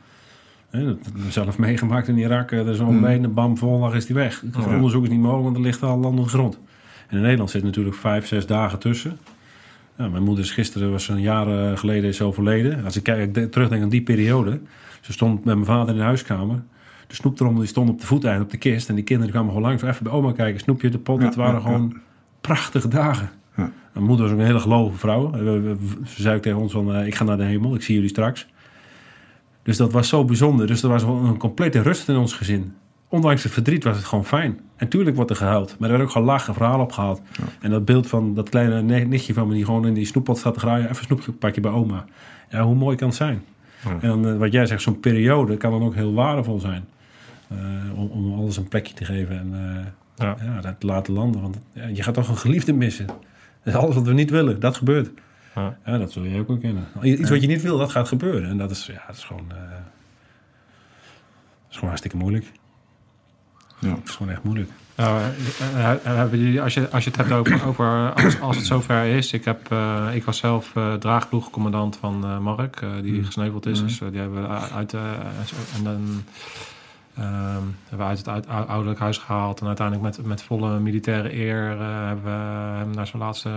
Hè, 0.71 0.85
dat 0.85 0.99
hebben 1.05 1.25
we 1.25 1.31
zelf 1.31 1.59
meegemaakt 1.69 2.09
in 2.09 2.19
Irak. 2.19 2.51
Er 2.51 2.69
is 2.69 2.81
al 2.81 2.91
mee, 2.93 3.29
bam, 3.29 3.57
volgende 3.59 3.97
is 3.97 4.07
die 4.07 4.15
weg. 4.15 4.41
Het 4.53 4.67
onderzoek 4.67 5.03
is 5.03 5.09
niet 5.09 5.21
mogelijk, 5.21 5.45
want 5.45 5.57
er 5.57 5.63
ligt 5.63 5.83
al 5.83 5.99
land 5.99 6.19
op 6.19 6.25
de 6.25 6.31
grond. 6.31 6.59
En 7.09 7.17
in 7.17 7.23
Nederland 7.23 7.51
zit 7.51 7.63
natuurlijk 7.63 7.97
vijf, 7.97 8.27
zes 8.27 8.47
dagen 8.47 8.79
tussen. 8.79 9.19
Ja, 9.99 10.09
mijn 10.09 10.23
moeder 10.23 10.45
is 10.45 10.51
gisteren, 10.51 10.91
was 10.91 11.09
een 11.09 11.21
jaar 11.21 11.71
eh, 11.71 11.79
geleden, 11.79 12.09
is 12.11 12.23
overleden. 12.23 12.85
Als 12.85 12.97
ik 12.97 13.03
kijk, 13.03 13.35
de- 13.35 13.49
terugdenk 13.49 13.83
aan 13.83 13.89
die 13.89 14.03
periode. 14.03 14.61
Ze 15.01 15.13
stond 15.13 15.45
met 15.45 15.55
mijn 15.55 15.67
vader 15.67 15.89
in 15.89 15.97
de 16.01 16.05
huiskamer. 16.07 16.63
De 17.07 17.15
snoeptrommel 17.15 17.59
die 17.61 17.69
stond 17.69 17.89
op 17.91 18.01
de 18.01 18.07
voeteinde 18.07 18.45
op 18.45 18.51
de 18.51 18.57
kist. 18.57 18.89
En 18.89 18.95
die 18.95 19.05
kinderen 19.05 19.33
kwamen 19.33 19.53
gewoon 19.53 19.69
langs. 19.69 19.83
Even 19.83 20.05
bij 20.05 20.13
oma 20.13 20.33
kijken, 20.33 20.61
snoepje, 20.61 20.89
de 20.89 20.99
pot. 20.99 21.19
Ja, 21.21 21.25
het 21.27 21.35
waren 21.35 21.61
gewoon 21.63 21.95
prachtige 22.43 22.89
dagen. 22.89 23.31
Ja. 23.57 23.71
Mijn 23.93 24.07
moeder 24.07 24.25
was 24.25 24.35
ook 24.35 24.41
een 24.41 24.47
hele 24.47 24.61
gelovige 24.61 24.99
vrouw. 24.99 25.31
We- 25.31 25.77
Ze 26.07 26.23
zei 26.23 26.37
ook 26.37 26.43
tegen 26.43 26.59
ons 26.59 26.73
van, 26.73 26.95
eh, 26.95 27.07
ik 27.07 27.15
ga 27.15 27.25
naar 27.25 27.37
de 27.37 27.43
hemel, 27.45 27.75
ik 27.75 27.83
zie 27.83 27.95
jullie 27.95 28.09
straks. 28.11 28.47
Dus 29.63 29.77
dat 29.77 29.93
was 29.93 30.09
zo 30.09 30.25
bijzonder. 30.25 30.67
Dus 30.67 30.83
er 30.83 30.89
was 30.89 31.03
gewoon 31.03 31.25
een 31.27 31.37
complete 31.39 31.83
rust 31.83 32.09
in 32.09 32.17
ons 32.17 32.33
gezin. 32.35 32.75
Ondanks 33.09 33.43
het 33.43 33.53
verdriet 33.53 33.85
was 33.85 33.97
het 33.97 34.05
gewoon 34.05 34.25
fijn. 34.25 34.61
En 34.77 34.89
tuurlijk 34.89 35.17
wordt 35.17 35.31
er 35.31 35.37
gehuild. 35.37 35.77
Maar 35.79 35.91
er 35.91 35.97
werd 35.97 36.09
ook 36.09 36.15
gelachen, 36.17 36.49
en 36.49 36.55
verhaal 36.55 36.81
opgehaald. 36.81 37.21
En 37.61 37.71
dat 37.71 37.85
beeld 37.85 38.07
van 38.07 38.35
dat 38.35 38.49
kleine 38.49 38.83
ne- 38.83 39.05
nichtje 39.05 39.35
van 39.35 39.49
me... 39.49 39.55
die 39.55 39.65
gewoon 39.65 39.87
in 39.87 39.95
die 39.95 40.05
snoeppot 40.07 40.39
staat 40.39 40.55
te 40.55 40.61
graaien... 40.61 40.85
even 40.85 40.97
een 40.99 41.05
snoepje 41.05 41.33
pak 41.33 41.55
je 41.55 41.61
bij 41.61 41.71
oma. 41.71 42.05
Ja, 42.51 42.63
hoe 42.63 42.75
mooi 42.75 42.97
kan 42.97 43.09
het 43.09 43.17
zijn? 43.17 43.43
En 44.01 44.09
dan, 44.09 44.29
eh, 44.29 44.37
wat 44.37 44.53
jij 44.53 44.67
zegt, 44.67 44.83
zo'n 44.83 45.01
periode 45.01 45.57
kan 45.57 45.71
dan 45.71 45.83
ook 45.83 45.95
heel 45.95 46.13
waardevol 46.15 46.59
zijn. 46.61 46.85
Eh, 47.49 47.57
om, 47.95 48.07
om 48.11 48.35
alles 48.39 48.57
een 48.57 48.69
plekje 48.69 48.95
te 48.95 49.05
geven 49.05 49.39
en 49.39 49.51
eh, 49.53 49.87
Ja. 50.17 50.37
ja. 50.45 50.61
dat 50.61 50.81
te 50.81 50.87
laten 50.87 51.13
landen. 51.15 51.41
Want 51.41 51.59
ja, 51.73 51.87
je 51.87 52.03
gaat 52.03 52.15
toch 52.15 52.29
een 52.29 52.37
geliefde 52.37 52.73
missen. 52.73 53.07
Dat 53.07 53.17
is 53.65 53.75
alles 53.75 53.95
wat 53.95 54.07
we 54.07 54.13
niet 54.13 54.31
willen, 54.31 54.61
dat 54.61 54.77
gebeurt. 54.77 55.11
Ja. 55.55 55.77
Ja, 55.87 55.99
dat 55.99 56.13
zul 56.13 56.23
je 56.23 56.41
ook 56.41 56.49
wel 56.49 56.59
kennen. 56.59 56.87
Iets 57.03 57.31
wat 57.31 57.41
je 57.41 57.47
niet 57.47 57.63
wil, 57.63 57.79
dat 57.79 57.91
gaat 57.91 58.09
gebeuren. 58.09 58.51
En 58.51 58.59
dat 58.59 58.71
is, 58.71 58.87
ja, 58.87 59.03
dat 59.07 59.17
is 59.17 59.25
gewoon... 59.25 59.45
eh, 59.51 59.57
dat 59.59 59.71
is 61.71 61.75
gewoon 61.75 61.89
hartstikke 61.89 62.17
moeilijk. 62.17 62.53
Ja. 63.79 63.89
Het 63.95 64.09
is 64.09 64.15
gewoon 64.15 64.33
echt 64.33 64.43
moeilijk. 64.43 64.71
Nou, 64.97 65.21
hebben 66.03 66.39
jullie, 66.39 66.63
als, 66.63 66.75
je, 66.75 66.91
als 66.91 67.05
je 67.05 67.11
het 67.11 67.19
hebt 67.19 67.33
over, 67.33 67.65
over 67.69 68.13
als, 68.13 68.41
als 68.41 68.57
het 68.57 68.67
zover 68.67 69.05
is. 69.05 69.33
Ik, 69.33 69.45
heb, 69.45 69.71
eh, 69.71 70.09
ik 70.15 70.25
was 70.25 70.39
zelf 70.39 70.77
eh 70.77 70.95
draagploegcommandant 70.95 71.97
van 71.97 72.25
eh, 72.25 72.39
Mark, 72.39 72.81
eh, 72.83 72.91
die 73.03 73.25
gesneuveld 73.25 73.67
is. 73.67 73.81
Dus 73.81 74.01
eh, 74.01 74.09
die 74.11 74.21
hebben 74.21 74.43
we 74.43 74.49
uit, 74.49 74.95
eh, 74.95 75.01
en 75.77 75.85
dan, 75.85 76.25
ehm, 77.17 77.63
hebben 77.89 77.99
we 77.99 78.03
uit 78.05 78.19
het 78.19 78.29
uit- 78.29 78.47
ouderlijk 78.69 78.99
huis 78.99 79.19
gehaald. 79.19 79.61
En 79.61 79.67
uiteindelijk 79.67 80.17
met, 80.17 80.27
met 80.27 80.43
volle 80.43 80.79
militaire 80.79 81.35
eer 81.37 81.81
eh, 81.81 82.07
hebben 82.07 82.25
we 82.25 82.77
hem 82.79 82.91
naar 82.91 83.07
zijn 83.07 83.23
laatste 83.23 83.51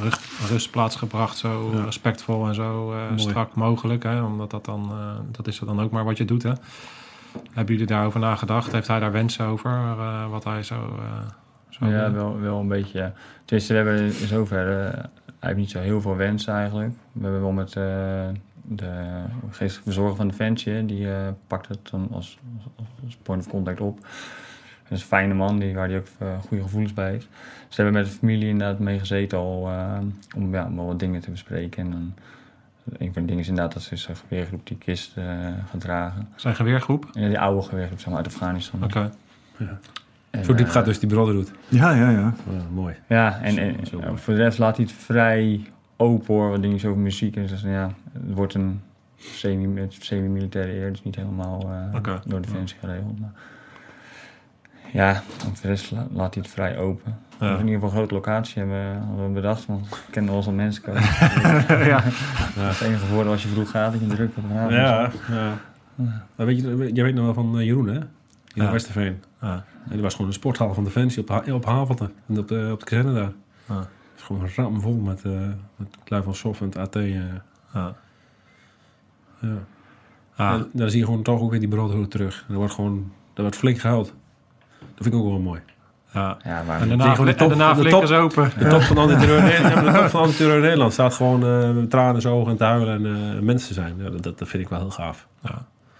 rust, 0.00 0.20
rustplaats 0.48 0.96
gebracht. 0.96 1.36
Zo 1.36 1.70
Ja. 1.74 1.84
respectvol 1.84 2.46
en 2.48 2.54
zo 2.54 2.92
eh, 2.92 2.98
strak 3.14 3.54
mogelijk. 3.54 4.02
Hè, 4.02 4.22
omdat 4.22 4.50
dat 4.50 4.64
dan, 4.64 4.88
eh, 4.90 4.96
dat 5.30 5.46
is 5.46 5.58
dan 5.58 5.80
ook 5.80 5.90
maar 5.90 6.04
wat 6.04 6.16
je 6.18 6.24
doet. 6.24 6.42
Hè. 6.42 6.52
Hebben 7.52 7.72
jullie 7.74 7.88
daarover 7.90 8.20
nagedacht? 8.20 8.72
Heeft 8.72 8.88
hij 8.88 8.98
daar 9.00 9.12
wensen 9.12 9.46
over? 9.46 9.80
wat 10.30 10.44
hij 10.44 10.62
zo... 10.62 10.98
zo 11.68 11.86
Ja, 11.86 12.12
wel, 12.12 12.40
wel 12.40 12.60
een 12.60 12.68
beetje. 12.68 12.98
ja. 12.98 13.12
Tenminste, 13.44 13.72
we 13.74 13.78
hebben 13.78 14.04
in 14.04 14.12
zoverre... 14.26 14.84
eh, 14.86 14.98
hij 15.24 15.50
heeft 15.50 15.56
niet 15.56 15.70
zo 15.70 15.78
heel 15.80 16.00
veel 16.00 16.16
wensen 16.16 16.54
eigenlijk. 16.54 16.92
We 17.12 17.22
hebben 17.22 17.40
wel 17.40 17.52
met 17.52 17.76
de 18.62 19.22
geestelijke 19.50 19.82
verzorger 19.82 20.16
van 20.16 20.28
Defensie... 20.28 20.72
hè, 20.72 20.86
die 20.86 21.12
eh, 21.12 21.28
pakt 21.46 21.68
het 21.68 21.90
dan 21.90 22.08
als, 22.12 22.38
als, 22.76 22.86
als 23.04 23.16
point 23.22 23.44
of 23.44 23.52
contact 23.52 23.80
op. 23.80 24.00
Dat 24.82 24.92
is 24.98 25.00
een 25.00 25.06
fijne 25.06 25.34
man, 25.34 25.58
die, 25.58 25.74
waar 25.74 25.88
hij 25.88 25.98
ook 25.98 26.06
eh, 26.18 26.38
goede 26.48 26.62
gevoelens 26.62 26.92
bij 26.92 27.10
heeft. 27.10 27.28
We 27.68 27.82
hebben 27.82 27.94
met 27.94 28.04
de 28.04 28.18
familie 28.18 28.48
inderdaad 28.48 28.78
mee 28.78 28.98
gezeten 28.98 29.38
al... 29.38 29.68
eh, 29.68 29.98
om 30.36 30.54
ja, 30.54 30.74
wel 30.74 30.86
wat 30.86 30.98
dingen 30.98 31.20
te 31.20 31.30
bespreken. 31.30 31.82
En 31.84 31.90
dan, 31.90 32.14
een 32.98 33.12
van 33.12 33.22
de 33.22 33.28
dingen 33.28 33.42
is 33.42 33.48
inderdaad 33.48 33.72
dat 33.72 33.82
ze 33.82 33.96
zijn 33.96 34.16
geweergroep 34.16 34.66
die 34.66 34.78
kist 34.78 35.16
eh 35.16 35.24
gaat 35.70 35.80
dragen. 35.80 36.28
Zijn 36.34 36.54
geweergroep? 36.54 37.10
En 37.12 37.28
die 37.28 37.38
oude 37.38 37.62
geweergroep 37.62 37.98
zeg 37.98 38.08
maar, 38.08 38.16
uit 38.16 38.26
Afghanistan. 38.26 38.84
Oké. 38.84 39.10
En, 40.30 40.44
Zo 40.44 40.54
diep 40.54 40.68
gaat 40.68 40.84
dus 40.84 40.98
die 40.98 41.08
Brotherhood. 41.08 41.52
Ja, 41.68 41.90
ja, 41.94 42.10
ja. 42.10 42.34
Ja, 42.50 42.62
mooi. 42.72 42.94
Ja, 43.06 43.40
en, 43.40 43.58
en 43.58 43.76
ja, 43.90 44.06
mooi. 44.06 44.18
voor 44.18 44.34
de 44.34 44.42
rest 44.42 44.58
laat 44.58 44.76
hij 44.76 44.84
het 44.84 44.94
vrij 44.94 45.60
open 46.02 46.34
hoor, 46.34 46.50
wat 46.50 46.62
dingen 46.62 46.76
over 46.76 46.98
muziek. 46.98 47.36
En 47.36 47.46
dus, 47.46 47.62
ja, 47.62 47.90
het 48.12 48.34
wordt 48.34 48.54
een 48.54 48.80
semi- 49.16 49.86
semi-militaire 49.88 50.72
eer, 50.72 50.90
dus 50.90 51.02
niet 51.02 51.16
helemaal 51.16 51.60
eh, 51.70 51.96
Oké. 51.98 52.20
door 52.26 52.40
Defensie 52.40 52.78
geregeld. 52.80 53.20
Maar 53.20 53.32
ja, 54.92 55.22
voor 55.38 55.52
de 55.62 55.68
rest 55.68 55.90
la- 55.90 56.06
laat 56.12 56.34
hij 56.34 56.42
het 56.42 56.52
vrij 56.52 56.78
open. 56.78 57.16
Ja. 57.40 57.50
In 57.52 57.58
ieder 57.58 57.72
geval 57.74 57.88
een 57.88 57.94
grote 57.96 58.14
locatie 58.14 58.58
hebben, 58.58 58.78
hebben 59.06 59.26
we 59.26 59.32
bedacht, 59.32 59.66
want 59.66 59.88
we 59.88 59.96
kennen 60.10 60.30
wel 60.30 60.38
eens 60.40 60.48
al 60.48 60.54
mensen 60.56 60.82
komen. 60.82 61.02
ja. 61.92 62.00
Het 62.02 62.80
enige 62.80 63.06
voordeel 63.06 63.32
als 63.32 63.42
je 63.42 63.48
vroeg 63.48 63.70
gaat, 63.70 63.92
dat 63.92 64.00
je 64.00 64.06
druk 64.06 64.30
hebt. 64.34 64.72
Ja, 64.72 65.10
ja. 65.28 65.58
Weet 66.34 66.60
je, 66.60 66.90
jij 66.92 67.04
weet 67.04 67.14
nog 67.14 67.24
wel 67.24 67.34
van 67.34 67.58
eh, 67.58 67.64
Jeroen, 67.64 67.86
hè? 67.88 67.94
in 68.54 68.62
Ja. 68.62 68.72
Westerveen. 68.72 69.22
Ja. 69.40 69.52
En 69.84 69.90
die 69.92 70.00
was 70.00 70.12
gewoon 70.12 70.26
een 70.26 70.32
sporthal 70.36 70.74
van 70.74 70.84
Defensie 70.84 71.22
op, 71.28 71.42
op 71.52 71.64
Havelte. 71.64 72.10
En 72.28 72.38
op 72.38 72.48
de, 72.48 72.68
op 72.72 72.78
de 72.78 72.84
kazerne 72.84 73.12
daar. 73.14 73.32
Ja. 73.68 73.86
Is 74.22 74.28
gewoon 74.28 74.48
ramvol 74.56 74.94
met, 74.94 75.24
eh 75.24 75.30
met 75.76 76.24
van 76.24 76.34
Sof 76.34 76.60
en 76.60 76.66
het 76.66 76.76
AT. 76.76 76.96
eh. 76.96 77.14
Ja. 77.74 77.94
ja. 79.40 79.48
Ah, 80.36 80.52
En 80.52 80.68
dan 80.72 80.90
zie 80.90 80.98
je 80.98 81.04
gewoon 81.04 81.22
toch 81.22 81.40
ook 81.40 81.50
weer 81.50 81.60
die 81.60 81.68
broodroute 81.68 82.08
terug. 82.08 82.44
En 82.48 82.52
er 82.52 82.58
wordt 82.58 82.74
gewoon, 82.74 83.12
er 83.34 83.40
wordt 83.42 83.56
flink 83.56 83.78
gehuild. 83.78 84.14
Dat 84.78 84.88
vind 85.02 85.14
ik 85.14 85.20
ook 85.20 85.28
wel 85.28 85.38
mooi. 85.38 85.60
ja. 86.12 86.36
Ja, 86.44 86.62
maar 86.62 86.80
En 86.80 86.88
daarna, 86.88 87.04
je 87.04 87.10
gewoon 87.10 87.26
de 87.26 87.32
en 87.32 87.38
top- 87.38 87.48
daarna 87.48 87.74
de 87.74 87.88
top- 87.88 88.04
open. 88.10 88.50
De 88.58 88.68
top 88.68 88.82
van 88.82 88.98
antiterreur 88.98 89.60
ja, 89.62 89.80
de 89.92 89.98
top 89.98 90.08
van 90.08 90.20
antiterreur 90.20 90.60
Nederland 90.60 90.92
staat 90.92 91.14
gewoon 91.14 91.44
eh, 91.46 91.70
met 91.70 91.90
tranen 91.90 92.14
in 92.14 92.20
zijn 92.20 92.34
ogen 92.34 92.50
en 92.50 92.56
te 92.56 92.64
huilen 92.64 93.06
en 93.06 93.34
eh, 93.36 93.42
mensen 93.42 93.68
te 93.68 93.74
zijn. 93.74 93.94
Ja, 93.98 94.10
dat, 94.10 94.38
dat 94.38 94.48
vind 94.48 94.62
ik 94.62 94.68
wel 94.68 94.78
heel 94.78 94.90
gaaf. 94.90 95.26
Ja. 95.42 95.50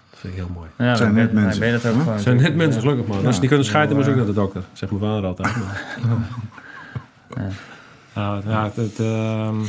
Dat 0.09 0.19
vind 0.19 0.33
ik 0.33 0.39
heel 0.39 0.49
mooi. 0.53 0.69
ja, 0.77 0.95
zijn 0.95 1.13
net 1.13 1.31
ben- 1.33 1.41
mensen. 1.43 1.59
Ben 1.59 1.69
je 1.71 1.79
dat 1.79 1.91
ook 1.91 1.97
gewoon. 1.99 2.13
Het 2.13 2.23
zijn 2.23 2.37
net 2.41 2.55
mensen, 2.55 2.81
gelukkig 2.81 3.07
man. 3.07 3.25
Als 3.25 3.35
ze 3.35 3.39
niet 3.41 3.49
kunnen 3.49 3.67
scheiden, 3.67 3.95
moet 3.95 4.05
je 4.05 4.11
ook 4.11 4.17
naar 4.17 4.25
de 4.25 4.33
dokter. 4.33 4.63
Zegt 4.73 4.91
mijn 4.91 5.03
vader 5.03 5.25
altijd. 5.25 5.55
Ja, 8.15 8.39
ja, 8.47 8.63
het, 8.63 8.75
het, 8.75 8.99
ehm, 8.99 9.59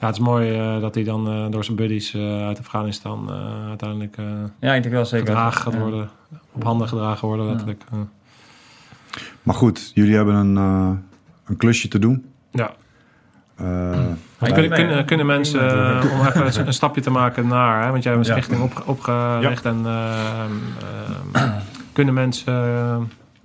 ja, 0.00 0.06
het 0.06 0.14
is 0.16 0.18
mooi 0.22 0.58
eh, 0.58 0.80
dat 0.80 0.94
hij 0.94 1.04
dan 1.04 1.28
eh, 1.28 1.46
door 1.50 1.64
zijn 1.64 1.76
buddies 1.76 2.14
eh, 2.14 2.46
uit 2.46 2.58
Afghanistan 2.58 3.30
eh, 3.30 3.68
uiteindelijk 3.68 4.16
eh 4.16 4.24
Ja, 4.60 4.74
ik 4.74 4.82
denk 4.82 4.94
wel 4.94 5.04
zeker. 5.04 5.26
gedragen 5.26 5.62
gaat 5.62 5.72
Ja. 5.72 5.78
worden. 5.78 6.10
Op 6.52 6.62
handen 6.64 6.88
gedragen 6.88 7.28
worden, 7.28 7.46
letterlijk. 7.46 7.82
Ja. 7.92 8.06
Maar 9.42 9.54
goed, 9.54 9.90
jullie 9.94 10.14
hebben 10.16 10.34
een, 10.34 10.56
eh, 10.56 10.90
een 11.44 11.56
klusje 11.56 11.88
te 11.88 11.98
doen. 11.98 12.26
Ja. 12.50 12.70
Eh, 13.56 13.98
kunnen, 14.52 14.70
kunnen, 14.70 15.04
kunnen 15.04 15.26
mensen, 15.26 15.60
om 16.12 16.26
even 16.26 16.66
een, 16.66 16.72
stapje 16.72 17.00
te 17.00 17.10
maken 17.10 17.46
naar, 17.46 17.84
hè, 17.84 17.90
want 17.90 18.02
jij 18.02 18.12
hebt 18.12 18.28
een 18.28 18.34
Ja. 18.34 18.40
stichting 18.40 18.62
op, 18.70 18.82
opgericht 18.86 19.64
en 19.64 19.80
ehm, 19.86 20.50
ehm, 21.32 21.50
kunnen 21.92 22.14
mensen 22.14 22.52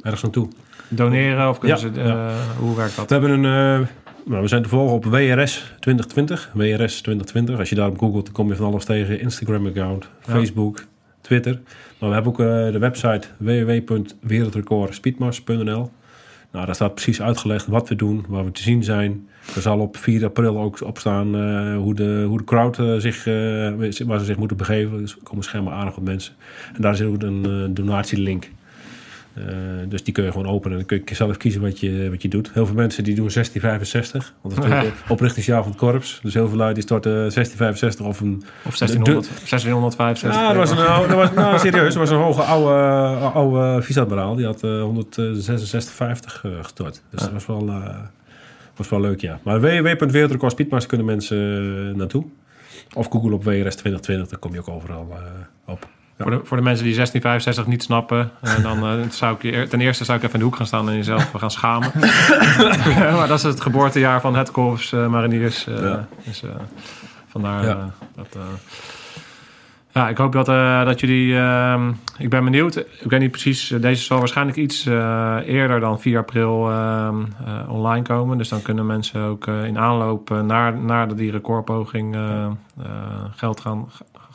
ergens 0.01 0.21
naartoe. 0.21 0.47
Doneren 0.87 1.49
of 1.49 1.57
kunnen 1.59 1.77
Ja, 1.77 1.83
ze, 1.93 2.01
eh, 2.01 2.35
hoe 2.59 2.75
werkt 2.75 2.95
dat? 2.95 3.09
We 3.09 3.15
hebben 3.15 3.31
een... 3.31 3.45
eh, 3.81 3.87
nou, 4.25 4.41
we 4.41 4.47
zijn 4.47 4.63
te 4.63 4.69
volgen 4.69 4.95
op 4.95 5.05
WRS 5.05 5.73
2020. 5.79 6.49
WRS 6.53 7.01
2020. 7.01 7.59
Als 7.59 7.69
je 7.69 7.75
daarop 7.75 7.97
googelt, 7.97 8.25
dan 8.25 8.33
kom 8.33 8.47
je 8.49 8.55
van 8.55 8.65
alles 8.65 8.85
tegen. 8.85 9.19
Instagram-account. 9.19 10.09
Facebook, 10.21 10.85
Twitter. 11.21 11.59
Maar 11.99 12.09
we 12.09 12.15
hebben 12.15 12.31
ook 12.31 12.39
eh, 12.39 12.45
de 12.71 12.79
website 12.79 13.27
www.wereldrecordspeedmars.nl. 13.37 15.91
Nou, 16.51 16.65
daar 16.65 16.75
staat 16.75 16.93
precies 16.93 17.21
uitgelegd 17.21 17.67
wat 17.67 17.89
we 17.89 17.95
doen, 17.95 18.25
waar 18.27 18.45
we 18.45 18.51
te 18.51 18.61
zien 18.61 18.83
zijn. 18.83 19.27
Er 19.55 19.61
zal 19.61 19.79
op 19.79 19.97
4 19.97 20.25
april 20.25 20.57
ook 20.59 20.81
op 20.81 20.97
staan 20.99 21.27
hoe, 21.75 21.95
de, 21.95 22.23
hoe 22.27 22.37
de 22.37 22.43
crowd 22.43 22.75
zich, 23.01 23.23
waar 24.05 24.19
ze 24.19 24.25
zich 24.25 24.37
moeten 24.37 24.57
begeven. 24.57 24.97
Dus 24.97 25.11
er 25.11 25.17
komen 25.23 25.43
schijnbaar 25.43 25.73
aardig 25.73 25.95
wat 25.95 26.03
mensen. 26.03 26.33
En 26.75 26.81
daar 26.81 26.95
zit 26.95 27.07
ook 27.07 27.21
een 27.21 27.73
donatielink. 27.73 28.49
Eh, 29.37 29.89
dus 29.89 30.03
die 30.03 30.13
kun 30.13 30.23
je 30.23 30.31
gewoon 30.31 30.47
openen 30.47 30.71
en 30.71 30.77
dan 30.77 30.97
kun 30.97 31.01
je 31.05 31.15
zelf 31.15 31.37
kiezen 31.37 31.61
wat 31.61 31.79
je, 31.79 32.09
wat 32.09 32.21
je 32.21 32.27
doet. 32.27 32.49
Heel 32.53 32.65
veel 32.65 32.75
mensen 32.75 33.03
die 33.03 33.15
doen 33.15 33.29
1665, 33.33 34.33
want 34.41 34.55
dat 34.55 34.65
is 34.65 34.71
het 34.71 34.93
oprichtingsjaar 35.13 35.61
van 35.61 35.71
het 35.71 35.79
korps. 35.79 36.19
Dus 36.23 36.33
heel 36.33 36.47
veel 36.47 36.57
lui 36.57 36.73
die 36.73 36.83
starten 36.83 37.11
1665 37.11 38.05
of 38.05 38.19
een... 38.19 38.43
Of 38.65 38.77
1600, 38.77 39.27
1665? 39.49 40.33
Ja, 40.33 40.47
dat 40.47 40.55
was 40.55 40.71
een, 40.71 40.85
oude- 40.87 41.07
dat 41.07 41.17
was, 41.17 41.31
nou, 41.33 41.59
serieus, 41.59 41.93
dat 41.93 42.07
was 42.07 42.09
een 42.09 42.17
hoge 42.23 42.41
oude, 42.41 42.73
oude 43.25 43.81
vice-admiraal. 43.81 44.35
Die 44.35 44.45
had 44.45 44.63
eh 44.63 44.83
166,50 44.83 46.41
eh, 46.43 46.51
gestort. 46.61 47.01
Dus 47.09 47.21
dat 47.21 47.31
was 47.31 47.45
wel, 47.45 47.67
eh, 47.67 47.95
was 48.75 48.89
wel 48.89 49.01
leuk, 49.01 49.21
ja. 49.21 49.39
Maar 49.43 49.61
www.wereldrecordspeedmars 49.61 50.85
kunnen 50.85 51.05
mensen 51.05 51.37
eh, 51.89 51.95
naartoe. 51.95 52.25
Of 52.93 53.07
Google 53.09 53.33
op 53.33 53.43
WRS 53.43 53.75
2020, 53.75 54.27
dan 54.29 54.39
kom 54.39 54.53
je 54.53 54.59
ook 54.59 54.69
overal 54.69 55.07
eh, 55.11 55.71
op. 55.73 55.87
Voor, 56.19 56.31
de, 56.31 56.39
voor 56.43 56.57
de 56.57 56.63
mensen 56.63 56.85
die 56.85 56.95
1665 56.95 57.65
niet 57.65 57.83
snappen, 57.83 58.31
eh, 58.41 58.63
dan 58.63 58.77
eh, 58.77 59.09
zou 59.21 59.35
ik 59.39 59.69
ten 59.69 59.81
eerste 59.81 60.05
zou 60.05 60.17
ik 60.17 60.23
even 60.23 60.33
in 60.33 60.39
de 60.39 60.45
hoek 60.45 60.55
gaan 60.55 60.65
staan 60.65 60.89
en 60.89 60.95
jezelf 60.95 61.31
gaan 61.31 61.51
schamen. 61.51 61.91
maar 63.17 63.27
dat 63.27 63.37
is 63.37 63.43
het 63.43 63.61
geboortejaar 63.61 64.21
van 64.21 64.35
het 64.35 64.51
korps 64.51 64.93
eh, 64.93 65.07
mariniers. 65.07 65.63
Dus 66.25 66.43
vandaar 67.27 67.65
Ja. 67.65 67.93
dat... 68.15 68.37
ja, 69.91 70.09
ik 70.09 70.17
hoop 70.17 70.31
dat, 70.31 70.45
dat 70.85 70.99
jullie... 70.99 71.37
ehm, 71.37 71.91
ik 72.17 72.29
ben 72.29 72.43
benieuwd. 72.43 72.75
Ik 72.75 73.09
weet 73.09 73.19
niet 73.19 73.31
precies. 73.31 73.67
Deze 73.67 74.03
zal 74.03 74.19
waarschijnlijk 74.19 74.57
iets 74.57 74.85
eerder 75.45 75.79
dan 75.79 75.99
4 75.99 76.17
april 76.17 76.69
ehm, 76.69 77.15
eh, 77.45 77.69
online 77.73 78.03
komen. 78.03 78.37
Dus 78.37 78.49
dan 78.49 78.61
kunnen 78.61 78.85
mensen 78.85 79.21
ook 79.21 79.47
in 79.47 79.77
aanloop 79.77 80.29
naar, 80.29 80.77
naar 80.77 81.15
die 81.15 81.31
recordpoging 81.31 82.17
geld 83.35 83.59
gaan, 83.59 83.87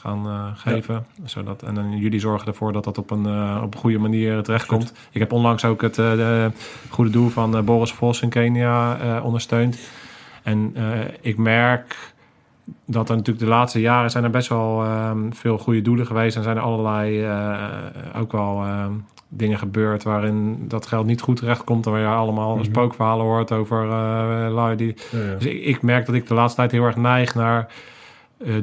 gaan 0.03 0.27
eh, 0.27 0.47
geven. 0.55 1.07
Zodat, 1.25 1.63
en 1.63 1.75
dan 1.75 1.97
jullie 1.99 2.21
zorgen 2.21 2.49
ervoor 2.49 2.73
dat 2.73 2.85
dat 2.85 2.99
op 2.99 3.11
een, 3.11 3.27
eh, 3.27 3.61
op 3.63 3.75
een 3.75 3.81
goede 3.81 3.99
manier 3.99 4.43
terechtkomt. 4.43 4.93
Ik 5.11 5.21
heb 5.21 5.33
onlangs 5.33 5.65
ook 5.65 5.83
het 5.83 5.99
eh, 5.99 6.11
de 6.11 6.51
goede 6.89 7.11
doel 7.11 7.29
van 7.29 7.65
Boris 7.65 7.93
Vos 7.93 8.23
in 8.23 8.29
Kenia 8.29 9.21
ondersteund. 9.23 9.79
En 10.43 10.75
ik 11.21 11.37
merk 11.37 12.13
dat 12.87 13.09
er 13.09 13.17
natuurlijk 13.17 13.45
de 13.45 13.51
laatste 13.51 13.81
jaren 13.81 14.11
zijn 14.11 14.25
er 14.25 14.31
best 14.31 14.49
wel 14.49 14.85
ehm, 14.85 15.31
veel 15.31 15.59
goede 15.59 15.83
doelen 15.83 16.07
geweest. 16.07 16.37
En 16.37 16.43
zijn 16.43 16.57
er 16.57 16.63
allerlei 16.63 17.27
ook 18.17 18.33
wel 18.33 18.63
ehm, 18.65 18.93
dingen 19.29 19.59
gebeurd 19.59 20.03
waarin 20.03 20.65
dat 20.69 20.87
geld 20.87 21.07
niet 21.07 21.21
goed 21.21 21.37
terecht 21.37 21.65
komt. 21.65 21.87
En 21.87 21.93
waar 21.93 22.01
je 22.01 22.07
allemaal 22.07 22.57
Mhm. 22.57 22.65
spookverhalen 22.65 23.25
hoort 23.27 23.53
over 23.53 23.87
lui 24.51 24.77
die... 24.77 24.95
Ja, 25.11 25.19
ja. 25.19 25.35
Dus 25.35 25.45
ik, 25.47 25.65
ik 25.65 25.83
merk 25.83 26.07
dat 26.07 26.15
ik 26.15 26.27
de 26.27 26.35
laatste 26.35 26.57
tijd 26.57 26.73
heel 26.73 26.85
erg 26.85 26.97
neig 26.97 27.35
naar 27.35 27.69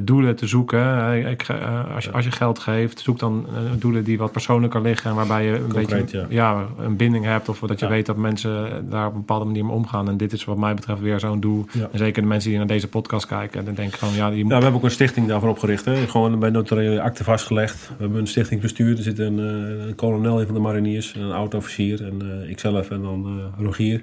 doelen 0.02 0.36
te 0.36 0.46
zoeken. 0.46 1.12
Eh, 1.12 1.30
ik, 1.30 1.42
eh, 1.42 1.94
als, 1.94 2.04
je, 2.04 2.12
als 2.12 2.24
je 2.24 2.30
geld 2.30 2.58
geeft, 2.58 3.00
zoek 3.00 3.18
dan 3.18 3.46
eh, 3.48 3.60
doelen 3.78 4.04
die 4.04 4.18
wat 4.18 4.32
persoonlijker 4.32 4.82
liggen. 4.82 5.10
En 5.10 5.16
waarbij 5.16 5.44
je 5.44 5.52
een 5.54 5.72
Concreet, 5.72 6.00
beetje 6.00 6.26
ja. 6.28 6.66
een 6.78 6.96
binding 6.96 7.24
hebt. 7.24 7.48
Of 7.48 7.58
dat 7.58 7.78
je 7.78 7.84
Ja. 7.84 7.90
weet 7.90 8.06
dat 8.06 8.16
mensen 8.16 8.86
daar 8.90 9.06
op 9.06 9.12
een 9.12 9.18
bepaalde 9.18 9.44
manier 9.44 9.64
mee 9.64 9.74
omgaan. 9.74 10.08
En 10.08 10.16
dit 10.16 10.32
is 10.32 10.44
wat 10.44 10.58
mij 10.58 10.74
betreft 10.74 11.00
weer 11.00 11.20
zo'n 11.20 11.40
doel. 11.40 11.64
Ja. 11.72 11.88
En 11.92 11.98
zeker 11.98 12.22
de 12.22 12.28
mensen 12.28 12.48
die 12.50 12.58
naar 12.58 12.66
deze 12.68 12.88
podcast 12.88 13.26
kijken. 13.26 13.64
Dan 13.64 13.74
denk 13.74 13.88
ik 13.88 13.98
gewoon, 13.98 14.14
ja, 14.14 14.30
die 14.30 14.38
Ja, 14.38 14.46
we 14.46 14.52
hebben 14.54 14.74
ook 14.74 14.82
een 14.82 14.90
stichting 14.90 15.26
daarvoor 15.28 15.48
opgericht. 15.48 15.84
Hè. 15.84 16.06
Gewoon 16.08 16.38
bij 16.38 16.50
notariële 16.50 17.00
akte 17.00 17.24
vastgelegd. 17.24 17.88
We 17.88 17.94
hebben 17.98 18.20
een 18.20 18.26
stichtingsbestuur. 18.26 18.96
Er 18.96 19.02
zit 19.02 19.18
een, 19.18 19.38
eh, 19.38 19.86
een 19.86 19.94
kolonel 19.94 20.40
in 20.40 20.46
van 20.46 20.54
de 20.54 20.60
mariniers. 20.60 21.14
Een 21.14 21.32
oud-officier. 21.32 22.04
En 22.04 22.42
eh, 22.42 22.50
ikzelf 22.50 22.90
en 22.90 23.02
dan 23.02 23.26
eh, 23.58 23.64
Rogier. 23.64 24.02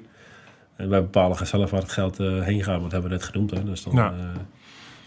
En 0.77 0.89
wij 0.89 1.01
bepalen 1.01 1.47
zelf 1.47 1.69
waar 1.69 1.81
het 1.81 1.91
geld 1.91 2.19
eh, 2.19 2.41
heen 2.41 2.63
gaat. 2.63 2.79
Want 2.79 2.81
dat 2.81 2.91
hebben 2.91 3.09
we 3.09 3.15
net 3.15 3.25
genoemd. 3.25 3.51
Hè. 3.51 3.71
Is 3.71 3.83
dan 3.83 3.97
eh, 3.97 4.11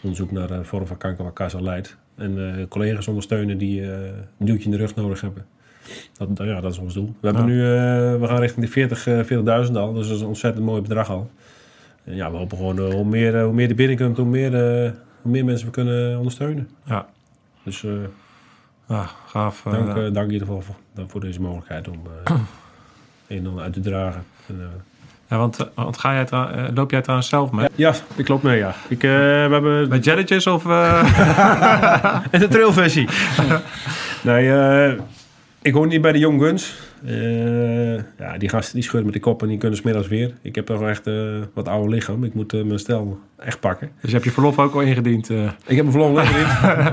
onderzoek 0.02 0.30
naar 0.30 0.46
de 0.48 0.64
vorm 0.64 0.86
van 0.86 0.96
kanker 0.96 1.22
waar 1.24 1.32
kanker 1.32 1.62
leidt. 1.62 1.96
En 2.16 2.58
eh, 2.58 2.66
collega's 2.68 3.08
ondersteunen 3.08 3.58
die 3.58 3.82
eh, 3.82 3.88
een 4.38 4.46
duwtje 4.46 4.64
in 4.64 4.70
de 4.70 4.76
rug 4.76 4.94
nodig 4.94 5.20
hebben. 5.20 5.46
Dat, 6.16 6.46
ja, 6.46 6.60
dat 6.60 6.72
is 6.72 6.78
ons 6.78 6.94
doel. 6.94 7.14
We, 7.20 7.26
hebben 7.28 7.46
Ja. 7.46 7.48
nu, 7.52 7.62
eh, 8.14 8.20
we 8.20 8.26
gaan 8.26 8.38
richting 8.40 8.64
de 8.66 8.72
40, 8.72 9.06
eh, 9.06 9.20
40.000 9.66 9.76
al. 9.76 9.92
Dus 9.92 10.06
dat 10.06 10.16
is 10.16 10.22
een 10.22 10.28
ontzettend 10.28 10.64
mooi 10.64 10.80
bedrag 10.82 11.10
al. 11.10 11.30
En 12.04 12.14
ja, 12.14 12.30
we 12.30 12.36
hopen 12.36 12.56
gewoon 12.56 12.78
eh, 12.78 12.94
hoe, 12.94 13.04
meer, 13.04 13.36
eh, 13.36 13.44
hoe 13.44 13.52
meer 13.52 13.68
er 13.68 13.74
binnenkomt, 13.74 14.16
hoe 14.16 14.26
meer, 14.26 14.54
eh, 14.84 14.90
hoe 15.22 15.30
meer 15.32 15.44
mensen 15.44 15.66
we 15.66 15.72
kunnen 15.72 16.18
ondersteunen. 16.18 16.68
Ja. 16.84 17.08
Dus 17.64 17.84
eh, 17.84 17.92
ja, 18.88 19.02
gaaf. 19.26 19.66
eh, 19.66 19.72
dank, 19.72 19.88
eh, 19.88 19.94
dank 19.94 20.26
in 20.26 20.32
ieder 20.32 20.46
geval 20.46 20.62
voor, 20.62 20.74
voor 21.06 21.20
deze 21.20 21.40
mogelijkheid 21.40 21.88
om 21.88 22.00
eh 22.24 22.34
een 23.28 23.38
en 23.38 23.46
ander 23.46 23.62
uit 23.64 23.72
te 23.72 23.80
dragen. 23.80 24.24
En, 24.46 24.60
eh, 24.60 24.66
ja, 25.30 25.36
want, 25.38 25.58
eh, 25.58 25.66
want 25.74 25.98
ga 25.98 26.12
jij 26.14 26.24
trouw- 26.24 26.48
eh, 26.50 26.64
loop 26.74 26.90
jij 26.90 27.00
trouwens 27.00 27.28
zelf 27.28 27.50
mee? 27.50 27.68
ja, 27.74 27.94
ik 28.16 28.28
loop 28.28 28.42
mee, 28.42 28.58
ja. 28.58 28.74
Ik, 28.88 29.02
eh, 29.02 29.10
we 29.10 29.48
hebben 29.50 29.88
Met 29.88 30.04
jelletjes 30.04 30.46
of... 30.46 30.66
eh, 30.66 31.02
En 32.30 32.40
de 32.40 32.48
trailversie. 32.48 33.08
nee, 34.22 34.52
eh, 34.52 34.92
ik 35.62 35.72
hoor 35.74 35.86
niet 35.86 36.00
bij 36.00 36.12
de 36.12 36.18
Young 36.18 36.40
Guns. 36.42 36.78
Eh, 37.06 37.94
ja, 37.94 38.38
die 38.38 38.48
gasten 38.48 38.74
die 38.74 38.82
schudden 38.82 39.04
met 39.04 39.14
de 39.14 39.20
kop 39.20 39.42
en 39.42 39.48
die 39.48 39.58
kunnen 39.58 39.78
smiddags 39.78 40.08
weer. 40.08 40.32
Ik 40.42 40.54
heb 40.54 40.66
toch 40.66 40.82
echt 40.88 41.06
eh, 41.06 41.14
wat 41.54 41.68
oude 41.68 41.88
lichaam. 41.94 42.24
Ik 42.24 42.34
moet 42.34 42.52
eh, 42.52 42.62
mijn 42.62 42.78
stel 42.78 43.18
echt 43.38 43.60
pakken. 43.60 43.90
dus 44.00 44.08
je 44.10 44.12
hebt 44.16 44.24
je 44.24 44.30
verlof 44.32 44.58
ook 44.58 44.74
al 44.74 44.80
ingediend. 44.80 45.30
eh, 45.30 45.42
Ik 45.44 45.76
heb 45.76 45.84
mijn 45.86 45.90
verlof 45.90 46.12
lekker 46.14 46.38
in. 46.38 46.46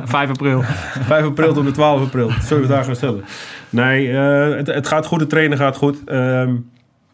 5 0.08 0.30
april. 0.30 0.62
5 0.64 1.26
april 1.26 1.54
tot 1.54 1.64
met 1.64 1.74
12 1.74 2.02
april. 2.02 2.30
Zeven 2.42 2.68
dagen 2.68 2.96
stellen. 2.96 3.24
Nee, 3.70 4.12
eh, 4.18 4.56
het, 4.58 4.68
het 4.68 4.88
gaat 4.88 5.06
goed. 5.06 5.20
Het 5.20 5.30
trainen 5.30 5.58
gaat 5.58 5.76
goed. 5.78 5.98
Ehm, 6.06 6.56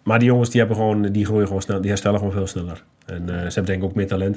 maar 0.03 0.19
die 0.19 0.27
jongens 0.27 0.49
die 0.49 0.59
hebben 0.59 0.77
gewoon, 0.77 1.01
die 1.01 1.25
groeien 1.25 1.47
gewoon 1.47 1.61
snel. 1.61 1.79
Die 1.81 1.89
herstellen 1.89 2.17
gewoon 2.17 2.33
veel 2.33 2.47
sneller. 2.47 2.83
En 3.05 3.29
eh, 3.29 3.35
ze 3.35 3.41
hebben 3.41 3.65
denk 3.65 3.77
ik 3.77 3.83
ook 3.83 3.95
meer 3.95 4.07
talent. 4.07 4.35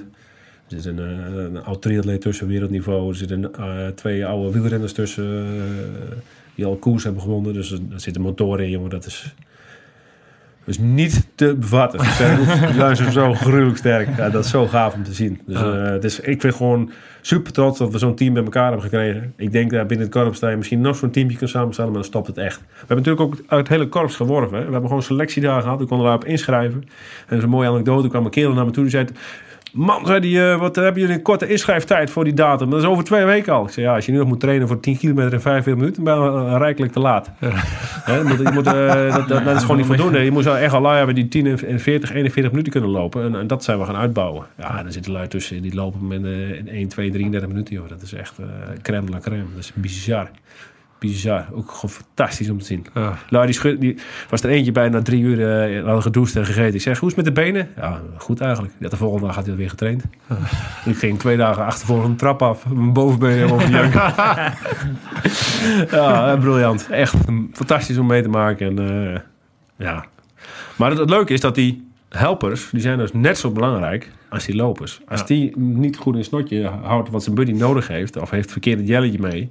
Er 0.69 0.81
zit 0.81 0.85
een, 0.85 0.99
eh, 0.99 1.45
een 1.45 1.64
oud 1.64 1.83
triatleet 1.83 2.21
tussen 2.21 2.47
wereldniveau. 2.47 3.09
Er 3.09 3.14
zitten 3.14 3.55
eh, 3.55 3.87
twee 3.95 4.27
oude 4.27 4.53
wielrenners 4.53 4.93
tussen. 4.93 5.47
die 6.55 6.64
al 6.64 6.77
koers 6.77 7.05
hebben 7.05 7.23
gewonnen. 7.23 7.53
Dus 7.53 7.71
er, 7.71 7.79
er 7.93 8.01
zitten 8.01 8.23
motoren 8.23 8.64
in, 8.64 8.71
jongen. 8.71 8.91
Dat 8.91 9.07
is... 9.07 9.35
Dus 10.64 10.79
niet 10.79 11.27
te 11.35 11.55
bevatten. 11.55 12.05
Ze 12.05 12.95
zijn- 12.95 13.12
zo 13.12 13.35
gruwelijk 13.35 13.77
sterk. 13.77 14.17
Ja, 14.17 14.31
dat 14.31 14.45
is 14.45 14.51
zo 14.51 14.67
gaaf 14.67 14.95
om 14.95 15.03
te 15.03 15.12
zien. 15.12 15.41
Dus, 15.47 15.61
het 15.91 16.05
is, 16.05 16.21
ik 16.21 16.41
vind 16.41 16.55
gewoon 16.55 16.91
super 17.27 17.53
trots 17.53 17.79
dat 17.79 17.93
we 17.93 17.99
zo'n 17.99 18.14
team 18.14 18.35
bij 18.35 18.43
elkaar 18.43 18.64
hebben 18.64 18.83
gekregen. 18.83 19.33
Ik 19.37 19.53
denk 19.53 19.70
dat 19.70 19.87
binnen 19.87 20.07
het 20.07 20.16
korps 20.16 20.41
dat 20.41 20.51
je 20.51 20.57
misschien 20.57 20.81
nog 20.81 20.97
zo'n 20.97 21.11
teamje 21.11 21.37
kunt 21.37 21.51
samenstellen, 21.51 21.91
maar 21.91 22.01
dan 22.01 22.11
stopt 22.11 22.27
het 22.27 22.39
echt. 22.39 22.59
We 22.59 22.66
hebben 22.79 22.97
natuurlijk 22.97 23.20
ook 23.20 23.35
uit 23.47 23.61
het 23.61 23.68
hele 23.68 23.89
korps 23.89 24.16
geworven. 24.16 24.59
We 24.59 24.72
hebben 24.72 24.87
gewoon 24.87 25.03
selectiedagen 25.03 25.62
gehad. 25.62 25.79
We 25.79 25.87
konden 25.87 26.07
daarop 26.07 26.24
inschrijven. 26.24 26.85
En 27.27 27.43
een 27.43 27.49
mooie 27.49 27.68
anekdote. 27.68 28.09
Kwam 28.09 28.24
een 28.24 28.31
kerel 28.31 28.53
naar 28.53 28.64
me 28.64 28.70
toe 28.70 28.83
die 28.83 28.93
zei... 28.93 29.07
Man, 29.77 30.07
zei 30.07 30.20
die, 30.20 30.51
eh, 30.51 30.59
wat 30.59 30.77
hebben 30.77 31.01
jullie 31.01 31.16
een 31.16 31.22
korte 31.22 31.49
inschrijftijd 31.49 32.11
voor 32.11 32.24
die 32.24 32.35
datum? 32.35 32.70
Dat 32.70 32.81
is 32.81 32.87
over 32.87 33.05
twee 33.05 33.24
weken 33.24 33.53
al. 33.53 33.64
Ik 33.64 33.70
zei, 33.70 33.87
ja, 33.87 33.95
als 33.95 34.07
je 34.07 34.12
nu 34.12 34.18
nog 34.18 34.29
moet 34.29 34.41
trainen 34.41 34.68
voor 34.68 34.81
10 34.81 34.99
kilometer 34.99 35.33
in 35.33 35.41
45 35.41 35.83
minuten, 35.83 36.05
ben 36.05 36.22
je 36.22 36.29
eh, 36.29 36.55
rijkelijk 36.59 36.93
te 36.93 37.01
laat. 37.01 37.31
Moet, 38.24 38.39
je 38.39 38.51
moet, 38.53 38.66
eh, 38.66 39.14
dat, 39.16 39.29
dat, 39.29 39.45
dat 39.45 39.57
is 39.57 39.61
gewoon 39.61 39.77
niet 39.77 39.87
voldoende. 39.87 40.18
Je 40.18 40.31
moet 40.31 40.47
echt 40.47 40.74
al 40.74 40.81
lui 40.81 40.97
hebben 40.97 41.14
die 41.14 41.29
10 41.29 41.47
en 41.47 41.81
40, 41.81 42.12
41 42.12 42.51
minuten 42.51 42.72
kunnen 42.72 42.91
lopen. 42.91 43.24
En, 43.24 43.35
en 43.35 43.47
dat 43.47 43.64
zijn 43.64 43.79
we 43.79 43.85
gaan 43.85 43.97
uitbouwen. 43.97 44.47
Ja, 44.59 44.85
er 44.85 44.93
zitten 44.93 45.12
lui 45.12 45.29
tussen 45.29 45.62
die 45.62 45.74
lopen 45.74 46.07
met 46.07 46.22
in 46.22 46.68
1, 46.68 46.89
2, 46.89 47.11
33 47.11 47.49
minuten. 47.49 47.74
Joh. 47.74 47.89
Dat 47.89 48.03
is 48.03 48.12
echt 48.12 48.35
crème 48.83 49.11
la 49.11 49.18
crème. 49.18 49.45
Dat 49.55 49.64
is 49.64 49.72
bizar. 49.74 50.31
Bizar. 50.99 51.47
Ook 51.53 51.70
gewoon 51.70 51.90
fantastisch 51.90 52.51
om 52.51 52.59
te 52.59 52.64
zien. 52.64 52.86
Ja. 52.94 53.18
Nou, 53.30 53.44
die, 53.47 53.55
schud, 53.55 53.80
die 53.80 53.99
was 54.30 54.42
er 54.42 54.51
eentje 54.51 54.72
bij 54.72 54.88
na 54.88 55.03
drie 55.03 55.22
uur 55.22 55.68
uh, 55.70 55.84
hadden 55.84 56.03
gedoucht 56.03 56.36
en 56.36 56.47
gegeten. 56.47 56.74
Ik 56.74 56.80
zeg, 56.80 56.99
hoe 56.99 57.09
is 57.11 57.16
het 57.16 57.24
met 57.24 57.34
de 57.34 57.40
benen? 57.42 57.68
Ja, 57.76 58.01
goed 58.16 58.40
eigenlijk. 58.40 58.74
Ja, 58.78 58.88
de 58.88 58.97
volgende 58.97 59.26
dag 59.26 59.34
had 59.34 59.47
hij 59.47 59.57
weer 59.57 59.68
getraind. 59.70 60.03
Ik 60.84 60.97
ging 60.97 61.18
twee 61.18 61.36
dagen 61.36 61.64
achtervolgens 61.64 62.09
een 62.09 62.16
trap 62.16 62.42
af. 62.42 62.66
Mijn 62.66 62.92
bovenbeen 62.92 63.36
helemaal 63.36 63.68
janken. 63.68 64.01
ja, 65.90 66.32
eh, 66.32 66.40
briljant. 66.40 66.88
Echt 66.90 67.14
fantastisch 67.53 67.99
om 67.99 68.07
mee 68.07 68.22
te 68.22 68.28
maken. 68.28 68.78
En, 68.78 69.12
eh, 69.14 69.20
ja. 69.76 70.05
Maar 70.76 70.90
het, 70.90 70.99
het 70.99 71.11
leuke 71.11 71.32
is 71.32 71.40
dat 71.40 71.55
die 71.55 71.88
helpers, 72.09 72.68
die 72.70 72.80
zijn 72.80 72.99
dus 72.99 73.12
net 73.12 73.38
zo 73.38 73.51
belangrijk 73.51 74.11
als 74.28 74.44
die 74.44 74.57
lopers. 74.57 75.01
Als 75.09 75.20
Ja. 75.20 75.26
die 75.26 75.59
niet 75.59 75.97
goed 75.97 76.12
in 76.12 76.18
het 76.18 76.28
snotje 76.28 76.70
houdt 76.82 77.11
wat 77.11 77.22
zijn 77.22 77.34
buddy 77.34 77.53
nodig 77.53 77.88
heeft, 77.88 78.16
of 78.16 78.30
heeft 78.30 78.42
het 78.42 78.53
verkeerde 78.53 78.84
jelletje 78.84 79.18
mee, 79.20 79.51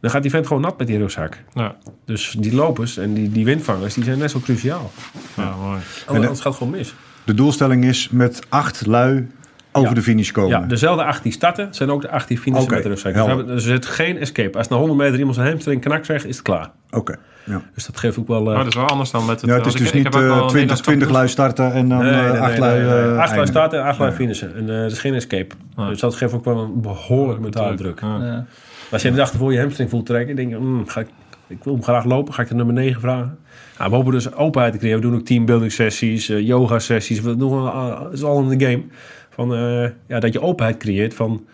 dan 0.00 0.10
gaat 0.10 0.22
die 0.22 0.30
vent 0.30 0.46
gewoon 0.46 0.62
nat 0.62 0.78
met 0.78 0.86
die 0.86 0.98
rugzak. 0.98 1.42
Ja, 1.54 1.76
Dus 2.04 2.34
die 2.38 2.54
lopers 2.54 2.96
en 2.96 3.14
die, 3.14 3.32
die 3.32 3.44
windvangers, 3.44 3.94
die 3.94 4.04
zijn 4.04 4.18
net 4.18 4.30
zo 4.30 4.38
cruciaal. 4.40 4.90
ja, 5.36 5.54
mooi. 5.62 5.78
Anders 6.06 6.26
gaat 6.40 6.44
het 6.44 6.54
gewoon 6.56 6.72
mis. 6.72 6.94
De 7.24 7.34
doelstelling 7.34 7.84
is 7.84 8.08
met 8.08 8.40
acht 8.48 8.86
lui 8.86 9.28
over 9.72 9.88
Ja. 9.88 9.94
de 9.94 10.02
finish 10.02 10.30
komen. 10.30 10.60
Ja, 10.60 10.66
dezelfde 10.66 11.04
acht 11.04 11.22
die 11.22 11.32
starten, 11.32 11.68
zijn 11.74 11.90
ook 11.90 12.02
de 12.02 12.10
acht 12.10 12.28
die 12.28 12.38
finishen 12.38 12.70
met 12.70 12.82
de 12.82 12.88
rugzak. 12.88 13.14
Dus, 13.14 13.26
hebben- 13.26 13.48
er 13.48 13.60
zit 13.60 13.86
geen 13.86 14.18
escape. 14.18 14.58
Als 14.58 14.68
na 14.68 14.76
100 14.76 14.98
meter 14.98 15.16
iemand 15.18 15.34
zijn 15.34 15.48
hamstring 15.48 15.80
knak 15.80 16.04
zegt, 16.04 16.24
is 16.26 16.34
het 16.36 16.44
klaar. 16.44 16.70
Oké. 16.90 17.14
Ja. 17.44 17.62
Dus 17.74 17.86
dat 17.86 17.96
geeft 17.98 18.18
ook 18.18 18.28
wel... 18.28 18.38
eh, 18.38 18.44
Maar 18.46 18.56
dat 18.56 18.66
is 18.66 18.74
wel 18.74 18.86
anders 18.88 19.10
dan 19.10 19.26
met 19.26 19.40
het... 19.40 19.50
Ja, 19.50 19.56
het 19.56 19.66
is 19.66 19.72
dus 19.72 19.86
ik- 19.88 19.94
niet 19.94 20.04
heb 20.04 20.14
ook 20.14 20.20
wel 20.20 20.30
eh, 20.36 20.42
een 20.42 20.48
20, 20.48 20.52
Nederlands 20.54 20.82
20 20.82 21.08
kampioen- 21.08 21.12
lui 21.12 21.28
starten 21.28 21.72
en 21.72 21.88
dan 21.88 21.98
Nee, 21.98 22.10
eh, 22.12 22.20
nee, 22.22 22.30
nee, 22.32 22.40
acht 22.40 22.50
nee, 22.50 22.60
lui 22.60 22.80
nee. 22.82 23.12
eh, 23.12 23.18
Acht 23.18 23.34
lui 23.34 23.46
starten 23.46 23.78
en 23.80 23.84
acht 23.86 23.98
lui 23.98 24.12
finishen. 24.12 24.56
En 24.56 24.68
eh, 24.68 24.74
er 24.80 24.86
is 24.86 24.98
geen 24.98 25.14
escape. 25.14 25.54
Dus 25.76 26.00
dat 26.00 26.14
geeft 26.14 26.32
ook 26.34 26.44
wel 26.44 26.58
een 26.58 26.80
behoorlijk 26.80 27.40
mentale 27.40 27.76
druk. 27.76 28.00
Ja. 28.00 28.44
Als 28.90 29.02
je 29.02 29.10
de 29.10 29.16
dag 29.16 29.32
ervoor 29.32 29.52
je 29.52 29.60
hamstring 29.60 29.90
voelt 29.90 30.06
trekken, 30.06 30.36
denk 30.36 30.50
je, 30.50 30.56
mm, 30.56 30.88
ga 30.88 31.00
ik, 31.00 31.08
ik 31.46 31.64
wil 31.64 31.72
hem 31.72 31.82
graag 31.82 32.04
lopen, 32.04 32.34
ga 32.34 32.42
ik 32.42 32.48
de 32.48 32.54
nummer 32.54 32.74
9 32.74 33.00
vragen. 33.00 33.38
Ja, 33.78 33.88
we 33.88 33.94
hopen 33.94 34.12
dus 34.12 34.32
openheid 34.34 34.72
te 34.72 34.78
creëren. 34.78 35.00
We 35.00 35.06
doen 35.06 35.14
ook 35.18 35.24
teambuilding 35.26 35.72
sessies, 35.72 36.28
eh, 36.28 36.46
yoga 36.46 36.78
sessies. 36.78 37.20
We 37.20 37.36
doen, 37.36 37.50
wel, 37.50 38.04
het 38.04 38.12
is 38.12 38.22
al 38.22 38.50
in 38.50 38.58
de 38.58 38.64
game. 38.66 38.82
Van, 39.30 39.54
eh, 39.54 39.88
ja, 40.06 40.20
dat 40.20 40.32
je 40.32 40.40
openheid 40.42 40.76
creëert 40.76 41.14
van... 41.14 41.46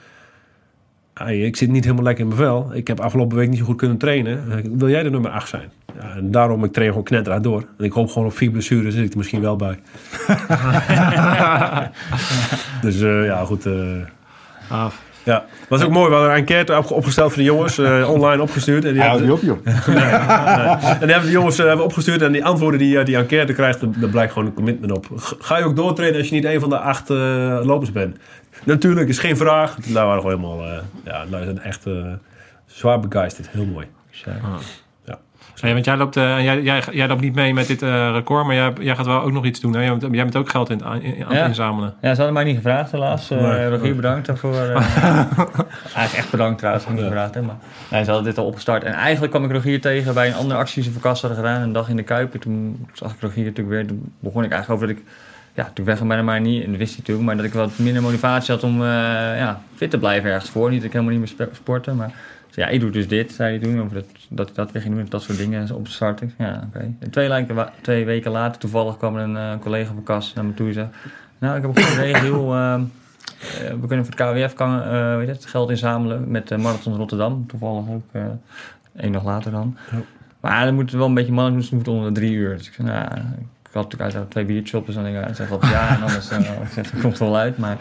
ah, 1.13 1.31
ik 1.31 1.57
zit 1.57 1.69
niet 1.71 1.83
helemaal 1.85 2.05
lekker 2.05 2.23
in 2.25 2.29
mijn 2.31 2.41
vel. 2.41 2.71
Ik 2.75 2.87
heb 2.87 3.01
afgelopen 3.01 3.37
week 3.37 3.49
niet 3.49 3.59
zo 3.59 3.65
goed 3.65 3.77
kunnen 3.77 3.97
trainen. 3.97 4.45
Eh, 4.51 4.57
Wil 4.73 4.89
jij 4.89 5.03
de 5.03 5.11
nummer 5.11 5.31
8 5.31 5.49
zijn? 5.49 5.71
Ja, 6.01 6.15
en 6.17 6.31
daarom, 6.31 6.65
ik 6.65 6.73
train 6.73 6.89
gewoon 6.89 7.05
knetterhard 7.05 7.45
door. 7.45 7.65
En 7.79 7.85
ik 7.85 7.93
hoop 7.93 8.09
gewoon 8.11 8.29
op 8.29 8.37
vier 8.37 8.51
blessures 8.51 8.95
zit 8.95 9.05
ik 9.05 9.11
er 9.13 9.17
misschien 9.19 9.41
wel 9.41 9.57
bij. 9.57 9.79
dus 12.83 13.01
eh, 13.01 13.25
ja, 13.25 13.45
goed... 13.45 13.67
eh, 13.67 13.73
Af. 14.69 15.03
Ja, 15.25 15.45
was 15.69 15.83
ook 15.83 15.91
mooi. 15.91 16.09
We 16.09 16.15
hadden 16.15 16.31
een 16.33 16.39
enquête 16.39 16.77
op- 16.77 16.91
opgesteld 16.91 17.29
voor 17.33 17.39
de 17.43 17.49
jongens, 17.49 17.79
eh, 17.79 18.11
online 18.15 18.43
opgestuurd. 18.43 18.85
En 18.85 18.93
die, 18.93 19.03
die 19.23 19.33
op, 19.33 19.43
joh. 19.43 19.59
en 19.65 20.99
die 21.01 21.11
hebben 21.11 21.23
de 21.25 21.31
jongens 21.31 21.59
eh, 21.59 21.67
hebben 21.67 21.85
opgestuurd. 21.85 22.23
En 22.23 22.33
die 22.33 22.45
antwoorden 22.45 22.79
die 22.81 22.99
eh, 22.99 23.05
die 23.05 23.17
enquête 23.17 23.53
krijgt, 23.53 23.81
daar 24.01 24.11
blijkt 24.11 24.33
gewoon 24.33 24.49
een 24.49 24.55
commitment 24.55 24.93
op. 24.93 25.07
Ga 25.39 25.59
je 25.59 25.65
ook 25.65 25.77
doortrainen 25.77 26.19
als 26.19 26.29
je 26.29 26.35
niet 26.35 26.45
een 26.45 26.61
van 26.61 26.69
de 26.69 26.79
acht 26.79 27.11
eh, 27.11 27.17
lopers 27.63 27.93
bent? 27.93 28.17
Natuurlijk, 28.65 29.09
is 29.09 29.19
geen 29.19 29.37
vraag. 29.37 29.75
Daar 29.87 30.07
waren 30.07 30.21
gewoon 30.23 30.37
helemaal, 30.41 30.67
eh, 30.67 30.83
ja, 31.05 31.25
daar 31.31 31.45
zijn 31.45 31.61
echt 31.61 31.85
zwaar 32.67 33.01
begeisterd. 33.01 33.49
Heel 33.51 33.67
mooi. 33.67 33.87
Nee, 35.63 35.73
want 35.73 35.85
jij 35.85 35.97
loopt, 35.97 36.17
eh, 36.17 36.45
jij, 36.45 36.63
jij, 36.63 36.83
jij 36.91 37.09
loopt 37.09 37.21
niet 37.21 37.35
mee 37.35 37.55
met 37.55 37.67
dit 37.67 37.83
eh, 37.83 38.11
record, 38.13 38.47
maar 38.47 38.55
jij, 38.55 38.73
jij 38.81 38.97
gaat 38.97 39.07
wel 39.07 39.21
ook 39.23 39.33
nog 39.33 39.45
iets 39.45 39.61
doen. 39.61 39.73
Hè? 39.75 39.81
Jij, 39.81 39.97
bent, 39.97 40.15
jij 40.15 40.23
bent 40.23 40.37
ook 40.37 40.49
geld 40.51 40.71
in, 40.71 40.85
aan 40.85 41.03
in- 41.03 41.25
Ja. 41.31 41.47
inzamelen. 41.47 41.95
Ja, 42.01 42.11
ze 42.11 42.17
hadden 42.17 42.33
mij 42.33 42.45
niet 42.45 42.57
gevraagd 42.57 42.91
helaas. 42.93 43.29
Nee. 43.29 43.69
Rogier, 43.69 43.97
bedankt 43.97 44.27
daarvoor. 44.27 44.55
Eigenlijk 45.95 46.13
echt 46.17 46.31
bedankt 46.31 46.59
trouwens, 46.59 46.87
niet 46.89 47.01
gevraagd 47.01 47.35
heb. 47.35 47.45
Maar 47.45 47.57
nee, 47.91 48.05
ze 48.05 48.11
hadden 48.11 48.29
dit 48.29 48.39
al 48.39 48.47
opgestart. 48.47 48.83
En 48.85 48.93
eigenlijk 48.93 49.33
kwam 49.33 49.45
ik 49.45 49.51
Rogier 49.53 49.81
tegen 49.81 50.15
bij 50.15 50.27
een 50.29 50.35
andere 50.35 50.59
actie 50.61 50.75
die 50.75 50.85
ze 50.85 50.91
voor 50.91 51.03
Kast 51.03 51.23
hadden 51.23 51.41
gedaan. 51.41 51.61
Een 51.63 51.73
dag 51.73 51.89
in 51.89 51.97
de 51.97 52.03
Kuip. 52.03 52.35
En 52.35 52.41
toen 52.41 52.87
zag 52.93 53.13
ik 53.13 53.21
Rogier 53.21 53.45
natuurlijk 53.45 53.69
weer. 53.77 53.87
Toen 53.87 54.13
begon 54.21 54.45
ik 54.45 54.51
eigenlijk 54.53 54.83
over 54.83 54.95
dat 54.95 55.05
ik... 55.05 55.13
Ja, 55.55 55.71
toen 55.75 55.85
weg 55.85 55.99
van 55.99 56.09
bijna 56.09 56.23
maar 56.23 56.41
niet. 56.41 56.65
En 56.65 56.71
dat 56.71 56.79
wist 56.79 56.91
hij 56.91 56.99
natuurlijk. 56.99 57.27
Maar 57.27 57.37
dat 57.37 57.45
ik 57.45 57.53
wat 57.53 57.79
minder 57.79 58.03
motivatie 58.03 58.55
had 58.55 58.63
om 58.63 58.81
eh, 58.83 58.89
ja, 59.39 59.61
fit 59.75 59.91
te 59.91 59.99
blijven 59.99 60.31
ergens 60.31 60.51
voor. 60.51 60.71
Niet 60.71 60.79
dat 60.79 60.87
ik 60.87 60.93
helemaal 60.93 61.19
niet 61.19 61.39
meer 61.39 61.49
sporten. 61.53 61.97
Maar 61.97 62.13
dus 62.47 62.57
ja, 62.57 62.67
ik 62.67 62.81
doe 62.81 62.91
dus 62.91 63.09
dit, 63.09 63.33
zei 63.33 63.59
hij 63.59 63.67
toen. 63.67 63.83
Over 63.83 63.95
dat, 63.95 64.07
dat 64.29 64.49
ik 64.49 64.55
dat 64.55 64.73
weer 64.73 64.83
ging 64.83 64.95
doen. 64.95 65.07
Dat 65.09 65.23
soort 65.23 65.39
dingen 65.39 65.75
op 65.75 65.85
te 65.85 65.91
starten. 65.91 66.33
Ja, 66.39 66.69
oké. 66.69 66.95
En 66.99 67.11
twee, 67.11 67.45
twee 67.81 68.05
weken 68.05 68.31
later 68.31 68.61
toevallig 68.61 68.97
kwam 68.97 69.17
een 69.17 69.37
eh, 69.37 69.59
collega 69.59 69.93
van 69.93 70.03
Kast 70.03 70.35
naar 70.35 70.45
me 70.45 70.55
toe 70.55 70.67
en 70.67 70.73
zei... 70.73 70.89
Nou, 71.39 71.57
ik 71.57 71.63
heb 71.63 71.77
een 71.77 71.83
goede 71.83 72.03
ehm, 72.55 72.81
eh, 72.81 73.81
we 73.81 73.87
kunnen 73.87 74.07
voor 74.07 74.15
het 74.17 74.47
KWF 74.47 74.55
kan, 74.55 74.79
weet 75.17 75.27
je 75.27 75.33
het, 75.33 75.47
geld 75.47 75.71
inzamelen 75.71 76.31
met 76.31 76.49
de 76.49 76.57
Marathon 76.57 76.97
Rotterdam. 76.97 77.47
Toevallig 77.47 77.89
ook 77.89 78.23
één 78.97 79.13
dag 79.13 79.25
later 79.25 79.51
dan. 79.51 79.77
Maar 80.41 80.65
dan 80.65 80.75
moeten 80.75 80.99
wel 80.99 81.07
een 81.07 81.15
beetje 81.15 81.33
mannen 81.33 81.53
doen, 81.53 81.63
ze 81.63 81.75
moeten 81.75 81.93
onder 81.93 82.15
de 82.15 82.21
drie 82.21 82.33
uur. 82.33 82.57
Dus 82.57 82.67
ik 82.67 82.73
zei, 82.73 82.89
nou, 82.89 83.09
had 83.75 83.83
natuurlijk 83.83 84.03
uiteraard 84.03 84.31
twee 84.31 84.45
biertjes 84.45 84.81
op, 84.81 84.95
dan 84.95 85.05
denk 85.05 85.17
ik, 85.17 85.27
ja, 85.27 85.35
zeg 85.35 85.49
wat 85.49 85.63
ja, 85.63 85.97
en 85.97 86.03
anders 86.03 86.31
eh, 86.31 86.39
ik 86.77 86.87
het 86.91 87.01
komt 87.01 87.19
er 87.19 87.25
wel 87.25 87.37
uit. 87.37 87.59
Maar 87.59 87.77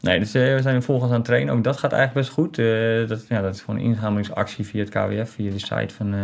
nee, 0.00 0.18
dus 0.18 0.34
eh, 0.34 0.54
we 0.54 0.62
zijn 0.62 0.82
volgens 0.82 1.10
aan 1.10 1.16
het 1.16 1.24
trainen. 1.24 1.54
Ook 1.54 1.64
dat 1.64 1.76
gaat 1.76 1.92
eigenlijk 1.92 2.26
best 2.26 2.38
goed. 2.38 2.58
Eh, 2.58 3.08
dat, 3.08 3.26
ja, 3.28 3.40
dat 3.40 3.54
is 3.54 3.60
gewoon 3.60 3.80
een 3.80 3.86
inzamelingsactie 3.86 4.66
via 4.66 4.80
het 4.84 4.88
KWF, 4.88 5.30
via 5.30 5.50
die 5.50 5.58
site 5.58 5.94
van... 5.94 6.14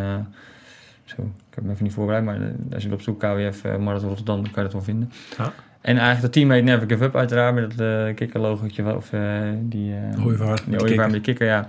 zo, 1.04 1.22
ik 1.22 1.54
heb 1.54 1.64
hem 1.64 1.72
even 1.72 1.84
niet 1.84 1.92
voorbereid, 1.92 2.24
maar 2.24 2.38
als 2.74 2.82
je 2.82 2.92
op 2.92 3.02
zoek 3.02 3.20
KWF 3.20 3.62
Marathon 3.78 4.08
Rotterdam, 4.08 4.42
dan 4.42 4.50
kan 4.52 4.62
je 4.62 4.62
dat 4.62 4.72
wel 4.72 4.82
vinden. 4.82 5.12
Ja. 5.38 5.52
En 5.80 5.96
eigenlijk 5.96 6.22
het 6.22 6.32
team 6.32 6.50
heet 6.50 6.64
Never 6.64 6.88
Give 6.88 7.04
Up 7.04 7.16
uiteraard, 7.16 7.54
met 7.54 7.76
dat 7.76 7.86
uh, 7.86 8.14
kikkerlogotje 8.14 8.96
of 8.96 9.10
die... 9.60 9.94
Ooievaar, 10.24 10.60
die 10.66 10.96
met 10.96 11.12
de 11.12 11.20
kikker, 11.20 11.46
ja. 11.46 11.68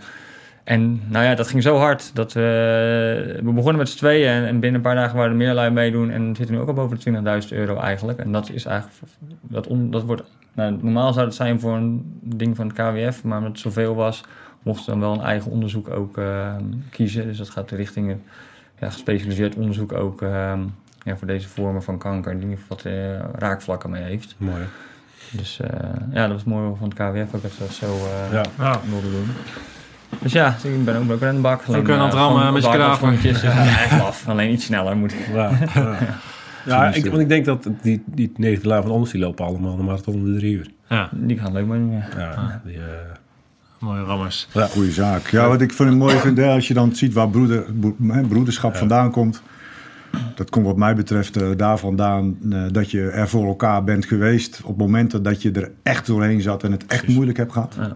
En 0.63 1.01
nou 1.07 1.25
ja, 1.25 1.35
dat 1.35 1.47
ging 1.47 1.63
zo 1.63 1.77
hard 1.77 2.15
dat 2.15 2.33
we... 2.33 3.39
We 3.43 3.51
begonnen 3.51 3.77
met 3.77 3.89
z'n 3.89 3.97
tweeën 3.97 4.29
en, 4.29 4.45
en 4.45 4.59
binnen 4.59 4.73
een 4.73 4.81
paar 4.81 4.95
dagen 4.95 5.17
waren 5.17 5.31
er 5.31 5.37
meer 5.37 5.53
lui 5.53 5.71
meedoen. 5.71 6.09
En 6.09 6.29
we 6.29 6.35
zitten 6.35 6.55
nu 6.55 6.61
ook 6.61 6.67
al 6.67 6.73
boven 6.73 6.99
de 7.23 7.41
20.000 7.43 7.49
euro 7.49 7.77
eigenlijk. 7.77 8.19
En 8.19 8.31
dat 8.31 8.49
is 8.49 8.65
eigenlijk... 8.65 8.97
Dat, 9.41 9.67
on, 9.67 9.91
dat 9.91 10.03
wordt, 10.03 10.23
nou, 10.53 10.77
normaal 10.81 11.13
zou 11.13 11.25
het 11.25 11.35
zijn 11.35 11.59
voor 11.59 11.75
een 11.75 12.19
ding 12.21 12.55
van 12.55 12.67
het 12.67 12.75
KWF, 12.75 13.23
maar 13.23 13.37
omdat 13.37 13.51
het 13.51 13.61
zoveel 13.61 13.95
was, 13.95 14.23
mochten 14.61 14.85
we 14.85 14.91
dan 14.91 14.99
wel 14.99 15.13
een 15.13 15.25
eigen 15.25 15.51
onderzoek 15.51 15.89
ook 15.89 16.17
uh, 16.17 16.55
kiezen. 16.89 17.25
Dus 17.25 17.37
dat 17.37 17.49
gaat 17.49 17.71
richting 17.71 18.15
ja, 18.79 18.89
gespecialiseerd 18.89 19.55
onderzoek 19.55 19.93
ook 19.93 20.21
uh, 20.21 20.53
ja, 21.03 21.17
voor 21.17 21.27
deze 21.27 21.49
vormen 21.49 21.83
van 21.83 21.97
kanker, 21.97 22.31
die 22.31 22.41
in 22.41 22.49
ieder 22.49 22.65
geval 22.67 22.77
wat 22.77 22.93
uh, 22.93 23.19
raakvlakken 23.39 23.89
mee 23.89 24.03
heeft. 24.03 24.35
Mooi. 24.37 24.63
Dus 25.31 25.59
uh, 25.61 25.67
ja, 26.11 26.27
dat 26.27 26.31
was 26.31 26.43
mooi 26.43 26.75
van 26.77 26.89
het 26.89 26.97
KWF 26.97 27.35
ook 27.35 27.41
dat 27.41 27.51
ze 27.51 27.59
dat 27.59 27.71
zo 27.71 27.95
uh, 27.95 28.31
Ja. 28.31 28.43
Ja. 28.57 28.81
wilden 28.89 29.11
doen. 29.11 29.27
Dus 30.19 30.31
ja, 30.31 30.55
ik 30.63 30.85
ben 30.85 30.95
ook, 30.95 31.11
ook 31.11 31.23
aan 31.23 31.35
de 31.35 31.41
bak. 31.41 31.63
Ook 31.67 31.89
aan 31.89 32.01
het 32.01 32.13
rammen 32.13 32.53
met 32.53 32.63
je 32.63 32.69
kraven. 32.69 33.21
Dus 33.21 33.43
af. 34.01 34.27
Alleen 34.27 34.51
iets 34.51 34.65
sneller 34.65 34.97
moet 34.97 35.13
ik. 35.13 35.27
Ja, 35.33 35.51
ja. 35.73 35.97
ja 36.65 36.93
ik, 36.93 37.05
want 37.05 37.19
ik 37.19 37.29
denk 37.29 37.45
dat 37.45 37.69
die, 37.81 38.03
die 38.05 38.31
negende 38.35 38.67
lui 38.67 38.81
van 38.81 38.91
ons, 38.91 39.11
die 39.11 39.21
lopen 39.21 39.45
allemaal 39.45 39.75
de 39.75 39.83
marathon 39.83 40.13
om 40.13 40.33
de 40.33 40.37
drie 40.37 40.53
uur. 40.53 40.67
Ja, 40.89 41.09
Die 41.11 41.37
gaan 41.37 41.53
leuk 41.53 41.65
mee. 41.65 41.91
Ja. 41.91 42.07
Ja, 42.17 42.61
die, 42.65 42.75
uh, 42.75 42.81
mooie 43.79 44.03
rammers. 44.03 44.47
Ja. 44.53 44.65
Goeie 44.65 44.91
zaak. 44.91 45.27
Ja, 45.27 45.47
wat 45.47 45.61
ik 45.61 45.73
vind 45.73 45.89
het 45.89 45.97
mooi 45.97 46.15
vind, 46.15 46.39
als 46.39 46.67
je 46.67 46.73
dan 46.73 46.95
ziet 46.95 47.13
waar 47.13 47.29
broeder, 47.29 47.65
broederschap 48.27 48.73
ja. 48.73 48.79
vandaan 48.79 49.11
komt. 49.11 49.41
Dat 50.35 50.49
komt 50.49 50.65
wat 50.65 50.77
mij 50.77 50.95
betreft 50.95 51.41
uh, 51.41 51.47
daar 51.57 51.77
vandaan 51.77 52.37
uh, 52.43 52.63
dat 52.71 52.91
je 52.91 53.09
er 53.09 53.29
voor 53.29 53.47
elkaar 53.47 53.83
bent 53.83 54.05
geweest 54.05 54.61
op 54.63 54.77
momenten 54.77 55.23
dat 55.23 55.41
je 55.41 55.51
er 55.51 55.71
echt 55.83 56.05
doorheen 56.05 56.41
zat 56.41 56.63
en 56.63 56.71
het 56.71 56.81
echt 56.81 56.89
Precies. 56.89 57.15
moeilijk 57.15 57.37
hebt 57.37 57.51
gehad. 57.51 57.75
Ja. 57.79 57.95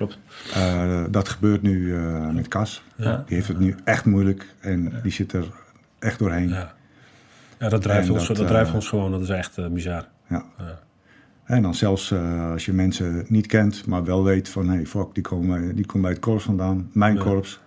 Klopt. 0.00 0.18
Uh, 0.56 1.04
dat 1.10 1.28
gebeurt 1.28 1.62
nu 1.62 1.94
met 2.32 2.48
Cas. 2.48 2.82
Ja. 2.96 3.22
Die 3.26 3.36
heeft 3.36 3.48
het 3.48 3.58
nu 3.58 3.76
echt 3.84 4.04
moeilijk 4.04 4.54
en 4.60 4.92
die 5.02 5.12
zit 5.12 5.32
er 5.32 5.44
echt 5.98 6.18
doorheen. 6.18 6.48
Ja, 6.48 6.74
ja 7.58 7.68
dat, 7.68 7.82
drijft 7.82 8.10
ons, 8.10 8.26
dat, 8.26 8.36
dat 8.36 8.46
drijft 8.46 8.74
ons 8.74 8.88
gewoon. 8.88 9.10
Dat 9.10 9.20
is 9.20 9.28
echt 9.28 9.72
bizar. 9.72 10.08
Ja. 10.28 10.44
En 11.44 11.62
dan 11.62 11.74
zelfs 11.74 12.12
als 12.52 12.64
je 12.64 12.72
mensen 12.72 13.24
niet 13.28 13.46
kent, 13.46 13.86
maar 13.86 14.04
wel 14.04 14.24
weet 14.24 14.48
van... 14.48 14.68
hé, 14.68 14.74
hey, 14.74 14.86
fuck, 14.86 15.14
die 15.14 15.22
komen 15.22 15.74
die 15.74 15.86
komt 15.86 16.02
bij 16.02 16.12
het 16.12 16.20
korps 16.20 16.44
vandaan. 16.44 16.90
Mijn 16.92 17.18
korps. 17.18 17.60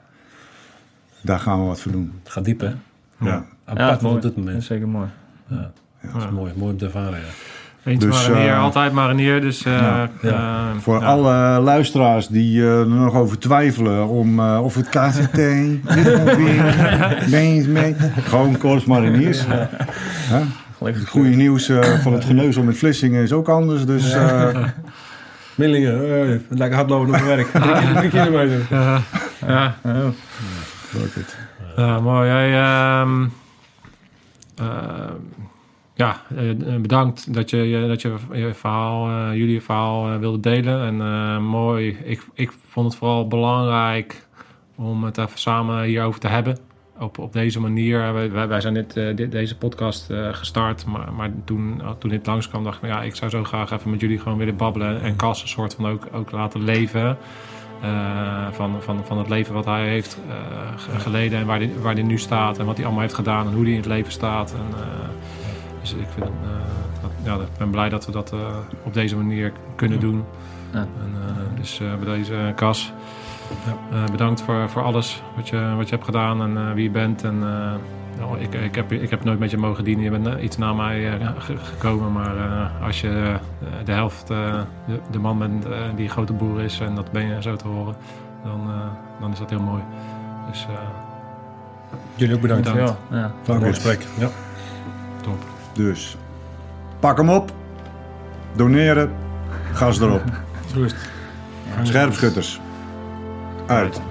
Daar 1.22 1.40
gaan 1.40 1.60
we 1.60 1.66
wat 1.66 1.80
voor 1.80 1.92
doen. 1.92 2.14
Het 2.24 2.32
gaat 2.32 2.46
diep, 2.46 2.60
hè? 2.60 2.74
Ja. 3.20 3.46
Apart 3.66 4.02
ja, 4.02 4.08
op 4.08 4.22
dit 4.22 4.36
moment. 4.36 4.54
Dat 4.54 4.62
is 4.62 4.68
zeker 4.68 4.88
mooi. 4.88 5.10
Ja, 5.48 5.72
ja 6.02 6.12
dat 6.12 6.24
is 6.24 6.30
mooi. 6.30 6.54
Mooi 6.56 6.72
om 6.72 6.78
te 6.78 6.86
ervaren, 6.86 7.20
ja. 7.20 7.26
Eens 7.84 8.04
dus, 8.04 8.28
marinier, 8.28 8.52
uh, 8.52 8.62
altijd 8.62 8.92
marinier. 8.92 9.42
Dus, 9.42 9.66
uh, 9.66 9.74
ja, 9.74 10.10
ja. 10.22 10.30
Uh, 10.30 10.80
Voor 10.80 11.04
alle 11.04 11.60
luisteraars 11.60 12.28
die 12.28 12.58
uh, 12.58 12.80
er 12.80 12.88
nog 12.88 13.16
over 13.16 13.40
twijfelen 13.40 14.08
om 14.08 14.40
of 14.40 14.76
het 14.76 14.90
KCT, 14.90 15.36
ben 17.32 17.56
je 17.56 17.66
mee? 17.68 17.96
Gewoon 18.24 18.58
Korps 18.58 18.86
Mariniers. 18.86 19.44
Het 20.84 21.08
goede 21.08 21.30
nieuws 21.30 21.72
van 22.02 22.14
het 22.14 22.26
geneuzel 22.26 22.64
met 22.64 22.78
Vlissingen 22.78 23.24
is 23.24 23.32
ook 23.32 23.50
anders. 23.50 23.86
Dus 23.86 24.16
Millingen, 25.56 26.30
eh, 26.32 26.40
lekker 26.50 26.78
hardlopen 26.78 27.12
naar 27.12 27.24
mijn 27.24 27.38
werk. 27.38 27.48
Drie 27.98 28.10
kilometer. 28.10 28.62
Ja, 28.70 29.02
ja, 29.48 29.76
ja. 31.76 32.00
Mooi. 32.00 32.28
Jij, 32.28 32.54
ehm, 32.54 33.28
ehm, 34.56 35.14
ja, 35.96 36.22
eh, 36.38 36.76
bedankt 36.82 37.34
dat 37.34 37.50
je 37.50 37.86
dat 37.88 38.02
je, 38.02 38.16
je 38.34 38.54
verhaal, 38.54 39.08
eh, 39.10 39.38
jullie 39.38 39.62
verhaal 39.62 40.12
eh, 40.12 40.18
wilde 40.18 40.40
delen. 40.40 40.82
En 40.86 41.02
eh, 41.02 41.38
mooi. 41.40 41.98
Ik, 42.04 42.22
ik 42.34 42.52
vond 42.68 42.86
het 42.86 42.96
vooral 42.96 43.28
belangrijk 43.28 44.28
om 44.76 45.04
het 45.04 45.18
even 45.18 45.40
samen 45.40 45.84
hierover 45.84 46.20
te 46.20 46.28
hebben. 46.28 46.58
Op, 47.00 47.18
op 47.18 47.34
deze 47.34 47.60
manier. 47.60 48.14
Wij, 48.14 48.32
wij- 48.48 48.62
zijn 48.62 48.74
dit, 48.74 48.98
eh, 48.98 49.30
deze 49.30 49.58
podcast 49.58 50.10
eh, 50.10 50.28
gestart. 50.34 50.86
Maar, 50.86 51.14
maar 51.14 51.30
toen, 51.46 51.82
toen 52.00 52.10
dit 52.10 52.26
langskwam, 52.26 52.64
dacht 52.64 52.84
ik, 52.84 52.90
ja, 52.90 53.02
ik 53.02 53.16
zou 53.16 53.32
zo 53.32 53.44
graag 53.44 53.72
even 53.72 53.90
met 53.92 54.00
jullie 54.02 54.20
gewoon 54.20 54.38
willen 54.38 54.56
babbelen. 54.56 55.02
En 55.02 55.16
Cas 55.16 55.42
een 55.42 55.48
soort 55.48 55.76
van 55.76 55.86
ook, 55.88 56.08
ook 56.14 56.32
laten 56.32 56.64
leven. 56.64 57.18
eh, 57.82 58.48
van, 58.52 58.82
van, 58.82 59.06
van 59.06 59.18
het 59.18 59.30
leven 59.30 59.54
wat 59.54 59.66
hij 59.66 59.88
heeft 59.88 60.18
eh, 60.30 60.36
ge- 60.80 61.00
geleden 61.00 61.40
en 61.40 61.46
waar 61.46 61.58
hij 61.60 61.72
waar 61.82 62.04
nu 62.04 62.18
staat 62.18 62.58
en 62.60 62.66
wat 62.66 62.76
hij 62.76 62.84
allemaal 62.86 63.02
heeft 63.04 63.14
gedaan 63.14 63.48
en 63.48 63.54
hoe 63.54 63.62
hij 63.64 63.72
in 63.72 63.78
het 63.78 63.86
leven 63.88 64.12
staat. 64.12 64.54
En, 64.54 64.78
eh, 64.80 65.10
dus 65.84 65.94
ik 65.94 66.08
vind, 66.14 66.26
eh, 66.26 66.32
dat, 67.02 67.12
ja, 67.24 67.34
ik 67.34 67.58
ben 67.58 67.70
blij 67.70 67.90
dat 67.90 68.06
we 68.06 68.12
dat 68.12 68.32
eh, 68.32 68.40
op 68.84 68.94
deze 68.94 69.16
manier 69.18 69.52
kunnen 69.76 70.00
doen. 70.00 70.24
Ja. 70.72 70.80
En, 70.80 70.88
eh, 71.28 71.58
dus 71.60 71.80
eh, 71.80 71.88
bij 72.04 72.16
deze 72.16 72.36
eh, 72.36 72.56
Cas, 72.56 72.94
eh, 73.92 74.04
bedankt 74.12 74.42
voor, 74.42 74.70
voor 74.70 74.82
alles 74.84 75.24
wat 75.36 75.50
je, 75.50 75.74
wat 75.78 75.86
je 75.90 75.94
hebt 75.96 76.06
gedaan 76.08 76.42
en 76.42 76.58
eh, 76.68 76.74
wie 76.74 76.84
je 76.84 76.90
bent. 76.90 77.24
En, 77.24 77.34
eh, 77.44 77.72
nou, 78.20 78.40
ik, 78.40 78.54
ik, 78.54 78.76
heb, 78.76 78.92
ik 78.92 79.10
heb 79.10 79.24
nooit 79.24 79.40
met 79.40 79.52
je 79.52 79.58
mogen 79.58 79.84
dienen. 79.84 80.04
Je 80.04 80.10
bent 80.10 80.28
eh, 80.28 80.44
iets 80.44 80.58
na 80.58 80.74
mij 80.74 81.14
eh, 81.20 81.28
ge- 81.38 81.58
gekomen. 81.58 82.12
Maar 82.12 82.38
eh, 82.38 82.86
als 82.86 83.02
je 83.02 83.10
eh, 83.10 83.68
de 83.86 83.92
helft 83.92 84.30
eh, 84.30 84.38
de, 84.88 85.00
de 85.12 85.20
man 85.20 85.38
bent 85.40 85.66
eh, 85.66 85.72
die 85.96 86.10
grote 86.10 86.34
boer 86.34 86.62
is, 86.62 86.80
en 86.80 86.96
dat 86.96 87.12
ben 87.12 87.26
je 87.28 87.42
zo 87.42 87.56
te 87.56 87.68
horen, 87.68 87.96
dan, 88.44 88.62
eh, 88.70 88.76
dan 89.22 89.32
is 89.32 89.40
dat 89.40 89.50
heel 89.50 89.62
mooi. 89.62 89.82
Dus 90.52 90.66
eh, 90.70 90.74
Jullie 92.16 92.36
ook 92.36 92.42
bedankt. 92.42 92.72
Bedankt. 92.72 92.94
Ja, 93.10 93.18
ja. 93.18 93.32
Voor 93.42 93.56
het 93.56 93.64
gesprek. 93.66 94.06
Ja. 94.20 94.30
top. 95.22 95.44
Dus 95.74 96.18
pak 97.00 97.18
hem 97.18 97.30
op. 97.30 97.52
Doneren. 98.56 99.12
Gas 99.74 100.00
erop. 100.00 100.24
Rust. 100.74 100.96
Scherpschutters. 101.84 102.60
Uit. 103.68 104.02